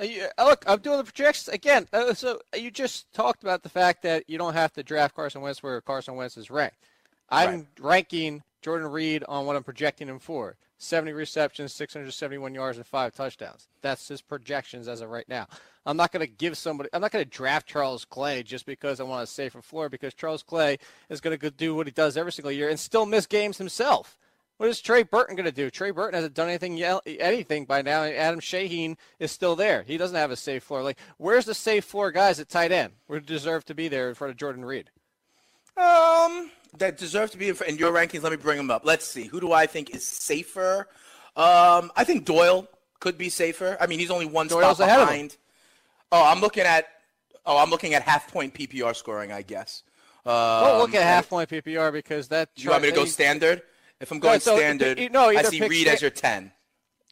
Uh, 0.00 0.44
look, 0.44 0.64
I'm 0.66 0.80
doing 0.80 0.98
the 0.98 1.04
projections 1.04 1.48
again. 1.48 1.86
Uh, 1.92 2.14
so 2.14 2.40
you 2.56 2.70
just 2.70 3.12
talked 3.12 3.42
about 3.42 3.62
the 3.62 3.68
fact 3.68 4.02
that 4.02 4.24
you 4.28 4.38
don't 4.38 4.54
have 4.54 4.72
to 4.74 4.82
draft 4.82 5.14
Carson 5.14 5.42
Wentz 5.42 5.62
where 5.62 5.80
Carson 5.80 6.16
Wentz 6.16 6.36
is 6.36 6.50
ranked. 6.50 6.76
I'm 7.28 7.50
right. 7.50 7.66
ranking 7.78 8.42
Jordan 8.62 8.90
Reed 8.90 9.24
on 9.28 9.46
what 9.46 9.56
I'm 9.56 9.62
projecting 9.62 10.08
him 10.08 10.18
for: 10.18 10.56
70 10.78 11.12
receptions, 11.12 11.72
671 11.74 12.54
yards, 12.54 12.78
and 12.78 12.86
five 12.86 13.14
touchdowns. 13.14 13.68
That's 13.82 14.08
his 14.08 14.22
projections 14.22 14.88
as 14.88 15.00
of 15.00 15.10
right 15.10 15.28
now. 15.28 15.46
I'm 15.86 15.96
not 15.96 16.12
going 16.12 16.26
to 16.26 16.32
give 16.32 16.56
somebody. 16.56 16.90
I'm 16.92 17.00
not 17.00 17.12
going 17.12 17.24
to 17.24 17.30
draft 17.30 17.66
Charles 17.66 18.04
Clay 18.04 18.42
just 18.42 18.66
because 18.66 19.00
I 19.00 19.04
want 19.04 19.22
a 19.22 19.26
safer 19.26 19.62
floor 19.62 19.88
because 19.88 20.14
Charles 20.14 20.42
Clay 20.42 20.78
is 21.08 21.20
going 21.20 21.38
to 21.38 21.50
do 21.50 21.74
what 21.74 21.86
he 21.86 21.92
does 21.92 22.16
every 22.16 22.32
single 22.32 22.52
year 22.52 22.68
and 22.68 22.78
still 22.78 23.06
miss 23.06 23.26
games 23.26 23.58
himself. 23.58 24.16
What 24.60 24.68
is 24.68 24.78
Trey 24.82 25.04
Burton 25.04 25.36
going 25.36 25.46
to 25.46 25.52
do? 25.52 25.70
Trey 25.70 25.90
Burton 25.90 26.12
hasn't 26.12 26.34
done 26.34 26.50
anything 26.50 26.82
anything 26.82 27.64
by 27.64 27.80
now. 27.80 28.02
Adam 28.02 28.40
Shaheen 28.40 28.98
is 29.18 29.32
still 29.32 29.56
there. 29.56 29.84
He 29.84 29.96
doesn't 29.96 30.18
have 30.18 30.30
a 30.30 30.36
safe 30.36 30.64
floor. 30.64 30.82
Like, 30.82 30.98
where's 31.16 31.46
the 31.46 31.54
safe 31.54 31.86
floor 31.86 32.10
guys 32.10 32.38
at 32.38 32.50
tight 32.50 32.70
end 32.70 32.92
who 33.08 33.20
deserve 33.20 33.64
to 33.64 33.74
be 33.74 33.88
there 33.88 34.10
in 34.10 34.14
front 34.14 34.32
of 34.32 34.36
Jordan 34.36 34.62
Reed? 34.62 34.90
Um, 35.78 36.50
that 36.76 36.98
deserve 36.98 37.30
to 37.30 37.38
be 37.38 37.48
in, 37.48 37.56
in 37.66 37.78
your 37.78 37.90
rankings. 37.90 38.22
Let 38.22 38.32
me 38.32 38.36
bring 38.36 38.58
them 38.58 38.70
up. 38.70 38.84
Let's 38.84 39.06
see. 39.06 39.24
Who 39.24 39.40
do 39.40 39.50
I 39.50 39.64
think 39.64 39.94
is 39.94 40.06
safer? 40.06 40.88
Um, 41.36 41.90
I 41.96 42.04
think 42.04 42.26
Doyle 42.26 42.68
could 43.00 43.16
be 43.16 43.30
safer. 43.30 43.78
I 43.80 43.86
mean, 43.86 43.98
he's 43.98 44.10
only 44.10 44.26
one 44.26 44.46
Doyle's 44.46 44.76
spot 44.76 44.88
behind. 44.90 45.38
Oh, 46.12 46.22
I'm 46.22 46.42
looking 46.42 46.64
at. 46.64 46.86
Oh, 47.46 47.56
I'm 47.56 47.70
looking 47.70 47.94
at 47.94 48.02
half 48.02 48.30
point 48.30 48.52
PPR 48.52 48.94
scoring. 48.94 49.32
I 49.32 49.40
guess. 49.40 49.84
Um, 50.26 50.34
well, 50.34 50.78
look 50.80 50.94
at 50.94 51.02
half 51.02 51.30
point 51.30 51.48
PPR 51.48 51.94
because 51.94 52.28
that. 52.28 52.50
you 52.56 52.68
want 52.68 52.82
me 52.82 52.90
to 52.90 52.94
go 52.94 53.06
standard? 53.06 53.62
If 54.00 54.10
I'm 54.10 54.18
going 54.18 54.40
so 54.40 54.56
standard, 54.56 54.98
no, 55.12 55.28
I 55.28 55.42
see 55.42 55.60
Reed 55.60 55.86
sta- 55.86 55.92
as 55.92 56.02
your 56.02 56.10
10. 56.10 56.52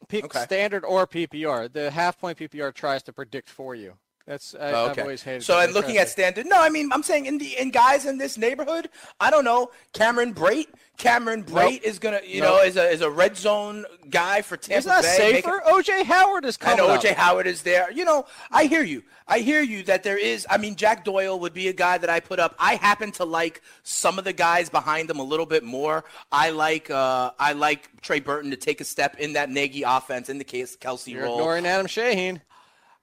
Pick 0.07 0.25
okay. 0.25 0.43
standard 0.43 0.83
or 0.83 1.05
PPR. 1.05 1.71
The 1.71 1.91
half 1.91 2.19
point 2.19 2.37
PPR 2.39 2.73
tries 2.73 3.03
to 3.03 3.13
predict 3.13 3.49
for 3.49 3.75
you. 3.75 3.97
That's 4.29 4.53
I, 4.53 4.71
oh, 4.73 4.85
okay. 4.91 4.91
I've 4.91 4.99
always 4.99 5.23
hated. 5.23 5.43
So, 5.43 5.59
and 5.59 5.73
looking 5.73 5.97
at 5.97 6.07
standard, 6.07 6.45
no, 6.45 6.61
I 6.61 6.69
mean, 6.69 6.91
I'm 6.93 7.01
saying 7.01 7.25
in 7.25 7.39
the 7.39 7.57
in 7.57 7.71
guys 7.71 8.05
in 8.05 8.19
this 8.19 8.37
neighborhood, 8.37 8.87
I 9.19 9.31
don't 9.31 9.43
know. 9.43 9.71
Cameron 9.91 10.35
Brate, 10.35 10.67
Cameron 10.99 11.43
Brate 11.43 11.71
nope. 11.71 11.81
is 11.83 11.97
gonna, 11.97 12.21
you 12.23 12.41
nope. 12.41 12.57
know, 12.57 12.63
is 12.63 12.77
a 12.77 12.91
is 12.91 13.01
a 13.01 13.09
red 13.09 13.35
zone 13.35 13.85
guy 14.07 14.43
for 14.43 14.55
Tampa 14.55 14.75
He's 14.75 14.85
not 14.85 15.01
Bay. 15.01 15.17
safer. 15.17 15.63
OJ 15.65 16.03
Howard 16.03 16.45
is 16.45 16.57
coming. 16.57 16.79
I 16.79 16.87
know 16.87 16.95
OJ. 16.95 17.15
Howard 17.15 17.47
is 17.47 17.63
there. 17.63 17.91
You 17.91 18.05
know, 18.05 18.27
I 18.51 18.65
hear 18.65 18.83
you. 18.83 19.01
I 19.27 19.39
hear 19.39 19.63
you 19.63 19.81
that 19.83 20.03
there 20.03 20.17
is. 20.17 20.45
I 20.47 20.59
mean, 20.59 20.75
Jack 20.75 21.05
Doyle 21.05 21.39
would 21.39 21.55
be 21.55 21.67
a 21.67 21.73
guy 21.73 21.97
that 21.97 22.11
I 22.11 22.19
put 22.19 22.39
up. 22.39 22.53
I 22.59 22.75
happen 22.75 23.11
to 23.13 23.25
like 23.25 23.63
some 23.81 24.19
of 24.19 24.25
the 24.25 24.33
guys 24.33 24.69
behind 24.69 25.09
him 25.09 25.17
a 25.17 25.23
little 25.23 25.47
bit 25.47 25.63
more. 25.63 26.05
I 26.31 26.51
like 26.51 26.91
uh, 26.91 27.31
I 27.39 27.53
like 27.53 27.99
Trey 28.03 28.19
Burton 28.19 28.51
to 28.51 28.57
take 28.57 28.79
a 28.79 28.85
step 28.85 29.17
in 29.17 29.33
that 29.33 29.49
Nagy 29.49 29.81
offense 29.81 30.29
in 30.29 30.37
the 30.37 30.43
case 30.43 30.77
Kelce 30.77 31.07
You're 31.13 31.23
role. 31.23 31.39
Ignoring 31.39 31.65
Adam 31.65 31.87
Shaheen. 31.87 32.41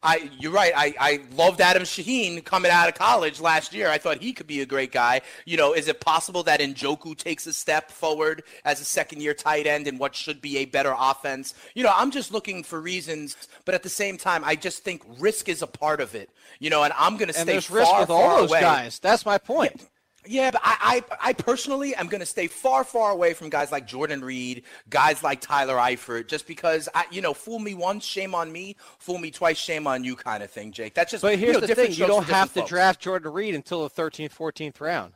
I, 0.06 0.30
you're 0.38 0.52
right. 0.52 0.72
I, 0.76 0.94
I 1.00 1.20
loved 1.34 1.60
Adam 1.60 1.82
Shaheen 1.82 2.44
coming 2.44 2.70
out 2.70 2.88
of 2.88 2.94
college 2.94 3.40
last 3.40 3.74
year. 3.74 3.90
I 3.90 3.98
thought 3.98 4.22
he 4.22 4.32
could 4.32 4.46
be 4.46 4.60
a 4.60 4.66
great 4.66 4.92
guy. 4.92 5.20
You 5.44 5.56
know, 5.56 5.72
is 5.72 5.88
it 5.88 6.00
possible 6.00 6.44
that 6.44 6.60
Njoku 6.60 7.16
takes 7.16 7.44
a 7.48 7.52
step 7.52 7.90
forward 7.90 8.44
as 8.64 8.80
a 8.80 8.84
second 8.84 9.20
year 9.20 9.34
tight 9.34 9.66
end 9.66 9.88
in 9.88 9.98
what 9.98 10.14
should 10.14 10.40
be 10.40 10.58
a 10.58 10.64
better 10.64 10.94
offense? 10.96 11.54
You 11.74 11.82
know, 11.82 11.92
I'm 11.92 12.12
just 12.12 12.30
looking 12.32 12.62
for 12.62 12.80
reasons, 12.80 13.36
but 13.64 13.74
at 13.74 13.82
the 13.82 13.88
same 13.88 14.16
time, 14.16 14.44
I 14.44 14.54
just 14.54 14.84
think 14.84 15.02
risk 15.18 15.48
is 15.48 15.60
a 15.60 15.66
part 15.66 16.00
of 16.00 16.14
it. 16.14 16.30
You 16.60 16.70
know, 16.70 16.84
and 16.84 16.92
I'm 16.96 17.16
going 17.16 17.28
to 17.28 17.34
stay 17.34 17.60
far, 17.60 17.78
risk 17.78 17.98
with 17.98 18.10
all 18.10 18.38
those 18.38 18.50
away. 18.50 18.60
guys. 18.60 19.00
That's 19.00 19.26
my 19.26 19.38
point. 19.38 19.80
Yeah. 19.80 19.86
Yeah, 20.26 20.50
but 20.50 20.60
I, 20.64 21.04
I, 21.10 21.28
I 21.28 21.32
personally 21.32 21.94
am 21.94 22.08
going 22.08 22.20
to 22.20 22.26
stay 22.26 22.46
far, 22.46 22.84
far 22.84 23.10
away 23.10 23.34
from 23.34 23.48
guys 23.48 23.72
like 23.72 23.86
Jordan 23.86 24.24
Reed, 24.24 24.64
guys 24.90 25.22
like 25.22 25.40
Tyler 25.40 25.76
Eifert, 25.76 26.28
just 26.28 26.46
because 26.46 26.88
I, 26.94 27.04
you 27.10 27.22
know, 27.22 27.34
fool 27.34 27.58
me 27.58 27.74
once, 27.74 28.04
shame 28.04 28.34
on 28.34 28.50
me. 28.50 28.76
Fool 28.98 29.18
me 29.18 29.30
twice, 29.30 29.56
shame 29.56 29.86
on 29.86 30.04
you, 30.04 30.16
kind 30.16 30.42
of 30.42 30.50
thing, 30.50 30.72
Jake. 30.72 30.94
That's 30.94 31.10
just. 31.10 31.22
But 31.22 31.38
here's 31.38 31.54
you 31.54 31.60
know, 31.60 31.66
the 31.66 31.74
thing: 31.74 31.92
you 31.92 32.06
don't 32.06 32.26
have 32.26 32.52
to 32.54 32.60
folks. 32.60 32.70
draft 32.70 33.00
Jordan 33.00 33.32
Reed 33.32 33.54
until 33.54 33.88
the 33.88 33.90
13th, 33.90 34.34
14th 34.34 34.80
round. 34.80 35.12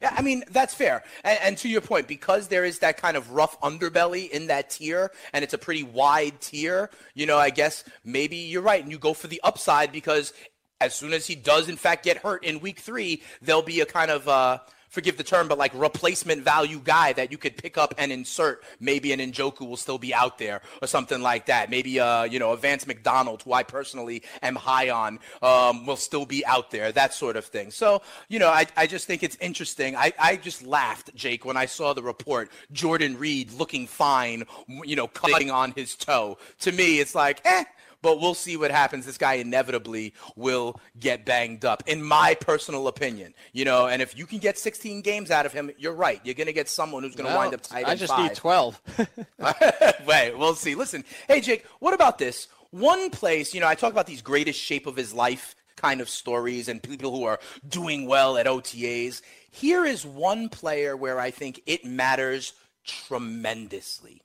Yeah, 0.00 0.14
I 0.16 0.22
mean 0.22 0.44
that's 0.50 0.74
fair. 0.74 1.02
And, 1.24 1.38
and, 1.42 1.58
to 1.58 1.68
your 1.68 1.80
point, 1.80 2.06
because 2.06 2.48
there 2.48 2.64
is 2.64 2.78
that 2.80 2.98
kind 2.98 3.16
of 3.16 3.32
rough 3.32 3.60
underbelly 3.60 4.30
in 4.30 4.46
that 4.46 4.70
tier, 4.70 5.10
and 5.32 5.42
it's 5.42 5.54
a 5.54 5.58
pretty 5.58 5.82
wide 5.82 6.40
tier. 6.40 6.90
You 7.14 7.26
know, 7.26 7.38
I 7.38 7.50
guess 7.50 7.84
maybe 8.04 8.36
you're 8.36 8.62
right, 8.62 8.82
and 8.82 8.92
you 8.92 8.98
go 8.98 9.12
for 9.12 9.26
the 9.26 9.40
upside 9.42 9.90
because 9.90 10.32
as 10.80 10.94
soon 10.94 11.12
as 11.12 11.26
he 11.26 11.34
does 11.34 11.68
in 11.68 11.76
fact 11.76 12.04
get 12.04 12.18
hurt 12.18 12.44
in 12.44 12.60
week 12.60 12.78
three, 12.80 13.22
there'll 13.42 13.62
be 13.62 13.80
a 13.80 13.86
kind 13.86 14.10
of 14.10 14.28
uh, 14.28 14.58
forgive 14.88 15.16
the 15.16 15.24
term, 15.24 15.48
but 15.48 15.58
like 15.58 15.72
replacement 15.74 16.42
value 16.42 16.80
guy 16.82 17.12
that 17.12 17.30
you 17.30 17.38
could 17.38 17.56
pick 17.56 17.78
up 17.78 17.94
and 17.98 18.10
insert. 18.10 18.62
Maybe 18.80 19.12
an 19.12 19.20
Njoku 19.20 19.68
will 19.68 19.76
still 19.76 19.98
be 19.98 20.14
out 20.14 20.38
there 20.38 20.60
or 20.80 20.88
something 20.88 21.20
like 21.20 21.46
that. 21.46 21.70
Maybe 21.70 22.00
uh, 22.00 22.24
you 22.24 22.38
know, 22.38 22.52
a 22.52 22.56
Vance 22.56 22.86
McDonald, 22.86 23.42
who 23.42 23.52
I 23.52 23.62
personally 23.62 24.22
am 24.42 24.56
high 24.56 24.90
on, 24.90 25.18
um, 25.42 25.86
will 25.86 25.96
still 25.96 26.26
be 26.26 26.44
out 26.46 26.70
there. 26.70 26.92
That 26.92 27.14
sort 27.14 27.36
of 27.36 27.44
thing. 27.44 27.70
So 27.70 28.02
you 28.28 28.38
know, 28.38 28.48
I, 28.48 28.66
I 28.76 28.86
just 28.86 29.06
think 29.06 29.22
it's 29.22 29.36
interesting. 29.40 29.96
I, 29.96 30.12
I 30.18 30.36
just 30.36 30.66
laughed, 30.66 31.14
Jake, 31.14 31.44
when 31.44 31.56
I 31.56 31.66
saw 31.66 31.92
the 31.92 32.02
report. 32.02 32.50
Jordan 32.72 33.18
Reed 33.18 33.52
looking 33.52 33.86
fine, 33.86 34.44
you 34.84 34.96
know, 34.96 35.06
cutting 35.08 35.50
on 35.50 35.72
his 35.72 35.94
toe. 35.94 36.38
To 36.60 36.72
me, 36.72 37.00
it's 37.00 37.14
like, 37.14 37.40
eh 37.44 37.64
but 38.02 38.20
we'll 38.20 38.34
see 38.34 38.56
what 38.56 38.70
happens. 38.70 39.06
This 39.06 39.18
guy 39.18 39.34
inevitably 39.34 40.14
will 40.36 40.80
get 40.98 41.24
banged 41.24 41.64
up, 41.64 41.82
in 41.86 42.02
my 42.02 42.34
personal 42.34 42.88
opinion. 42.88 43.34
You 43.52 43.64
know, 43.64 43.86
and 43.86 44.02
if 44.02 44.16
you 44.16 44.26
can 44.26 44.38
get 44.38 44.58
16 44.58 45.02
games 45.02 45.30
out 45.30 45.46
of 45.46 45.52
him, 45.52 45.70
you're 45.78 45.94
right. 45.94 46.20
You're 46.24 46.34
going 46.34 46.46
to 46.46 46.52
get 46.52 46.68
someone 46.68 47.02
who's 47.02 47.16
going 47.16 47.30
to 47.30 47.36
wind 47.36 47.54
up 47.54 47.62
tight. 47.62 47.86
I 47.86 47.94
just 47.94 48.12
five. 48.12 48.30
need 48.30 48.36
12. 48.36 48.82
Wait, 50.06 50.38
we'll 50.38 50.54
see. 50.54 50.74
Listen, 50.74 51.04
hey 51.26 51.40
Jake, 51.40 51.64
what 51.80 51.94
about 51.94 52.18
this? 52.18 52.48
One 52.70 53.10
place, 53.10 53.54
you 53.54 53.60
know, 53.60 53.66
I 53.68 53.74
talk 53.74 53.92
about 53.92 54.06
these 54.06 54.22
greatest 54.22 54.60
shape 54.60 54.86
of 54.86 54.94
his 54.94 55.14
life 55.14 55.54
kind 55.76 56.00
of 56.00 56.08
stories 56.08 56.68
and 56.68 56.82
people 56.82 57.16
who 57.16 57.24
are 57.24 57.38
doing 57.66 58.06
well 58.06 58.36
at 58.36 58.46
OTAs. 58.46 59.22
Here 59.50 59.84
is 59.84 60.04
one 60.04 60.48
player 60.48 60.96
where 60.96 61.18
I 61.18 61.30
think 61.30 61.62
it 61.66 61.84
matters 61.84 62.52
tremendously. 62.84 64.22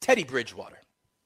Teddy 0.00 0.24
Bridgewater. 0.24 0.81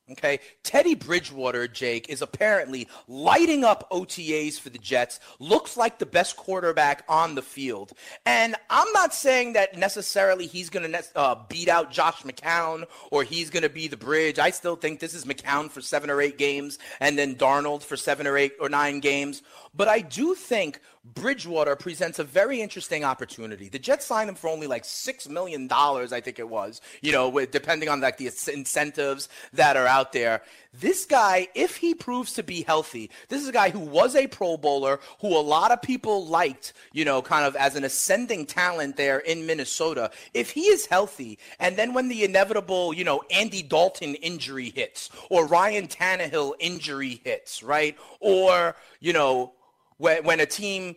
Okay. 0.09 0.39
Teddy 0.63 0.95
Bridgewater, 0.95 1.67
Jake, 1.67 2.09
is 2.09 2.23
apparently 2.23 2.87
lighting 3.09 3.65
up 3.65 3.91
OTAs 3.91 4.57
for 4.59 4.71
the 4.71 4.79
Jets. 4.79 5.19
Looks 5.41 5.77
like 5.77 5.99
the 5.99 6.07
best 6.07 6.37
quarterback 6.37 7.03
on 7.09 7.35
the 7.35 7.43
field. 7.43 7.93
And 8.25 8.55
I'm 8.71 8.93
not 8.93 9.13
saying 9.13 9.55
that 9.55 9.77
necessarily 9.77 10.47
he's 10.47 10.71
going 10.71 10.93
to 10.93 11.05
uh, 11.17 11.43
beat 11.49 11.69
out 11.69 11.91
Josh 11.91 12.23
McCown 12.23 12.85
or 13.11 13.25
he's 13.25 13.51
going 13.51 13.65
to 13.65 13.69
be 13.69 13.89
the 13.89 13.97
bridge. 13.97 14.39
I 14.39 14.51
still 14.51 14.77
think 14.77 15.01
this 15.01 15.13
is 15.13 15.25
McCown 15.25 15.69
for 15.69 15.81
seven 15.81 16.09
or 16.09 16.21
eight 16.21 16.39
games 16.39 16.79
and 17.01 17.19
then 17.19 17.35
Darnold 17.35 17.83
for 17.83 17.97
seven 17.97 18.29
or 18.29 18.39
eight 18.39 18.53
or 18.61 18.69
nine 18.69 19.01
games. 19.01 19.43
But 19.75 19.89
I 19.89 20.01
do 20.03 20.37
think 20.37 20.81
Bridgewater 21.15 21.77
presents 21.77 22.19
a 22.19 22.25
very 22.25 22.61
interesting 22.61 23.05
opportunity. 23.05 23.69
The 23.69 23.79
Jets 23.79 24.07
signed 24.07 24.29
him 24.29 24.35
for 24.35 24.49
only 24.49 24.67
like 24.67 24.85
six 24.85 25.29
million 25.29 25.69
dollars, 25.69 26.13
I 26.13 26.21
think 26.21 26.39
it 26.39 26.49
was. 26.49 26.81
You 27.01 27.13
know, 27.13 27.29
with, 27.29 27.53
depending 27.53 27.89
on 27.89 28.01
like 28.01 28.17
the 28.17 28.27
incentives 28.27 29.29
that 29.53 29.77
are 29.77 29.87
out 29.87 30.13
there. 30.13 30.43
This 30.79 31.07
guy, 31.07 31.49
if 31.55 31.77
he 31.77 31.95
proves 31.95 32.35
to 32.35 32.43
be 32.43 32.63
healthy, 32.63 33.11
this 33.29 33.41
is 33.41 33.49
a 33.49 33.53
guy 33.53 33.71
who 33.71 33.79
was 33.79 34.15
a 34.15 34.27
Pro 34.27 34.57
Bowler, 34.57 35.01
who 35.21 35.29
a 35.29 35.41
lot 35.41 35.71
of 35.71 35.81
people 35.81 36.27
liked, 36.27 36.75
you 36.93 37.05
know, 37.05 37.23
kind 37.23 37.47
of 37.47 37.57
as 37.57 37.77
an 37.77 37.85
ascending 37.85 38.45
talent 38.45 38.97
there 38.97 39.19
in 39.19 39.47
Minnesota. 39.47 40.11
If 40.35 40.51
he 40.51 40.63
is 40.63 40.87
healthy, 40.87 41.39
and 41.59 41.77
then 41.77 41.95
when 41.95 42.09
the 42.09 42.25
inevitable, 42.25 42.93
you 42.93 43.05
know, 43.05 43.23
Andy 43.31 43.63
Dalton 43.63 44.17
injury 44.17 44.71
hits, 44.75 45.09
or 45.31 45.47
Ryan 45.47 45.89
Tannehill 45.89 46.55
injury 46.59 47.23
hits, 47.25 47.63
right, 47.63 47.97
or 48.21 48.77
you 49.01 49.13
know 49.13 49.53
when, 49.99 50.25
when 50.25 50.41
a 50.41 50.47
team 50.47 50.97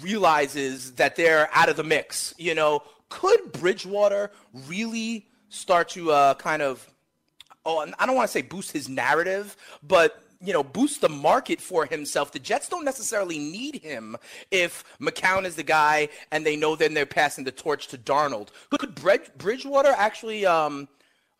realizes 0.00 0.92
that 0.92 1.16
they're 1.16 1.48
out 1.52 1.68
of 1.68 1.76
the 1.76 1.84
mix. 1.84 2.34
You 2.38 2.54
know, 2.54 2.82
could 3.08 3.52
Bridgewater 3.52 4.30
really 4.66 5.26
start 5.48 5.90
to 5.90 6.12
uh, 6.12 6.34
kind 6.34 6.62
of, 6.62 6.88
oh, 7.64 7.86
I 7.98 8.06
don't 8.06 8.16
want 8.16 8.28
to 8.28 8.32
say 8.32 8.42
boost 8.42 8.72
his 8.72 8.88
narrative, 8.88 9.56
but 9.82 10.22
you 10.42 10.54
know, 10.54 10.62
boost 10.62 11.02
the 11.02 11.08
market 11.08 11.60
for 11.60 11.84
himself. 11.84 12.32
The 12.32 12.38
Jets 12.38 12.68
don't 12.68 12.84
necessarily 12.84 13.38
need 13.38 13.76
him 13.76 14.16
if 14.50 14.84
McCown 14.98 15.44
is 15.44 15.56
the 15.56 15.62
guy 15.62 16.08
and 16.32 16.46
they 16.46 16.56
know 16.56 16.76
then 16.76 16.94
they're 16.94 17.04
passing 17.04 17.44
the 17.44 17.52
torch 17.52 17.88
to 17.88 17.98
Darnold. 17.98 18.48
Could 18.70 18.94
Bridgewater 19.36 19.92
actually 19.94 20.46
um, 20.46 20.88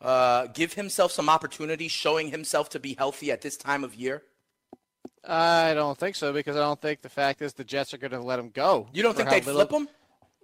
uh, 0.01 0.47
give 0.47 0.73
himself 0.73 1.11
some 1.11 1.29
opportunity, 1.29 1.87
showing 1.87 2.29
himself 2.29 2.69
to 2.69 2.79
be 2.79 2.93
healthy 2.93 3.31
at 3.31 3.41
this 3.41 3.57
time 3.57 3.83
of 3.83 3.95
year? 3.95 4.21
I 5.27 5.73
don't 5.73 5.97
think 5.97 6.15
so 6.15 6.33
because 6.33 6.55
I 6.55 6.59
don't 6.59 6.81
think 6.81 7.01
the 7.01 7.09
fact 7.09 7.41
is 7.41 7.53
the 7.53 7.63
Jets 7.63 7.93
are 7.93 7.97
going 7.97 8.11
to 8.11 8.21
let 8.21 8.39
him 8.39 8.49
go. 8.49 8.87
You 8.93 9.03
don't 9.03 9.15
think 9.15 9.29
they'd 9.29 9.45
little... 9.45 9.65
flip 9.65 9.81
him? 9.81 9.87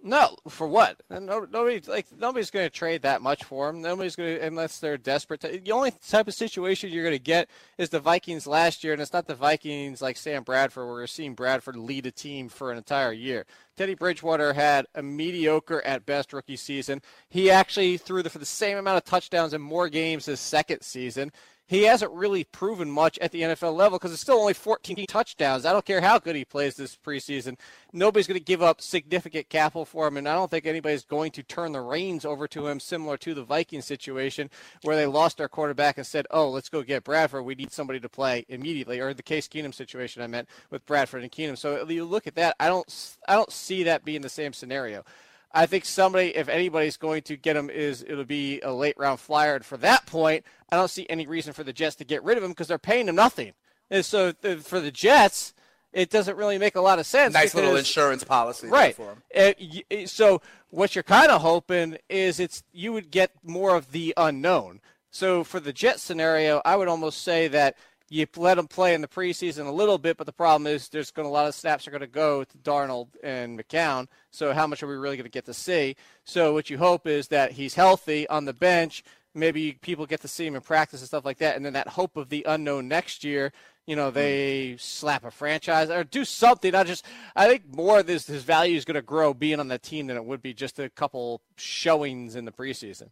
No, 0.00 0.36
for 0.48 0.68
what? 0.68 1.00
No, 1.10 1.18
nobody 1.50 1.80
like 1.88 2.06
nobody's 2.16 2.52
going 2.52 2.66
to 2.66 2.70
trade 2.70 3.02
that 3.02 3.20
much 3.20 3.42
for 3.42 3.68
him. 3.68 3.82
Nobody's 3.82 4.14
going 4.14 4.38
to 4.38 4.46
unless 4.46 4.78
they're 4.78 4.96
desperate. 4.96 5.40
To, 5.40 5.58
the 5.58 5.72
only 5.72 5.90
type 6.08 6.28
of 6.28 6.34
situation 6.34 6.90
you're 6.90 7.02
going 7.02 7.16
to 7.16 7.18
get 7.18 7.48
is 7.78 7.88
the 7.88 7.98
Vikings 7.98 8.46
last 8.46 8.84
year, 8.84 8.92
and 8.92 9.02
it's 9.02 9.12
not 9.12 9.26
the 9.26 9.34
Vikings 9.34 10.00
like 10.00 10.16
Sam 10.16 10.44
Bradford, 10.44 10.86
where 10.86 10.94
we're 10.94 11.08
seeing 11.08 11.34
Bradford 11.34 11.74
lead 11.74 12.06
a 12.06 12.12
team 12.12 12.48
for 12.48 12.70
an 12.70 12.78
entire 12.78 13.12
year. 13.12 13.44
Teddy 13.76 13.94
Bridgewater 13.94 14.52
had 14.52 14.86
a 14.94 15.02
mediocre 15.02 15.84
at 15.84 16.06
best 16.06 16.32
rookie 16.32 16.56
season. 16.56 17.02
He 17.28 17.50
actually 17.50 17.96
threw 17.96 18.22
the, 18.22 18.30
for 18.30 18.38
the 18.38 18.46
same 18.46 18.78
amount 18.78 18.98
of 18.98 19.04
touchdowns 19.04 19.52
in 19.52 19.60
more 19.60 19.88
games 19.88 20.26
his 20.26 20.38
second 20.38 20.82
season 20.82 21.32
he 21.68 21.82
hasn't 21.82 22.10
really 22.12 22.44
proven 22.44 22.90
much 22.90 23.18
at 23.18 23.30
the 23.30 23.42
NFL 23.42 23.76
level 23.76 23.98
because 23.98 24.12
it's 24.12 24.22
still 24.22 24.38
only 24.38 24.54
14 24.54 25.06
touchdowns. 25.06 25.66
I 25.66 25.72
don't 25.72 25.84
care 25.84 26.00
how 26.00 26.18
good 26.18 26.34
he 26.34 26.44
plays 26.44 26.76
this 26.76 26.96
preseason. 26.96 27.58
Nobody's 27.92 28.26
going 28.26 28.40
to 28.40 28.44
give 28.44 28.62
up 28.62 28.80
significant 28.80 29.50
capital 29.50 29.84
for 29.84 30.06
him, 30.06 30.16
and 30.16 30.26
I 30.26 30.34
don't 30.34 30.50
think 30.50 30.66
anybody's 30.66 31.04
going 31.04 31.30
to 31.32 31.42
turn 31.42 31.72
the 31.72 31.82
reins 31.82 32.24
over 32.24 32.48
to 32.48 32.66
him, 32.66 32.80
similar 32.80 33.18
to 33.18 33.34
the 33.34 33.44
Vikings 33.44 33.84
situation 33.84 34.48
where 34.82 34.96
they 34.96 35.06
lost 35.06 35.36
their 35.36 35.48
quarterback 35.48 35.98
and 35.98 36.06
said, 36.06 36.26
"Oh, 36.30 36.48
let's 36.48 36.70
go 36.70 36.82
get 36.82 37.04
Bradford. 37.04 37.44
We 37.44 37.54
need 37.54 37.72
somebody 37.72 38.00
to 38.00 38.08
play 38.08 38.46
immediately." 38.48 38.98
Or 38.98 39.12
the 39.12 39.22
Case 39.22 39.46
Keenum 39.46 39.74
situation 39.74 40.22
I 40.22 40.26
meant 40.26 40.48
with 40.70 40.86
Bradford 40.86 41.22
and 41.22 41.30
Keenum. 41.30 41.58
So 41.58 41.86
you 41.88 42.04
look 42.06 42.26
at 42.26 42.34
that, 42.36 42.56
I 42.58 42.68
don't, 42.68 43.16
I 43.28 43.34
don't 43.34 43.52
see 43.52 43.82
that 43.82 44.04
being 44.04 44.22
the 44.22 44.30
same 44.30 44.54
scenario. 44.54 45.04
I 45.52 45.66
think 45.66 45.84
somebody, 45.84 46.36
if 46.36 46.48
anybody's 46.48 46.96
going 46.96 47.22
to 47.22 47.36
get 47.36 47.56
him, 47.56 47.70
is 47.70 48.04
it'll 48.06 48.24
be 48.24 48.60
a 48.60 48.72
late 48.72 48.96
round 48.98 49.20
flyer. 49.20 49.56
And 49.56 49.64
for 49.64 49.76
that 49.78 50.06
point, 50.06 50.44
I 50.70 50.76
don't 50.76 50.90
see 50.90 51.06
any 51.08 51.26
reason 51.26 51.52
for 51.52 51.64
the 51.64 51.72
Jets 51.72 51.96
to 51.96 52.04
get 52.04 52.22
rid 52.22 52.36
of 52.36 52.44
him 52.44 52.50
because 52.50 52.68
they're 52.68 52.78
paying 52.78 53.08
him 53.08 53.14
nothing. 53.14 53.52
And 53.90 54.04
so 54.04 54.34
for 54.62 54.80
the 54.80 54.90
Jets, 54.90 55.54
it 55.92 56.10
doesn't 56.10 56.36
really 56.36 56.58
make 56.58 56.76
a 56.76 56.80
lot 56.80 56.98
of 56.98 57.06
sense. 57.06 57.32
Nice 57.32 57.54
little 57.54 57.76
insurance 57.76 58.22
policy, 58.24 58.68
right? 58.68 58.94
For 58.94 59.12
him. 59.12 59.22
Uh, 59.34 59.52
it, 59.88 60.10
so 60.10 60.42
what 60.70 60.94
you're 60.94 61.02
kind 61.02 61.30
of 61.30 61.40
hoping 61.40 61.96
is 62.08 62.38
it's 62.38 62.62
you 62.72 62.92
would 62.92 63.10
get 63.10 63.32
more 63.42 63.74
of 63.74 63.92
the 63.92 64.12
unknown. 64.16 64.80
So 65.10 65.42
for 65.44 65.60
the 65.60 65.72
Jet 65.72 66.00
scenario, 66.00 66.60
I 66.64 66.76
would 66.76 66.88
almost 66.88 67.22
say 67.22 67.48
that 67.48 67.76
you 68.10 68.26
let 68.36 68.54
them 68.54 68.66
play 68.66 68.94
in 68.94 69.00
the 69.00 69.08
preseason 69.08 69.66
a 69.66 69.70
little 69.70 69.98
bit, 69.98 70.16
but 70.16 70.26
the 70.26 70.32
problem 70.32 70.66
is 70.66 70.88
there's 70.88 71.10
going 71.10 71.26
to, 71.26 71.30
a 71.30 71.32
lot 71.32 71.46
of 71.46 71.54
snaps 71.54 71.86
are 71.86 71.90
going 71.90 72.00
to 72.00 72.06
go 72.06 72.44
to 72.44 72.58
Darnold 72.58 73.08
and 73.22 73.58
McCown. 73.58 74.08
So 74.30 74.52
how 74.52 74.66
much 74.66 74.82
are 74.82 74.86
we 74.86 74.94
really 74.94 75.16
going 75.16 75.24
to 75.24 75.30
get 75.30 75.44
to 75.46 75.54
see? 75.54 75.96
So 76.24 76.52
what 76.52 76.70
you 76.70 76.78
hope 76.78 77.06
is 77.06 77.28
that 77.28 77.52
he's 77.52 77.74
healthy 77.74 78.28
on 78.28 78.44
the 78.44 78.52
bench. 78.54 79.04
Maybe 79.34 79.72
people 79.82 80.06
get 80.06 80.22
to 80.22 80.28
see 80.28 80.46
him 80.46 80.56
in 80.56 80.62
practice 80.62 81.00
and 81.00 81.06
stuff 81.06 81.24
like 81.24 81.38
that, 81.38 81.56
and 81.56 81.64
then 81.64 81.74
that 81.74 81.88
hope 81.88 82.16
of 82.16 82.28
the 82.28 82.44
unknown 82.48 82.88
next 82.88 83.24
year. 83.24 83.52
You 83.86 83.96
know, 83.96 84.10
they 84.10 84.76
slap 84.78 85.24
a 85.24 85.30
franchise 85.30 85.88
or 85.88 86.04
do 86.04 86.24
something. 86.24 86.74
I 86.74 86.84
just, 86.84 87.06
I 87.34 87.46
think 87.46 87.74
more 87.74 88.00
of 88.00 88.06
this 88.06 88.26
his 88.26 88.42
value 88.42 88.76
is 88.76 88.84
going 88.84 88.96
to 88.96 89.02
grow 89.02 89.32
being 89.32 89.60
on 89.60 89.68
the 89.68 89.78
team 89.78 90.08
than 90.08 90.16
it 90.16 90.24
would 90.24 90.42
be 90.42 90.52
just 90.52 90.78
a 90.78 90.90
couple 90.90 91.40
showings 91.56 92.36
in 92.36 92.44
the 92.44 92.52
preseason. 92.52 93.10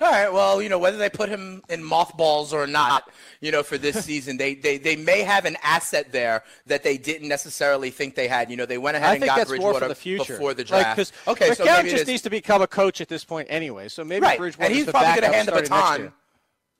All 0.00 0.10
right. 0.10 0.32
Well, 0.32 0.62
you 0.62 0.68
know 0.68 0.78
whether 0.78 0.96
they 0.96 1.10
put 1.10 1.28
him 1.28 1.62
in 1.68 1.82
mothballs 1.82 2.52
or 2.52 2.66
not, 2.66 3.10
you 3.40 3.52
know, 3.52 3.62
for 3.62 3.78
this 3.78 4.04
season, 4.04 4.36
they, 4.36 4.54
they 4.54 4.78
they 4.78 4.96
may 4.96 5.22
have 5.22 5.44
an 5.44 5.56
asset 5.62 6.12
there 6.12 6.42
that 6.66 6.82
they 6.82 6.96
didn't 6.96 7.28
necessarily 7.28 7.90
think 7.90 8.14
they 8.14 8.28
had. 8.28 8.50
You 8.50 8.56
know, 8.56 8.66
they 8.66 8.78
went 8.78 8.96
ahead 8.96 9.10
I 9.10 9.12
and 9.14 9.20
think 9.20 9.30
got 9.30 9.36
that's 9.38 9.50
Bridgewater 9.50 9.72
more 9.72 9.80
for 9.80 9.88
the 9.88 9.94
future. 9.94 10.34
before 10.34 10.54
the 10.54 10.64
draft. 10.64 10.98
Like, 10.98 11.28
okay, 11.28 11.54
so 11.54 11.64
maybe 11.64 11.90
just 11.90 12.06
needs 12.06 12.22
to 12.22 12.30
become 12.30 12.62
a 12.62 12.66
coach 12.66 13.00
at 13.00 13.08
this 13.08 13.24
point 13.24 13.48
anyway. 13.50 13.88
So 13.88 14.04
maybe 14.04 14.22
right. 14.22 14.38
Bridgewater 14.38 14.66
and 14.66 14.74
he's 14.74 14.86
the 14.86 14.92
probably 14.92 15.20
going 15.20 15.30
to 15.30 15.36
hand 15.36 15.48
the 15.48 15.52
baton. 15.52 16.12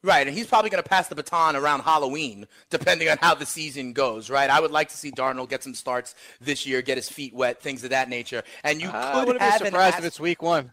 Right, 0.02 0.26
and 0.26 0.34
he's 0.34 0.46
probably 0.46 0.70
going 0.70 0.82
to 0.82 0.88
pass 0.88 1.08
the 1.08 1.14
baton 1.14 1.56
around 1.56 1.80
Halloween, 1.80 2.46
depending 2.70 3.10
on 3.10 3.18
how 3.20 3.34
the 3.34 3.44
season 3.44 3.92
goes. 3.92 4.30
Right, 4.30 4.48
I 4.48 4.58
would 4.58 4.70
like 4.70 4.88
to 4.88 4.96
see 4.96 5.10
Darnold 5.10 5.50
get 5.50 5.62
some 5.62 5.74
starts 5.74 6.14
this 6.40 6.66
year, 6.66 6.80
get 6.80 6.96
his 6.96 7.08
feet 7.08 7.34
wet, 7.34 7.60
things 7.60 7.84
of 7.84 7.90
that 7.90 8.08
nature. 8.08 8.42
And 8.64 8.80
you 8.80 8.88
uh, 8.88 9.24
could 9.26 9.38
have 9.38 9.60
be 9.60 9.66
surprised 9.66 9.98
if 9.98 10.06
it's 10.06 10.18
week 10.18 10.40
one. 10.40 10.72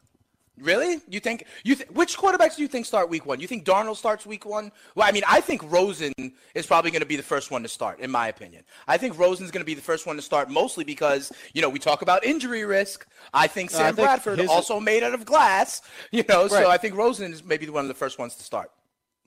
Really? 0.60 1.02
You 1.08 1.20
think 1.20 1.46
you 1.64 1.76
th- 1.76 1.90
which 1.92 2.18
quarterbacks 2.18 2.56
do 2.56 2.64
you 2.64 2.68
think 2.68 2.88
start 2.88 3.10
week 3.10 3.26
one? 3.28 3.40
You 3.40 3.48
think 3.48 3.64
Darnold 3.64 3.98
starts 3.98 4.26
week 4.26 4.46
one? 4.46 4.72
Well, 4.96 5.08
I 5.08 5.12
mean, 5.12 5.24
I 5.28 5.40
think 5.40 5.62
Rosen 5.72 6.14
is 6.56 6.66
probably 6.66 6.90
going 6.90 7.02
to 7.02 7.08
be 7.08 7.16
the 7.16 7.24
first 7.24 7.52
one 7.52 7.62
to 7.62 7.70
start, 7.70 8.00
in 8.00 8.10
my 8.10 8.28
opinion. 8.28 8.64
I 8.88 8.98
think 8.98 9.20
Rosen's 9.20 9.52
going 9.52 9.62
to 9.62 9.66
be 9.66 9.76
the 9.76 9.82
first 9.82 10.08
one 10.08 10.16
to 10.16 10.22
start, 10.22 10.50
mostly 10.50 10.84
because 10.84 11.32
you 11.54 11.62
know 11.62 11.70
we 11.70 11.78
talk 11.78 12.02
about 12.02 12.26
injury 12.26 12.66
risk. 12.66 13.06
I 13.34 13.46
think 13.46 13.70
Sam 13.70 13.82
uh, 13.82 13.84
I 13.84 13.92
think 13.92 14.08
Bradford 14.08 14.40
his... 14.40 14.50
also 14.50 14.80
made 14.80 15.04
out 15.04 15.14
of 15.14 15.26
glass, 15.26 15.82
you 16.12 16.24
know. 16.28 16.44
Right. 16.44 16.52
So 16.52 16.70
I 16.70 16.78
think 16.78 16.96
Rosen 16.96 17.32
is 17.32 17.44
maybe 17.44 17.70
one 17.70 17.84
of 17.84 17.90
the 17.90 17.94
first 17.94 18.18
ones 18.18 18.36
to 18.36 18.44
start. 18.44 18.72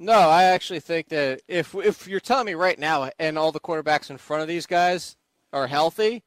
No, 0.01 0.13
I 0.13 0.45
actually 0.45 0.81
think 0.81 1.11
that 1.11 1.43
if 1.47 1.77
if 1.77 2.09
you're 2.09 2.19
telling 2.19 2.47
me 2.47 2.55
right 2.55 2.79
now, 2.79 3.09
and 3.21 3.39
all 3.39 3.53
the 3.53 3.61
quarterbacks 3.61 4.11
in 4.11 4.19
front 4.19 4.43
of 4.43 4.49
these 4.49 4.67
guys 4.67 5.17
are 5.53 5.69
healthy, 5.69 6.25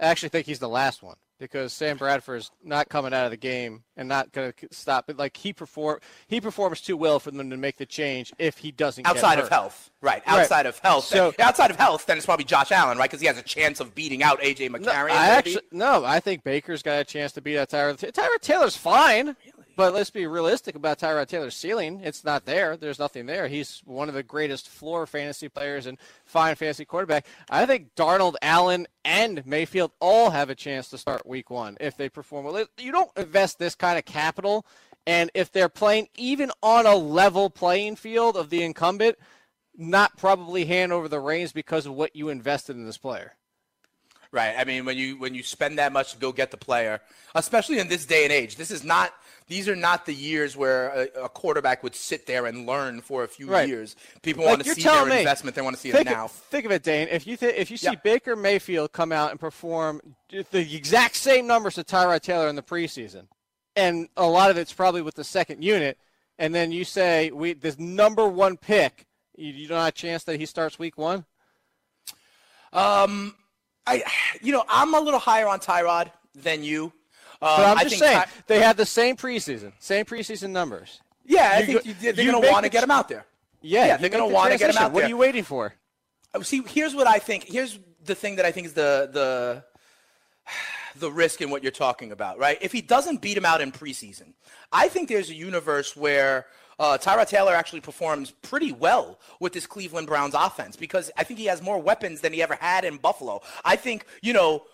I 0.00 0.06
actually 0.06 0.30
think 0.30 0.46
he's 0.46 0.60
the 0.60 0.68
last 0.68 1.02
one 1.02 1.16
because 1.38 1.72
Sam 1.72 1.96
Bradford 1.96 2.38
is 2.38 2.50
not 2.64 2.88
coming 2.88 3.12
out 3.12 3.24
of 3.24 3.30
the 3.30 3.36
game 3.36 3.82
and 3.96 4.08
not 4.08 4.32
going 4.32 4.52
to 4.52 4.68
stop 4.70 5.10
it. 5.10 5.16
Like 5.16 5.36
he 5.36 5.52
perform, 5.52 6.00
he 6.26 6.40
performs 6.40 6.80
too 6.80 6.96
well 6.96 7.18
for 7.18 7.30
them 7.30 7.50
to 7.50 7.56
make 7.56 7.76
the 7.76 7.86
change 7.86 8.32
if 8.38 8.58
he 8.58 8.72
doesn't. 8.72 9.06
Outside 9.06 9.38
of 9.38 9.48
health, 9.48 9.90
right? 10.00 10.22
Outside 10.26 10.56
right. 10.56 10.66
of 10.66 10.78
health. 10.78 11.04
So 11.04 11.32
then, 11.36 11.46
outside 11.46 11.70
of 11.70 11.76
health, 11.76 12.06
then 12.06 12.16
it's 12.16 12.26
probably 12.26 12.44
Josh 12.44 12.72
Allen, 12.72 12.98
right? 12.98 13.10
Because 13.10 13.20
he 13.20 13.26
has 13.26 13.38
a 13.38 13.42
chance 13.42 13.80
of 13.80 13.94
beating 13.94 14.22
out 14.22 14.40
AJ 14.40 14.70
McCarron. 14.70 15.08
No, 15.08 15.14
I 15.14 15.26
actually 15.28 15.62
no. 15.72 16.04
I 16.04 16.20
think 16.20 16.44
Baker's 16.44 16.82
got 16.82 17.00
a 17.00 17.04
chance 17.04 17.32
to 17.32 17.40
beat 17.40 17.58
out 17.58 17.68
Tyrod. 17.68 17.98
Tyrod 17.98 18.40
Taylor's 18.40 18.76
fine. 18.76 19.36
But 19.76 19.92
let's 19.92 20.08
be 20.08 20.26
realistic 20.26 20.74
about 20.74 20.98
Tyrod 20.98 21.28
Taylor's 21.28 21.54
ceiling. 21.54 22.00
It's 22.02 22.24
not 22.24 22.46
there. 22.46 22.78
There's 22.78 22.98
nothing 22.98 23.26
there. 23.26 23.46
He's 23.46 23.82
one 23.84 24.08
of 24.08 24.14
the 24.14 24.22
greatest 24.22 24.70
floor 24.70 25.06
fantasy 25.06 25.50
players 25.50 25.84
and 25.84 25.98
fine 26.24 26.54
fantasy 26.54 26.86
quarterback. 26.86 27.26
I 27.50 27.66
think 27.66 27.94
Darnold, 27.94 28.36
Allen, 28.40 28.86
and 29.04 29.44
Mayfield 29.46 29.92
all 30.00 30.30
have 30.30 30.48
a 30.48 30.54
chance 30.54 30.88
to 30.88 30.98
start 30.98 31.26
week 31.26 31.50
one 31.50 31.76
if 31.78 31.94
they 31.98 32.08
perform 32.08 32.46
well. 32.46 32.64
You 32.78 32.90
don't 32.90 33.10
invest 33.18 33.58
this 33.58 33.74
kind 33.74 33.98
of 33.98 34.06
capital, 34.06 34.64
and 35.06 35.30
if 35.34 35.52
they're 35.52 35.68
playing 35.68 36.08
even 36.16 36.50
on 36.62 36.86
a 36.86 36.96
level 36.96 37.50
playing 37.50 37.96
field 37.96 38.38
of 38.38 38.48
the 38.48 38.62
incumbent, 38.62 39.18
not 39.76 40.16
probably 40.16 40.64
hand 40.64 40.90
over 40.90 41.06
the 41.06 41.20
reins 41.20 41.52
because 41.52 41.84
of 41.84 41.92
what 41.92 42.16
you 42.16 42.30
invested 42.30 42.76
in 42.76 42.86
this 42.86 42.96
player. 42.96 43.34
Right. 44.32 44.54
I 44.56 44.64
mean, 44.64 44.86
when 44.86 44.96
you 44.96 45.18
when 45.18 45.34
you 45.34 45.42
spend 45.42 45.78
that 45.78 45.92
much 45.92 46.12
to 46.12 46.18
go 46.18 46.32
get 46.32 46.50
the 46.50 46.56
player, 46.56 47.00
especially 47.34 47.78
in 47.78 47.88
this 47.88 48.06
day 48.06 48.24
and 48.24 48.32
age, 48.32 48.56
this 48.56 48.70
is 48.70 48.82
not. 48.82 49.12
These 49.48 49.68
are 49.68 49.76
not 49.76 50.06
the 50.06 50.12
years 50.12 50.56
where 50.56 50.88
a, 50.88 51.24
a 51.24 51.28
quarterback 51.28 51.82
would 51.84 51.94
sit 51.94 52.26
there 52.26 52.46
and 52.46 52.66
learn 52.66 53.00
for 53.00 53.22
a 53.22 53.28
few 53.28 53.48
right. 53.48 53.68
years. 53.68 53.94
People 54.22 54.44
like 54.44 54.58
want 54.58 54.64
to 54.64 54.74
see 54.74 54.82
their 54.82 55.06
me, 55.06 55.18
investment. 55.18 55.54
They 55.54 55.62
want 55.62 55.76
to 55.76 55.80
see 55.80 55.90
it 55.90 56.04
now. 56.04 56.26
Think 56.26 56.64
of 56.64 56.72
it, 56.72 56.82
Dane. 56.82 57.06
If 57.10 57.26
you 57.26 57.36
th- 57.36 57.54
if 57.54 57.70
you 57.70 57.76
see 57.76 57.96
Baker 58.02 58.34
Mayfield 58.34 58.92
come 58.92 59.12
out 59.12 59.30
and 59.30 59.38
perform 59.38 60.00
the 60.30 60.76
exact 60.76 61.14
same 61.16 61.46
numbers 61.46 61.76
to 61.76 61.84
Tyrod 61.84 62.22
Taylor 62.22 62.48
in 62.48 62.56
the 62.56 62.62
preseason, 62.62 63.28
and 63.76 64.08
a 64.16 64.26
lot 64.26 64.50
of 64.50 64.56
it's 64.56 64.72
probably 64.72 65.02
with 65.02 65.14
the 65.14 65.24
second 65.24 65.62
unit, 65.62 65.98
and 66.38 66.52
then 66.52 66.72
you 66.72 66.84
say 66.84 67.30
we 67.30 67.52
this 67.52 67.78
number 67.78 68.26
one 68.26 68.56
pick, 68.56 69.06
you, 69.36 69.52
you 69.52 69.68
don't 69.68 69.78
have 69.78 69.88
a 69.88 69.92
chance 69.92 70.24
that 70.24 70.40
he 70.40 70.46
starts 70.46 70.78
week 70.78 70.98
one. 70.98 71.24
Um, 72.72 73.36
I, 73.86 74.02
you 74.42 74.52
know, 74.52 74.64
I'm 74.68 74.92
a 74.94 75.00
little 75.00 75.20
higher 75.20 75.46
on 75.46 75.60
Tyrod 75.60 76.10
than 76.34 76.64
you. 76.64 76.92
Um, 77.42 77.56
but 77.56 77.78
I'm 77.78 77.88
just 77.88 77.98
saying 77.98 78.18
Ty- 78.18 78.28
they 78.46 78.60
had 78.60 78.76
the 78.76 78.86
same 78.86 79.16
preseason, 79.16 79.72
same 79.78 80.04
preseason 80.04 80.50
numbers. 80.50 81.00
Yeah, 81.24 81.50
I 81.54 81.58
you, 81.60 81.78
think 81.80 82.00
they're 82.00 82.12
going 82.14 82.42
to 82.42 82.50
want 82.50 82.64
to 82.64 82.70
get 82.70 82.82
him 82.82 82.90
out 82.90 83.08
there. 83.08 83.26
Yeah, 83.60 83.86
yeah 83.86 83.96
they're 83.96 84.10
going 84.10 84.28
to 84.28 84.32
want 84.32 84.52
to 84.52 84.58
get 84.58 84.70
him 84.70 84.76
out 84.76 84.92
what 84.92 84.92
there. 84.92 84.92
What 84.92 85.04
are 85.04 85.08
you 85.08 85.16
waiting 85.16 85.44
for? 85.44 85.74
Oh, 86.34 86.42
see, 86.42 86.62
here's 86.66 86.94
what 86.94 87.06
I 87.06 87.18
think. 87.18 87.44
Here's 87.44 87.78
the 88.04 88.14
thing 88.14 88.36
that 88.36 88.46
I 88.46 88.52
think 88.52 88.66
is 88.66 88.74
the 88.74 89.10
the 89.12 89.64
the 90.98 91.10
risk 91.10 91.40
in 91.40 91.50
what 91.50 91.62
you're 91.62 91.72
talking 91.72 92.12
about, 92.12 92.38
right? 92.38 92.58
If 92.60 92.72
he 92.72 92.80
doesn't 92.80 93.20
beat 93.20 93.36
him 93.36 93.44
out 93.44 93.60
in 93.60 93.72
preseason, 93.72 94.32
I 94.72 94.88
think 94.88 95.08
there's 95.08 95.30
a 95.30 95.34
universe 95.34 95.96
where 95.96 96.46
uh, 96.78 96.98
Tyrod 96.98 97.28
Taylor 97.28 97.54
actually 97.54 97.80
performs 97.80 98.30
pretty 98.30 98.72
well 98.72 99.18
with 99.40 99.52
this 99.52 99.66
Cleveland 99.66 100.06
Browns 100.06 100.34
offense 100.34 100.76
because 100.76 101.10
I 101.16 101.24
think 101.24 101.38
he 101.38 101.46
has 101.46 101.62
more 101.62 101.78
weapons 101.78 102.20
than 102.20 102.32
he 102.32 102.42
ever 102.42 102.56
had 102.60 102.84
in 102.84 102.98
Buffalo. 102.98 103.40
I 103.64 103.76
think, 103.76 104.06
you 104.22 104.32
know, 104.32 104.64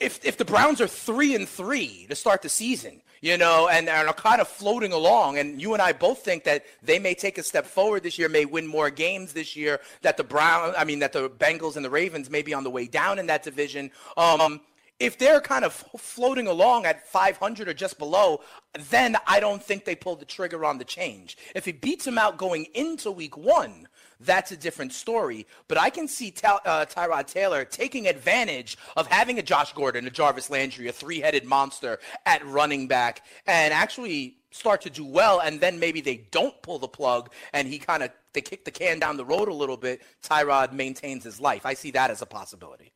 if 0.00 0.24
if 0.24 0.36
the 0.36 0.44
Browns 0.44 0.80
are 0.80 0.88
three 0.88 1.34
and 1.34 1.48
three 1.48 2.06
to 2.08 2.14
start 2.14 2.42
the 2.42 2.48
season, 2.48 3.00
you 3.20 3.38
know, 3.38 3.68
and, 3.68 3.88
and 3.88 4.08
are 4.08 4.14
kind 4.14 4.40
of 4.40 4.48
floating 4.48 4.92
along, 4.92 5.38
and 5.38 5.60
you 5.60 5.72
and 5.72 5.80
I 5.80 5.92
both 5.92 6.18
think 6.18 6.44
that 6.44 6.64
they 6.82 6.98
may 6.98 7.14
take 7.14 7.38
a 7.38 7.42
step 7.42 7.64
forward 7.64 8.02
this 8.02 8.18
year, 8.18 8.28
may 8.28 8.44
win 8.44 8.66
more 8.66 8.90
games 8.90 9.32
this 9.32 9.56
year, 9.56 9.80
that 10.02 10.16
the 10.16 10.24
Brown, 10.24 10.74
I 10.76 10.84
mean, 10.84 10.98
that 10.98 11.12
the 11.12 11.30
Bengals 11.30 11.76
and 11.76 11.84
the 11.84 11.90
Ravens 11.90 12.28
may 12.28 12.42
be 12.42 12.52
on 12.52 12.64
the 12.64 12.70
way 12.70 12.86
down 12.86 13.18
in 13.18 13.26
that 13.28 13.42
division. 13.42 13.90
Um, 14.16 14.60
if 15.00 15.18
they're 15.18 15.40
kind 15.40 15.64
of 15.64 15.72
floating 15.98 16.46
along 16.46 16.86
at 16.86 17.08
500 17.08 17.66
or 17.66 17.74
just 17.74 17.98
below, 17.98 18.42
then 18.90 19.16
I 19.26 19.40
don't 19.40 19.62
think 19.62 19.84
they 19.84 19.96
pull 19.96 20.16
the 20.16 20.24
trigger 20.24 20.64
on 20.64 20.78
the 20.78 20.84
change. 20.84 21.36
If 21.54 21.64
he 21.64 21.72
beats 21.72 22.04
them 22.04 22.18
out 22.18 22.36
going 22.36 22.66
into 22.74 23.10
week 23.10 23.36
one, 23.36 23.88
that's 24.24 24.52
a 24.52 24.56
different 24.56 24.92
story. 24.92 25.46
But 25.68 25.78
I 25.78 25.90
can 25.90 26.08
see 26.08 26.34
uh, 26.44 26.86
Tyrod 26.86 27.26
Taylor 27.26 27.64
taking 27.64 28.06
advantage 28.06 28.76
of 28.96 29.06
having 29.06 29.38
a 29.38 29.42
Josh 29.42 29.72
Gordon, 29.72 30.06
a 30.06 30.10
Jarvis 30.10 30.50
Landry, 30.50 30.88
a 30.88 30.92
three 30.92 31.20
headed 31.20 31.44
monster 31.44 31.98
at 32.26 32.44
running 32.46 32.88
back, 32.88 33.24
and 33.46 33.72
actually 33.72 34.36
start 34.50 34.80
to 34.82 34.90
do 34.90 35.04
well. 35.04 35.40
And 35.40 35.60
then 35.60 35.78
maybe 35.78 36.00
they 36.00 36.26
don't 36.30 36.60
pull 36.62 36.78
the 36.78 36.88
plug 36.88 37.30
and 37.52 37.66
he 37.66 37.78
kind 37.78 38.02
of 38.02 38.10
they 38.32 38.40
kick 38.40 38.64
the 38.64 38.70
can 38.70 38.98
down 38.98 39.16
the 39.16 39.24
road 39.24 39.48
a 39.48 39.54
little 39.54 39.76
bit. 39.76 40.02
Tyrod 40.22 40.72
maintains 40.72 41.24
his 41.24 41.40
life. 41.40 41.64
I 41.64 41.74
see 41.74 41.92
that 41.92 42.10
as 42.10 42.22
a 42.22 42.26
possibility. 42.26 42.92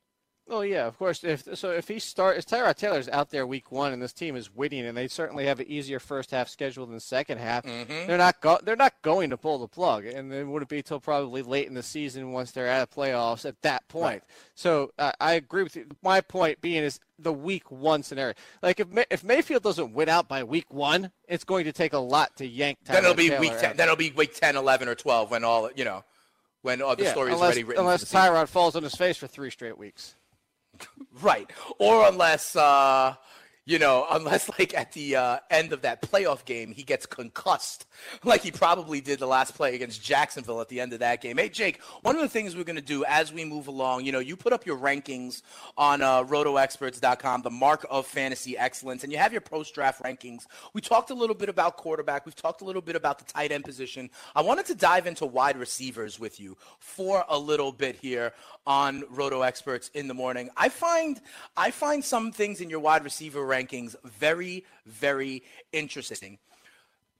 Well, 0.48 0.64
yeah, 0.64 0.86
of 0.86 0.98
course. 0.98 1.24
If 1.24 1.46
so, 1.58 1.72
if 1.72 1.88
he 1.88 1.98
start, 1.98 2.38
if 2.38 2.46
Tyrod 2.46 2.76
Taylor's 2.76 3.08
out 3.10 3.28
there 3.28 3.46
week 3.46 3.70
one, 3.70 3.92
and 3.92 4.00
this 4.00 4.14
team 4.14 4.34
is 4.34 4.54
winning, 4.54 4.86
and 4.86 4.96
they 4.96 5.06
certainly 5.06 5.44
have 5.44 5.60
an 5.60 5.66
easier 5.68 6.00
first 6.00 6.30
half 6.30 6.48
schedule 6.48 6.86
than 6.86 6.94
the 6.94 7.00
second 7.00 7.36
half, 7.36 7.66
mm-hmm. 7.66 8.06
they're 8.06 8.16
not 8.16 8.40
go- 8.40 8.58
they're 8.62 8.74
not 8.74 8.94
going 9.02 9.28
to 9.28 9.36
pull 9.36 9.58
the 9.58 9.68
plug, 9.68 10.06
and 10.06 10.32
it 10.32 10.46
wouldn't 10.46 10.70
be 10.70 10.78
until 10.78 11.00
probably 11.00 11.42
late 11.42 11.68
in 11.68 11.74
the 11.74 11.82
season 11.82 12.32
once 12.32 12.52
they're 12.52 12.66
out 12.66 12.82
of 12.82 12.90
playoffs 12.90 13.44
at 13.44 13.60
that 13.60 13.86
point. 13.88 14.22
Right. 14.22 14.22
So 14.54 14.90
uh, 14.98 15.12
I 15.20 15.34
agree 15.34 15.64
with 15.64 15.76
you. 15.76 15.86
My 16.02 16.22
point 16.22 16.62
being 16.62 16.82
is 16.82 16.98
the 17.18 17.32
week 17.32 17.70
one 17.70 18.02
scenario. 18.02 18.32
Like 18.62 18.80
if 18.80 18.88
May- 18.88 19.06
if 19.10 19.22
Mayfield 19.22 19.62
doesn't 19.62 19.92
win 19.92 20.08
out 20.08 20.28
by 20.28 20.44
week 20.44 20.72
one, 20.72 21.10
it's 21.28 21.44
going 21.44 21.66
to 21.66 21.72
take 21.72 21.92
a 21.92 21.98
lot 21.98 22.36
to 22.36 22.46
yank. 22.46 22.78
Tyrod 22.86 22.92
then 22.92 23.04
it'll 23.04 23.14
be 23.14 23.28
Taylor 23.28 23.40
week 23.40 23.58
ten. 23.58 23.76
Then 23.76 23.88
it'll 23.88 23.96
be 23.96 24.12
week 24.12 24.34
10, 24.34 24.56
11, 24.56 24.88
or 24.88 24.94
twelve 24.94 25.30
when 25.30 25.44
all 25.44 25.70
you 25.76 25.84
know 25.84 26.04
when 26.62 26.80
all 26.80 26.96
the 26.96 27.04
yeah, 27.04 27.10
story 27.10 27.32
is 27.32 27.38
already 27.38 27.64
written. 27.64 27.84
Unless 27.84 28.10
Tyrod 28.10 28.48
falls 28.48 28.76
on 28.76 28.82
his 28.82 28.94
face 28.94 29.18
for 29.18 29.26
three 29.26 29.50
straight 29.50 29.76
weeks. 29.76 30.14
Right. 31.22 31.50
Or 31.78 32.06
unless 32.09 32.56
uh, 32.56 33.14
you 33.69 33.78
know, 33.78 34.07
unless 34.11 34.49
like 34.59 34.74
at 34.74 34.93
the 34.93 35.15
uh, 35.15 35.39
end 35.51 35.73
of 35.73 35.82
that 35.82 36.01
playoff 36.01 36.45
game 36.47 36.73
he 36.73 36.82
gets 36.82 37.05
concussed, 37.05 37.86
like 38.24 38.40
he 38.40 38.51
probably 38.51 39.01
did 39.01 39.19
the 39.19 39.27
last 39.27 39.55
play 39.55 39.74
against 39.74 40.03
Jacksonville 40.03 40.61
at 40.61 40.69
the 40.69 40.81
end 40.81 40.95
of 40.95 41.01
that 41.01 41.20
game. 41.20 41.36
Hey, 41.36 41.51
Jake, 41.51 41.82
one 42.03 42.16
of 42.16 42.23
the 42.23 42.28
things 42.28 42.57
we're 42.57 42.65
going 42.65 42.77
to 42.77 42.82
do 42.82 43.05
as 43.05 43.32
we 43.32 43.45
move 43.45 43.69
along, 43.69 44.07
you 44.07 44.12
know, 44.12 44.19
you 44.19 44.36
put 44.36 44.53
up 44.55 44.65
your 44.65 44.78
rankings 44.78 45.43
on 45.77 46.01
uh, 46.01 46.24
RotoExperts.com, 46.24 47.43
the 47.43 47.51
mark 47.51 47.86
of 47.90 48.07
fantasy 48.07 48.57
excellence, 48.57 49.05
and 49.05 49.12
you 49.12 49.19
have 49.19 49.32
your 49.32 49.43
post 49.43 49.74
draft 49.74 50.03
rankings. 50.03 50.47
We 50.73 50.81
talked 50.81 51.11
a 51.11 51.15
little 51.15 51.36
bit 51.36 51.51
about 51.51 51.77
quarterback. 51.77 52.24
We've 52.24 52.35
talked 52.35 52.62
a 52.62 52.65
little 52.65 52.82
bit 52.82 52.97
about 52.97 53.19
the 53.19 53.27
tight 53.27 53.53
end 53.53 53.65
position. 53.65 54.09
I 54.35 54.40
wanted 54.40 54.65
to 54.66 54.74
dive 54.74 55.07
into 55.07 55.27
wide 55.27 55.59
receivers 55.59 56.19
with 56.19 56.40
you 56.40 56.57
for 56.78 57.23
a 57.28 57.39
little 57.39 57.73
bit 57.73 57.97
here 57.97 58.32
on 58.66 59.05
Roto 59.11 59.43
Experts 59.43 59.90
in 59.95 60.09
the 60.09 60.15
morning. 60.15 60.51
I 60.57 60.69
find 60.69 61.20
I 61.57 61.70
find 61.70 62.05
some 62.05 62.32
things 62.32 62.61
in 62.61 62.70
your 62.70 62.81
wide 62.81 63.05
receiver 63.05 63.45
rankings 63.59 63.94
very, 64.05 64.64
very 64.86 65.43
interesting. 65.72 66.39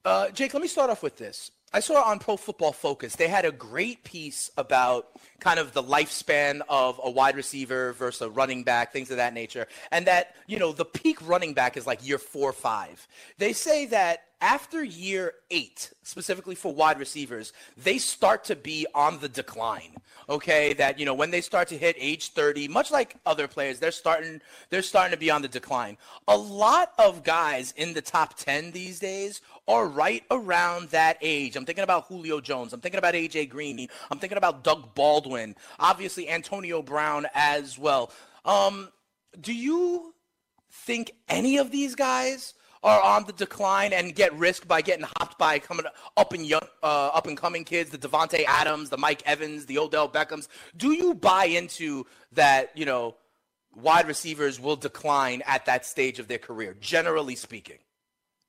Uh, 0.05 0.28
Jake, 0.31 0.55
let 0.55 0.62
me 0.62 0.69
start 0.69 0.90
off 0.90 1.02
with 1.02 1.16
this. 1.16 1.51
I 1.70 1.81
saw 1.81 2.02
on 2.02 2.19
Pro 2.19 2.39
Football 2.39 2.73
Focus, 2.73 3.16
they 3.16 3.28
had 3.28 3.44
a 3.44 3.52
great 3.52 4.02
piece 4.02 4.51
about 4.56 5.09
kind 5.39 5.59
of 5.60 5.74
the 5.74 5.82
lifespan 5.82 6.62
of 6.66 6.98
a 7.05 7.10
wide 7.10 7.36
receiver 7.36 7.93
versus 7.93 8.23
a 8.23 8.31
running 8.31 8.65
back, 8.65 8.90
things 8.90 9.10
of 9.10 9.19
that 9.19 9.35
nature. 9.35 9.66
And 9.90 10.06
that, 10.06 10.35
you 10.47 10.59
know, 10.59 10.73
the 10.73 10.86
peak 10.86 11.19
running 11.28 11.52
back 11.52 11.77
is 11.77 11.86
like 11.86 12.06
year 12.06 12.16
four 12.16 12.48
or 12.48 12.55
five. 12.55 13.06
They 13.36 13.52
say 13.52 13.85
that 13.86 14.20
after 14.40 14.82
year 14.82 15.35
eight, 15.51 15.93
specifically 16.05 16.55
for 16.55 16.73
wide 16.73 16.98
receivers, 16.98 17.52
they 17.77 17.98
start 17.98 18.44
to 18.44 18.56
be 18.56 18.86
on 18.94 19.19
the 19.19 19.28
decline. 19.28 19.97
Okay, 20.30 20.74
that 20.74 20.98
you 20.98 21.06
know 21.06 21.14
when 21.14 21.30
they 21.30 21.40
start 21.40 21.68
to 21.68 21.78
hit 21.78 21.96
age 21.98 22.32
30, 22.32 22.68
much 22.68 22.90
like 22.90 23.16
other 23.24 23.48
players, 23.48 23.78
they're 23.78 23.90
starting 23.90 24.42
they're 24.68 24.82
starting 24.82 25.12
to 25.12 25.18
be 25.18 25.30
on 25.30 25.40
the 25.40 25.48
decline. 25.48 25.96
A 26.28 26.36
lot 26.36 26.92
of 26.98 27.24
guys 27.24 27.72
in 27.76 27.94
the 27.94 28.02
top 28.02 28.34
10 28.34 28.72
these 28.72 28.98
days 28.98 29.40
are 29.66 29.86
right 29.86 30.22
around 30.30 30.90
that 30.90 31.16
age. 31.22 31.56
I'm 31.56 31.64
thinking 31.64 31.84
about 31.84 32.06
Julio 32.09 32.40
Jones. 32.40 32.74
I'm 32.74 32.80
thinking 32.80 32.98
about 32.98 33.14
AJ 33.14 33.48
Green. 33.48 33.88
I'm 34.10 34.18
thinking 34.18 34.38
about 34.38 34.64
Doug 34.64 34.94
Baldwin. 34.94 35.56
Obviously 35.78 36.28
Antonio 36.28 36.82
Brown 36.82 37.26
as 37.34 37.78
well. 37.78 38.12
Um, 38.44 38.90
do 39.40 39.55
you 39.55 40.14
think 40.70 41.12
any 41.28 41.56
of 41.59 41.70
these 41.70 41.94
guys 41.94 42.55
are 42.82 43.02
on 43.02 43.24
the 43.24 43.32
decline 43.32 43.92
and 43.92 44.14
get 44.14 44.32
risked 44.34 44.68
by 44.68 44.80
getting 44.82 45.06
hopped 45.18 45.38
by 45.38 45.59
coming 45.59 45.86
up 46.16 46.32
and 46.32 46.46
young, 46.46 46.66
uh, 46.82 47.09
up 47.09 47.26
and 47.26 47.36
coming 47.36 47.64
kids, 47.64 47.90
the 47.90 47.98
Davante 47.98 48.44
Adams, 48.46 48.90
the 48.90 48.98
Mike 48.98 49.22
Evans, 49.26 49.66
the 49.66 49.78
Odell 49.78 50.09
Beckhams. 50.09 50.48
Do 50.76 50.92
you 50.92 51.14
buy 51.14 51.46
into 51.46 52.06
that? 52.32 52.70
You 52.76 52.84
know, 52.84 53.16
wide 53.74 54.06
receivers 54.06 54.60
will 54.60 54.76
decline 54.76 55.42
at 55.46 55.66
that 55.66 55.86
stage 55.86 56.18
of 56.18 56.28
their 56.28 56.38
career, 56.38 56.76
generally 56.80 57.36
speaking. 57.36 57.78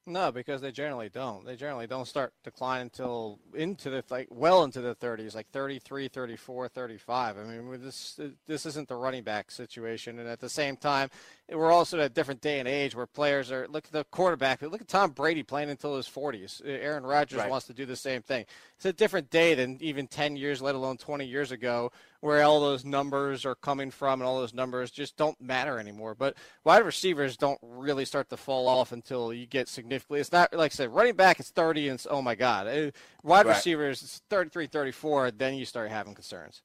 No, 0.09 0.31
because 0.31 0.61
they 0.61 0.71
generally 0.71 1.09
don't. 1.09 1.45
They 1.45 1.55
generally 1.55 1.85
don't 1.85 2.07
start 2.07 2.33
decline 2.43 2.81
until 2.81 3.39
into 3.53 3.91
the 3.91 4.03
like 4.09 4.27
well 4.31 4.63
into 4.63 4.81
the 4.81 4.95
30s, 4.95 5.35
like 5.35 5.47
33, 5.51 6.07
34, 6.07 6.67
35. 6.67 7.37
I 7.37 7.43
mean, 7.43 7.81
this 7.83 8.19
this 8.47 8.65
isn't 8.65 8.87
the 8.87 8.95
running 8.95 9.21
back 9.21 9.51
situation, 9.51 10.17
and 10.17 10.27
at 10.27 10.39
the 10.39 10.49
same 10.49 10.77
time, 10.77 11.09
we're 11.51 11.71
also 11.71 11.99
at 11.99 12.05
a 12.05 12.09
different 12.09 12.41
day 12.41 12.59
and 12.59 12.67
age 12.67 12.95
where 12.95 13.05
players 13.05 13.51
are 13.51 13.67
look 13.69 13.85
at 13.85 13.91
the 13.91 14.03
quarterback. 14.05 14.61
Look 14.61 14.81
at 14.81 14.87
Tom 14.87 15.11
Brady 15.11 15.43
playing 15.43 15.69
until 15.69 15.95
his 15.95 16.07
40s. 16.07 16.61
Aaron 16.65 17.03
Rodgers 17.03 17.39
right. 17.39 17.49
wants 17.49 17.67
to 17.67 17.73
do 17.73 17.85
the 17.85 17.95
same 17.95 18.21
thing. 18.21 18.45
It's 18.75 18.85
a 18.85 18.93
different 18.93 19.29
day 19.29 19.55
than 19.55 19.77
even 19.81 20.07
10 20.07 20.35
years, 20.35 20.61
let 20.61 20.75
alone 20.75 20.97
20 20.97 21.25
years 21.25 21.51
ago, 21.51 21.91
where 22.21 22.43
all 22.43 22.59
those 22.59 22.85
numbers 22.85 23.45
are 23.45 23.55
coming 23.55 23.91
from 23.91 24.21
and 24.21 24.27
all 24.27 24.39
those 24.39 24.53
numbers 24.53 24.91
just 24.91 25.17
don't 25.17 25.39
matter 25.41 25.79
anymore. 25.79 26.15
But 26.15 26.37
wide 26.63 26.85
receivers 26.85 27.37
don't 27.37 27.59
really 27.61 28.05
start 28.05 28.29
to 28.29 28.37
fall 28.37 28.67
off 28.67 28.91
until 28.91 29.33
you 29.33 29.45
get 29.45 29.67
significantly. 29.67 30.19
It's 30.19 30.31
not 30.31 30.53
like 30.53 30.71
I 30.71 30.75
said, 30.75 30.93
running 30.93 31.15
back 31.15 31.39
is 31.39 31.49
30 31.49 31.89
and 31.89 32.05
oh 32.09 32.21
my 32.21 32.35
God, 32.35 32.67
uh, 32.67 32.91
wide 33.23 33.45
right. 33.45 33.55
receivers 33.55 34.01
it's 34.01 34.21
33, 34.29 34.67
34. 34.67 35.31
Then 35.31 35.55
you 35.55 35.65
start 35.65 35.89
having 35.89 36.13
concerns. 36.13 36.61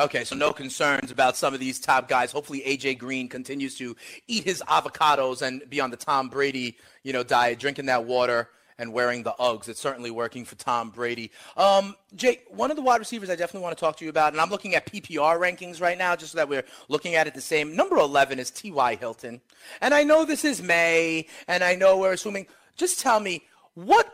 Okay, 0.00 0.24
so 0.24 0.34
no 0.34 0.50
concerns 0.50 1.10
about 1.10 1.36
some 1.36 1.52
of 1.52 1.60
these 1.60 1.78
top 1.78 2.08
guys. 2.08 2.32
Hopefully, 2.32 2.62
AJ 2.66 2.96
Green 2.96 3.28
continues 3.28 3.74
to 3.76 3.94
eat 4.28 4.44
his 4.44 4.62
avocados 4.62 5.42
and 5.42 5.62
be 5.68 5.78
on 5.78 5.90
the 5.90 5.96
Tom 5.98 6.30
Brady, 6.30 6.78
you 7.02 7.12
know, 7.12 7.22
diet, 7.22 7.58
drinking 7.58 7.84
that 7.86 8.06
water 8.06 8.48
and 8.78 8.94
wearing 8.94 9.24
the 9.24 9.32
Uggs. 9.32 9.68
It's 9.68 9.78
certainly 9.78 10.10
working 10.10 10.46
for 10.46 10.54
Tom 10.54 10.88
Brady. 10.88 11.30
Um, 11.54 11.94
Jake, 12.16 12.46
one 12.48 12.70
of 12.70 12.78
the 12.78 12.82
wide 12.82 12.98
receivers 12.98 13.28
I 13.28 13.36
definitely 13.36 13.60
want 13.60 13.76
to 13.76 13.80
talk 13.80 13.98
to 13.98 14.04
you 14.04 14.08
about, 14.08 14.32
and 14.32 14.40
I'm 14.40 14.48
looking 14.48 14.74
at 14.74 14.86
PPR 14.86 15.38
rankings 15.38 15.82
right 15.82 15.98
now, 15.98 16.16
just 16.16 16.32
so 16.32 16.36
that 16.36 16.48
we're 16.48 16.64
looking 16.88 17.14
at 17.14 17.26
it 17.26 17.34
the 17.34 17.42
same. 17.42 17.76
Number 17.76 17.98
11 17.98 18.38
is 18.38 18.50
T.Y. 18.50 18.94
Hilton, 18.94 19.42
and 19.82 19.92
I 19.92 20.02
know 20.02 20.24
this 20.24 20.46
is 20.46 20.62
May, 20.62 21.26
and 21.46 21.62
I 21.62 21.74
know 21.74 21.98
we're 21.98 22.14
assuming. 22.14 22.46
Just 22.74 23.00
tell 23.00 23.20
me 23.20 23.42
what, 23.74 24.10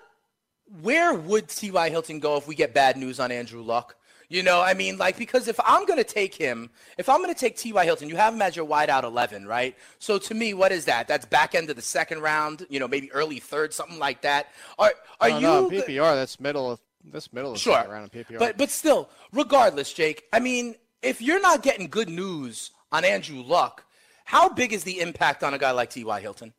where 0.82 1.14
would 1.14 1.46
T.Y. 1.46 1.90
Hilton 1.90 2.18
go 2.18 2.36
if 2.38 2.48
we 2.48 2.56
get 2.56 2.74
bad 2.74 2.96
news 2.96 3.20
on 3.20 3.30
Andrew 3.30 3.62
Luck? 3.62 3.94
You 4.28 4.42
know, 4.42 4.60
I 4.60 4.74
mean, 4.74 4.98
like, 4.98 5.16
because 5.16 5.48
if 5.48 5.58
I'm 5.64 5.86
going 5.86 5.98
to 5.98 6.04
take 6.04 6.34
him, 6.34 6.70
if 6.98 7.08
I'm 7.08 7.22
going 7.22 7.32
to 7.32 7.38
take 7.38 7.56
T.Y. 7.56 7.84
Hilton, 7.84 8.08
you 8.08 8.16
have 8.16 8.34
him 8.34 8.42
as 8.42 8.56
your 8.56 8.66
wideout 8.66 9.04
11, 9.04 9.46
right? 9.46 9.76
So 9.98 10.18
to 10.18 10.34
me, 10.34 10.54
what 10.54 10.72
is 10.72 10.84
that? 10.86 11.06
That's 11.06 11.24
back 11.24 11.54
end 11.54 11.70
of 11.70 11.76
the 11.76 11.82
second 11.82 12.20
round, 12.20 12.66
you 12.68 12.80
know, 12.80 12.88
maybe 12.88 13.10
early 13.12 13.38
third, 13.38 13.72
something 13.72 13.98
like 13.98 14.22
that. 14.22 14.48
Are, 14.78 14.92
are 15.20 15.28
no, 15.28 15.36
you. 15.36 15.42
No, 15.42 15.70
PPR, 15.70 16.14
that's 16.14 16.40
middle 16.40 16.70
of. 16.70 16.80
This 17.08 17.32
middle 17.32 17.52
of 17.52 17.58
sure. 17.58 17.74
second 17.74 17.92
round 17.92 18.10
in 18.12 18.24
PPR. 18.24 18.40
But, 18.40 18.56
but 18.56 18.68
still, 18.68 19.08
regardless, 19.32 19.92
Jake, 19.92 20.24
I 20.32 20.40
mean, 20.40 20.74
if 21.02 21.22
you're 21.22 21.40
not 21.40 21.62
getting 21.62 21.86
good 21.86 22.08
news 22.08 22.72
on 22.90 23.04
Andrew 23.04 23.42
Luck, 23.42 23.84
how 24.24 24.48
big 24.48 24.72
is 24.72 24.82
the 24.82 24.98
impact 24.98 25.44
on 25.44 25.54
a 25.54 25.58
guy 25.58 25.70
like 25.70 25.90
T.Y. 25.90 26.20
Hilton? 26.20 26.52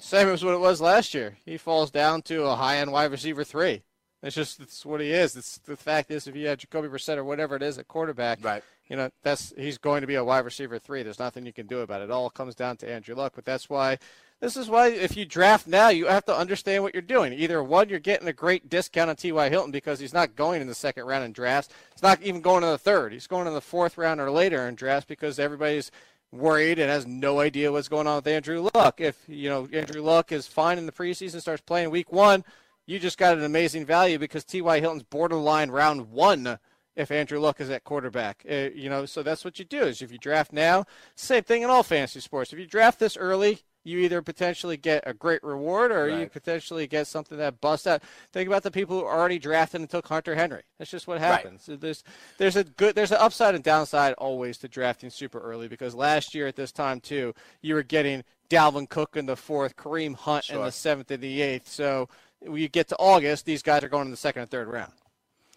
Same 0.00 0.28
as 0.28 0.44
what 0.44 0.54
it 0.54 0.60
was 0.60 0.80
last 0.80 1.14
year. 1.14 1.36
He 1.44 1.56
falls 1.56 1.90
down 1.90 2.22
to 2.22 2.44
a 2.44 2.56
high 2.56 2.78
end 2.78 2.92
wide 2.92 3.10
receiver 3.10 3.44
three. 3.44 3.82
It's 4.22 4.36
just 4.36 4.60
it's 4.60 4.84
what 4.84 5.00
he 5.00 5.10
is. 5.12 5.34
It's, 5.36 5.58
the 5.58 5.76
fact 5.76 6.10
is, 6.10 6.26
if 6.26 6.36
you 6.36 6.46
have 6.48 6.58
Jacoby 6.58 6.88
Brissett 6.88 7.16
or 7.16 7.24
whatever 7.24 7.56
it 7.56 7.62
is 7.62 7.78
at 7.78 7.88
quarterback, 7.88 8.44
right? 8.44 8.62
You 8.88 8.96
know 8.96 9.10
that's 9.22 9.54
he's 9.56 9.78
going 9.78 10.02
to 10.02 10.06
be 10.06 10.16
a 10.16 10.24
wide 10.24 10.44
receiver 10.44 10.78
three. 10.78 11.02
There's 11.02 11.18
nothing 11.18 11.46
you 11.46 11.52
can 11.52 11.66
do 11.66 11.78
about 11.80 12.02
it. 12.02 12.04
It 12.04 12.10
all 12.10 12.28
comes 12.28 12.54
down 12.54 12.76
to 12.78 12.90
Andrew 12.90 13.14
Luck. 13.14 13.32
But 13.34 13.46
that's 13.46 13.70
why 13.70 13.98
this 14.40 14.56
is 14.56 14.68
why 14.68 14.88
if 14.88 15.16
you 15.16 15.24
draft 15.24 15.66
now, 15.66 15.88
you 15.88 16.06
have 16.06 16.26
to 16.26 16.36
understand 16.36 16.82
what 16.82 16.92
you're 16.92 17.02
doing. 17.02 17.32
Either 17.32 17.62
one, 17.62 17.88
you're 17.88 17.98
getting 17.98 18.28
a 18.28 18.32
great 18.32 18.68
discount 18.68 19.08
on 19.08 19.16
T.Y. 19.16 19.48
Hilton 19.48 19.70
because 19.70 20.00
he's 20.00 20.12
not 20.12 20.36
going 20.36 20.60
in 20.60 20.66
the 20.66 20.74
second 20.74 21.06
round 21.06 21.24
in 21.24 21.32
drafts. 21.32 21.72
He's 21.94 22.02
not 22.02 22.20
even 22.22 22.42
going 22.42 22.62
in 22.62 22.70
the 22.70 22.78
third. 22.78 23.12
He's 23.12 23.26
going 23.26 23.46
in 23.46 23.54
the 23.54 23.60
fourth 23.60 23.96
round 23.96 24.20
or 24.20 24.30
later 24.30 24.66
in 24.68 24.74
drafts 24.74 25.06
because 25.06 25.38
everybody's 25.38 25.90
worried 26.32 26.78
and 26.78 26.90
has 26.90 27.06
no 27.06 27.40
idea 27.40 27.72
what's 27.72 27.88
going 27.88 28.06
on 28.06 28.16
with 28.16 28.26
Andrew 28.26 28.68
Luck. 28.74 29.00
If 29.00 29.16
you 29.28 29.48
know 29.48 29.68
Andrew 29.72 30.02
Luck 30.02 30.30
is 30.30 30.46
fine 30.46 30.78
in 30.78 30.86
the 30.86 30.92
preseason, 30.92 31.40
starts 31.40 31.62
playing 31.62 31.90
week 31.90 32.12
one 32.12 32.44
you 32.90 32.98
just 32.98 33.18
got 33.18 33.38
an 33.38 33.44
amazing 33.44 33.86
value 33.86 34.18
because 34.18 34.44
T.Y. 34.44 34.80
Hilton's 34.80 35.04
borderline 35.04 35.70
round 35.70 36.10
one 36.10 36.58
if 36.96 37.12
Andrew 37.12 37.38
Luck 37.38 37.60
is 37.60 37.70
at 37.70 37.84
quarterback. 37.84 38.44
Uh, 38.50 38.70
you 38.74 38.90
know, 38.90 39.06
so 39.06 39.22
that's 39.22 39.44
what 39.44 39.60
you 39.60 39.64
do 39.64 39.82
is 39.82 40.02
if 40.02 40.10
you 40.10 40.18
draft 40.18 40.52
now, 40.52 40.84
same 41.14 41.44
thing 41.44 41.62
in 41.62 41.70
all 41.70 41.84
fantasy 41.84 42.18
sports. 42.18 42.52
If 42.52 42.58
you 42.58 42.66
draft 42.66 42.98
this 42.98 43.16
early, 43.16 43.60
you 43.84 44.00
either 44.00 44.20
potentially 44.22 44.76
get 44.76 45.04
a 45.06 45.14
great 45.14 45.42
reward 45.44 45.92
or 45.92 46.06
right. 46.06 46.18
you 46.18 46.26
potentially 46.26 46.88
get 46.88 47.06
something 47.06 47.38
that 47.38 47.60
busts 47.60 47.86
out. 47.86 48.02
Think 48.32 48.48
about 48.48 48.64
the 48.64 48.72
people 48.72 48.98
who 48.98 49.06
already 49.06 49.38
drafted 49.38 49.80
and 49.80 49.88
took 49.88 50.08
Hunter 50.08 50.34
Henry. 50.34 50.62
That's 50.78 50.90
just 50.90 51.06
what 51.06 51.20
happens. 51.20 51.66
Right. 51.68 51.80
There's 51.80 52.02
there's 52.38 52.56
a 52.56 52.64
good 52.64 52.96
there's 52.96 53.12
an 53.12 53.18
upside 53.20 53.54
and 53.54 53.62
downside 53.62 54.14
always 54.14 54.58
to 54.58 54.68
drafting 54.68 55.10
super 55.10 55.38
early 55.38 55.68
because 55.68 55.94
last 55.94 56.34
year 56.34 56.48
at 56.48 56.56
this 56.56 56.72
time 56.72 57.00
too, 57.00 57.34
you 57.62 57.74
were 57.74 57.84
getting 57.84 58.24
Dalvin 58.50 58.88
Cook 58.88 59.16
in 59.16 59.26
the 59.26 59.36
fourth, 59.36 59.76
Kareem 59.76 60.16
Hunt 60.16 60.44
sure. 60.44 60.56
in 60.56 60.64
the 60.64 60.72
seventh 60.72 61.10
and 61.10 61.22
the 61.22 61.40
eighth. 61.40 61.68
So 61.68 62.08
we 62.46 62.68
get 62.68 62.88
to 62.88 62.96
August, 62.96 63.44
these 63.44 63.62
guys 63.62 63.84
are 63.84 63.88
going 63.88 64.06
in 64.06 64.10
the 64.10 64.16
second 64.16 64.42
and 64.42 64.50
third 64.50 64.68
round. 64.68 64.92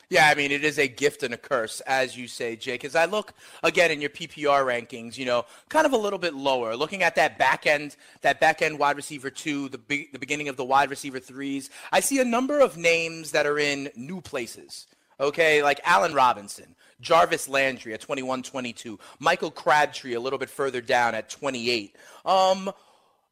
Yeah, 0.09 0.27
I 0.29 0.35
mean, 0.35 0.51
it 0.51 0.63
is 0.63 0.77
a 0.77 0.87
gift 0.87 1.23
and 1.23 1.33
a 1.33 1.37
curse, 1.37 1.81
as 1.81 2.15
you 2.15 2.27
say, 2.27 2.55
Jake. 2.55 2.85
As 2.85 2.95
I 2.95 3.05
look 3.05 3.33
again 3.63 3.89
in 3.89 3.99
your 3.99 4.11
PPR 4.11 4.63
rankings, 4.63 5.17
you 5.17 5.25
know, 5.25 5.45
kind 5.69 5.87
of 5.87 5.93
a 5.93 5.97
little 5.97 6.19
bit 6.19 6.35
lower, 6.35 6.75
looking 6.75 7.01
at 7.01 7.15
that 7.15 7.39
back 7.39 7.65
end, 7.65 7.95
that 8.21 8.39
back 8.39 8.61
end 8.61 8.77
wide 8.77 8.95
receiver 8.95 9.31
two, 9.31 9.69
the 9.69 9.79
be- 9.79 10.09
the 10.13 10.19
beginning 10.19 10.49
of 10.49 10.55
the 10.55 10.65
wide 10.65 10.91
receiver 10.91 11.19
threes, 11.19 11.71
I 11.91 11.99
see 11.99 12.19
a 12.19 12.25
number 12.25 12.59
of 12.59 12.77
names 12.77 13.31
that 13.31 13.47
are 13.47 13.57
in 13.57 13.89
new 13.95 14.21
places. 14.21 14.85
Okay, 15.19 15.63
like 15.63 15.79
Allen 15.83 16.13
Robinson, 16.13 16.75
Jarvis 17.01 17.47
Landry 17.47 17.93
at 17.93 18.01
21 18.01 18.43
22, 18.43 18.99
Michael 19.19 19.51
Crabtree 19.51 20.13
a 20.13 20.19
little 20.19 20.39
bit 20.39 20.49
further 20.49 20.81
down 20.81 21.15
at 21.15 21.29
28. 21.29 21.95
Um, 22.25 22.71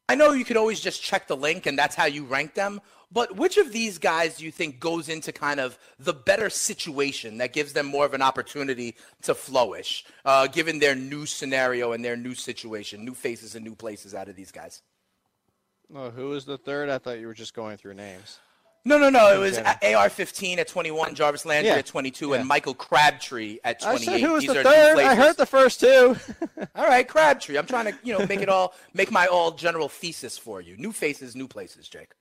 I 0.08 0.14
know 0.14 0.32
you 0.32 0.44
could 0.44 0.56
always 0.56 0.80
just 0.80 1.02
check 1.02 1.28
the 1.28 1.36
link 1.36 1.66
and 1.66 1.78
that's 1.78 1.94
how 1.94 2.06
you 2.06 2.24
rank 2.24 2.54
them, 2.54 2.80
but 3.12 3.36
which 3.36 3.58
of 3.58 3.72
these 3.72 3.98
guys 3.98 4.38
do 4.38 4.44
you 4.44 4.50
think 4.50 4.80
goes 4.80 5.08
into 5.08 5.32
kind 5.32 5.60
of 5.60 5.78
the 5.98 6.14
better 6.14 6.48
situation 6.48 7.38
that 7.38 7.52
gives 7.52 7.72
them 7.72 7.86
more 7.86 8.06
of 8.06 8.14
an 8.14 8.22
opportunity 8.22 8.96
to 9.22 9.34
flourish, 9.34 10.04
uh, 10.24 10.46
given 10.46 10.78
their 10.78 10.94
new 10.94 11.26
scenario 11.26 11.92
and 11.92 12.04
their 12.04 12.16
new 12.16 12.34
situation, 12.34 13.04
new 13.04 13.14
faces 13.14 13.54
and 13.54 13.64
new 13.64 13.74
places 13.74 14.14
out 14.14 14.28
of 14.28 14.36
these 14.36 14.50
guys? 14.50 14.82
Oh, 15.94 16.10
who 16.10 16.30
was 16.30 16.46
the 16.46 16.56
third? 16.56 16.88
I 16.88 16.98
thought 16.98 17.18
you 17.18 17.26
were 17.26 17.34
just 17.34 17.54
going 17.54 17.76
through 17.76 17.94
names. 17.94 18.38
No, 18.84 18.98
no, 18.98 19.10
no. 19.10 19.32
It 19.32 19.38
was 19.38 19.58
AR-15 19.58 20.58
at 20.58 20.66
21, 20.66 21.14
Jarvis 21.14 21.44
Landry 21.44 21.70
yeah. 21.70 21.76
at 21.76 21.86
22, 21.86 22.30
yeah. 22.30 22.36
and 22.36 22.48
Michael 22.48 22.74
Crabtree 22.74 23.58
at 23.62 23.78
28. 23.80 24.08
I 24.08 24.12
said 24.12 24.20
who 24.20 24.32
was 24.32 24.40
These 24.42 24.54
the 24.54 24.62
third? 24.62 24.98
I 24.98 25.14
heard 25.14 25.36
the 25.36 25.46
first 25.46 25.80
two. 25.80 26.16
all 26.74 26.86
right, 26.86 27.06
Crabtree. 27.06 27.58
I'm 27.58 27.66
trying 27.66 27.92
to, 27.92 27.98
you 28.02 28.18
know, 28.18 28.26
make 28.26 28.40
it 28.40 28.48
all, 28.48 28.74
make 28.92 29.12
my 29.12 29.26
all 29.26 29.52
general 29.52 29.88
thesis 29.88 30.36
for 30.36 30.60
you. 30.60 30.76
New 30.78 30.90
faces, 30.92 31.36
new 31.36 31.46
places, 31.46 31.88
Jake 31.88 32.14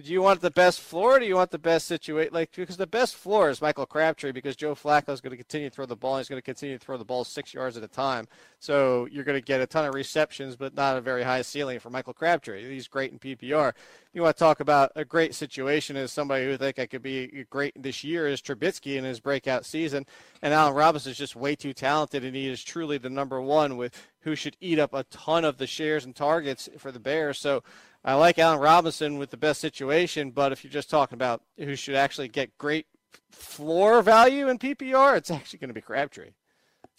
do 0.00 0.10
you 0.12 0.22
want 0.22 0.40
the 0.40 0.50
best 0.50 0.80
floor? 0.80 1.16
Or 1.16 1.18
do 1.18 1.26
you 1.26 1.36
want 1.36 1.50
the 1.50 1.58
best 1.58 1.86
situation? 1.86 2.32
Like 2.32 2.54
because 2.54 2.78
the 2.78 2.86
best 2.86 3.14
floor 3.14 3.50
is 3.50 3.60
Michael 3.60 3.84
Crabtree 3.84 4.32
because 4.32 4.56
Joe 4.56 4.74
Flacco 4.74 5.10
is 5.10 5.20
going 5.20 5.32
to 5.32 5.36
continue 5.36 5.68
to 5.68 5.74
throw 5.74 5.84
the 5.84 5.96
ball. 5.96 6.16
He's 6.16 6.28
going 6.28 6.38
to 6.38 6.44
continue 6.44 6.78
to 6.78 6.84
throw 6.84 6.96
the 6.96 7.04
ball 7.04 7.24
six 7.24 7.52
yards 7.52 7.76
at 7.76 7.82
a 7.82 7.88
time. 7.88 8.26
So 8.58 9.06
you're 9.10 9.24
going 9.24 9.38
to 9.38 9.44
get 9.44 9.60
a 9.60 9.66
ton 9.66 9.84
of 9.84 9.94
receptions, 9.94 10.56
but 10.56 10.74
not 10.74 10.96
a 10.96 11.00
very 11.02 11.22
high 11.22 11.42
ceiling 11.42 11.78
for 11.78 11.90
Michael 11.90 12.14
Crabtree. 12.14 12.66
He's 12.72 12.88
great 12.88 13.12
in 13.12 13.18
PPR. 13.18 13.74
You 14.14 14.22
want 14.22 14.36
to 14.36 14.38
talk 14.38 14.60
about 14.60 14.92
a 14.94 15.04
great 15.04 15.34
situation 15.34 15.96
as 15.96 16.12
somebody 16.12 16.44
who 16.44 16.56
think 16.56 16.78
I 16.78 16.86
could 16.86 17.02
be 17.02 17.44
great 17.50 17.74
this 17.80 18.04
year 18.04 18.28
is 18.28 18.40
Trubisky 18.40 18.96
in 18.96 19.04
his 19.04 19.20
breakout 19.20 19.64
season, 19.64 20.06
and 20.42 20.52
Allen 20.52 20.74
Robinson 20.74 21.12
is 21.12 21.18
just 21.18 21.34
way 21.34 21.54
too 21.56 21.72
talented, 21.72 22.22
and 22.22 22.36
he 22.36 22.46
is 22.46 22.62
truly 22.62 22.98
the 22.98 23.08
number 23.10 23.40
one 23.40 23.76
with 23.76 23.98
who 24.20 24.36
should 24.36 24.56
eat 24.60 24.78
up 24.78 24.94
a 24.94 25.04
ton 25.04 25.44
of 25.44 25.58
the 25.58 25.66
shares 25.66 26.04
and 26.04 26.14
targets 26.14 26.68
for 26.78 26.92
the 26.92 27.00
Bears. 27.00 27.38
So 27.38 27.62
I 28.04 28.14
like 28.14 28.38
Allen 28.38 28.58
Robinson 28.58 29.18
with 29.18 29.30
the 29.30 29.36
best 29.36 29.60
situation, 29.60 30.30
but 30.32 30.50
if 30.50 30.64
you're 30.64 30.72
just 30.72 30.90
talking 30.90 31.14
about 31.14 31.42
who 31.56 31.76
should 31.76 31.94
actually 31.94 32.28
get 32.28 32.58
great 32.58 32.86
floor 33.30 34.02
value 34.02 34.48
in 34.48 34.58
PPR, 34.58 35.16
it's 35.16 35.30
actually 35.30 35.60
going 35.60 35.68
to 35.68 35.74
be 35.74 35.80
Crabtree. 35.80 36.30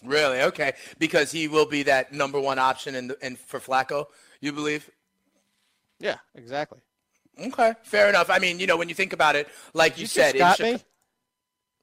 Really? 0.06 0.42
Okay, 0.42 0.74
because 1.00 1.32
he 1.32 1.48
will 1.48 1.66
be 1.66 1.84
that 1.84 2.14
number 2.14 2.40
one 2.40 2.60
option 2.60 2.96
in, 2.96 3.08
the, 3.08 3.26
in 3.26 3.36
for 3.36 3.60
Flacco. 3.60 4.06
You 4.40 4.54
believe? 4.54 4.90
Yeah, 6.00 6.18
exactly. 6.36 6.80
Okay, 7.40 7.74
fair 7.84 8.10
enough. 8.10 8.30
I 8.30 8.40
mean, 8.40 8.60
you 8.60 8.68
know, 8.68 8.78
when 8.78 8.90
you 8.90 8.96
think 8.96 9.14
about 9.14 9.36
it, 9.36 9.48
like 9.74 9.94
Did 9.94 10.00
you, 10.00 10.04
you 10.04 10.08
said, 10.08 10.38
got 10.38 10.60
me. 10.60 10.78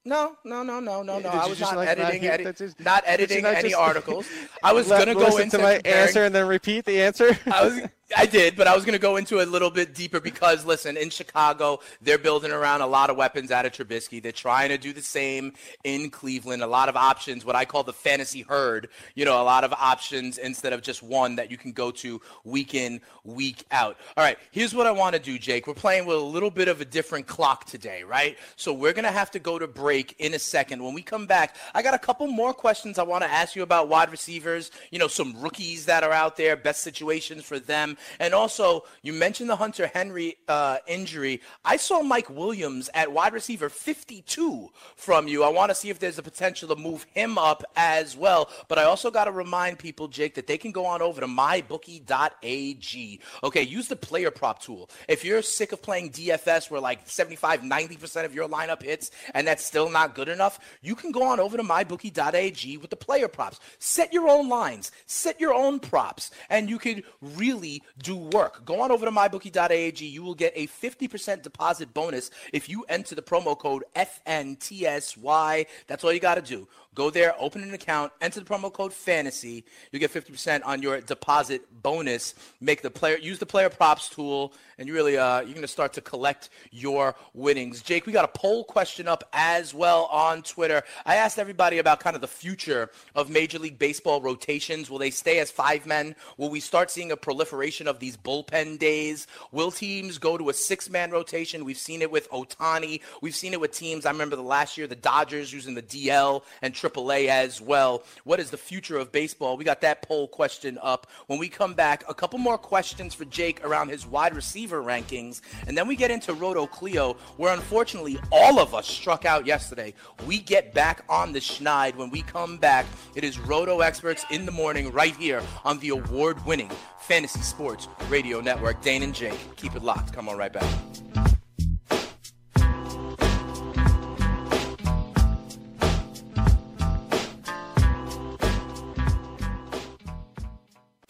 No, 0.05 0.37
no, 0.45 0.63
no, 0.63 0.81
no, 0.81 1.03
no, 1.03 1.19
no. 1.19 1.29
I 1.29 1.47
was 1.47 1.61
not, 1.61 1.77
like 1.77 1.89
editing, 1.89 2.25
not, 2.25 2.41
edi- 2.41 2.75
not 2.79 3.05
editing 3.07 3.43
not 3.43 3.57
any 3.57 3.75
articles. 3.75 4.27
I 4.63 4.73
was 4.73 4.89
going 4.89 5.07
to 5.07 5.15
go 5.15 5.37
into 5.37 5.59
my 5.59 5.81
answer 5.85 6.25
and 6.25 6.35
then 6.35 6.47
repeat 6.47 6.87
the 6.87 7.03
answer. 7.03 7.39
I 7.47 7.65
was 7.65 7.81
I 8.16 8.27
did, 8.27 8.57
but 8.57 8.66
I 8.66 8.74
was 8.74 8.85
going 8.85 8.95
to 8.95 9.01
go 9.01 9.16
into 9.16 9.41
a 9.41 9.47
little 9.47 9.70
bit 9.70 9.95
deeper 9.95 10.20
because, 10.20 10.65
listen, 10.65 10.97
in 10.97 11.11
Chicago, 11.11 11.78
they're 12.03 12.19
building 12.19 12.51
around 12.51 12.81
a 12.81 12.87
lot 12.87 13.09
of 13.09 13.16
weapons 13.16 13.53
out 13.53 13.66
of 13.66 13.73
Trubisky. 13.73 14.20
They're 14.20 14.32
trying 14.32 14.70
to 14.70 14.78
do 14.78 14.93
the 14.93 15.03
same 15.03 15.53
in 15.85 16.11
Cleveland. 16.11 16.62
A 16.62 16.66
lot 16.66 16.89
of 16.89 16.97
options, 16.97 17.45
what 17.45 17.55
I 17.55 17.65
call 17.65 17.85
the 17.85 17.93
fantasy 17.93 18.43
herd. 18.43 18.89
You 19.15 19.24
know, 19.24 19.41
a 19.41 19.45
lot 19.45 19.62
of 19.62 19.73
options 19.73 20.39
instead 20.39 20.73
of 20.73 20.82
just 20.82 21.05
one 21.05 21.37
that 21.37 21.53
you 21.53 21.57
can 21.57 21.70
go 21.70 21.93
to 21.93 22.20
week 22.43 22.74
in, 22.74 23.01
week 23.23 23.65
out. 23.70 23.97
All 24.16 24.24
right, 24.24 24.39
here's 24.51 24.74
what 24.74 24.89
I 24.89 24.91
want 24.91 25.15
to 25.15 25.23
do, 25.23 25.39
Jake. 25.39 25.69
We're 25.69 25.74
playing 25.74 26.07
with 26.07 26.16
a 26.16 26.20
little 26.20 26.51
bit 26.51 26.66
of 26.66 26.81
a 26.81 26.85
different 26.85 27.28
clock 27.28 27.65
today, 27.66 28.03
right? 28.03 28.37
So 28.57 28.73
we're 28.73 28.93
going 28.93 29.05
to 29.05 29.12
have 29.12 29.31
to 29.32 29.39
go 29.39 29.59
to 29.59 29.69
break 29.69 30.16
in 30.19 30.35
a 30.35 30.39
second. 30.39 30.82
When 30.82 30.95
we 30.95 31.03
come 31.03 31.27
back, 31.27 31.55
I 31.74 31.82
got 31.82 31.95
a 31.95 31.99
couple 31.99 32.27
more 32.27 32.53
questions 32.53 32.99
I 32.99 33.05
want 33.05 33.23
to 33.23 33.31
ask 33.31 33.55
you 33.55 33.62
about 33.62 33.89
wide 33.89 34.11
receivers, 34.11 34.73
you 34.91 34.99
know, 34.99 35.09
some 35.09 35.41
rookies 35.41 35.87
that 35.87 36.03
are 36.03 36.12
out 36.12 36.37
there, 36.37 36.57
best 36.57 36.82
situations 36.82 37.45
for 37.45 37.61
them. 37.61 37.97
And 38.18 38.35
also, 38.35 38.85
you 39.02 39.12
mentioned 39.12 39.51
the 39.51 39.56
Hunter 39.56 39.86
Henry 39.93 40.36
uh, 40.48 40.78
injury. 40.86 41.40
I 41.64 41.77
saw 41.77 42.02
Mike 42.02 42.31
Williams 42.31 42.90
at 42.94 43.12
wide 43.12 43.32
receiver 43.32 43.68
52 43.68 44.70
from 44.97 45.28
you. 45.28 45.44
I 45.44 45.48
want 45.48 45.70
to 45.70 45.74
see 45.74 45.90
if 45.90 45.98
there's 45.98 46.18
a 46.18 46.22
potential 46.22 46.68
to 46.68 46.77
move 46.77 47.06
him 47.14 47.39
up 47.39 47.64
as 47.77 48.16
well. 48.16 48.51
But 48.68 48.78
I 48.78 48.85
also 48.85 49.10
got 49.10 49.24
to 49.24 49.32
remind 49.32 49.78
people, 49.78 50.09
Jake, 50.09 50.35
that 50.35 50.47
they 50.47 50.59
can 50.59 50.72
go 50.72 50.86
on 50.86 51.02
over 51.02 51.20
to 51.20 51.27
mybookie.ag. 51.27 53.20
Okay, 53.44 53.62
use 53.62 53.89
the 53.89 53.97
player 53.97 54.31
prop 54.31 54.62
tool. 54.62 54.90
If 55.09 55.24
you're 55.24 55.43
sick 55.43 55.72
of 55.72 55.82
playing 55.82 56.10
DFS 56.10 56.70
where 56.70 56.81
like 56.81 57.09
75, 57.09 57.60
90% 57.60 58.24
of 58.24 58.35
your 58.35 58.48
lineup 58.48 58.82
hits 58.82 59.10
and 59.35 59.47
that's 59.47 59.64
still 59.64 59.90
not 59.90 60.14
good 60.14 60.28
enough, 60.28 60.59
you 60.82 60.94
can 60.94 61.12
go 61.12 61.22
on 61.22 61.40
over 61.40 61.56
to 61.56 61.62
mybookie.ag 61.62 62.77
with 62.78 62.90
the 62.90 62.97
player 62.97 63.28
props. 63.28 63.60
Set 63.78 64.12
your 64.12 64.28
own 64.28 64.48
lines, 64.48 64.93
set 65.06 65.40
your 65.40 65.55
own 65.55 65.81
props, 65.81 66.31
and 66.48 66.68
you 66.68 66.78
could 66.78 67.05
really 67.20 67.82
do 67.99 68.17
work. 68.17 68.65
Go 68.65 68.81
on 68.83 68.91
over 68.91 69.05
to 69.05 69.12
mybookie.ag. 69.12 70.05
You 70.05 70.23
will 70.23 70.35
get 70.35 70.53
a 70.57 70.67
50% 70.67 71.43
deposit 71.43 71.93
bonus 71.95 72.31
if 72.53 72.69
you 72.69 72.85
enter 72.89 73.15
the 73.15 73.23
promo 73.23 73.59
code 73.59 73.85
FNTSY. 73.97 75.67
That's 75.87 76.05
all 76.05 76.12
you 76.12 76.21
got 76.21 76.37
to 76.37 76.43
do. 76.43 76.69
Go 76.95 77.09
there, 77.09 77.35
open 77.39 77.62
an 77.62 77.73
account, 77.73 78.12
enter 78.21 78.41
the 78.41 78.47
promo 78.47 78.73
code 78.73 78.93
fantasy. 78.93 79.65
You 79.93 80.01
get 80.01 80.12
50% 80.12 80.62
on 80.65 80.83
your 80.83 81.01
deposit 81.01 81.62
bonus. 81.83 82.35
Make 82.61 82.83
the 82.83 82.91
player 82.91 83.17
use 83.17 83.39
the 83.39 83.47
player 83.47 83.71
props 83.71 84.09
tool, 84.09 84.53
and 84.77 84.89
you 84.89 84.95
really 84.95 85.17
uh, 85.17 85.41
you're 85.43 85.55
gonna 85.55 85.69
start 85.69 85.93
to 85.93 86.01
collect 86.01 86.51
your 86.73 87.15
winnings. 87.33 87.81
Jake, 87.83 88.07
we 88.07 88.12
got 88.12 88.25
a 88.25 88.39
poll 88.39 88.65
question 88.65 89.07
up 89.07 89.23
as 89.33 89.73
well 89.73 90.07
on 90.07 90.43
Twitter. 90.43 90.83
I 91.07 91.15
asked 91.15 91.39
everybody 91.39 91.79
about 91.79 92.01
kind 92.01 92.17
of 92.17 92.23
the 92.23 92.29
future 92.29 92.91
of 93.15 93.31
Major 93.31 93.61
League 93.61 93.79
Baseball 93.79 94.21
rotations. 94.21 94.91
Will 94.91 94.99
they 94.99 95.11
stay 95.11 95.39
as 95.39 95.51
five 95.51 95.87
men? 95.87 96.17
Will 96.39 96.51
we 96.51 96.59
start 96.59 96.91
seeing 96.91 97.12
a 97.12 97.17
proliferation? 97.17 97.80
Combination 97.81 97.89
of 97.89 98.01
these 98.01 98.16
bullpen 98.16 98.78
days? 98.78 99.27
Will 99.52 99.70
teams 99.70 100.19
go 100.19 100.36
to 100.36 100.51
a 100.51 100.52
six-man 100.52 101.11
rotation? 101.11 101.65
We've 101.65 101.78
seen 101.78 102.02
it 102.02 102.11
with 102.11 102.28
Ohtani. 102.31 103.01
We've 103.23 103.35
seen 103.35 103.52
it 103.55 103.61
with 103.61 103.73
teams. 103.73 104.05
I 104.05 104.11
remember 104.11 104.36
the 104.36 104.43
last 104.43 104.77
year, 104.77 104.86
the 104.86 104.97
Dodgers 104.97 105.52
using 105.52 105.74
the 105.74 105.82
DL 105.82 106.43
and 106.61 106.74
AAA 106.74 107.28
as 107.28 107.61
well. 107.61 108.02
What 108.24 108.39
is 108.40 108.51
the 108.51 108.59
future 108.59 108.98
of 108.98 109.12
baseball? 109.12 109.57
We 109.57 109.65
got 109.65 109.81
that 109.81 110.02
poll 110.02 110.28
question 110.28 110.78
up. 110.82 111.07
When 111.27 111.39
we 111.39 111.48
come 111.48 111.74
back, 111.74 112.05
a 112.09 112.15
couple 112.15 112.39
more 112.39 112.59
questions 112.59 113.15
for 113.15 113.24
Jake 113.24 113.65
around 113.65 113.89
his 113.89 114.07
wide 114.07 114.35
receiver 114.35 114.82
rankings, 114.82 115.40
and 115.66 115.77
then 115.77 115.89
we 115.89 115.97
get 115.97 116.11
into 116.11 116.35
Roto 116.35 116.66
Cleo, 116.66 117.15
where 117.39 117.55
unfortunately 117.55 118.19
all 118.31 118.59
of 118.59 118.74
us 118.74 118.86
struck 118.86 119.24
out 119.24 119.47
yesterday. 119.47 119.94
We 120.27 120.39
get 120.39 120.74
back 120.74 121.05
on 121.09 121.32
the 121.32 121.40
schneid 121.40 121.97
when 121.97 122.11
we 122.11 122.23
come 122.23 122.59
back. 122.59 122.85
It 123.15 123.24
is 123.24 123.39
Roto 123.39 123.81
Experts 123.81 124.24
in 124.31 124.44
the 124.44 124.52
morning 124.52 124.93
right 124.93 125.16
here 125.16 125.43
on 125.65 125.78
the 125.78 125.90
award-winning 125.90 126.70
Fantasy 127.01 127.40
Sports 127.40 127.70
Radio 128.09 128.41
Network. 128.41 128.81
Dane 128.83 129.03
and 129.03 129.15
Jake, 129.15 129.57
keep 129.57 129.75
it 129.75 129.83
locked. 129.83 130.13
Come 130.13 130.29
on 130.29 130.37
right 130.37 130.53
back. 130.53 131.40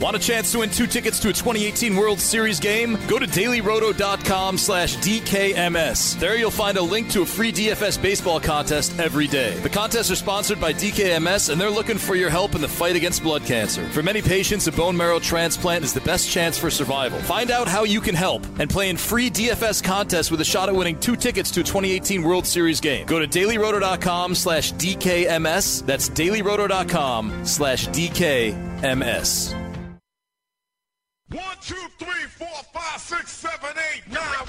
Want 0.00 0.16
a 0.16 0.18
chance 0.18 0.50
to 0.52 0.60
win 0.60 0.70
two 0.70 0.86
tickets 0.86 1.20
to 1.20 1.28
a 1.28 1.32
2018 1.32 1.94
World 1.94 2.18
Series 2.18 2.58
game? 2.58 2.98
Go 3.06 3.18
to 3.18 3.26
dailyroto.com 3.26 4.56
slash 4.56 4.96
DKMS. 4.96 6.18
There 6.18 6.38
you'll 6.38 6.50
find 6.50 6.78
a 6.78 6.82
link 6.82 7.10
to 7.10 7.20
a 7.20 7.26
free 7.26 7.52
DFS 7.52 8.00
baseball 8.00 8.40
contest 8.40 8.98
every 8.98 9.26
day. 9.26 9.58
The 9.58 9.68
contests 9.68 10.10
are 10.10 10.16
sponsored 10.16 10.58
by 10.58 10.72
DKMS 10.72 11.50
and 11.50 11.60
they're 11.60 11.68
looking 11.68 11.98
for 11.98 12.14
your 12.14 12.30
help 12.30 12.54
in 12.54 12.62
the 12.62 12.68
fight 12.68 12.96
against 12.96 13.22
blood 13.22 13.44
cancer. 13.44 13.86
For 13.90 14.02
many 14.02 14.22
patients, 14.22 14.66
a 14.66 14.72
bone 14.72 14.96
marrow 14.96 15.18
transplant 15.18 15.84
is 15.84 15.92
the 15.92 16.00
best 16.00 16.30
chance 16.30 16.56
for 16.56 16.70
survival. 16.70 17.18
Find 17.20 17.50
out 17.50 17.68
how 17.68 17.84
you 17.84 18.00
can 18.00 18.14
help 18.14 18.46
and 18.58 18.70
play 18.70 18.88
in 18.88 18.96
free 18.96 19.28
DFS 19.28 19.84
contests 19.84 20.30
with 20.30 20.40
a 20.40 20.44
shot 20.44 20.70
at 20.70 20.74
winning 20.74 20.98
two 20.98 21.14
tickets 21.14 21.50
to 21.50 21.60
a 21.60 21.62
2018 21.62 22.22
World 22.22 22.46
Series 22.46 22.80
game. 22.80 23.04
Go 23.04 23.18
to 23.18 23.28
dailyroto.com 23.28 24.34
slash 24.34 24.72
DKMS. 24.72 25.84
That's 25.84 26.08
dailyroto.com 26.08 27.44
slash 27.44 27.86
DKMS. 27.88 29.69
One, 31.32 31.56
two, 31.62 31.76
three, 31.98 32.26
four, 32.26 32.48
five, 32.72 33.00
six, 33.00 33.30
seven, 33.30 33.70
eight, 33.94 34.02
nine. 34.10 34.40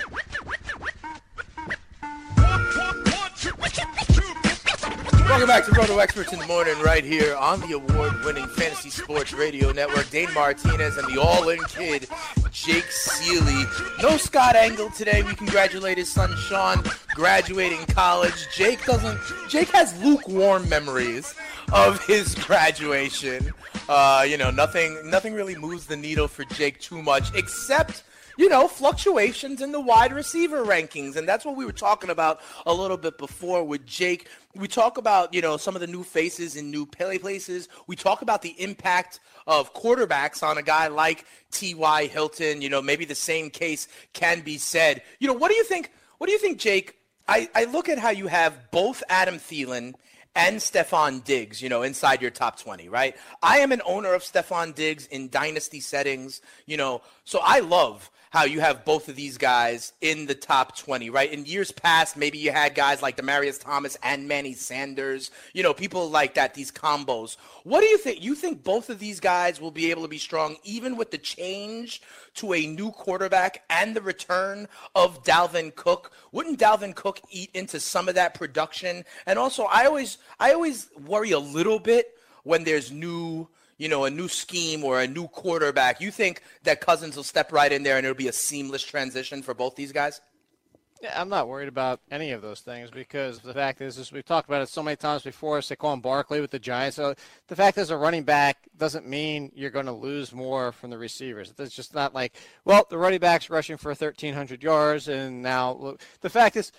Welcome 5.32 5.48
back 5.48 5.64
to 5.64 5.72
Roto 5.72 6.00
Experts 6.00 6.34
in 6.34 6.40
the 6.40 6.46
Morning, 6.46 6.78
right 6.82 7.06
here 7.06 7.38
on 7.38 7.62
the 7.62 7.72
award-winning 7.72 8.48
Fantasy 8.48 8.90
Sports 8.90 9.32
Radio 9.32 9.72
Network. 9.72 10.10
Dane 10.10 10.32
Martinez 10.34 10.98
and 10.98 11.08
the 11.08 11.22
All-In 11.22 11.64
Kid, 11.70 12.10
Jake 12.52 12.84
Ciely. 12.84 14.04
No 14.04 14.18
Scott 14.18 14.58
Engel 14.58 14.90
today. 14.90 15.24
We 15.24 15.34
congratulate 15.34 15.98
his 15.98 16.12
son 16.12 16.36
Sean 16.36 16.84
graduating 17.16 17.80
college. 17.86 18.46
Jake 18.54 18.84
doesn't. 18.86 19.18
Jake 19.50 19.70
has 19.70 19.98
lukewarm 20.04 20.68
memories 20.68 21.34
of 21.72 22.06
his 22.06 22.36
graduation. 22.36 23.54
Uh, 23.88 24.26
you 24.28 24.36
know, 24.36 24.52
nothing 24.52 25.00
nothing 25.10 25.34
really 25.34 25.56
moves 25.56 25.86
the 25.86 25.96
needle 25.96 26.28
for 26.28 26.44
Jake 26.44 26.82
too 26.82 27.02
much, 27.02 27.34
except 27.36 28.04
you 28.38 28.50
know, 28.50 28.68
fluctuations 28.68 29.62
in 29.62 29.72
the 29.72 29.80
wide 29.80 30.14
receiver 30.14 30.64
rankings. 30.66 31.16
And 31.16 31.28
that's 31.28 31.46
what 31.46 31.56
we 31.56 31.66
were 31.66 31.72
talking 31.72 32.10
about 32.10 32.40
a 32.66 32.74
little 32.74 32.98
bit 32.98 33.18
before 33.18 33.64
with 33.64 33.86
Jake. 33.86 34.28
We 34.56 34.68
talk 34.68 34.98
about, 34.98 35.34
you 35.34 35.42
know, 35.42 35.58
some 35.58 35.76
of 35.76 35.82
the 35.82 35.88
new 35.88 36.04
faces 36.04 36.56
in 36.56 36.72
new 36.72 36.86
play 36.86 37.18
places. 37.18 37.70
We 37.88 37.96
talk 37.96 38.22
about 38.22 38.42
the 38.42 38.60
impact 38.62 39.20
of 39.48 39.74
quarterbacks 39.74 40.44
on 40.44 40.58
a 40.58 40.64
guy 40.64 40.88
like 40.88 41.26
T.Y. 41.52 42.08
Hilton. 42.08 42.62
You 42.62 42.70
know, 42.70 42.82
maybe 42.82 43.06
the 43.06 43.16
same 43.16 43.50
case 43.50 43.88
can 44.14 44.42
be 44.42 44.58
said. 44.58 45.02
You 45.20 45.28
know, 45.28 45.34
what 45.34 45.50
do 45.50 45.56
you 45.56 45.64
think? 45.64 45.92
What 46.18 46.28
do 46.28 46.34
you 46.34 46.40
think, 46.40 46.60
Jake? 46.60 46.98
I, 47.28 47.50
I 47.56 47.66
look 47.66 47.88
at 47.88 47.98
how 47.98 48.10
you 48.10 48.28
have 48.28 48.72
both 48.72 49.04
Adam 49.10 49.36
Thielen 49.36 49.94
and 50.36 50.58
Stefon 50.58 51.24
Diggs, 51.24 51.62
you 51.62 51.70
know, 51.70 51.82
inside 51.82 52.22
your 52.22 52.32
top 52.32 52.60
20, 52.60 52.90
right? 52.90 53.16
I 53.44 53.60
am 53.60 53.72
an 53.72 53.82
owner 53.86 54.14
of 54.14 54.22
Stefon 54.22 54.74
Diggs 54.74 55.08
in 55.08 55.30
dynasty 55.30 55.80
settings, 55.80 56.42
you 56.66 56.78
know, 56.78 57.02
so 57.26 57.40
I 57.44 57.60
love 57.60 58.10
how 58.32 58.46
you 58.46 58.62
have 58.62 58.86
both 58.86 59.10
of 59.10 59.18
these 59.18 59.38
guys 59.38 59.92
in 60.00 60.26
the 60.26 60.34
top 60.34 60.78
20, 60.78 61.10
right? 61.10 61.32
In 61.32 61.46
years 61.46 61.70
past, 61.70 62.16
maybe 62.16 62.38
you 62.38 62.50
had 62.50 62.74
guys 62.74 63.02
like 63.02 63.18
Demaryius 63.18 63.62
Thomas 63.62 63.98
and 64.02 64.26
Manny 64.26 64.54
Sanders, 64.54 65.32
you 65.54 65.62
know, 65.62 65.74
people 65.74 66.10
like 66.10 66.36
that, 66.36 66.54
these 66.54 66.72
combos. 66.72 67.36
What 67.66 67.82
do 67.82 67.88
you 67.88 67.98
think? 67.98 68.24
You 68.24 68.34
think 68.36 68.64
both 68.64 68.90
of 68.90 69.00
these 69.00 69.20
guys 69.20 69.60
will 69.60 69.70
be 69.70 69.92
able 69.92 70.04
to 70.04 70.08
be 70.08 70.18
strong 70.18 70.56
even 70.64 70.96
with 70.96 71.12
the 71.12 71.18
change 71.18 72.02
to 72.36 72.54
a 72.54 72.66
new 72.66 72.92
quarterback 72.92 73.64
and 73.70 73.94
the 73.94 74.02
return 74.02 74.70
of 74.96 75.24
Dalvin 75.24 75.76
Cook? 75.76 76.14
Wouldn't 76.32 76.58
Dalvin 76.58 76.96
Cook 76.96 77.20
eat 77.30 77.50
into 77.54 77.82
some 77.82 78.08
of 78.08 78.16
that 78.16 78.34
production? 78.34 79.04
And 79.26 79.38
also, 79.38 79.66
I 79.66 79.86
always 79.86 80.20
I 80.40 80.54
always 80.54 80.88
worry 81.06 81.32
a 81.32 81.40
little 81.40 81.80
bit 81.80 82.18
when 82.44 82.64
there's 82.64 82.94
new 82.94 83.50
you 83.82 83.90
know, 83.90 84.06
a 84.06 84.12
new 84.12 84.28
scheme 84.28 84.84
or 84.84 85.02
a 85.02 85.08
new 85.08 85.28
quarterback, 85.28 86.00
you 86.00 86.12
think 86.12 86.44
that 86.62 86.82
Cousins 86.82 87.16
will 87.16 87.24
step 87.24 87.52
right 87.52 87.72
in 87.72 87.82
there 87.82 87.98
and 87.98 88.06
it'll 88.06 88.16
be 88.16 88.28
a 88.28 88.34
seamless 88.34 88.84
transition 88.84 89.42
for 89.42 89.56
both 89.56 89.76
these 89.76 89.92
guys? 89.92 90.22
Yeah, 91.02 91.20
I'm 91.20 91.30
not 91.30 91.48
worried 91.48 91.68
about 91.68 92.00
any 92.12 92.30
of 92.30 92.44
those 92.44 92.60
things 92.60 92.92
because 92.92 93.40
the 93.40 93.56
fact 93.56 93.82
is, 93.82 93.98
is 93.98 94.12
we've 94.12 94.24
talked 94.24 94.48
about 94.48 94.62
it 94.62 94.70
so 94.70 94.84
many 94.84 94.98
times 94.98 95.24
before. 95.24 95.58
Saquon 95.62 96.00
Barkley 96.00 96.42
with 96.42 96.52
the 96.52 96.60
Giants. 96.60 96.98
So 96.98 97.16
the 97.48 97.56
fact 97.56 97.80
is, 97.80 97.90
a 97.90 97.98
running 97.98 98.22
back 98.22 98.58
doesn't 98.78 99.08
mean 99.08 99.52
you're 99.56 99.72
going 99.72 99.88
to 99.88 99.92
lose 99.92 100.32
more 100.32 100.72
from 100.72 100.92
the 100.92 101.00
receivers. 101.00 101.52
It's 101.58 101.76
just 101.76 101.96
not 101.96 102.14
like, 102.14 102.36
well, 102.66 102.86
the 102.88 103.00
running 103.00 103.20
back's 103.20 103.50
rushing 103.50 103.78
for 103.78 103.90
1,300 103.90 104.62
yards, 104.62 105.08
and 105.08 105.42
now 105.42 105.72
look. 105.74 106.02
the 106.22 106.30
fact 106.30 106.56
is, 106.56 106.72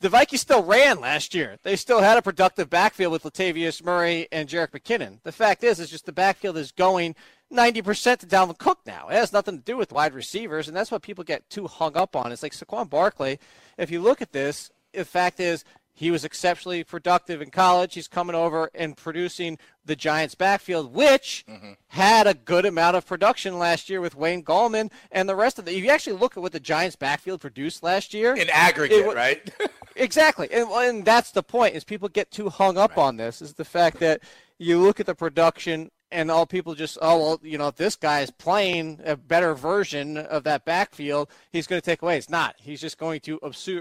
the 0.00 0.08
Vikings 0.08 0.42
still 0.42 0.62
ran 0.62 1.00
last 1.00 1.34
year. 1.34 1.56
They 1.62 1.76
still 1.76 2.00
had 2.00 2.18
a 2.18 2.22
productive 2.22 2.68
backfield 2.68 3.12
with 3.12 3.22
Latavius 3.22 3.82
Murray 3.82 4.28
and 4.30 4.48
Jerick 4.48 4.70
McKinnon. 4.70 5.22
The 5.22 5.32
fact 5.32 5.64
is, 5.64 5.80
is 5.80 5.90
just 5.90 6.06
the 6.06 6.12
backfield 6.12 6.56
is 6.56 6.72
going 6.72 7.14
90% 7.52 8.18
to 8.18 8.26
Dalvin 8.26 8.58
Cook 8.58 8.80
now. 8.86 9.08
It 9.08 9.14
has 9.14 9.32
nothing 9.32 9.58
to 9.58 9.64
do 9.64 9.76
with 9.76 9.92
wide 9.92 10.14
receivers, 10.14 10.68
and 10.68 10.76
that's 10.76 10.90
what 10.90 11.02
people 11.02 11.24
get 11.24 11.48
too 11.48 11.66
hung 11.66 11.96
up 11.96 12.16
on. 12.16 12.32
It's 12.32 12.42
like 12.42 12.52
Saquon 12.52 12.90
Barkley. 12.90 13.38
If 13.78 13.90
you 13.90 14.00
look 14.00 14.20
at 14.20 14.32
this, 14.32 14.70
the 14.92 15.04
fact 15.04 15.40
is 15.40 15.64
he 15.96 16.10
was 16.10 16.24
exceptionally 16.24 16.82
productive 16.82 17.40
in 17.40 17.50
college. 17.50 17.94
He's 17.94 18.08
coming 18.08 18.34
over 18.34 18.68
and 18.74 18.96
producing 18.96 19.58
the 19.84 19.94
Giants' 19.94 20.34
backfield, 20.34 20.92
which 20.92 21.44
mm-hmm. 21.48 21.72
had 21.88 22.26
a 22.26 22.34
good 22.34 22.66
amount 22.66 22.96
of 22.96 23.06
production 23.06 23.60
last 23.60 23.88
year 23.88 24.00
with 24.00 24.16
Wayne 24.16 24.42
Gallman 24.42 24.90
and 25.12 25.28
the 25.28 25.36
rest 25.36 25.58
of 25.58 25.64
the. 25.64 25.76
If 25.76 25.84
you 25.84 25.90
actually 25.90 26.16
look 26.16 26.36
at 26.36 26.42
what 26.42 26.50
the 26.50 26.60
Giants' 26.60 26.96
backfield 26.96 27.40
produced 27.40 27.84
last 27.84 28.12
year, 28.12 28.34
in 28.34 28.50
aggregate, 28.50 29.06
it, 29.06 29.14
right? 29.14 29.48
exactly, 29.96 30.48
and, 30.50 30.68
and, 30.68 31.04
that's 31.04 31.30
the 31.30 31.44
point. 31.44 31.76
Is 31.76 31.84
people 31.84 32.08
get 32.08 32.32
too 32.32 32.48
hung 32.48 32.76
up 32.76 32.96
right. 32.96 33.04
on 33.04 33.16
this? 33.16 33.40
Is 33.40 33.54
the 33.54 33.64
fact 33.64 34.00
that 34.00 34.20
you 34.58 34.80
look 34.80 34.98
at 34.98 35.06
the 35.06 35.14
production 35.14 35.92
and 36.14 36.30
all 36.30 36.46
people 36.46 36.74
just 36.74 36.96
oh 37.02 37.18
well 37.18 37.40
you 37.42 37.58
know 37.58 37.68
if 37.68 37.76
this 37.76 37.96
guy 37.96 38.20
is 38.20 38.30
playing 38.30 39.00
a 39.04 39.16
better 39.16 39.52
version 39.54 40.16
of 40.16 40.44
that 40.44 40.64
backfield 40.64 41.28
he's 41.52 41.66
going 41.66 41.80
to 41.80 41.84
take 41.84 42.02
away. 42.02 42.16
It's 42.16 42.30
not. 42.30 42.54
He's 42.58 42.80
just 42.80 42.98
going 42.98 43.20
to 43.20 43.38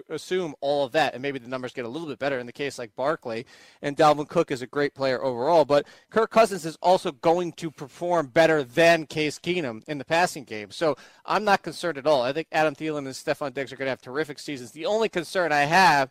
assume 0.10 0.55
all 0.60 0.85
of 0.85 0.91
that 0.93 1.14
and 1.14 1.22
maybe 1.22 1.39
the 1.39 1.47
numbers 1.47 1.73
get 1.73 1.85
a 1.85 1.88
little 1.88 2.07
bit 2.07 2.19
better 2.19 2.39
in 2.39 2.45
the 2.45 2.51
case 2.51 2.80
like 2.80 2.95
Barkley. 2.95 3.45
And 3.81 3.95
Dalvin 3.95 4.27
Cook 4.27 4.51
is 4.51 4.61
a 4.61 4.68
great 4.68 4.95
player 4.95 5.23
overall 5.23 5.64
but 5.64 5.85
Kirk 6.10 6.31
Cousins 6.31 6.65
is 6.65 6.77
also 6.81 7.11
going 7.11 7.53
to 7.53 7.69
perform 7.69 8.27
better 8.27 8.64
than 8.64 9.05
Case 9.05 9.39
Keenum 9.39 9.84
in 9.88 9.99
the 9.99 10.05
passing 10.05 10.43
game. 10.43 10.72
So 10.72 10.95
I'm 11.26 11.43
not 11.43 11.61
concerned 11.61 11.97
at 11.97 12.07
all. 12.07 12.23
I 12.23 12.34
think 12.34 12.47
Adam 12.51 12.76
Thielen 12.76 12.99
and 12.99 13.07
Stefon 13.10 13.53
Diggs 13.53 13.72
are 13.72 13.76
going 13.76 13.85
to 13.85 13.91
have 13.91 14.01
terrific 14.01 14.39
seasons. 14.39 14.72
The 14.72 14.88
only 14.88 15.10
concern 15.10 15.51
I 15.51 15.61
have 15.61 16.10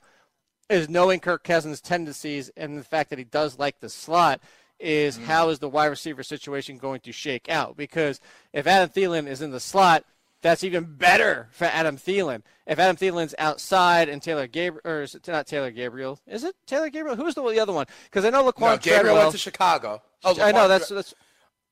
is 0.70 0.88
knowing 0.88 1.20
Kirk 1.20 1.44
Cousins 1.44 1.80
tendencies 1.80 2.50
and 2.56 2.78
the 2.78 2.84
fact 2.84 3.10
that 3.10 3.18
he 3.18 3.24
does 3.24 3.58
like 3.58 3.80
the 3.80 3.88
slot 3.88 4.40
is 4.82 5.16
mm. 5.16 5.24
how 5.24 5.48
is 5.48 5.60
the 5.60 5.68
wide 5.68 5.86
receiver 5.86 6.22
situation 6.22 6.76
going 6.76 7.00
to 7.00 7.12
shake 7.12 7.48
out? 7.48 7.76
Because 7.76 8.20
if 8.52 8.66
Adam 8.66 8.90
Thielen 8.90 9.26
is 9.26 9.40
in 9.40 9.50
the 9.50 9.60
slot, 9.60 10.04
that's 10.42 10.64
even 10.64 10.84
better 10.84 11.48
for 11.52 11.66
Adam 11.66 11.96
Thielen. 11.96 12.42
If 12.66 12.78
Adam 12.78 12.96
Thielen's 12.96 13.34
outside 13.38 14.08
and 14.08 14.20
Taylor 14.20 14.48
Gabriel, 14.48 14.82
or 14.84 15.02
is 15.02 15.14
it 15.14 15.26
not 15.28 15.46
Taylor 15.46 15.70
Gabriel? 15.70 16.18
Is 16.26 16.42
it 16.44 16.54
Taylor 16.66 16.90
Gabriel? 16.90 17.16
Who's 17.16 17.34
the, 17.34 17.48
the 17.48 17.60
other 17.60 17.72
one? 17.72 17.86
Because 18.04 18.24
I 18.24 18.30
know 18.30 18.42
Laquon 18.42 18.60
no, 18.60 18.76
Gabriel 18.76 19.04
Treadwell, 19.04 19.16
went 19.18 19.32
to 19.32 19.38
Chicago. 19.38 20.02
Oh, 20.24 20.40
I 20.40 20.52
know 20.52 20.68
that's 20.68 20.88
that's 20.88 21.14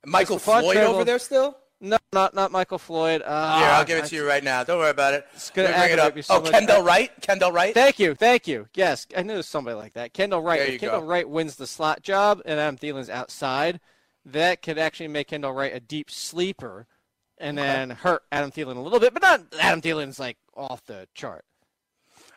Michael 0.07 0.39
Floyd 0.39 0.73
Treadwell. 0.73 0.95
over 0.95 1.05
there 1.05 1.19
still. 1.19 1.57
No, 1.81 1.97
not 2.13 2.35
not 2.35 2.53
Michael 2.53 2.79
Floyd. 2.79 3.23
Uh, 3.25 3.59
Here, 3.59 3.69
I'll 3.69 3.85
give 3.85 4.05
it 4.05 4.09
to 4.09 4.17
you 4.17 4.27
right 4.27 4.45
now. 4.45 4.63
Don't 4.65 4.79
worry 4.79 4.91
about 4.91 5.15
it. 5.15 5.27
It's 5.33 5.51
gonna 5.51 5.69
bring 5.69 5.93
it 5.93 5.99
up. 5.99 6.23
So 6.23 6.37
oh, 6.37 6.41
Kendall 6.43 6.83
Wright. 6.83 7.11
Kendall 7.23 7.53
Wright. 7.53 7.73
Thank 7.73 7.99
you, 7.99 8.15
thank 8.15 8.47
you. 8.47 8.69
Yes, 8.75 9.07
I 9.17 9.23
knew 9.23 9.43
somebody 9.43 9.77
like 9.77 9.95
that. 9.95 10.13
Kendall 10.13 10.43
Wright. 10.43 10.61
If 10.61 10.81
Kendall 10.81 11.01
go. 11.01 11.07
Wright 11.07 11.29
wins 11.29 11.57
the 11.57 11.67
slot 11.67 12.03
job, 12.03 12.43
and 12.45 12.61
Adam 12.61 12.77
Thielen's 12.77 13.09
outside, 13.09 13.81
that 14.27 14.61
could 14.61 14.79
actually 14.79 15.09
make 15.09 15.29
Kendall 15.29 15.53
Wright 15.53 15.75
a 15.75 15.81
deep 15.81 16.11
sleeper, 16.11 16.87
and 17.39 17.57
then 17.57 17.91
hurt 17.91 18.23
Adam 18.31 18.51
Thielen 18.51 18.77
a 18.77 18.81
little 18.81 19.01
bit, 19.01 19.15
but 19.15 19.23
not 19.23 19.43
Adam 19.59 19.81
Thielen's 19.81 20.19
like 20.19 20.37
off 20.55 20.85
the 20.85 21.09
chart. 21.15 21.45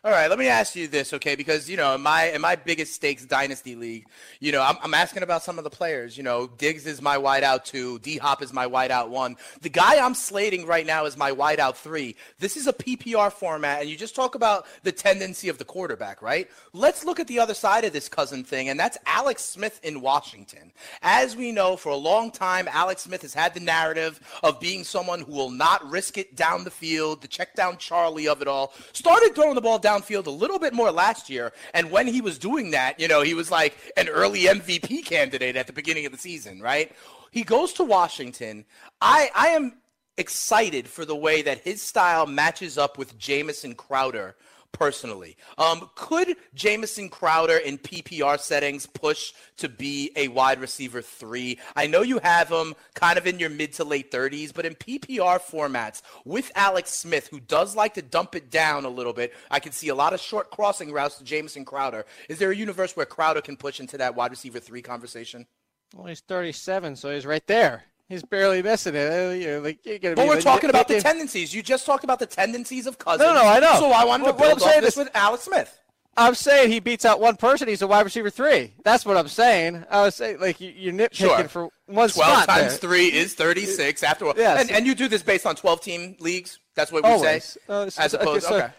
All 0.04 0.10
right, 0.10 0.28
let 0.28 0.38
me 0.38 0.48
ask 0.48 0.76
you 0.76 0.86
this, 0.86 1.14
okay? 1.14 1.34
Because 1.34 1.70
you 1.70 1.78
know, 1.78 1.94
in 1.94 2.02
my 2.02 2.24
in 2.24 2.42
my 2.42 2.56
biggest 2.56 2.92
stakes 2.92 3.24
dynasty 3.24 3.74
league, 3.74 4.04
you 4.38 4.52
know, 4.52 4.60
I'm, 4.60 4.76
I'm 4.82 4.92
asking 4.92 5.22
about 5.22 5.42
some 5.42 5.56
of 5.56 5.64
the 5.64 5.70
players. 5.70 6.18
You 6.18 6.22
know, 6.22 6.46
Diggs 6.46 6.84
is 6.84 7.00
my 7.00 7.16
wideout 7.16 7.64
two, 7.64 7.98
D 8.00 8.18
Hop 8.18 8.42
is 8.42 8.52
my 8.52 8.66
wideout 8.66 9.08
one. 9.08 9.36
The 9.62 9.70
guy 9.70 10.04
I'm 10.04 10.14
slating 10.14 10.66
right 10.66 10.84
now 10.84 11.06
is 11.06 11.16
my 11.16 11.30
wideout 11.30 11.76
three. 11.76 12.16
This 12.38 12.58
is 12.58 12.66
a 12.66 12.74
PPR 12.74 13.32
format, 13.32 13.80
and 13.80 13.88
you 13.88 13.96
just 13.96 14.14
talk 14.14 14.34
about 14.34 14.66
the 14.82 14.92
tendency 14.92 15.48
of 15.48 15.56
the 15.56 15.64
quarterback, 15.64 16.20
right? 16.20 16.50
Let's 16.74 17.06
look 17.06 17.18
at 17.18 17.26
the 17.26 17.38
other 17.38 17.54
side 17.54 17.86
of 17.86 17.94
this 17.94 18.10
cousin 18.10 18.44
thing, 18.44 18.68
and 18.68 18.78
that's 18.78 18.98
Alex 19.06 19.42
Smith 19.42 19.80
in 19.82 20.02
Washington. 20.02 20.70
As 21.00 21.34
we 21.34 21.50
know, 21.50 21.78
for 21.78 21.88
a 21.88 21.96
long 21.96 22.30
time, 22.30 22.68
Alex 22.70 23.04
Smith 23.04 23.22
has 23.22 23.32
had 23.32 23.54
the 23.54 23.60
narrative 23.60 24.20
of 24.42 24.60
being 24.60 24.84
someone 24.84 25.22
who 25.22 25.32
will 25.32 25.50
not 25.50 25.82
risk 25.90 26.18
it 26.18 26.36
down 26.36 26.64
the 26.64 26.70
field, 26.70 27.22
the 27.22 27.28
check 27.28 27.54
down 27.54 27.78
Charlie 27.78 28.28
of 28.28 28.42
it 28.42 28.48
all. 28.48 28.74
Started 28.92 29.34
throwing 29.34 29.54
the 29.54 29.62
ball 29.62 29.78
down 29.78 29.93
downfield 29.94 30.26
a 30.26 30.30
little 30.30 30.58
bit 30.58 30.74
more 30.74 30.90
last 30.90 31.30
year. 31.30 31.52
And 31.72 31.90
when 31.90 32.06
he 32.06 32.20
was 32.20 32.38
doing 32.38 32.70
that, 32.72 32.98
you 32.98 33.08
know, 33.08 33.22
he 33.22 33.34
was 33.34 33.50
like 33.50 33.76
an 33.96 34.08
early 34.08 34.42
MVP 34.42 35.04
candidate 35.04 35.56
at 35.56 35.66
the 35.66 35.72
beginning 35.72 36.06
of 36.06 36.12
the 36.12 36.18
season, 36.18 36.60
right? 36.60 36.92
He 37.30 37.42
goes 37.42 37.72
to 37.74 37.84
Washington. 37.84 38.64
I, 39.00 39.30
I 39.34 39.48
am 39.48 39.74
excited 40.16 40.88
for 40.88 41.04
the 41.04 41.16
way 41.16 41.42
that 41.42 41.58
his 41.58 41.82
style 41.82 42.26
matches 42.26 42.78
up 42.78 42.98
with 42.98 43.18
Jamison 43.18 43.74
Crowder 43.74 44.36
personally. 44.74 45.36
Um, 45.56 45.88
could 45.94 46.36
Jamison 46.54 47.08
Crowder 47.08 47.56
in 47.56 47.78
PPR 47.78 48.38
settings 48.38 48.84
push 48.84 49.32
to 49.56 49.68
be 49.70 50.10
a 50.16 50.28
wide 50.28 50.60
receiver 50.60 51.00
three? 51.00 51.58
I 51.74 51.86
know 51.86 52.02
you 52.02 52.18
have 52.18 52.50
him 52.50 52.74
kind 52.94 53.16
of 53.16 53.26
in 53.26 53.38
your 53.38 53.48
mid 53.48 53.72
to 53.74 53.84
late 53.84 54.10
30s, 54.10 54.52
but 54.52 54.66
in 54.66 54.74
PPR 54.74 55.40
formats 55.40 56.02
with 56.26 56.52
Alex 56.54 56.90
Smith, 56.92 57.28
who 57.28 57.40
does 57.40 57.74
like 57.74 57.94
to 57.94 58.02
dump 58.02 58.34
it 58.34 58.50
down 58.50 58.84
a 58.84 58.90
little 58.90 59.14
bit, 59.14 59.32
I 59.50 59.60
can 59.60 59.72
see 59.72 59.88
a 59.88 59.94
lot 59.94 60.12
of 60.12 60.20
short 60.20 60.50
crossing 60.50 60.92
routes 60.92 61.16
to 61.18 61.24
Jamison 61.24 61.64
Crowder. 61.64 62.04
Is 62.28 62.38
there 62.38 62.50
a 62.50 62.56
universe 62.56 62.94
where 62.96 63.06
Crowder 63.06 63.40
can 63.40 63.56
push 63.56 63.80
into 63.80 63.96
that 63.98 64.14
wide 64.14 64.32
receiver 64.32 64.60
three 64.60 64.82
conversation? 64.82 65.46
Well, 65.94 66.06
he's 66.06 66.20
37, 66.20 66.96
so 66.96 67.14
he's 67.14 67.24
right 67.24 67.46
there. 67.46 67.84
He's 68.08 68.22
barely 68.22 68.62
missing 68.62 68.94
it. 68.94 69.10
Uh, 69.10 69.32
you 69.32 69.46
know, 69.46 69.60
like, 69.60 69.78
but 69.82 70.28
we're 70.28 70.40
talking 70.40 70.68
about 70.68 70.88
the 70.88 71.00
tendencies. 71.00 71.54
You 71.54 71.62
just 71.62 71.86
talked 71.86 72.04
about 72.04 72.18
the 72.18 72.26
tendencies 72.26 72.86
of 72.86 72.98
Cousins. 72.98 73.26
No, 73.26 73.34
no, 73.34 73.46
I 73.46 73.60
know. 73.60 73.76
So 73.78 73.90
I 73.90 74.04
wanted 74.04 74.24
well, 74.24 74.34
to 74.34 74.38
build 74.38 74.62
off 74.62 74.80
this 74.82 74.96
with 74.96 75.08
Alex 75.14 75.44
Smith. 75.44 75.80
I'm 76.16 76.34
saying 76.34 76.70
he 76.70 76.80
beats 76.80 77.04
out 77.04 77.18
one 77.20 77.36
person. 77.36 77.66
He's 77.66 77.82
a 77.82 77.86
wide 77.86 78.04
receiver 78.04 78.30
three. 78.30 78.72
That's 78.84 79.04
what 79.04 79.16
I'm 79.16 79.28
saying. 79.28 79.84
I 79.90 80.02
was 80.02 80.14
saying 80.14 80.38
like 80.38 80.60
you, 80.60 80.90
are 80.90 80.92
nitpicking 80.92 81.14
sure. 81.14 81.48
for 81.48 81.62
one 81.86 82.08
12 82.08 82.12
spot. 82.12 82.46
times 82.46 82.78
there. 82.78 82.90
three 82.90 83.06
is 83.06 83.34
36. 83.34 84.02
After 84.02 84.26
all, 84.26 84.34
yes. 84.36 84.60
and, 84.60 84.70
and 84.70 84.86
you 84.86 84.94
do 84.94 85.08
this 85.08 85.22
based 85.22 85.46
on 85.46 85.56
12 85.56 85.80
team 85.80 86.16
leagues. 86.20 86.58
That's 86.74 86.92
what 86.92 87.04
we 87.04 87.10
Always. 87.10 87.44
say. 87.44 87.60
Uh, 87.68 87.90
so, 87.90 88.02
as 88.02 88.14
opposed, 88.14 88.46
okay. 88.46 88.66
So 88.66 88.72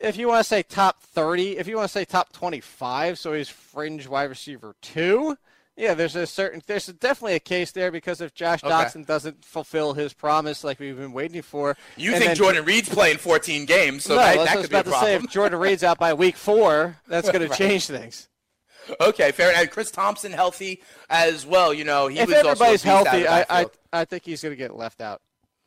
if 0.00 0.16
you 0.16 0.28
want 0.28 0.40
to 0.40 0.44
say 0.44 0.62
top 0.62 1.02
30, 1.02 1.58
if 1.58 1.66
you 1.66 1.76
want 1.76 1.88
to 1.88 1.92
say 1.92 2.04
top 2.04 2.32
25, 2.32 3.18
so 3.18 3.32
he's 3.32 3.48
fringe 3.48 4.06
wide 4.06 4.24
receiver 4.24 4.74
two. 4.82 5.36
Yeah, 5.76 5.94
there's 5.94 6.16
a 6.16 6.26
certain, 6.26 6.62
there's 6.66 6.86
definitely 6.86 7.34
a 7.34 7.40
case 7.40 7.72
there 7.72 7.90
because 7.90 8.20
if 8.20 8.34
Josh 8.34 8.62
okay. 8.62 9.02
Doesn't 9.04 9.42
fulfill 9.44 9.94
his 9.94 10.12
promise 10.12 10.64
like 10.64 10.78
we've 10.78 10.98
been 10.98 11.12
waiting 11.12 11.40
for, 11.40 11.76
you 11.96 12.12
think 12.12 12.24
then, 12.24 12.36
Jordan 12.36 12.64
Reed's 12.64 12.90
playing 12.90 13.16
14 13.16 13.64
games, 13.64 14.04
so 14.04 14.14
no, 14.14 14.20
that, 14.20 14.36
that 14.36 14.56
could 14.58 14.70
be 14.70 14.76
a 14.76 14.82
problem. 14.84 15.02
Say, 15.02 15.14
if 15.14 15.30
Jordan 15.30 15.58
Reed's 15.58 15.82
out 15.82 15.98
by 15.98 16.12
week 16.14 16.36
four, 16.36 16.98
that's 17.08 17.30
going 17.30 17.42
right. 17.42 17.50
to 17.50 17.56
change 17.56 17.86
things. 17.86 18.28
Okay, 19.00 19.32
fair. 19.32 19.54
And 19.54 19.70
Chris 19.70 19.90
Thompson 19.90 20.32
healthy 20.32 20.82
as 21.08 21.46
well. 21.46 21.72
You 21.72 21.84
know, 21.84 22.08
he 22.08 22.18
if 22.18 22.28
was 22.28 22.36
everybody's 22.36 22.82
healthy, 22.82 23.26
I, 23.26 23.46
I 23.48 23.66
I 23.92 24.04
think 24.04 24.24
he's 24.24 24.42
going 24.42 24.52
to 24.52 24.56
get 24.56 24.76
left 24.76 25.00
out 25.00 25.22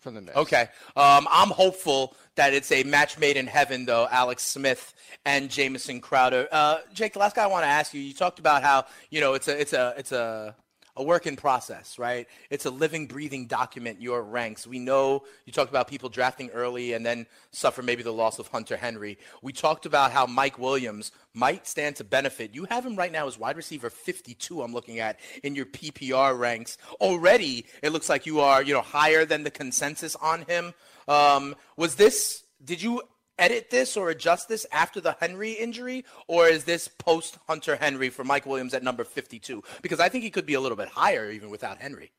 from 0.06 0.24
the. 0.24 0.40
Okay, 0.40 0.70
um, 0.96 1.28
I'm 1.32 1.50
hopeful 1.50 2.16
that 2.36 2.54
it's 2.54 2.72
a 2.72 2.84
match 2.84 3.18
made 3.18 3.38
in 3.38 3.48
heaven, 3.48 3.86
though. 3.86 4.08
Alex 4.12 4.44
Smith 4.44 4.94
and 5.26 5.50
Jamison 5.50 6.00
Crowder. 6.00 6.48
Uh, 6.52 6.78
Jake, 6.94 7.14
the 7.14 7.20
last 7.20 7.36
guy 7.36 7.44
I 7.44 7.48
want 7.48 7.64
to 7.64 7.70
ask 7.70 7.94
you. 7.94 8.02
You 8.02 8.14
talked 8.14 8.38
about 8.38 8.62
how 8.62 8.86
you 9.10 9.20
know 9.20 9.34
it's 9.34 9.48
a 9.48 9.60
it's 9.60 9.74
a 9.74 9.96
it's 9.98 10.12
a 10.12 10.56
a 10.98 11.04
work 11.04 11.28
in 11.28 11.36
process, 11.36 12.00
right? 12.00 12.28
It's 12.50 12.66
a 12.66 12.70
living, 12.70 13.08
breathing 13.08 13.48
document, 13.48 14.02
your 14.02 14.24
ranks. 14.24 14.66
We 14.66 14.80
know 14.80 15.24
you 15.46 15.52
talked 15.52 15.70
about 15.70 15.88
people 15.88 16.10
drafting 16.10 16.50
early 16.52 16.94
and 16.94 17.06
then 17.06 17.28
suffer 17.52 17.82
maybe 17.82 18.04
the 18.04 18.14
loss 18.14 18.40
of 18.40 18.48
Hunter 18.48 18.78
Henry. 18.78 19.18
We 19.42 19.52
talked 19.52 19.86
about 19.86 20.12
how 20.12 20.26
Mike 20.26 20.58
Williams 20.58 21.12
might 21.34 21.68
stand 21.68 21.98
to 21.98 22.04
benefit. 22.04 22.56
You 22.56 22.66
have 22.66 22.86
him 22.86 22.96
right 22.96 23.12
now 23.12 23.28
as 23.28 23.38
wide 23.38 23.58
receiver 23.58 23.90
52, 23.90 24.62
I'm 24.62 24.74
looking 24.74 25.00
at 25.00 25.20
in 25.44 25.56
your 25.56 25.66
PPR 25.66 26.38
ranks. 26.38 26.78
Already, 27.02 27.66
it 27.84 27.92
looks 27.92 28.10
like 28.10 28.26
you 28.26 28.40
are, 28.40 28.64
you 28.64 28.74
know, 28.74 28.82
higher 28.82 29.26
than 29.26 29.44
the 29.44 29.52
consensus 29.52 30.16
on 30.16 30.44
him. 30.44 30.74
Um, 31.08 31.56
was 31.78 31.96
this 31.96 32.44
did 32.64 32.82
you 32.82 33.02
edit 33.38 33.70
this 33.70 33.98
or 33.98 34.10
adjust 34.10 34.48
this 34.48 34.66
after 34.72 35.02
the 35.02 35.16
Henry 35.20 35.52
injury, 35.52 36.06
or 36.28 36.48
is 36.48 36.64
this 36.64 36.88
post 36.88 37.38
Hunter 37.48 37.76
Henry 37.76 38.10
for 38.10 38.24
Mike 38.24 38.46
Williams 38.46 38.74
at 38.74 38.84
number 38.84 39.04
52? 39.04 39.64
Because 39.82 40.00
I 40.00 40.10
think 40.10 40.24
he 40.24 40.30
could 40.30 40.46
be 40.46 40.54
a 40.54 40.62
little 40.62 40.78
bit 40.78 40.90
higher 40.90 41.30
even 41.32 41.50
without 41.50 41.80
Henry. 41.80 42.12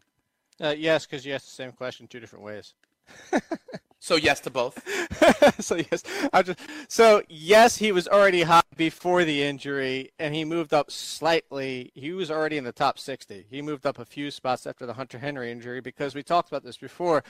Uh, 0.61 0.75
yes, 0.77 1.07
because 1.07 1.27
you 1.27 1.35
asked 1.35 1.47
the 1.47 1.53
same 1.53 1.73
question 1.73 2.07
two 2.07 2.21
different 2.21 2.45
ways. 2.45 2.75
so 3.99 4.17
yes 4.17 4.41
to 4.41 4.51
both. 4.51 4.83
so 5.63 5.77
yes, 5.77 6.03
I 6.33 6.43
just, 6.43 6.59
so 6.89 7.23
yes, 7.29 7.77
he 7.77 7.93
was 7.93 8.09
already 8.09 8.43
high 8.43 8.63
before 8.77 9.25
the 9.25 9.43
injury, 9.43 10.13
and 10.19 10.35
he 10.35 10.45
moved 10.45 10.73
up 10.73 10.91
slightly. 10.91 11.93
He 11.95 12.13
was 12.13 12.31
already 12.31 12.57
in 12.57 12.65
the 12.65 12.73
top 12.73 12.99
60. 12.99 13.47
He 13.51 13.63
moved 13.63 13.87
up 13.87 13.99
a 13.99 14.05
few 14.05 14.31
spots 14.31 14.67
after 14.67 14.87
the 14.87 14.95
Hunter 14.95 15.19
Henry 15.19 15.53
injury 15.53 15.81
because 15.81 16.15
we 16.15 16.23
talked 16.23 16.49
about 16.49 16.65
this 16.65 16.79
before. 16.79 17.23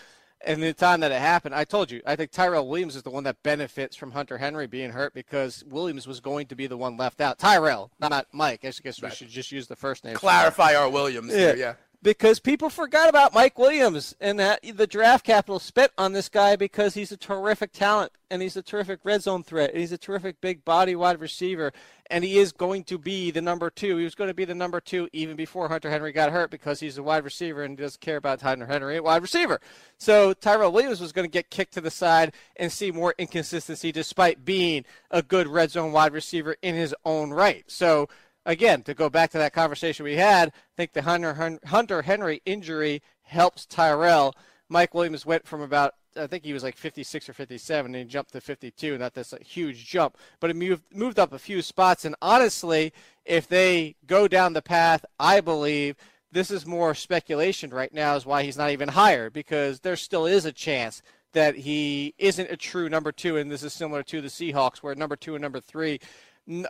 And 0.44 0.62
the 0.62 0.72
time 0.72 1.00
that 1.00 1.10
it 1.10 1.20
happened, 1.20 1.54
I 1.54 1.64
told 1.64 1.90
you, 1.90 2.02
I 2.06 2.14
think 2.14 2.30
Tyrell 2.30 2.68
Williams 2.68 2.94
is 2.94 3.02
the 3.02 3.10
one 3.10 3.24
that 3.24 3.42
benefits 3.42 3.96
from 3.96 4.12
Hunter 4.12 4.38
Henry 4.38 4.66
being 4.66 4.90
hurt 4.90 5.14
because 5.14 5.64
Williams 5.64 6.06
was 6.06 6.20
going 6.20 6.46
to 6.48 6.54
be 6.54 6.66
the 6.66 6.76
one 6.76 6.96
left 6.96 7.20
out. 7.20 7.38
Tyrell, 7.38 7.90
not 7.98 8.26
Mike. 8.32 8.64
I 8.64 8.70
guess 8.82 9.02
we 9.02 9.10
should 9.10 9.28
just 9.28 9.50
use 9.50 9.66
the 9.66 9.76
first 9.76 10.04
name. 10.04 10.14
Clarify 10.14 10.74
our 10.74 10.88
Williams 10.88 11.32
yeah. 11.32 11.38
There, 11.38 11.56
yeah 11.56 11.74
because 12.02 12.40
people 12.40 12.70
forgot 12.70 13.08
about 13.08 13.34
Mike 13.34 13.58
Williams 13.58 14.14
and 14.20 14.38
that 14.38 14.60
the 14.74 14.86
draft 14.86 15.24
capital 15.24 15.58
spent 15.58 15.92
on 15.98 16.12
this 16.12 16.28
guy 16.28 16.56
because 16.56 16.94
he's 16.94 17.12
a 17.12 17.16
terrific 17.16 17.72
talent 17.72 18.12
and 18.30 18.42
he's 18.42 18.56
a 18.56 18.62
terrific 18.62 19.00
red 19.04 19.22
zone 19.22 19.42
threat 19.42 19.70
and 19.70 19.80
he's 19.80 19.92
a 19.92 19.98
terrific 19.98 20.40
big 20.40 20.64
body 20.64 20.94
wide 20.94 21.20
receiver 21.20 21.72
and 22.10 22.22
he 22.22 22.38
is 22.38 22.52
going 22.52 22.84
to 22.84 22.98
be 22.98 23.30
the 23.30 23.40
number 23.40 23.70
two. 23.70 23.96
He 23.96 24.04
was 24.04 24.14
going 24.14 24.28
to 24.28 24.34
be 24.34 24.44
the 24.44 24.54
number 24.54 24.80
two 24.80 25.08
even 25.12 25.36
before 25.36 25.68
Hunter 25.68 25.90
Henry 25.90 26.12
got 26.12 26.30
hurt 26.30 26.50
because 26.50 26.80
he's 26.80 26.98
a 26.98 27.02
wide 27.02 27.24
receiver 27.24 27.62
and 27.62 27.76
doesn't 27.76 28.00
care 28.00 28.16
about 28.16 28.40
Hunter 28.40 28.66
Henry, 28.66 29.00
wide 29.00 29.22
receiver. 29.22 29.60
So 29.98 30.32
Tyrell 30.32 30.72
Williams 30.72 31.00
was 31.00 31.12
going 31.12 31.26
to 31.26 31.32
get 31.32 31.50
kicked 31.50 31.74
to 31.74 31.80
the 31.80 31.90
side 31.90 32.32
and 32.56 32.70
see 32.70 32.90
more 32.90 33.14
inconsistency 33.18 33.92
despite 33.92 34.44
being 34.44 34.84
a 35.10 35.22
good 35.22 35.48
red 35.48 35.70
zone 35.70 35.92
wide 35.92 36.12
receiver 36.12 36.56
in 36.62 36.74
his 36.74 36.94
own 37.04 37.30
right. 37.30 37.64
So 37.66 38.08
again, 38.46 38.82
to 38.84 38.94
go 38.94 39.10
back 39.10 39.30
to 39.32 39.38
that 39.38 39.52
conversation 39.52 40.04
we 40.04 40.16
had, 40.16 40.48
I 40.48 40.52
think 40.76 40.92
the 40.92 41.02
Hunter, 41.02 41.58
Hunter 41.66 42.02
Henry 42.02 42.40
injury 42.46 43.02
helps 43.22 43.66
Tyrell. 43.66 44.34
Mike 44.68 44.94
Williams 44.94 45.26
went 45.26 45.46
from 45.46 45.60
about 45.60 45.94
I 46.18 46.26
think 46.26 46.44
he 46.44 46.54
was 46.54 46.62
like 46.62 46.78
56 46.78 47.28
or 47.28 47.34
57, 47.34 47.94
and 47.94 48.04
he 48.04 48.10
jumped 48.10 48.32
to 48.32 48.40
52. 48.40 48.96
Not 48.96 49.12
this 49.12 49.34
a 49.34 49.42
huge 49.42 49.86
jump, 49.86 50.16
but 50.40 50.48
it 50.48 50.56
moved 50.56 50.84
moved 50.90 51.18
up 51.18 51.34
a 51.34 51.38
few 51.38 51.60
spots. 51.60 52.06
And 52.06 52.14
honestly, 52.22 52.94
if 53.26 53.46
they 53.46 53.96
go 54.06 54.26
down 54.26 54.54
the 54.54 54.62
path, 54.62 55.04
I 55.20 55.42
believe 55.42 55.96
this 56.32 56.50
is 56.50 56.64
more 56.64 56.94
speculation 56.94 57.70
right 57.70 57.92
now, 57.92 58.16
is 58.16 58.24
why 58.24 58.44
he's 58.44 58.56
not 58.56 58.70
even 58.70 58.88
higher 58.88 59.28
because 59.28 59.80
there 59.80 59.96
still 59.96 60.24
is 60.24 60.46
a 60.46 60.52
chance 60.52 61.02
that 61.32 61.54
he 61.54 62.14
isn't 62.16 62.50
a 62.50 62.56
true 62.56 62.88
number 62.88 63.12
two, 63.12 63.36
and 63.36 63.50
this 63.50 63.62
is 63.62 63.72
similar 63.72 64.02
to 64.02 64.22
the 64.22 64.28
Seahawks, 64.28 64.78
where 64.78 64.94
number 64.94 65.16
two 65.16 65.34
and 65.34 65.42
number 65.42 65.60
three 65.60 66.00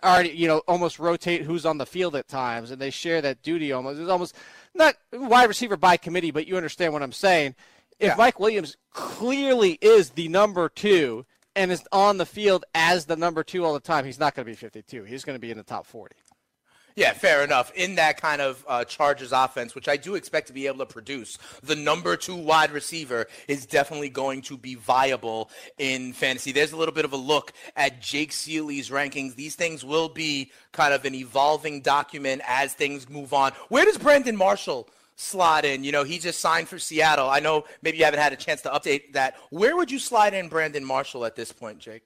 already, 0.02 0.30
you 0.30 0.48
know, 0.48 0.58
almost 0.66 0.98
rotate 0.98 1.42
who's 1.42 1.66
on 1.66 1.78
the 1.78 1.86
field 1.86 2.16
at 2.16 2.28
times, 2.28 2.70
and 2.70 2.80
they 2.80 2.90
share 2.90 3.20
that 3.22 3.42
duty 3.42 3.72
almost. 3.72 4.00
It's 4.00 4.10
almost 4.10 4.34
not 4.74 4.96
wide 5.12 5.48
receiver 5.48 5.76
by 5.76 5.96
committee, 5.96 6.30
but 6.30 6.46
you 6.46 6.56
understand 6.56 6.92
what 6.92 7.02
I'm 7.02 7.12
saying. 7.12 7.54
If 7.98 8.08
yeah. 8.08 8.14
Mike 8.16 8.38
Williams 8.38 8.76
clearly 8.92 9.78
is 9.80 10.10
the 10.10 10.28
number 10.28 10.68
two 10.68 11.24
and 11.54 11.72
is 11.72 11.84
on 11.90 12.18
the 12.18 12.26
field 12.26 12.64
as 12.74 13.06
the 13.06 13.16
number 13.16 13.42
two 13.42 13.64
all 13.64 13.72
the 13.72 13.80
time, 13.80 14.04
he's 14.04 14.20
not 14.20 14.34
going 14.34 14.44
to 14.44 14.50
be 14.50 14.56
52. 14.56 15.04
He's 15.04 15.24
going 15.24 15.36
to 15.36 15.40
be 15.40 15.50
in 15.50 15.56
the 15.56 15.64
top 15.64 15.86
40. 15.86 16.14
Yeah, 16.96 17.12
fair 17.12 17.44
enough. 17.44 17.70
In 17.74 17.96
that 17.96 18.18
kind 18.18 18.40
of 18.40 18.64
uh, 18.66 18.84
Chargers 18.84 19.30
offense, 19.30 19.74
which 19.74 19.86
I 19.86 19.98
do 19.98 20.14
expect 20.14 20.46
to 20.46 20.54
be 20.54 20.66
able 20.66 20.78
to 20.78 20.86
produce, 20.86 21.36
the 21.62 21.76
number 21.76 22.16
two 22.16 22.34
wide 22.34 22.70
receiver 22.70 23.26
is 23.48 23.66
definitely 23.66 24.08
going 24.08 24.40
to 24.42 24.56
be 24.56 24.76
viable 24.76 25.50
in 25.76 26.14
fantasy. 26.14 26.52
There's 26.52 26.72
a 26.72 26.76
little 26.76 26.94
bit 26.94 27.04
of 27.04 27.12
a 27.12 27.18
look 27.18 27.52
at 27.76 28.00
Jake 28.00 28.30
Ciely's 28.32 28.88
rankings. 28.88 29.34
These 29.34 29.56
things 29.56 29.84
will 29.84 30.08
be 30.08 30.50
kind 30.72 30.94
of 30.94 31.04
an 31.04 31.14
evolving 31.14 31.82
document 31.82 32.40
as 32.46 32.72
things 32.72 33.10
move 33.10 33.34
on. 33.34 33.52
Where 33.68 33.84
does 33.84 33.98
Brandon 33.98 34.34
Marshall 34.34 34.88
slot 35.16 35.66
in? 35.66 35.84
You 35.84 35.92
know, 35.92 36.02
he 36.02 36.18
just 36.18 36.40
signed 36.40 36.66
for 36.66 36.78
Seattle. 36.78 37.28
I 37.28 37.40
know 37.40 37.64
maybe 37.82 37.98
you 37.98 38.04
haven't 38.04 38.20
had 38.20 38.32
a 38.32 38.36
chance 38.36 38.62
to 38.62 38.70
update 38.70 39.12
that. 39.12 39.34
Where 39.50 39.76
would 39.76 39.90
you 39.90 39.98
slide 39.98 40.32
in 40.32 40.48
Brandon 40.48 40.84
Marshall 40.84 41.26
at 41.26 41.36
this 41.36 41.52
point, 41.52 41.78
Jake? 41.78 42.04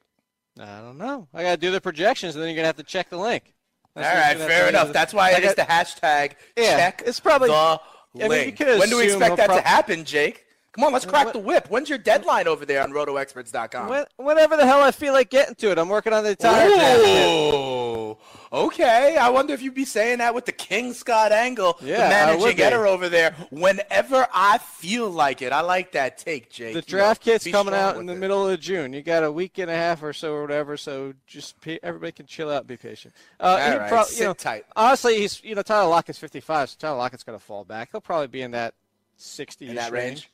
I 0.59 0.81
don't 0.81 0.99
know. 0.99 1.29
I 1.33 1.45
got 1.45 1.51
to 1.53 1.57
do 1.59 1.71
the 1.71 1.81
projections, 1.81 2.35
and 2.35 2.43
then 2.43 2.49
you're 2.49 2.57
going 2.57 2.65
to 2.65 2.69
have 2.69 2.77
to 2.77 2.83
check 2.83 3.09
the 3.09 3.19
link. 3.19 3.55
All 4.02 4.14
right, 4.14 4.36
fair 4.36 4.68
enough. 4.68 4.93
That's 4.93 5.14
why 5.14 5.32
it 5.32 5.44
is 5.44 5.55
the 5.55 5.62
hashtag 5.62 6.32
yeah, 6.56 6.77
check 6.77 7.02
it's 7.06 7.20
probably, 7.20 7.48
the 7.48 7.81
link. 8.14 8.60
I 8.60 8.64
mean, 8.64 8.78
when 8.78 8.90
do 8.90 8.98
we 8.98 9.05
expect 9.05 9.36
that 9.36 9.48
to 9.48 9.60
happen, 9.60 10.05
Jake? 10.05 10.44
Come 10.72 10.85
on, 10.85 10.93
let's 10.93 11.05
crack 11.05 11.32
the 11.32 11.39
whip. 11.40 11.68
When's 11.68 11.89
your 11.89 11.98
deadline 11.98 12.47
over 12.47 12.64
there 12.64 12.82
on 12.82 12.93
rotoexperts.com? 12.93 13.89
When, 13.89 14.05
whenever 14.16 14.56
the 14.56 14.64
hell 14.64 14.81
I 14.81 14.93
feel 14.93 15.12
like 15.12 15.28
getting 15.28 15.56
to 15.56 15.72
it, 15.72 15.78
I'm 15.78 15.89
working 15.89 16.12
on 16.12 16.22
the 16.22 16.31
entire 16.31 16.68
draft. 16.68 18.20
Okay. 18.52 19.16
I 19.16 19.28
wonder 19.28 19.55
if 19.55 19.62
you'd 19.62 19.74
be 19.74 19.85
saying 19.85 20.18
that 20.18 20.35
with 20.35 20.44
the 20.44 20.52
King 20.52 20.93
Scott 20.93 21.31
Engel, 21.32 21.78
Yeah, 21.81 22.09
managing 22.09 22.60
editor 22.60 22.86
over 22.86 23.09
there. 23.09 23.32
Whenever 23.51 24.27
I 24.35 24.59
feel 24.59 25.09
like 25.09 25.40
it, 25.43 25.52
I 25.52 25.60
like 25.60 25.93
that 25.93 26.18
take, 26.18 26.51
Jake. 26.51 26.74
The 26.74 26.81
You 26.81 26.82
draft 26.82 27.24
know, 27.27 27.32
kit's 27.32 27.47
coming 27.48 27.74
out 27.74 27.97
in 27.97 28.06
the 28.06 28.14
it. 28.14 28.18
middle 28.18 28.48
of 28.48 28.59
June. 28.60 28.93
You 28.93 29.02
got 29.02 29.22
a 29.22 29.31
week 29.31 29.59
and 29.59 29.70
a 29.70 29.74
half 29.77 30.02
or 30.02 30.12
so 30.12 30.32
or 30.32 30.43
whatever. 30.43 30.77
So 30.77 31.14
just 31.27 31.55
everybody 31.82 32.12
can 32.12 32.27
chill 32.27 32.51
out, 32.51 32.66
be 32.66 32.77
patient. 32.77 33.14
Uh, 33.39 33.44
All 33.44 33.78
right, 33.78 33.89
prob- 33.89 34.06
sit 34.06 34.18
you 34.20 34.24
know, 34.24 34.35
tight. 34.35 34.64
Honestly, 34.74 35.18
he's 35.18 35.43
you 35.44 35.55
know 35.55 35.62
Tyler 35.62 35.89
Lockett's 35.89 36.18
55, 36.18 36.70
so 36.70 36.77
Tyler 36.78 36.97
Lockett's 36.98 37.22
going 37.24 37.39
to 37.39 37.44
fall 37.44 37.64
back. 37.64 37.90
He'll 37.93 38.01
probably 38.01 38.27
be 38.27 38.43
in 38.43 38.51
that 38.51 38.74
60 39.16 39.68
in 39.68 39.74
that 39.77 39.93
range. 39.93 40.28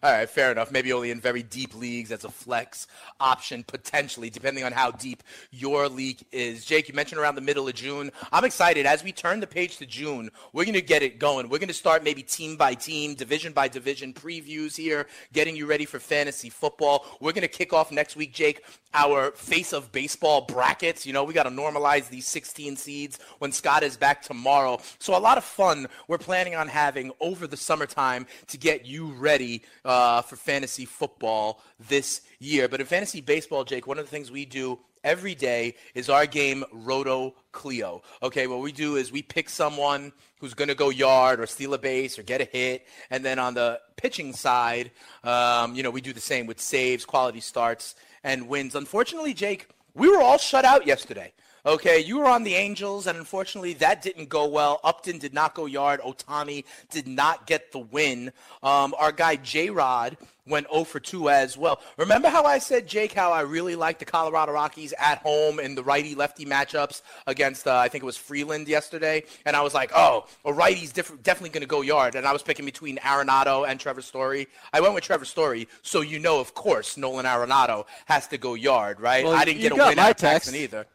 All 0.00 0.12
right, 0.12 0.30
fair 0.30 0.52
enough. 0.52 0.70
Maybe 0.70 0.92
only 0.92 1.10
in 1.10 1.20
very 1.20 1.42
deep 1.42 1.74
leagues 1.74 2.12
as 2.12 2.24
a 2.24 2.30
flex 2.30 2.86
option, 3.18 3.64
potentially, 3.64 4.30
depending 4.30 4.62
on 4.62 4.70
how 4.70 4.92
deep 4.92 5.24
your 5.50 5.88
league 5.88 6.20
is. 6.30 6.64
Jake, 6.64 6.88
you 6.88 6.94
mentioned 6.94 7.20
around 7.20 7.34
the 7.34 7.40
middle 7.40 7.66
of 7.66 7.74
June. 7.74 8.12
I'm 8.30 8.44
excited. 8.44 8.86
As 8.86 9.02
we 9.02 9.10
turn 9.10 9.40
the 9.40 9.46
page 9.46 9.78
to 9.78 9.86
June, 9.86 10.30
we're 10.52 10.64
going 10.64 10.74
to 10.74 10.82
get 10.82 11.02
it 11.02 11.18
going. 11.18 11.48
We're 11.48 11.58
going 11.58 11.66
to 11.66 11.74
start 11.74 12.04
maybe 12.04 12.22
team 12.22 12.56
by 12.56 12.74
team, 12.74 13.14
division 13.14 13.52
by 13.52 13.66
division 13.66 14.14
previews 14.14 14.76
here, 14.76 15.06
getting 15.32 15.56
you 15.56 15.66
ready 15.66 15.84
for 15.84 15.98
fantasy 15.98 16.48
football. 16.48 17.04
We're 17.20 17.32
going 17.32 17.42
to 17.42 17.48
kick 17.48 17.72
off 17.72 17.90
next 17.90 18.14
week, 18.14 18.32
Jake, 18.32 18.62
our 18.94 19.32
face 19.32 19.72
of 19.72 19.90
baseball 19.90 20.42
brackets. 20.42 21.06
You 21.06 21.12
know, 21.12 21.24
we 21.24 21.34
got 21.34 21.42
to 21.44 21.50
normalize 21.50 22.08
these 22.08 22.26
16 22.28 22.76
seeds 22.76 23.18
when 23.38 23.50
Scott 23.50 23.82
is 23.82 23.96
back 23.96 24.22
tomorrow. 24.22 24.78
So 25.00 25.16
a 25.16 25.18
lot 25.18 25.38
of 25.38 25.44
fun 25.44 25.88
we're 26.06 26.18
planning 26.18 26.54
on 26.54 26.68
having 26.68 27.10
over 27.20 27.48
the 27.48 27.56
summertime 27.56 28.26
to 28.46 28.58
get 28.58 28.86
you 28.86 29.12
ready 29.12 29.62
uh, 29.88 30.20
for 30.20 30.36
fantasy 30.36 30.84
football 30.84 31.60
this 31.80 32.20
year. 32.38 32.68
But 32.68 32.80
in 32.80 32.86
fantasy 32.86 33.22
baseball, 33.22 33.64
Jake, 33.64 33.86
one 33.86 33.98
of 33.98 34.04
the 34.04 34.10
things 34.10 34.30
we 34.30 34.44
do 34.44 34.78
every 35.02 35.34
day 35.34 35.76
is 35.94 36.10
our 36.10 36.26
game 36.26 36.62
Roto 36.70 37.34
Cleo. 37.52 38.02
Okay, 38.22 38.46
what 38.46 38.60
we 38.60 38.70
do 38.70 38.96
is 38.96 39.10
we 39.10 39.22
pick 39.22 39.48
someone 39.48 40.12
who's 40.40 40.52
going 40.52 40.68
to 40.68 40.74
go 40.74 40.90
yard 40.90 41.40
or 41.40 41.46
steal 41.46 41.72
a 41.72 41.78
base 41.78 42.18
or 42.18 42.22
get 42.22 42.42
a 42.42 42.44
hit, 42.44 42.86
and 43.10 43.24
then 43.24 43.38
on 43.38 43.54
the 43.54 43.80
pitching 43.96 44.34
side, 44.34 44.90
um, 45.24 45.74
you 45.74 45.82
know, 45.82 45.90
we 45.90 46.02
do 46.02 46.12
the 46.12 46.20
same 46.20 46.46
with 46.46 46.60
saves, 46.60 47.06
quality 47.06 47.40
starts, 47.40 47.96
and 48.22 48.46
wins. 48.46 48.74
Unfortunately, 48.74 49.32
Jake, 49.32 49.68
we 49.94 50.08
were 50.08 50.20
all 50.20 50.38
shut 50.38 50.66
out 50.66 50.86
yesterday. 50.86 51.32
Okay, 51.66 52.00
you 52.00 52.18
were 52.18 52.26
on 52.26 52.44
the 52.44 52.54
Angels, 52.54 53.06
and 53.06 53.18
unfortunately, 53.18 53.74
that 53.74 54.02
didn't 54.02 54.28
go 54.28 54.46
well. 54.46 54.80
Upton 54.84 55.18
did 55.18 55.34
not 55.34 55.54
go 55.54 55.66
yard. 55.66 56.00
Ohtani 56.00 56.64
did 56.90 57.06
not 57.06 57.46
get 57.46 57.72
the 57.72 57.80
win. 57.80 58.32
Um, 58.62 58.94
our 58.98 59.12
guy 59.12 59.36
J 59.36 59.70
Rod 59.70 60.16
went 60.48 60.66
0 60.70 60.84
for 60.84 61.00
2 61.00 61.28
as 61.28 61.56
well. 61.56 61.80
Remember 61.96 62.28
how 62.28 62.44
I 62.44 62.58
said, 62.58 62.86
Jake, 62.86 63.12
how 63.12 63.32
I 63.32 63.42
really 63.42 63.76
like 63.76 63.98
the 63.98 64.04
Colorado 64.04 64.52
Rockies 64.52 64.94
at 64.98 65.18
home 65.18 65.60
in 65.60 65.74
the 65.74 65.82
righty 65.82 66.14
lefty 66.14 66.44
matchups 66.44 67.02
against, 67.26 67.66
uh, 67.66 67.76
I 67.76 67.88
think 67.88 68.02
it 68.02 68.06
was 68.06 68.16
Freeland 68.16 68.68
yesterday? 68.68 69.24
And 69.44 69.54
I 69.54 69.60
was 69.60 69.74
like, 69.74 69.90
oh, 69.94 70.26
a 70.44 70.52
righty's 70.52 70.92
diff- 70.92 71.22
definitely 71.22 71.50
going 71.50 71.62
to 71.62 71.66
go 71.66 71.82
yard. 71.82 72.14
And 72.14 72.26
I 72.26 72.32
was 72.32 72.42
picking 72.42 72.64
between 72.64 72.96
Arenado 72.98 73.68
and 73.68 73.78
Trevor 73.78 74.02
Story. 74.02 74.48
I 74.72 74.80
went 74.80 74.94
with 74.94 75.04
Trevor 75.04 75.24
Story, 75.24 75.68
so 75.82 76.00
you 76.00 76.18
know, 76.18 76.40
of 76.40 76.54
course, 76.54 76.96
Nolan 76.96 77.26
Arenado 77.26 77.86
has 78.06 78.26
to 78.28 78.38
go 78.38 78.54
yard, 78.54 79.00
right? 79.00 79.24
Well, 79.24 79.34
I 79.34 79.44
didn't 79.44 79.60
get 79.60 79.72
a 79.72 79.76
win 79.76 79.98
out 79.98 80.12
of 80.12 80.16
Paxton 80.18 80.54
either. 80.54 80.86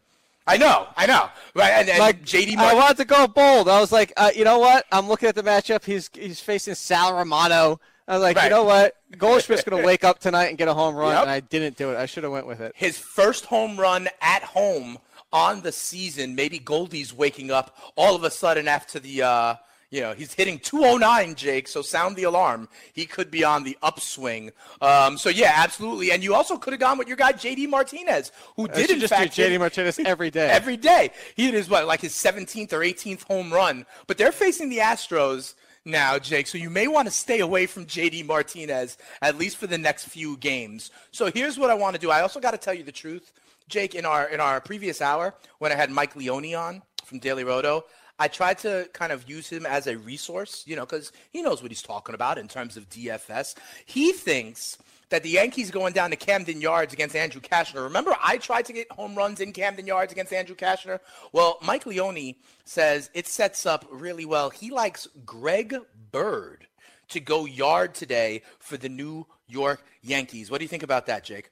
I 0.45 0.57
know, 0.57 0.87
I 0.97 1.05
know, 1.05 1.29
right? 1.55 1.71
And, 1.71 1.89
and 1.89 1.99
like 1.99 2.23
JD 2.25 2.53
I 2.53 2.55
Martin. 2.55 2.77
wanted 2.79 2.97
to 2.97 3.05
go 3.05 3.27
bold. 3.27 3.69
I 3.69 3.79
was 3.79 3.91
like, 3.93 4.11
uh, 4.17 4.31
you 4.35 4.43
know 4.43 4.59
what? 4.59 4.85
I'm 4.91 5.07
looking 5.07 5.29
at 5.29 5.35
the 5.35 5.43
matchup. 5.43 5.85
He's 5.85 6.09
he's 6.13 6.39
facing 6.41 6.75
Sal 6.75 7.13
Romano. 7.15 7.79
I 8.07 8.13
was 8.15 8.21
like, 8.21 8.35
Right. 8.35 8.43
you 8.45 8.49
know 8.49 8.65
what? 8.65 8.97
Goldschmidt's 9.17 9.63
going 9.63 9.81
to 9.81 9.85
wake 9.85 10.03
up 10.03 10.19
tonight 10.19 10.47
and 10.47 10.57
get 10.57 10.67
a 10.67 10.73
home 10.73 10.95
run, 10.95 11.13
Yep. 11.13 11.21
and 11.21 11.31
I 11.31 11.39
didn't 11.39 11.77
do 11.77 11.91
it. 11.91 11.95
I 11.97 12.05
should 12.05 12.23
have 12.23 12.33
went 12.33 12.45
with 12.47 12.59
it. 12.59 12.73
his 12.75 12.97
first 12.97 13.45
home 13.45 13.79
run 13.79 14.09
at 14.21 14.43
home 14.43 14.97
on 15.31 15.61
the 15.61 15.71
season. 15.71 16.35
Maybe 16.35 16.59
Goldie's 16.59 17.13
waking 17.13 17.49
up 17.49 17.77
all 17.95 18.13
of 18.15 18.25
a 18.25 18.29
sudden 18.29 18.67
after 18.67 18.99
the, 18.99 19.21
uh, 19.21 19.55
you 19.93 20.01
know, 20.01 20.13
he's 20.13 20.33
hitting 20.33 20.57
209, 20.57 21.35
Jake. 21.35 21.67
So 21.67 21.83
sound 21.83 22.15
the 22.15 22.23
alarm. 22.23 22.67
He 22.93 23.05
could 23.05 23.29
be 23.29 23.43
on 23.43 23.63
the 23.63 23.77
upswing. 23.83 24.51
Um, 24.81 25.19
so 25.19 25.29
yeah, 25.29 25.53
absolutely. 25.57 26.11
And 26.11 26.23
you 26.23 26.33
also 26.33 26.57
could 26.57 26.73
have 26.73 26.79
gone 26.79 26.97
with 26.97 27.07
your 27.07 27.15
guy 27.15 27.31
JD 27.31 27.69
Martinez, 27.69 28.31
who 28.55 28.67
I 28.67 28.73
did 28.73 28.89
in 28.89 28.99
just 28.99 29.13
fact 29.13 29.37
JD 29.37 29.59
Martinez 29.59 29.99
every 30.03 30.31
day. 30.31 30.49
Every 30.49 30.77
day. 30.77 31.11
He 31.35 31.45
did 31.45 31.53
his 31.53 31.69
what, 31.69 31.85
like 31.85 32.01
his 32.01 32.13
17th 32.13 32.73
or 32.73 32.79
18th 32.79 33.21
home 33.25 33.53
run. 33.53 33.85
But 34.07 34.17
they're 34.17 34.31
facing 34.31 34.69
the 34.69 34.79
Astros 34.79 35.53
now, 35.85 36.17
Jake. 36.17 36.47
So 36.47 36.57
you 36.57 36.71
may 36.71 36.87
want 36.87 37.07
to 37.07 37.13
stay 37.13 37.41
away 37.41 37.67
from 37.67 37.85
JD 37.85 38.25
Martinez 38.25 38.97
at 39.21 39.37
least 39.37 39.57
for 39.57 39.67
the 39.67 39.77
next 39.77 40.05
few 40.05 40.37
games. 40.37 40.89
So 41.11 41.29
here's 41.31 41.59
what 41.59 41.69
I 41.69 41.75
want 41.75 41.93
to 41.93 42.01
do. 42.01 42.09
I 42.09 42.21
also 42.21 42.39
got 42.39 42.51
to 42.51 42.57
tell 42.57 42.73
you 42.73 42.83
the 42.83 42.91
truth, 42.91 43.31
Jake. 43.69 43.93
In 43.93 44.07
our 44.07 44.27
in 44.27 44.39
our 44.39 44.59
previous 44.59 45.03
hour, 45.03 45.35
when 45.59 45.71
I 45.71 45.75
had 45.75 45.91
Mike 45.91 46.15
Leone 46.15 46.55
on 46.55 46.81
from 47.05 47.19
Daily 47.19 47.43
Roto. 47.43 47.85
I 48.23 48.29
tried 48.29 48.57
to 48.59 48.87
kind 48.93 49.11
of 49.11 49.29
use 49.29 49.49
him 49.49 49.65
as 49.65 49.85
a 49.85 49.97
resource, 49.97 50.63
you 50.65 50.77
know, 50.77 50.85
because 50.85 51.11
he 51.31 51.41
knows 51.41 51.61
what 51.61 51.71
he's 51.71 51.81
talking 51.81 52.15
about 52.15 52.37
in 52.37 52.47
terms 52.47 52.77
of 52.77 52.87
DFS. 52.87 53.53
He 53.85 54.13
thinks 54.13 54.77
that 55.09 55.23
the 55.23 55.29
Yankees 55.29 55.71
going 55.71 55.91
down 55.91 56.09
to 56.11 56.15
Camden 56.15 56.61
Yards 56.61 56.93
against 56.93 57.17
Andrew 57.17 57.41
Cashner. 57.41 57.83
Remember, 57.83 58.15
I 58.23 58.37
tried 58.37 58.63
to 58.67 58.73
get 58.73 58.89
home 58.93 59.13
runs 59.13 59.41
in 59.41 59.51
Camden 59.51 59.85
Yards 59.85 60.13
against 60.13 60.31
Andrew 60.31 60.55
Cashner? 60.55 60.99
Well, 61.33 61.57
Mike 61.61 61.85
Leone 61.85 62.35
says 62.63 63.09
it 63.13 63.27
sets 63.27 63.65
up 63.65 63.85
really 63.91 64.23
well. 64.23 64.49
He 64.49 64.71
likes 64.71 65.05
Greg 65.25 65.75
Bird 66.09 66.65
to 67.09 67.19
go 67.19 67.43
yard 67.43 67.93
today 67.93 68.43
for 68.59 68.77
the 68.77 68.87
New 68.87 69.27
York 69.49 69.83
Yankees. 70.01 70.49
What 70.49 70.59
do 70.59 70.63
you 70.63 70.69
think 70.69 70.83
about 70.83 71.07
that, 71.07 71.25
Jake? 71.25 71.49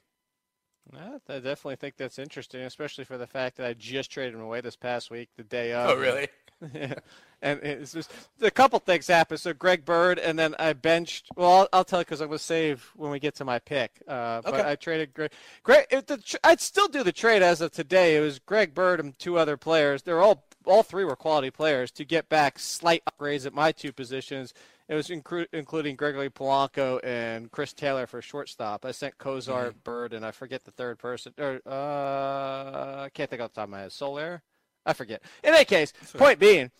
I 0.98 1.20
definitely 1.28 1.76
think 1.76 1.96
that's 1.98 2.20
interesting, 2.20 2.62
especially 2.62 3.06
for 3.06 3.18
the 3.18 3.28
fact 3.28 3.58
that 3.58 3.68
I 3.68 3.74
just 3.74 4.12
traded 4.12 4.34
him 4.34 4.42
away 4.42 4.62
this 4.62 4.76
past 4.76 5.12
week, 5.12 5.30
the 5.38 5.44
day 5.44 5.74
of. 5.74 5.92
Oh, 5.92 5.96
really? 5.96 6.28
Yeah. 6.74 6.96
And 7.44 7.60
it's 7.64 7.92
just 7.94 8.12
a 8.40 8.52
couple 8.52 8.78
things 8.78 9.08
happened. 9.08 9.40
So 9.40 9.52
Greg 9.52 9.84
Bird, 9.84 10.20
and 10.20 10.38
then 10.38 10.54
I 10.60 10.74
benched. 10.74 11.26
Well, 11.36 11.50
I'll, 11.62 11.70
I'll 11.74 11.84
tell 11.84 12.02
you 12.02 12.06
because 12.06 12.22
I'm 12.22 12.28
going 12.28 12.38
to 12.38 12.44
save 12.44 12.92
when 12.96 13.10
we 13.10 13.18
get 13.20 13.34
to 13.38 13.46
my 13.46 13.58
pick. 13.58 14.00
Uh, 14.08 14.42
But 14.44 14.54
Okay. 14.54 14.70
I 14.70 14.76
traded 14.76 15.12
Greg. 15.16 15.32
Greg, 15.64 15.88
the, 15.90 16.38
I'd 16.44 16.62
still 16.62 16.88
do 16.88 17.04
the 17.04 17.12
trade 17.12 17.42
as 17.42 17.60
of 17.60 17.72
today. 17.72 18.16
It 18.16 18.20
was 18.20 18.38
Greg 18.38 18.76
Bird 18.76 19.00
and 19.00 19.18
two 19.18 19.40
other 19.40 19.58
players. 19.58 20.04
They're 20.04 20.22
all 20.22 20.46
all 20.68 20.84
three 20.84 21.04
were 21.04 21.16
quality 21.16 21.50
players 21.50 21.90
to 21.94 22.06
get 22.06 22.30
back 22.30 22.60
slight 22.60 23.02
upgrades 23.12 23.48
at 23.48 23.56
my 23.56 23.72
two 23.72 23.92
positions. 23.92 24.54
It 24.88 24.94
was 24.94 25.08
inclu- 25.08 25.48
including 25.52 25.96
Gregory 25.96 26.30
Polanco 26.30 27.00
and 27.04 27.50
Chris 27.50 27.74
Taylor 27.74 28.06
for 28.06 28.22
shortstop. 28.22 28.86
I 28.86 28.92
sent 28.92 29.18
Cozart, 29.18 29.70
Mm-hmm. 29.72 29.80
Bird, 29.84 30.14
and 30.14 30.24
I 30.24 30.30
forget 30.30 30.64
the 30.64 30.70
third 30.70 31.00
person. 31.00 31.34
Or 31.40 31.60
uh, 31.66 33.04
I 33.06 33.10
can't 33.12 33.32
think 33.32 33.42
off 33.42 33.50
the 33.50 33.56
top 33.56 33.64
of 33.64 33.70
my 33.72 33.80
head. 33.80 33.92
Soler? 33.92 34.44
I 34.86 34.94
forget. 34.94 35.22
In 35.44 35.54
any 35.54 35.66
case, 35.66 35.94
point 36.18 36.40
being, 36.40 36.72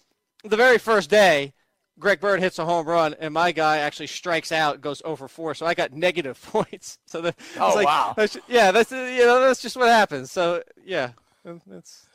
the 0.44 0.58
very 0.58 0.78
first 0.78 1.10
day, 1.10 1.54
Greg 2.00 2.20
Bird 2.20 2.40
hits 2.40 2.58
a 2.60 2.66
home 2.66 2.88
run, 2.88 3.16
and 3.20 3.34
my 3.34 3.52
guy 3.52 3.78
actually 3.80 4.08
strikes 4.08 4.52
out, 4.52 4.82
goes 4.82 5.02
over 5.06 5.28
four. 5.28 5.54
So 5.54 5.66
I 5.66 5.74
got 5.74 5.94
negative 5.94 6.42
points. 6.52 6.98
So 7.06 7.22
the, 7.22 7.30
it's 7.30 7.58
Oh, 7.58 7.76
like, 7.76 7.86
wow. 7.86 8.14
that's 8.16 8.38
yeah, 8.48 8.72
that's 8.72 8.92
uh, 8.92 8.96
you 9.16 9.26
know 9.26 9.40
that's 9.42 9.62
just 9.62 9.78
what 9.78 9.90
happens. 9.90 10.32
So 10.32 10.64
yeah, 10.84 11.12
it's 11.72 12.08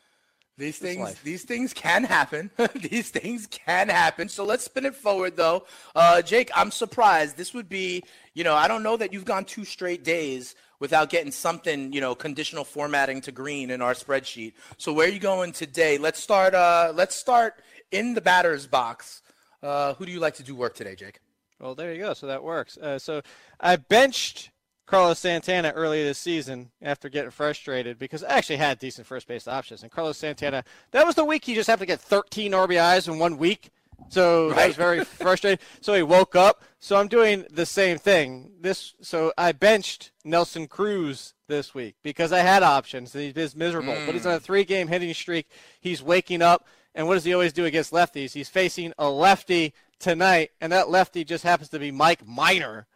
These 0.59 0.79
It's 0.79 0.79
things, 0.79 0.97
life. 0.97 1.23
these 1.23 1.45
things 1.45 1.75
can 1.75 2.05
happen. 2.05 2.51
these 2.75 3.11
things 3.11 3.47
can 3.47 3.89
happen. 3.91 4.29
So 4.29 4.45
let's 4.45 4.65
spin 4.65 4.87
it 4.87 4.95
forward, 4.95 5.37
though. 5.37 5.67
Uh, 5.95 6.23
Jake, 6.23 6.51
I'm 6.55 6.71
surprised. 6.71 7.37
This 7.37 7.53
would 7.53 7.69
be, 7.69 8.03
you 8.35 8.43
know, 8.45 8.55
I 8.55 8.67
don't 8.67 8.83
know 8.83 8.97
that 8.97 9.13
you've 9.13 9.27
gone 9.27 9.45
two 9.45 9.65
straight 9.67 10.03
days 10.03 10.55
without 10.79 11.11
getting 11.11 11.33
something, 11.33 11.93
you 11.93 12.01
know, 12.01 12.15
conditional 12.15 12.65
formatting 12.65 13.21
to 13.23 13.33
green 13.33 13.71
in 13.71 13.81
our 13.83 13.95
spreadsheet. 13.95 14.55
So 14.77 14.93
where 14.93 15.09
are 15.09 15.11
you 15.11 15.19
going 15.19 15.53
today? 15.53 15.99
Let's 15.99 16.21
start. 16.21 16.55
Uh, 16.55 16.93
let's 16.95 17.15
start 17.15 17.63
in 17.91 18.15
the 18.15 18.21
batter's 18.21 18.67
box. 18.67 19.23
Uh, 19.63 19.95
who 19.95 20.07
do 20.07 20.13
you 20.13 20.21
like 20.21 20.35
to 20.35 20.43
do 20.43 20.55
work 20.55 20.75
today, 20.75 20.95
Jake? 20.95 21.21
Well, 21.61 21.75
there 21.75 21.93
you 21.93 22.03
go. 22.03 22.15
So 22.15 22.27
that 22.27 22.43
works. 22.43 22.77
Uh, 22.77 22.99
so 22.99 23.23
I 23.61 23.77
benched 23.77 24.51
Carlos 24.87 25.19
Santana 25.19 25.73
earlier 25.75 26.05
this 26.05 26.19
season 26.19 26.71
after 26.81 27.09
getting 27.09 27.31
frustrated 27.31 27.99
because 27.99 28.23
I 28.23 28.37
actually 28.37 28.59
had 28.59 28.79
decent 28.79 29.07
first 29.07 29.27
base 29.27 29.49
options. 29.49 29.83
And 29.83 29.91
Carlos 29.91 30.19
Santana, 30.19 30.65
that 30.93 31.07
was 31.07 31.17
the 31.17 31.25
week 31.25 31.45
he 31.45 31.55
just 31.55 31.69
happened 31.69 31.89
to 31.89 31.93
get 31.95 32.01
13 32.01 32.53
RBIs 32.53 33.09
in 33.09 33.19
one 33.19 33.39
week. 33.39 33.71
So 34.09 34.51
that 34.53 34.69
was 34.69 34.77
very 34.77 35.05
frustrating. 35.05 35.65
So 35.81 35.95
he 35.95 36.03
woke 36.03 36.37
up. 36.37 36.63
So 36.79 36.97
I'm 36.97 37.09
doing 37.09 37.45
the 37.51 37.67
same 37.67 37.99
thing. 37.99 38.53
This 38.61 38.95
so 39.01 39.33
I 39.37 39.53
benched 39.53 40.13
Nelson 40.25 40.69
Cruz 40.69 41.35
this 41.49 41.75
week 41.75 41.97
because 42.03 42.33
I 42.33 42.41
had 42.41 42.63
options. 42.63 43.13
He 43.13 43.29
is 43.29 43.57
miserable, 43.57 43.97
but 44.07 44.15
he's 44.15 44.27
on 44.27 44.35
a 44.35 44.39
hmm. 44.39 44.45
three-game 44.45 44.89
hitting 44.89 45.13
streak. 45.15 45.49
He's 45.81 46.03
waking 46.03 46.43
up, 46.43 46.67
and 46.95 47.07
what 47.07 47.15
does 47.15 47.25
he 47.25 47.35
always 47.35 47.53
do 47.53 47.65
against 47.65 47.93
lefties? 47.93 48.33
He's 48.33 48.49
facing 48.49 48.93
a 48.99 49.09
lefty 49.09 49.75
tonight, 49.99 50.51
and 50.61 50.73
that 50.73 50.89
lefty 50.89 51.25
just 51.25 51.45
happens 51.45 51.69
to 51.71 51.79
be 51.79 51.91
Mike 51.91 52.27
Minor. 52.27 52.87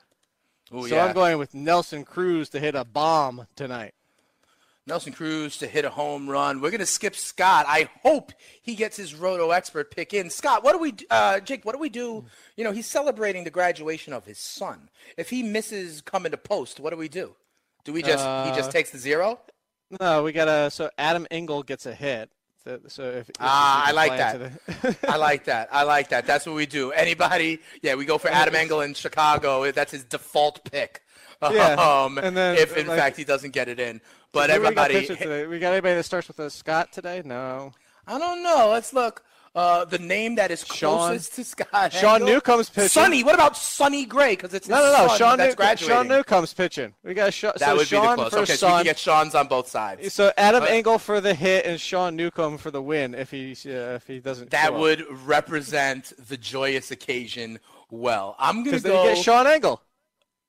Ooh, 0.74 0.86
so 0.86 0.94
yeah. 0.94 1.06
I'm 1.06 1.14
going 1.14 1.38
with 1.38 1.54
Nelson 1.54 2.04
Cruz 2.04 2.48
to 2.50 2.60
hit 2.60 2.74
a 2.74 2.84
bomb 2.84 3.46
tonight. 3.56 3.94
Nelson 4.90 5.12
Cruz 5.12 5.56
to 5.58 5.68
hit 5.68 5.84
a 5.84 5.90
home 5.90 6.28
run. 6.28 6.60
We're 6.60 6.70
going 6.70 6.80
to 6.80 6.86
skip 6.86 7.14
Scott. 7.14 7.64
I 7.68 7.88
hope 8.02 8.32
he 8.60 8.74
gets 8.74 8.96
his 8.96 9.14
Roto 9.14 9.52
expert 9.52 9.94
pick 9.94 10.12
in. 10.12 10.30
Scott, 10.30 10.64
what 10.64 10.72
do 10.72 10.78
we, 10.78 10.94
uh, 11.10 11.38
Jake, 11.38 11.64
what 11.64 11.76
do 11.76 11.78
we 11.78 11.88
do? 11.88 12.24
You 12.56 12.64
know, 12.64 12.72
he's 12.72 12.86
celebrating 12.86 13.44
the 13.44 13.50
graduation 13.50 14.12
of 14.12 14.24
his 14.24 14.38
son. 14.38 14.90
If 15.16 15.30
he 15.30 15.44
misses 15.44 16.00
coming 16.00 16.32
to 16.32 16.36
post, 16.36 16.80
what 16.80 16.90
do 16.90 16.96
we 16.96 17.08
do? 17.08 17.36
Do 17.84 17.92
we 17.92 18.02
just, 18.02 18.26
uh, 18.26 18.50
he 18.50 18.56
just 18.56 18.70
uh, 18.70 18.72
takes 18.72 18.90
the 18.90 18.98
zero? 18.98 19.38
No, 20.00 20.24
we 20.24 20.32
got 20.32 20.46
to, 20.46 20.72
so 20.72 20.90
Adam 20.98 21.24
Engel 21.30 21.62
gets 21.62 21.86
a 21.86 21.94
hit. 21.94 22.28
So, 22.64 22.80
so 22.88 23.04
if, 23.04 23.30
ah, 23.38 23.84
I 23.86 23.92
like 23.92 24.16
that. 24.16 24.38
The... 24.66 24.96
I 25.08 25.16
like 25.18 25.44
that. 25.44 25.68
I 25.70 25.84
like 25.84 26.08
that. 26.08 26.26
That's 26.26 26.46
what 26.46 26.56
we 26.56 26.66
do. 26.66 26.90
Anybody? 26.90 27.60
Yeah, 27.80 27.94
we 27.94 28.04
go 28.04 28.18
for 28.18 28.28
Adam 28.28 28.56
Engel 28.56 28.80
in 28.80 28.94
Chicago. 28.94 29.70
That's 29.70 29.92
his 29.92 30.02
default 30.02 30.64
pick. 30.64 31.02
Yeah. 31.42 31.76
Um, 31.80 32.18
and 32.18 32.36
then, 32.36 32.56
if 32.56 32.76
in 32.76 32.86
like, 32.86 32.98
fact 32.98 33.16
he 33.16 33.24
doesn't 33.24 33.52
get 33.52 33.68
it 33.68 33.80
in, 33.80 34.02
but 34.32 34.50
everybody. 34.50 35.06
We 35.08 35.16
got, 35.16 35.48
we 35.48 35.58
got 35.58 35.72
anybody 35.72 35.94
that 35.94 36.04
starts 36.04 36.28
with 36.28 36.38
a 36.38 36.50
Scott 36.50 36.92
today? 36.92 37.22
No. 37.24 37.72
I 38.06 38.18
don't 38.18 38.42
know. 38.42 38.68
Let's 38.70 38.92
look. 38.92 39.24
Uh, 39.52 39.84
the 39.84 39.98
name 39.98 40.36
that 40.36 40.52
is 40.52 40.62
closest 40.62 41.32
Sean, 41.32 41.44
to 41.44 41.44
Scott. 41.44 41.92
Sean 41.92 42.24
Newcomb's 42.24 42.70
pitching. 42.70 42.88
Sonny. 42.88 43.24
What 43.24 43.34
about 43.34 43.56
Sonny 43.56 44.04
Gray? 44.04 44.36
Because 44.36 44.54
it's 44.54 44.68
no, 44.68 44.76
no, 44.76 45.08
no. 45.08 45.16
Sean, 45.16 45.38
New- 45.38 45.76
Sean 45.76 46.06
Newcomb's 46.06 46.54
pitching. 46.54 46.94
We 47.02 47.14
got 47.14 47.34
Sean. 47.34 47.52
That 47.56 47.70
so 47.70 47.76
would 47.76 47.86
Sean 47.88 48.16
be 48.16 48.22
the 48.22 48.30
close. 48.30 48.42
Okay, 48.44 48.54
so 48.54 48.68
we 48.68 48.72
can 48.74 48.84
get 48.84 48.98
Sean's 48.98 49.34
on 49.34 49.48
both 49.48 49.66
sides. 49.66 50.14
So 50.14 50.32
Adam 50.36 50.60
but, 50.60 50.70
Engel 50.70 51.00
for 51.00 51.20
the 51.20 51.34
hit 51.34 51.66
and 51.66 51.80
Sean 51.80 52.14
Newcomb 52.14 52.58
for 52.58 52.70
the 52.70 52.80
win. 52.80 53.12
If 53.12 53.32
he 53.32 53.56
uh, 53.66 53.96
if 53.96 54.06
he 54.06 54.20
doesn't. 54.20 54.50
That 54.50 54.72
would 54.74 55.02
up. 55.02 55.08
represent 55.24 56.12
the 56.28 56.36
joyous 56.36 56.92
occasion 56.92 57.58
well. 57.90 58.36
I'm 58.38 58.62
gonna 58.62 58.78
go. 58.78 58.88
Then 58.88 59.04
you 59.04 59.14
get 59.14 59.24
Sean 59.24 59.48
Engel. 59.48 59.82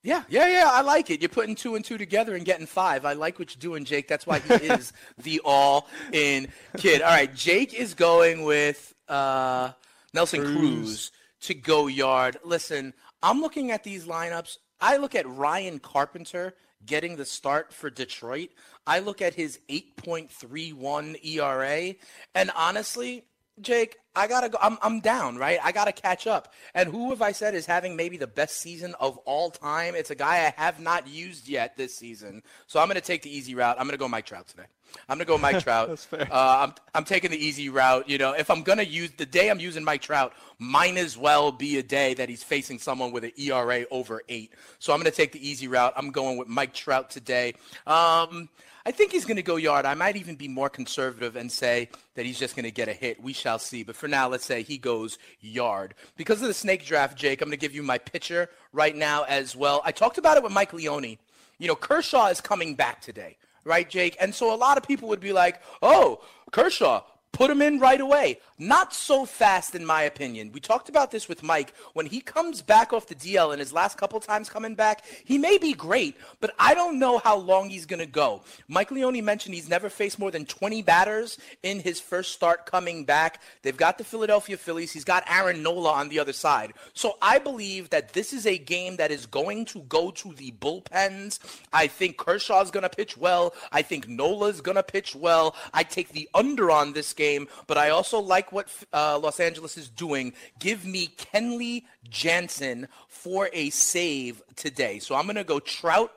Yeah, 0.02 0.24
yeah, 0.28 0.48
yeah. 0.48 0.68
I 0.72 0.80
like 0.80 1.10
it. 1.10 1.20
You're 1.20 1.28
putting 1.28 1.54
two 1.54 1.76
and 1.76 1.84
two 1.84 1.96
together 1.96 2.34
and 2.34 2.44
getting 2.44 2.66
five. 2.66 3.04
I 3.04 3.12
like 3.12 3.38
what 3.38 3.54
you're 3.54 3.60
doing, 3.60 3.84
Jake. 3.84 4.08
That's 4.08 4.26
why 4.26 4.40
he 4.40 4.54
is 4.54 4.92
the 5.18 5.40
all-in 5.44 6.48
kid. 6.76 7.02
All 7.02 7.10
right, 7.10 7.32
Jake 7.32 7.72
is 7.72 7.94
going 7.94 8.42
with 8.42 8.94
uh, 9.08 9.70
Nelson 10.12 10.40
Cruz. 10.40 10.56
Cruz 10.56 11.12
to 11.42 11.54
go 11.54 11.86
yard. 11.86 12.38
Listen, 12.44 12.94
I'm 13.22 13.40
looking 13.40 13.70
at 13.70 13.84
these 13.84 14.06
lineups. 14.06 14.58
I 14.80 14.96
look 14.96 15.14
at 15.14 15.28
Ryan 15.28 15.78
Carpenter 15.78 16.54
getting 16.84 17.16
the 17.16 17.24
start 17.24 17.72
for 17.72 17.90
Detroit. 17.90 18.50
I 18.86 18.98
look 18.98 19.22
at 19.22 19.34
his 19.34 19.60
8.31 19.68 21.24
ERA, 21.24 21.94
and 22.34 22.50
honestly, 22.56 23.24
Jake, 23.60 23.98
I 24.14 24.26
gotta 24.26 24.48
go. 24.48 24.58
I'm 24.60 24.76
I'm 24.82 25.00
down, 25.00 25.36
right? 25.36 25.58
I 25.62 25.72
gotta 25.72 25.92
catch 25.92 26.26
up. 26.26 26.52
And 26.74 26.90
who 26.90 27.10
have 27.10 27.22
I 27.22 27.32
said 27.32 27.54
is 27.54 27.64
having 27.64 27.96
maybe 27.96 28.16
the 28.16 28.26
best 28.26 28.60
season 28.60 28.94
of 29.00 29.16
all 29.18 29.50
time? 29.50 29.94
It's 29.94 30.10
a 30.10 30.14
guy 30.14 30.46
I 30.46 30.60
have 30.60 30.80
not 30.80 31.08
used 31.08 31.48
yet 31.48 31.76
this 31.76 31.94
season. 31.94 32.42
So 32.66 32.80
I'm 32.80 32.88
gonna 32.88 33.00
take 33.00 33.22
the 33.22 33.34
easy 33.34 33.54
route. 33.54 33.76
I'm 33.78 33.86
gonna 33.86 33.96
go 33.96 34.08
Mike 34.08 34.26
Trout 34.26 34.46
today. 34.48 34.64
I'm 35.08 35.16
gonna 35.16 35.24
go 35.24 35.38
Mike 35.38 35.60
Trout. 35.64 35.88
That's 35.88 36.04
fair. 36.04 36.28
Uh, 36.30 36.66
I'm 36.66 36.74
I'm 36.94 37.04
taking 37.04 37.30
the 37.30 37.42
easy 37.42 37.70
route. 37.70 38.08
You 38.08 38.18
know, 38.18 38.32
if 38.32 38.50
I'm 38.50 38.62
gonna 38.62 38.82
use 38.82 39.10
the 39.16 39.26
day 39.26 39.50
I'm 39.50 39.60
using 39.60 39.82
Mike 39.82 40.02
Trout, 40.02 40.34
might 40.58 40.96
as 40.98 41.16
well 41.16 41.50
be 41.50 41.78
a 41.78 41.82
day 41.82 42.12
that 42.14 42.28
he's 42.28 42.42
facing 42.42 42.78
someone 42.78 43.12
with 43.12 43.24
an 43.24 43.32
ERA 43.38 43.86
over 43.90 44.22
eight. 44.28 44.52
So 44.78 44.92
I'm 44.92 44.98
gonna 44.98 45.10
take 45.10 45.32
the 45.32 45.48
easy 45.48 45.68
route. 45.68 45.94
I'm 45.96 46.10
going 46.10 46.36
with 46.36 46.48
Mike 46.48 46.74
Trout 46.74 47.08
today. 47.08 47.54
Um, 47.86 48.50
I 48.84 48.90
think 48.90 49.12
he's 49.12 49.24
going 49.24 49.36
to 49.36 49.42
go 49.42 49.56
yard. 49.56 49.86
I 49.86 49.94
might 49.94 50.16
even 50.16 50.34
be 50.34 50.48
more 50.48 50.68
conservative 50.68 51.36
and 51.36 51.50
say 51.50 51.88
that 52.14 52.26
he's 52.26 52.38
just 52.38 52.56
going 52.56 52.64
to 52.64 52.72
get 52.72 52.88
a 52.88 52.92
hit. 52.92 53.22
We 53.22 53.32
shall 53.32 53.58
see. 53.58 53.84
But 53.84 53.94
for 54.02 54.08
now, 54.08 54.28
let's 54.28 54.44
say 54.44 54.64
he 54.64 54.78
goes 54.78 55.16
yard. 55.40 55.94
Because 56.16 56.42
of 56.42 56.48
the 56.48 56.54
snake 56.54 56.84
draft, 56.84 57.16
Jake, 57.16 57.40
I'm 57.40 57.46
going 57.46 57.56
to 57.56 57.56
give 57.56 57.72
you 57.72 57.84
my 57.84 57.98
pitcher 57.98 58.50
right 58.72 58.96
now 58.96 59.22
as 59.28 59.54
well. 59.54 59.80
I 59.84 59.92
talked 59.92 60.18
about 60.18 60.36
it 60.36 60.42
with 60.42 60.50
Mike 60.50 60.72
Leone. 60.72 61.16
You 61.60 61.68
know, 61.68 61.76
Kershaw 61.76 62.26
is 62.26 62.40
coming 62.40 62.74
back 62.74 63.00
today, 63.00 63.36
right, 63.62 63.88
Jake? 63.88 64.16
And 64.20 64.34
so 64.34 64.52
a 64.52 64.56
lot 64.56 64.76
of 64.76 64.82
people 64.82 65.08
would 65.10 65.20
be 65.20 65.32
like, 65.32 65.62
oh, 65.82 66.20
Kershaw, 66.50 67.04
put 67.30 67.48
him 67.48 67.62
in 67.62 67.78
right 67.78 68.00
away. 68.00 68.40
Not 68.62 68.94
so 68.94 69.24
fast, 69.24 69.74
in 69.74 69.84
my 69.84 70.02
opinion. 70.02 70.52
We 70.52 70.60
talked 70.60 70.88
about 70.88 71.10
this 71.10 71.28
with 71.28 71.42
Mike. 71.42 71.74
When 71.94 72.06
he 72.06 72.20
comes 72.20 72.62
back 72.62 72.92
off 72.92 73.08
the 73.08 73.16
DL 73.16 73.50
and 73.50 73.58
his 73.58 73.72
last 73.72 73.98
couple 73.98 74.20
times 74.20 74.48
coming 74.48 74.76
back, 74.76 75.04
he 75.24 75.36
may 75.36 75.58
be 75.58 75.72
great, 75.72 76.16
but 76.38 76.54
I 76.60 76.72
don't 76.74 77.00
know 77.00 77.18
how 77.18 77.36
long 77.36 77.70
he's 77.70 77.86
going 77.86 77.98
to 77.98 78.06
go. 78.06 78.42
Mike 78.68 78.92
Leone 78.92 79.24
mentioned 79.24 79.56
he's 79.56 79.68
never 79.68 79.90
faced 79.90 80.16
more 80.16 80.30
than 80.30 80.46
20 80.46 80.80
batters 80.82 81.38
in 81.64 81.80
his 81.80 81.98
first 81.98 82.34
start 82.34 82.64
coming 82.64 83.04
back. 83.04 83.42
They've 83.62 83.76
got 83.76 83.98
the 83.98 84.04
Philadelphia 84.04 84.56
Phillies. 84.56 84.92
He's 84.92 85.02
got 85.02 85.24
Aaron 85.28 85.64
Nola 85.64 85.94
on 85.94 86.08
the 86.08 86.20
other 86.20 86.32
side. 86.32 86.72
So 86.94 87.16
I 87.20 87.40
believe 87.40 87.90
that 87.90 88.12
this 88.12 88.32
is 88.32 88.46
a 88.46 88.58
game 88.58 88.94
that 88.94 89.10
is 89.10 89.26
going 89.26 89.64
to 89.66 89.80
go 89.88 90.12
to 90.12 90.34
the 90.34 90.52
bullpens. 90.52 91.40
I 91.72 91.88
think 91.88 92.16
Kershaw's 92.16 92.70
going 92.70 92.84
to 92.84 92.88
pitch 92.88 93.16
well. 93.16 93.54
I 93.72 93.82
think 93.82 94.06
Nola's 94.06 94.60
going 94.60 94.76
to 94.76 94.84
pitch 94.84 95.16
well. 95.16 95.56
I 95.74 95.82
take 95.82 96.10
the 96.10 96.28
under 96.32 96.70
on 96.70 96.92
this 96.92 97.12
game, 97.12 97.48
but 97.66 97.76
I 97.76 97.90
also 97.90 98.20
like 98.20 98.51
what 98.52 98.68
uh, 98.92 99.18
Los 99.18 99.40
Angeles 99.40 99.76
is 99.76 99.88
doing. 99.88 100.32
Give 100.58 100.84
me 100.84 101.08
Kenley 101.16 101.84
Jansen 102.08 102.88
for 103.08 103.48
a 103.52 103.70
save 103.70 104.42
today. 104.56 104.98
So 104.98 105.14
I'm 105.14 105.24
going 105.24 105.36
to 105.36 105.44
go 105.44 105.60
Trout 105.60 106.12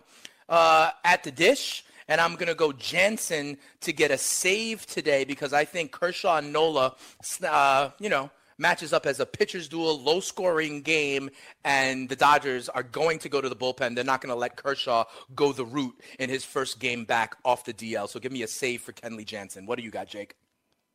uh, 0.49 0.91
at 1.03 1.23
the 1.23 1.31
dish. 1.31 1.83
And 2.07 2.21
I'm 2.21 2.35
going 2.35 2.49
to 2.49 2.55
go 2.55 2.71
Jansen 2.71 3.57
to 3.81 3.91
get 3.91 4.11
a 4.11 4.17
save 4.19 4.85
today 4.85 5.23
because 5.23 5.53
I 5.53 5.65
think 5.65 5.91
Kershaw 5.91 6.37
and 6.37 6.53
Nola, 6.53 6.95
uh, 7.43 7.89
you 7.99 8.09
know, 8.09 8.29
matches 8.57 8.93
up 8.93 9.05
as 9.05 9.19
a 9.19 9.25
pitcher's 9.25 9.67
duel, 9.67 10.01
low 10.01 10.19
scoring 10.19 10.81
game, 10.81 11.29
and 11.63 12.07
the 12.07 12.15
Dodgers 12.15 12.69
are 12.69 12.83
going 12.83 13.19
to 13.19 13.29
go 13.29 13.41
to 13.41 13.49
the 13.49 13.55
bullpen. 13.55 13.95
They're 13.95 14.03
not 14.03 14.21
going 14.21 14.33
to 14.33 14.39
let 14.39 14.55
Kershaw 14.55 15.05
go 15.35 15.51
the 15.51 15.65
route 15.65 15.99
in 16.19 16.29
his 16.29 16.45
first 16.45 16.79
game 16.79 17.05
back 17.05 17.35
off 17.43 17.65
the 17.65 17.73
DL. 17.73 18.07
So 18.07 18.19
give 18.19 18.31
me 18.31 18.43
a 18.43 18.47
save 18.47 18.81
for 18.81 18.93
Kenley 18.93 19.25
Jansen. 19.25 19.65
What 19.65 19.77
do 19.77 19.83
you 19.83 19.91
got, 19.91 20.07
Jake? 20.07 20.35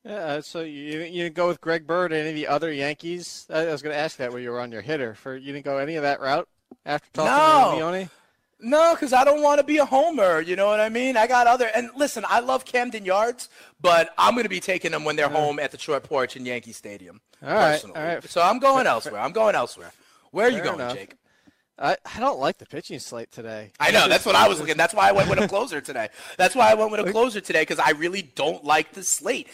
Yeah, 0.04 0.12
uh, 0.14 0.40
so 0.40 0.60
you 0.60 1.00
you 1.00 1.22
didn't 1.24 1.34
go 1.34 1.48
with 1.48 1.60
Greg 1.60 1.86
Bird 1.86 2.12
or 2.12 2.16
any 2.16 2.30
of 2.30 2.34
the 2.34 2.46
other 2.46 2.72
Yankees? 2.72 3.46
I 3.50 3.66
was 3.66 3.82
going 3.82 3.94
to 3.94 4.00
ask 4.00 4.16
that 4.16 4.32
when 4.32 4.42
you 4.42 4.50
were 4.50 4.60
on 4.60 4.72
your 4.72 4.80
hitter. 4.80 5.14
For 5.14 5.36
you 5.36 5.52
didn't 5.52 5.64
go 5.64 5.76
any 5.76 5.96
of 5.96 6.02
that 6.02 6.20
route 6.20 6.48
after 6.86 7.08
talking 7.12 7.30
no. 7.30 7.78
to 7.78 7.86
Leone? 7.92 8.10
No, 8.62 8.94
because 8.94 9.12
I 9.12 9.24
don't 9.24 9.42
want 9.42 9.58
to 9.58 9.64
be 9.64 9.78
a 9.78 9.84
homer. 9.84 10.40
You 10.40 10.56
know 10.56 10.66
what 10.66 10.80
I 10.80 10.88
mean? 10.88 11.16
I 11.16 11.26
got 11.26 11.46
other. 11.46 11.70
And 11.74 11.90
listen, 11.96 12.24
I 12.28 12.40
love 12.40 12.64
Camden 12.64 13.04
Yards, 13.04 13.48
but 13.80 14.10
I'm 14.18 14.34
going 14.34 14.44
to 14.44 14.50
be 14.50 14.60
taking 14.60 14.90
them 14.90 15.04
when 15.04 15.16
they're 15.16 15.28
home 15.28 15.58
at 15.58 15.70
the 15.70 15.78
short 15.78 16.02
porch 16.02 16.36
in 16.36 16.44
Yankee 16.44 16.72
Stadium. 16.72 17.20
All 17.42 17.54
right, 17.54 17.82
all 17.84 17.92
right. 17.92 18.24
So 18.24 18.42
I'm 18.42 18.58
going 18.58 18.86
elsewhere. 18.86 19.20
I'm 19.20 19.32
going 19.32 19.54
elsewhere. 19.54 19.92
Where 20.30 20.46
are 20.46 20.50
Fair 20.50 20.58
you 20.58 20.64
going, 20.64 20.80
enough. 20.80 20.94
Jake? 20.94 21.16
I, 21.78 21.96
I 22.14 22.20
don't 22.20 22.38
like 22.38 22.58
the 22.58 22.66
pitching 22.66 22.98
slate 22.98 23.32
today. 23.32 23.72
I 23.80 23.90
know. 23.90 24.06
That's 24.06 24.26
what 24.26 24.34
I 24.34 24.48
was 24.48 24.60
looking. 24.60 24.76
That's 24.76 24.92
why 24.92 25.08
I 25.08 25.12
went 25.12 25.30
with 25.30 25.38
a 25.38 25.48
closer 25.48 25.80
today. 25.80 26.08
That's 26.36 26.54
why 26.54 26.70
I 26.70 26.74
went 26.74 26.90
with 26.90 27.00
a 27.00 27.10
closer 27.10 27.40
today 27.40 27.62
because 27.62 27.78
I 27.78 27.92
really 27.92 28.20
don't 28.22 28.62
like 28.62 28.92
the 28.92 29.02
slate 29.02 29.48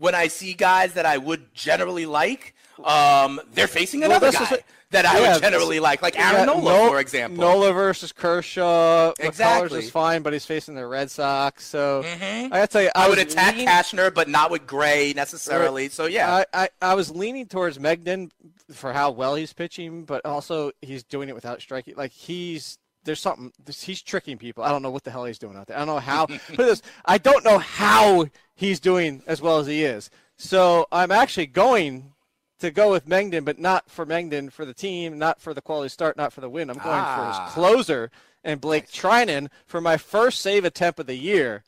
when 0.00 0.14
I 0.14 0.28
see 0.28 0.54
guys 0.54 0.94
that 0.94 1.04
I 1.04 1.18
would 1.18 1.54
generally 1.54 2.06
like, 2.06 2.54
um, 2.82 3.38
they're 3.52 3.68
facing 3.68 4.02
another 4.02 4.30
well, 4.32 4.46
guy 4.50 4.58
that 4.92 5.04
I 5.04 5.20
yeah, 5.20 5.34
would 5.34 5.42
generally 5.42 5.78
like, 5.78 6.00
like 6.00 6.18
Aaron 6.18 6.46
Nola, 6.46 6.72
Nola, 6.72 6.88
for 6.88 7.00
example. 7.00 7.38
Nola 7.38 7.72
versus 7.74 8.10
Kershaw. 8.10 9.12
Exactly. 9.20 9.78
McCullers 9.78 9.82
is 9.82 9.90
fine, 9.90 10.22
but 10.22 10.32
he's 10.32 10.46
facing 10.46 10.74
the 10.74 10.86
Red 10.86 11.10
Sox. 11.10 11.66
So 11.66 12.02
mm-hmm. 12.02 12.46
I 12.46 12.48
gotta 12.48 12.66
tell 12.66 12.82
you, 12.82 12.90
I, 12.94 13.04
I 13.04 13.08
would 13.10 13.18
attack 13.18 13.56
leaning, 13.56 13.68
Cashner, 13.68 14.12
but 14.12 14.26
not 14.26 14.50
with 14.50 14.66
Gray 14.66 15.12
necessarily. 15.14 15.90
So 15.90 16.06
yeah, 16.06 16.44
I, 16.54 16.64
I, 16.64 16.68
I 16.80 16.94
was 16.94 17.10
leaning 17.10 17.46
towards 17.46 17.76
Mengden 17.76 18.30
for 18.72 18.94
how 18.94 19.10
well 19.10 19.34
he's 19.34 19.52
pitching, 19.52 20.04
but 20.04 20.24
also 20.24 20.72
he's 20.80 21.02
doing 21.04 21.28
it 21.28 21.34
without 21.34 21.60
striking. 21.60 21.94
Like 21.94 22.12
he's 22.12 22.78
there's 23.04 23.20
something 23.20 23.52
he's 23.66 24.02
tricking 24.02 24.38
people. 24.38 24.62
I 24.62 24.70
don't 24.70 24.82
know 24.82 24.90
what 24.90 25.04
the 25.04 25.10
hell 25.10 25.24
he's 25.24 25.38
doing 25.38 25.56
out 25.56 25.66
there. 25.66 25.76
I 25.76 25.80
don't 25.80 25.94
know 25.94 25.98
how. 25.98 26.26
put 26.48 26.56
this, 26.56 26.82
I 27.04 27.18
don't 27.18 27.44
know 27.44 27.58
how 27.58 28.26
he's 28.54 28.80
doing 28.80 29.22
as 29.26 29.40
well 29.40 29.58
as 29.58 29.66
he 29.66 29.84
is. 29.84 30.10
So 30.36 30.86
I'm 30.92 31.10
actually 31.10 31.46
going 31.46 32.12
to 32.60 32.70
go 32.70 32.90
with 32.90 33.06
Mengden, 33.06 33.44
but 33.44 33.58
not 33.58 33.90
for 33.90 34.06
Mengden 34.06 34.52
for 34.52 34.64
the 34.64 34.74
team, 34.74 35.18
not 35.18 35.40
for 35.40 35.54
the 35.54 35.62
quality 35.62 35.88
start, 35.88 36.16
not 36.16 36.32
for 36.32 36.40
the 36.40 36.50
win. 36.50 36.70
I'm 36.70 36.76
going 36.76 36.88
ah. 36.88 37.16
for 37.16 37.26
his 37.26 37.36
ah. 37.36 37.50
closer 37.52 38.10
and 38.44 38.60
Blake 38.60 38.88
Treinen 38.88 39.48
for 39.66 39.80
my 39.80 39.96
first 39.96 40.40
save 40.40 40.64
attempt 40.64 41.00
of 41.00 41.06
the 41.06 41.14
year 41.14 41.64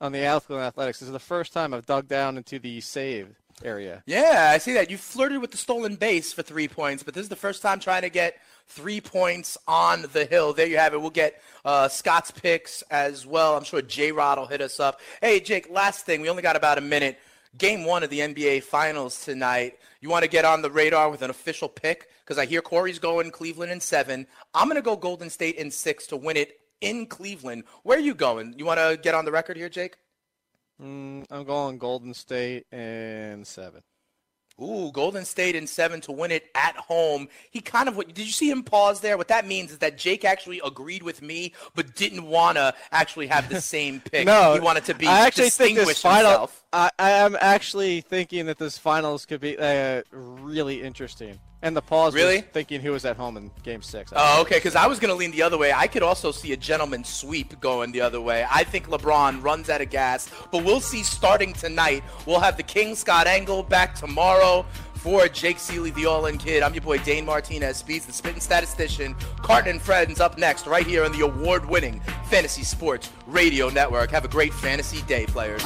on 0.00 0.12
the 0.12 0.26
Oakland 0.26 0.62
Athletics. 0.62 1.00
This 1.00 1.08
is 1.08 1.12
the 1.12 1.18
first 1.18 1.52
time 1.52 1.72
I've 1.72 1.86
dug 1.86 2.08
down 2.08 2.36
into 2.36 2.58
the 2.58 2.80
save 2.80 3.36
area. 3.62 4.02
Yeah, 4.06 4.50
I 4.52 4.58
see 4.58 4.74
that. 4.74 4.90
You 4.90 4.96
flirted 4.96 5.40
with 5.40 5.50
the 5.50 5.56
stolen 5.56 5.96
base 5.96 6.32
for 6.32 6.42
three 6.42 6.68
points, 6.68 7.02
but 7.02 7.14
this 7.14 7.22
is 7.22 7.28
the 7.28 7.36
first 7.36 7.62
time 7.62 7.80
trying 7.80 8.02
to 8.02 8.10
get 8.10 8.36
three 8.66 9.00
points 9.00 9.56
on 9.68 10.06
the 10.12 10.24
hill. 10.24 10.52
There 10.52 10.66
you 10.66 10.78
have 10.78 10.94
it. 10.94 11.00
We'll 11.00 11.10
get 11.10 11.40
uh, 11.64 11.88
Scott's 11.88 12.30
picks 12.30 12.82
as 12.90 13.26
well. 13.26 13.56
I'm 13.56 13.64
sure 13.64 13.82
J 13.82 14.12
Rod 14.12 14.38
will 14.38 14.46
hit 14.46 14.60
us 14.60 14.80
up. 14.80 15.00
Hey, 15.20 15.40
Jake, 15.40 15.70
last 15.70 16.06
thing. 16.06 16.20
We 16.20 16.28
only 16.28 16.42
got 16.42 16.56
about 16.56 16.78
a 16.78 16.82
minute. 16.82 17.18
Game 17.56 17.84
one 17.84 18.02
of 18.02 18.10
the 18.10 18.18
NBA 18.18 18.64
Finals 18.64 19.24
tonight. 19.24 19.78
You 20.00 20.10
want 20.10 20.24
to 20.24 20.30
get 20.30 20.44
on 20.44 20.60
the 20.60 20.70
radar 20.70 21.08
with 21.08 21.22
an 21.22 21.30
official 21.30 21.68
pick? 21.68 22.08
Because 22.24 22.36
I 22.36 22.46
hear 22.46 22.60
Corey's 22.60 22.98
going 22.98 23.30
Cleveland 23.30 23.70
in 23.70 23.80
seven. 23.80 24.26
I'm 24.52 24.66
going 24.68 24.76
to 24.76 24.82
go 24.82 24.96
Golden 24.96 25.30
State 25.30 25.56
in 25.56 25.70
six 25.70 26.06
to 26.08 26.16
win 26.16 26.36
it 26.36 26.58
in 26.80 27.06
Cleveland. 27.06 27.64
Where 27.84 27.96
are 27.96 28.00
you 28.00 28.14
going? 28.14 28.54
You 28.58 28.64
want 28.64 28.80
to 28.80 28.98
get 29.00 29.14
on 29.14 29.24
the 29.24 29.32
record 29.32 29.56
here, 29.56 29.68
Jake? 29.68 29.96
Mm, 30.82 31.24
I'm 31.30 31.44
going 31.44 31.78
Golden 31.78 32.14
State 32.14 32.66
and 32.72 33.46
seven. 33.46 33.82
Ooh, 34.62 34.92
Golden 34.92 35.24
State 35.24 35.56
in 35.56 35.66
seven 35.66 36.00
to 36.02 36.12
win 36.12 36.30
it 36.30 36.44
at 36.54 36.76
home. 36.76 37.28
He 37.50 37.60
kind 37.60 37.88
of, 37.88 37.96
did 38.06 38.18
you 38.18 38.30
see 38.30 38.48
him 38.48 38.62
pause 38.62 39.00
there? 39.00 39.18
What 39.18 39.26
that 39.28 39.48
means 39.48 39.72
is 39.72 39.78
that 39.78 39.98
Jake 39.98 40.24
actually 40.24 40.60
agreed 40.64 41.02
with 41.02 41.22
me, 41.22 41.54
but 41.74 41.96
didn't 41.96 42.24
want 42.24 42.56
to 42.56 42.72
actually 42.92 43.26
have 43.26 43.48
the 43.48 43.60
same 43.60 44.00
pick. 44.12 44.26
no, 44.26 44.54
he 44.54 44.60
wanted 44.60 44.84
to 44.84 44.94
be 44.94 45.08
I 45.08 45.26
actually 45.26 45.50
think 45.50 45.76
this 45.76 46.00
final. 46.00 46.30
himself. 46.30 46.64
I, 46.72 46.90
I 47.00 47.10
am 47.10 47.36
actually 47.40 48.00
thinking 48.02 48.46
that 48.46 48.58
this 48.58 48.78
finals 48.78 49.26
could 49.26 49.40
be 49.40 49.58
uh, 49.58 50.02
really 50.12 50.82
interesting. 50.82 51.40
And 51.64 51.74
the 51.74 51.80
pause 51.80 52.12
Really? 52.14 52.42
thinking 52.42 52.82
who 52.82 52.92
was 52.92 53.06
at 53.06 53.16
home 53.16 53.38
in 53.38 53.50
Game 53.62 53.80
Six. 53.80 54.12
Oh, 54.14 54.42
okay. 54.42 54.56
Because 54.56 54.76
I 54.76 54.86
was 54.86 55.00
going 55.00 55.08
to 55.08 55.14
lean 55.14 55.30
the 55.30 55.40
other 55.40 55.56
way. 55.56 55.72
I 55.72 55.86
could 55.86 56.02
also 56.02 56.30
see 56.30 56.52
a 56.52 56.58
gentleman 56.58 57.04
sweep 57.04 57.58
going 57.58 57.90
the 57.90 58.02
other 58.02 58.20
way. 58.20 58.46
I 58.50 58.64
think 58.64 58.88
LeBron 58.88 59.42
runs 59.42 59.70
out 59.70 59.80
of 59.80 59.88
gas, 59.88 60.28
but 60.52 60.62
we'll 60.62 60.80
see 60.80 61.02
starting 61.02 61.54
tonight. 61.54 62.04
We'll 62.26 62.40
have 62.40 62.58
the 62.58 62.62
King 62.62 62.94
Scott 62.94 63.26
Engel 63.26 63.62
back 63.62 63.94
tomorrow 63.94 64.66
for 64.96 65.26
Jake 65.26 65.56
Ciely, 65.56 65.94
the 65.94 66.04
All-In 66.04 66.36
Kid. 66.36 66.62
I'm 66.62 66.74
your 66.74 66.82
boy 66.82 66.98
Dane 66.98 67.24
Martinez, 67.24 67.78
Speeds, 67.78 68.04
the 68.04 68.12
Spitting 68.12 68.40
Statistician. 68.40 69.16
Carton 69.42 69.70
and 69.70 69.80
Friends 69.80 70.20
up 70.20 70.36
next, 70.36 70.66
right 70.66 70.86
here 70.86 71.02
on 71.02 71.12
the 71.12 71.22
award-winning 71.22 72.00
Fantasy 72.28 72.62
Sports 72.62 73.08
Radio 73.26 73.70
Network. 73.70 74.10
Have 74.10 74.26
a 74.26 74.28
great 74.28 74.52
fantasy 74.52 75.00
day, 75.02 75.24
players. 75.24 75.62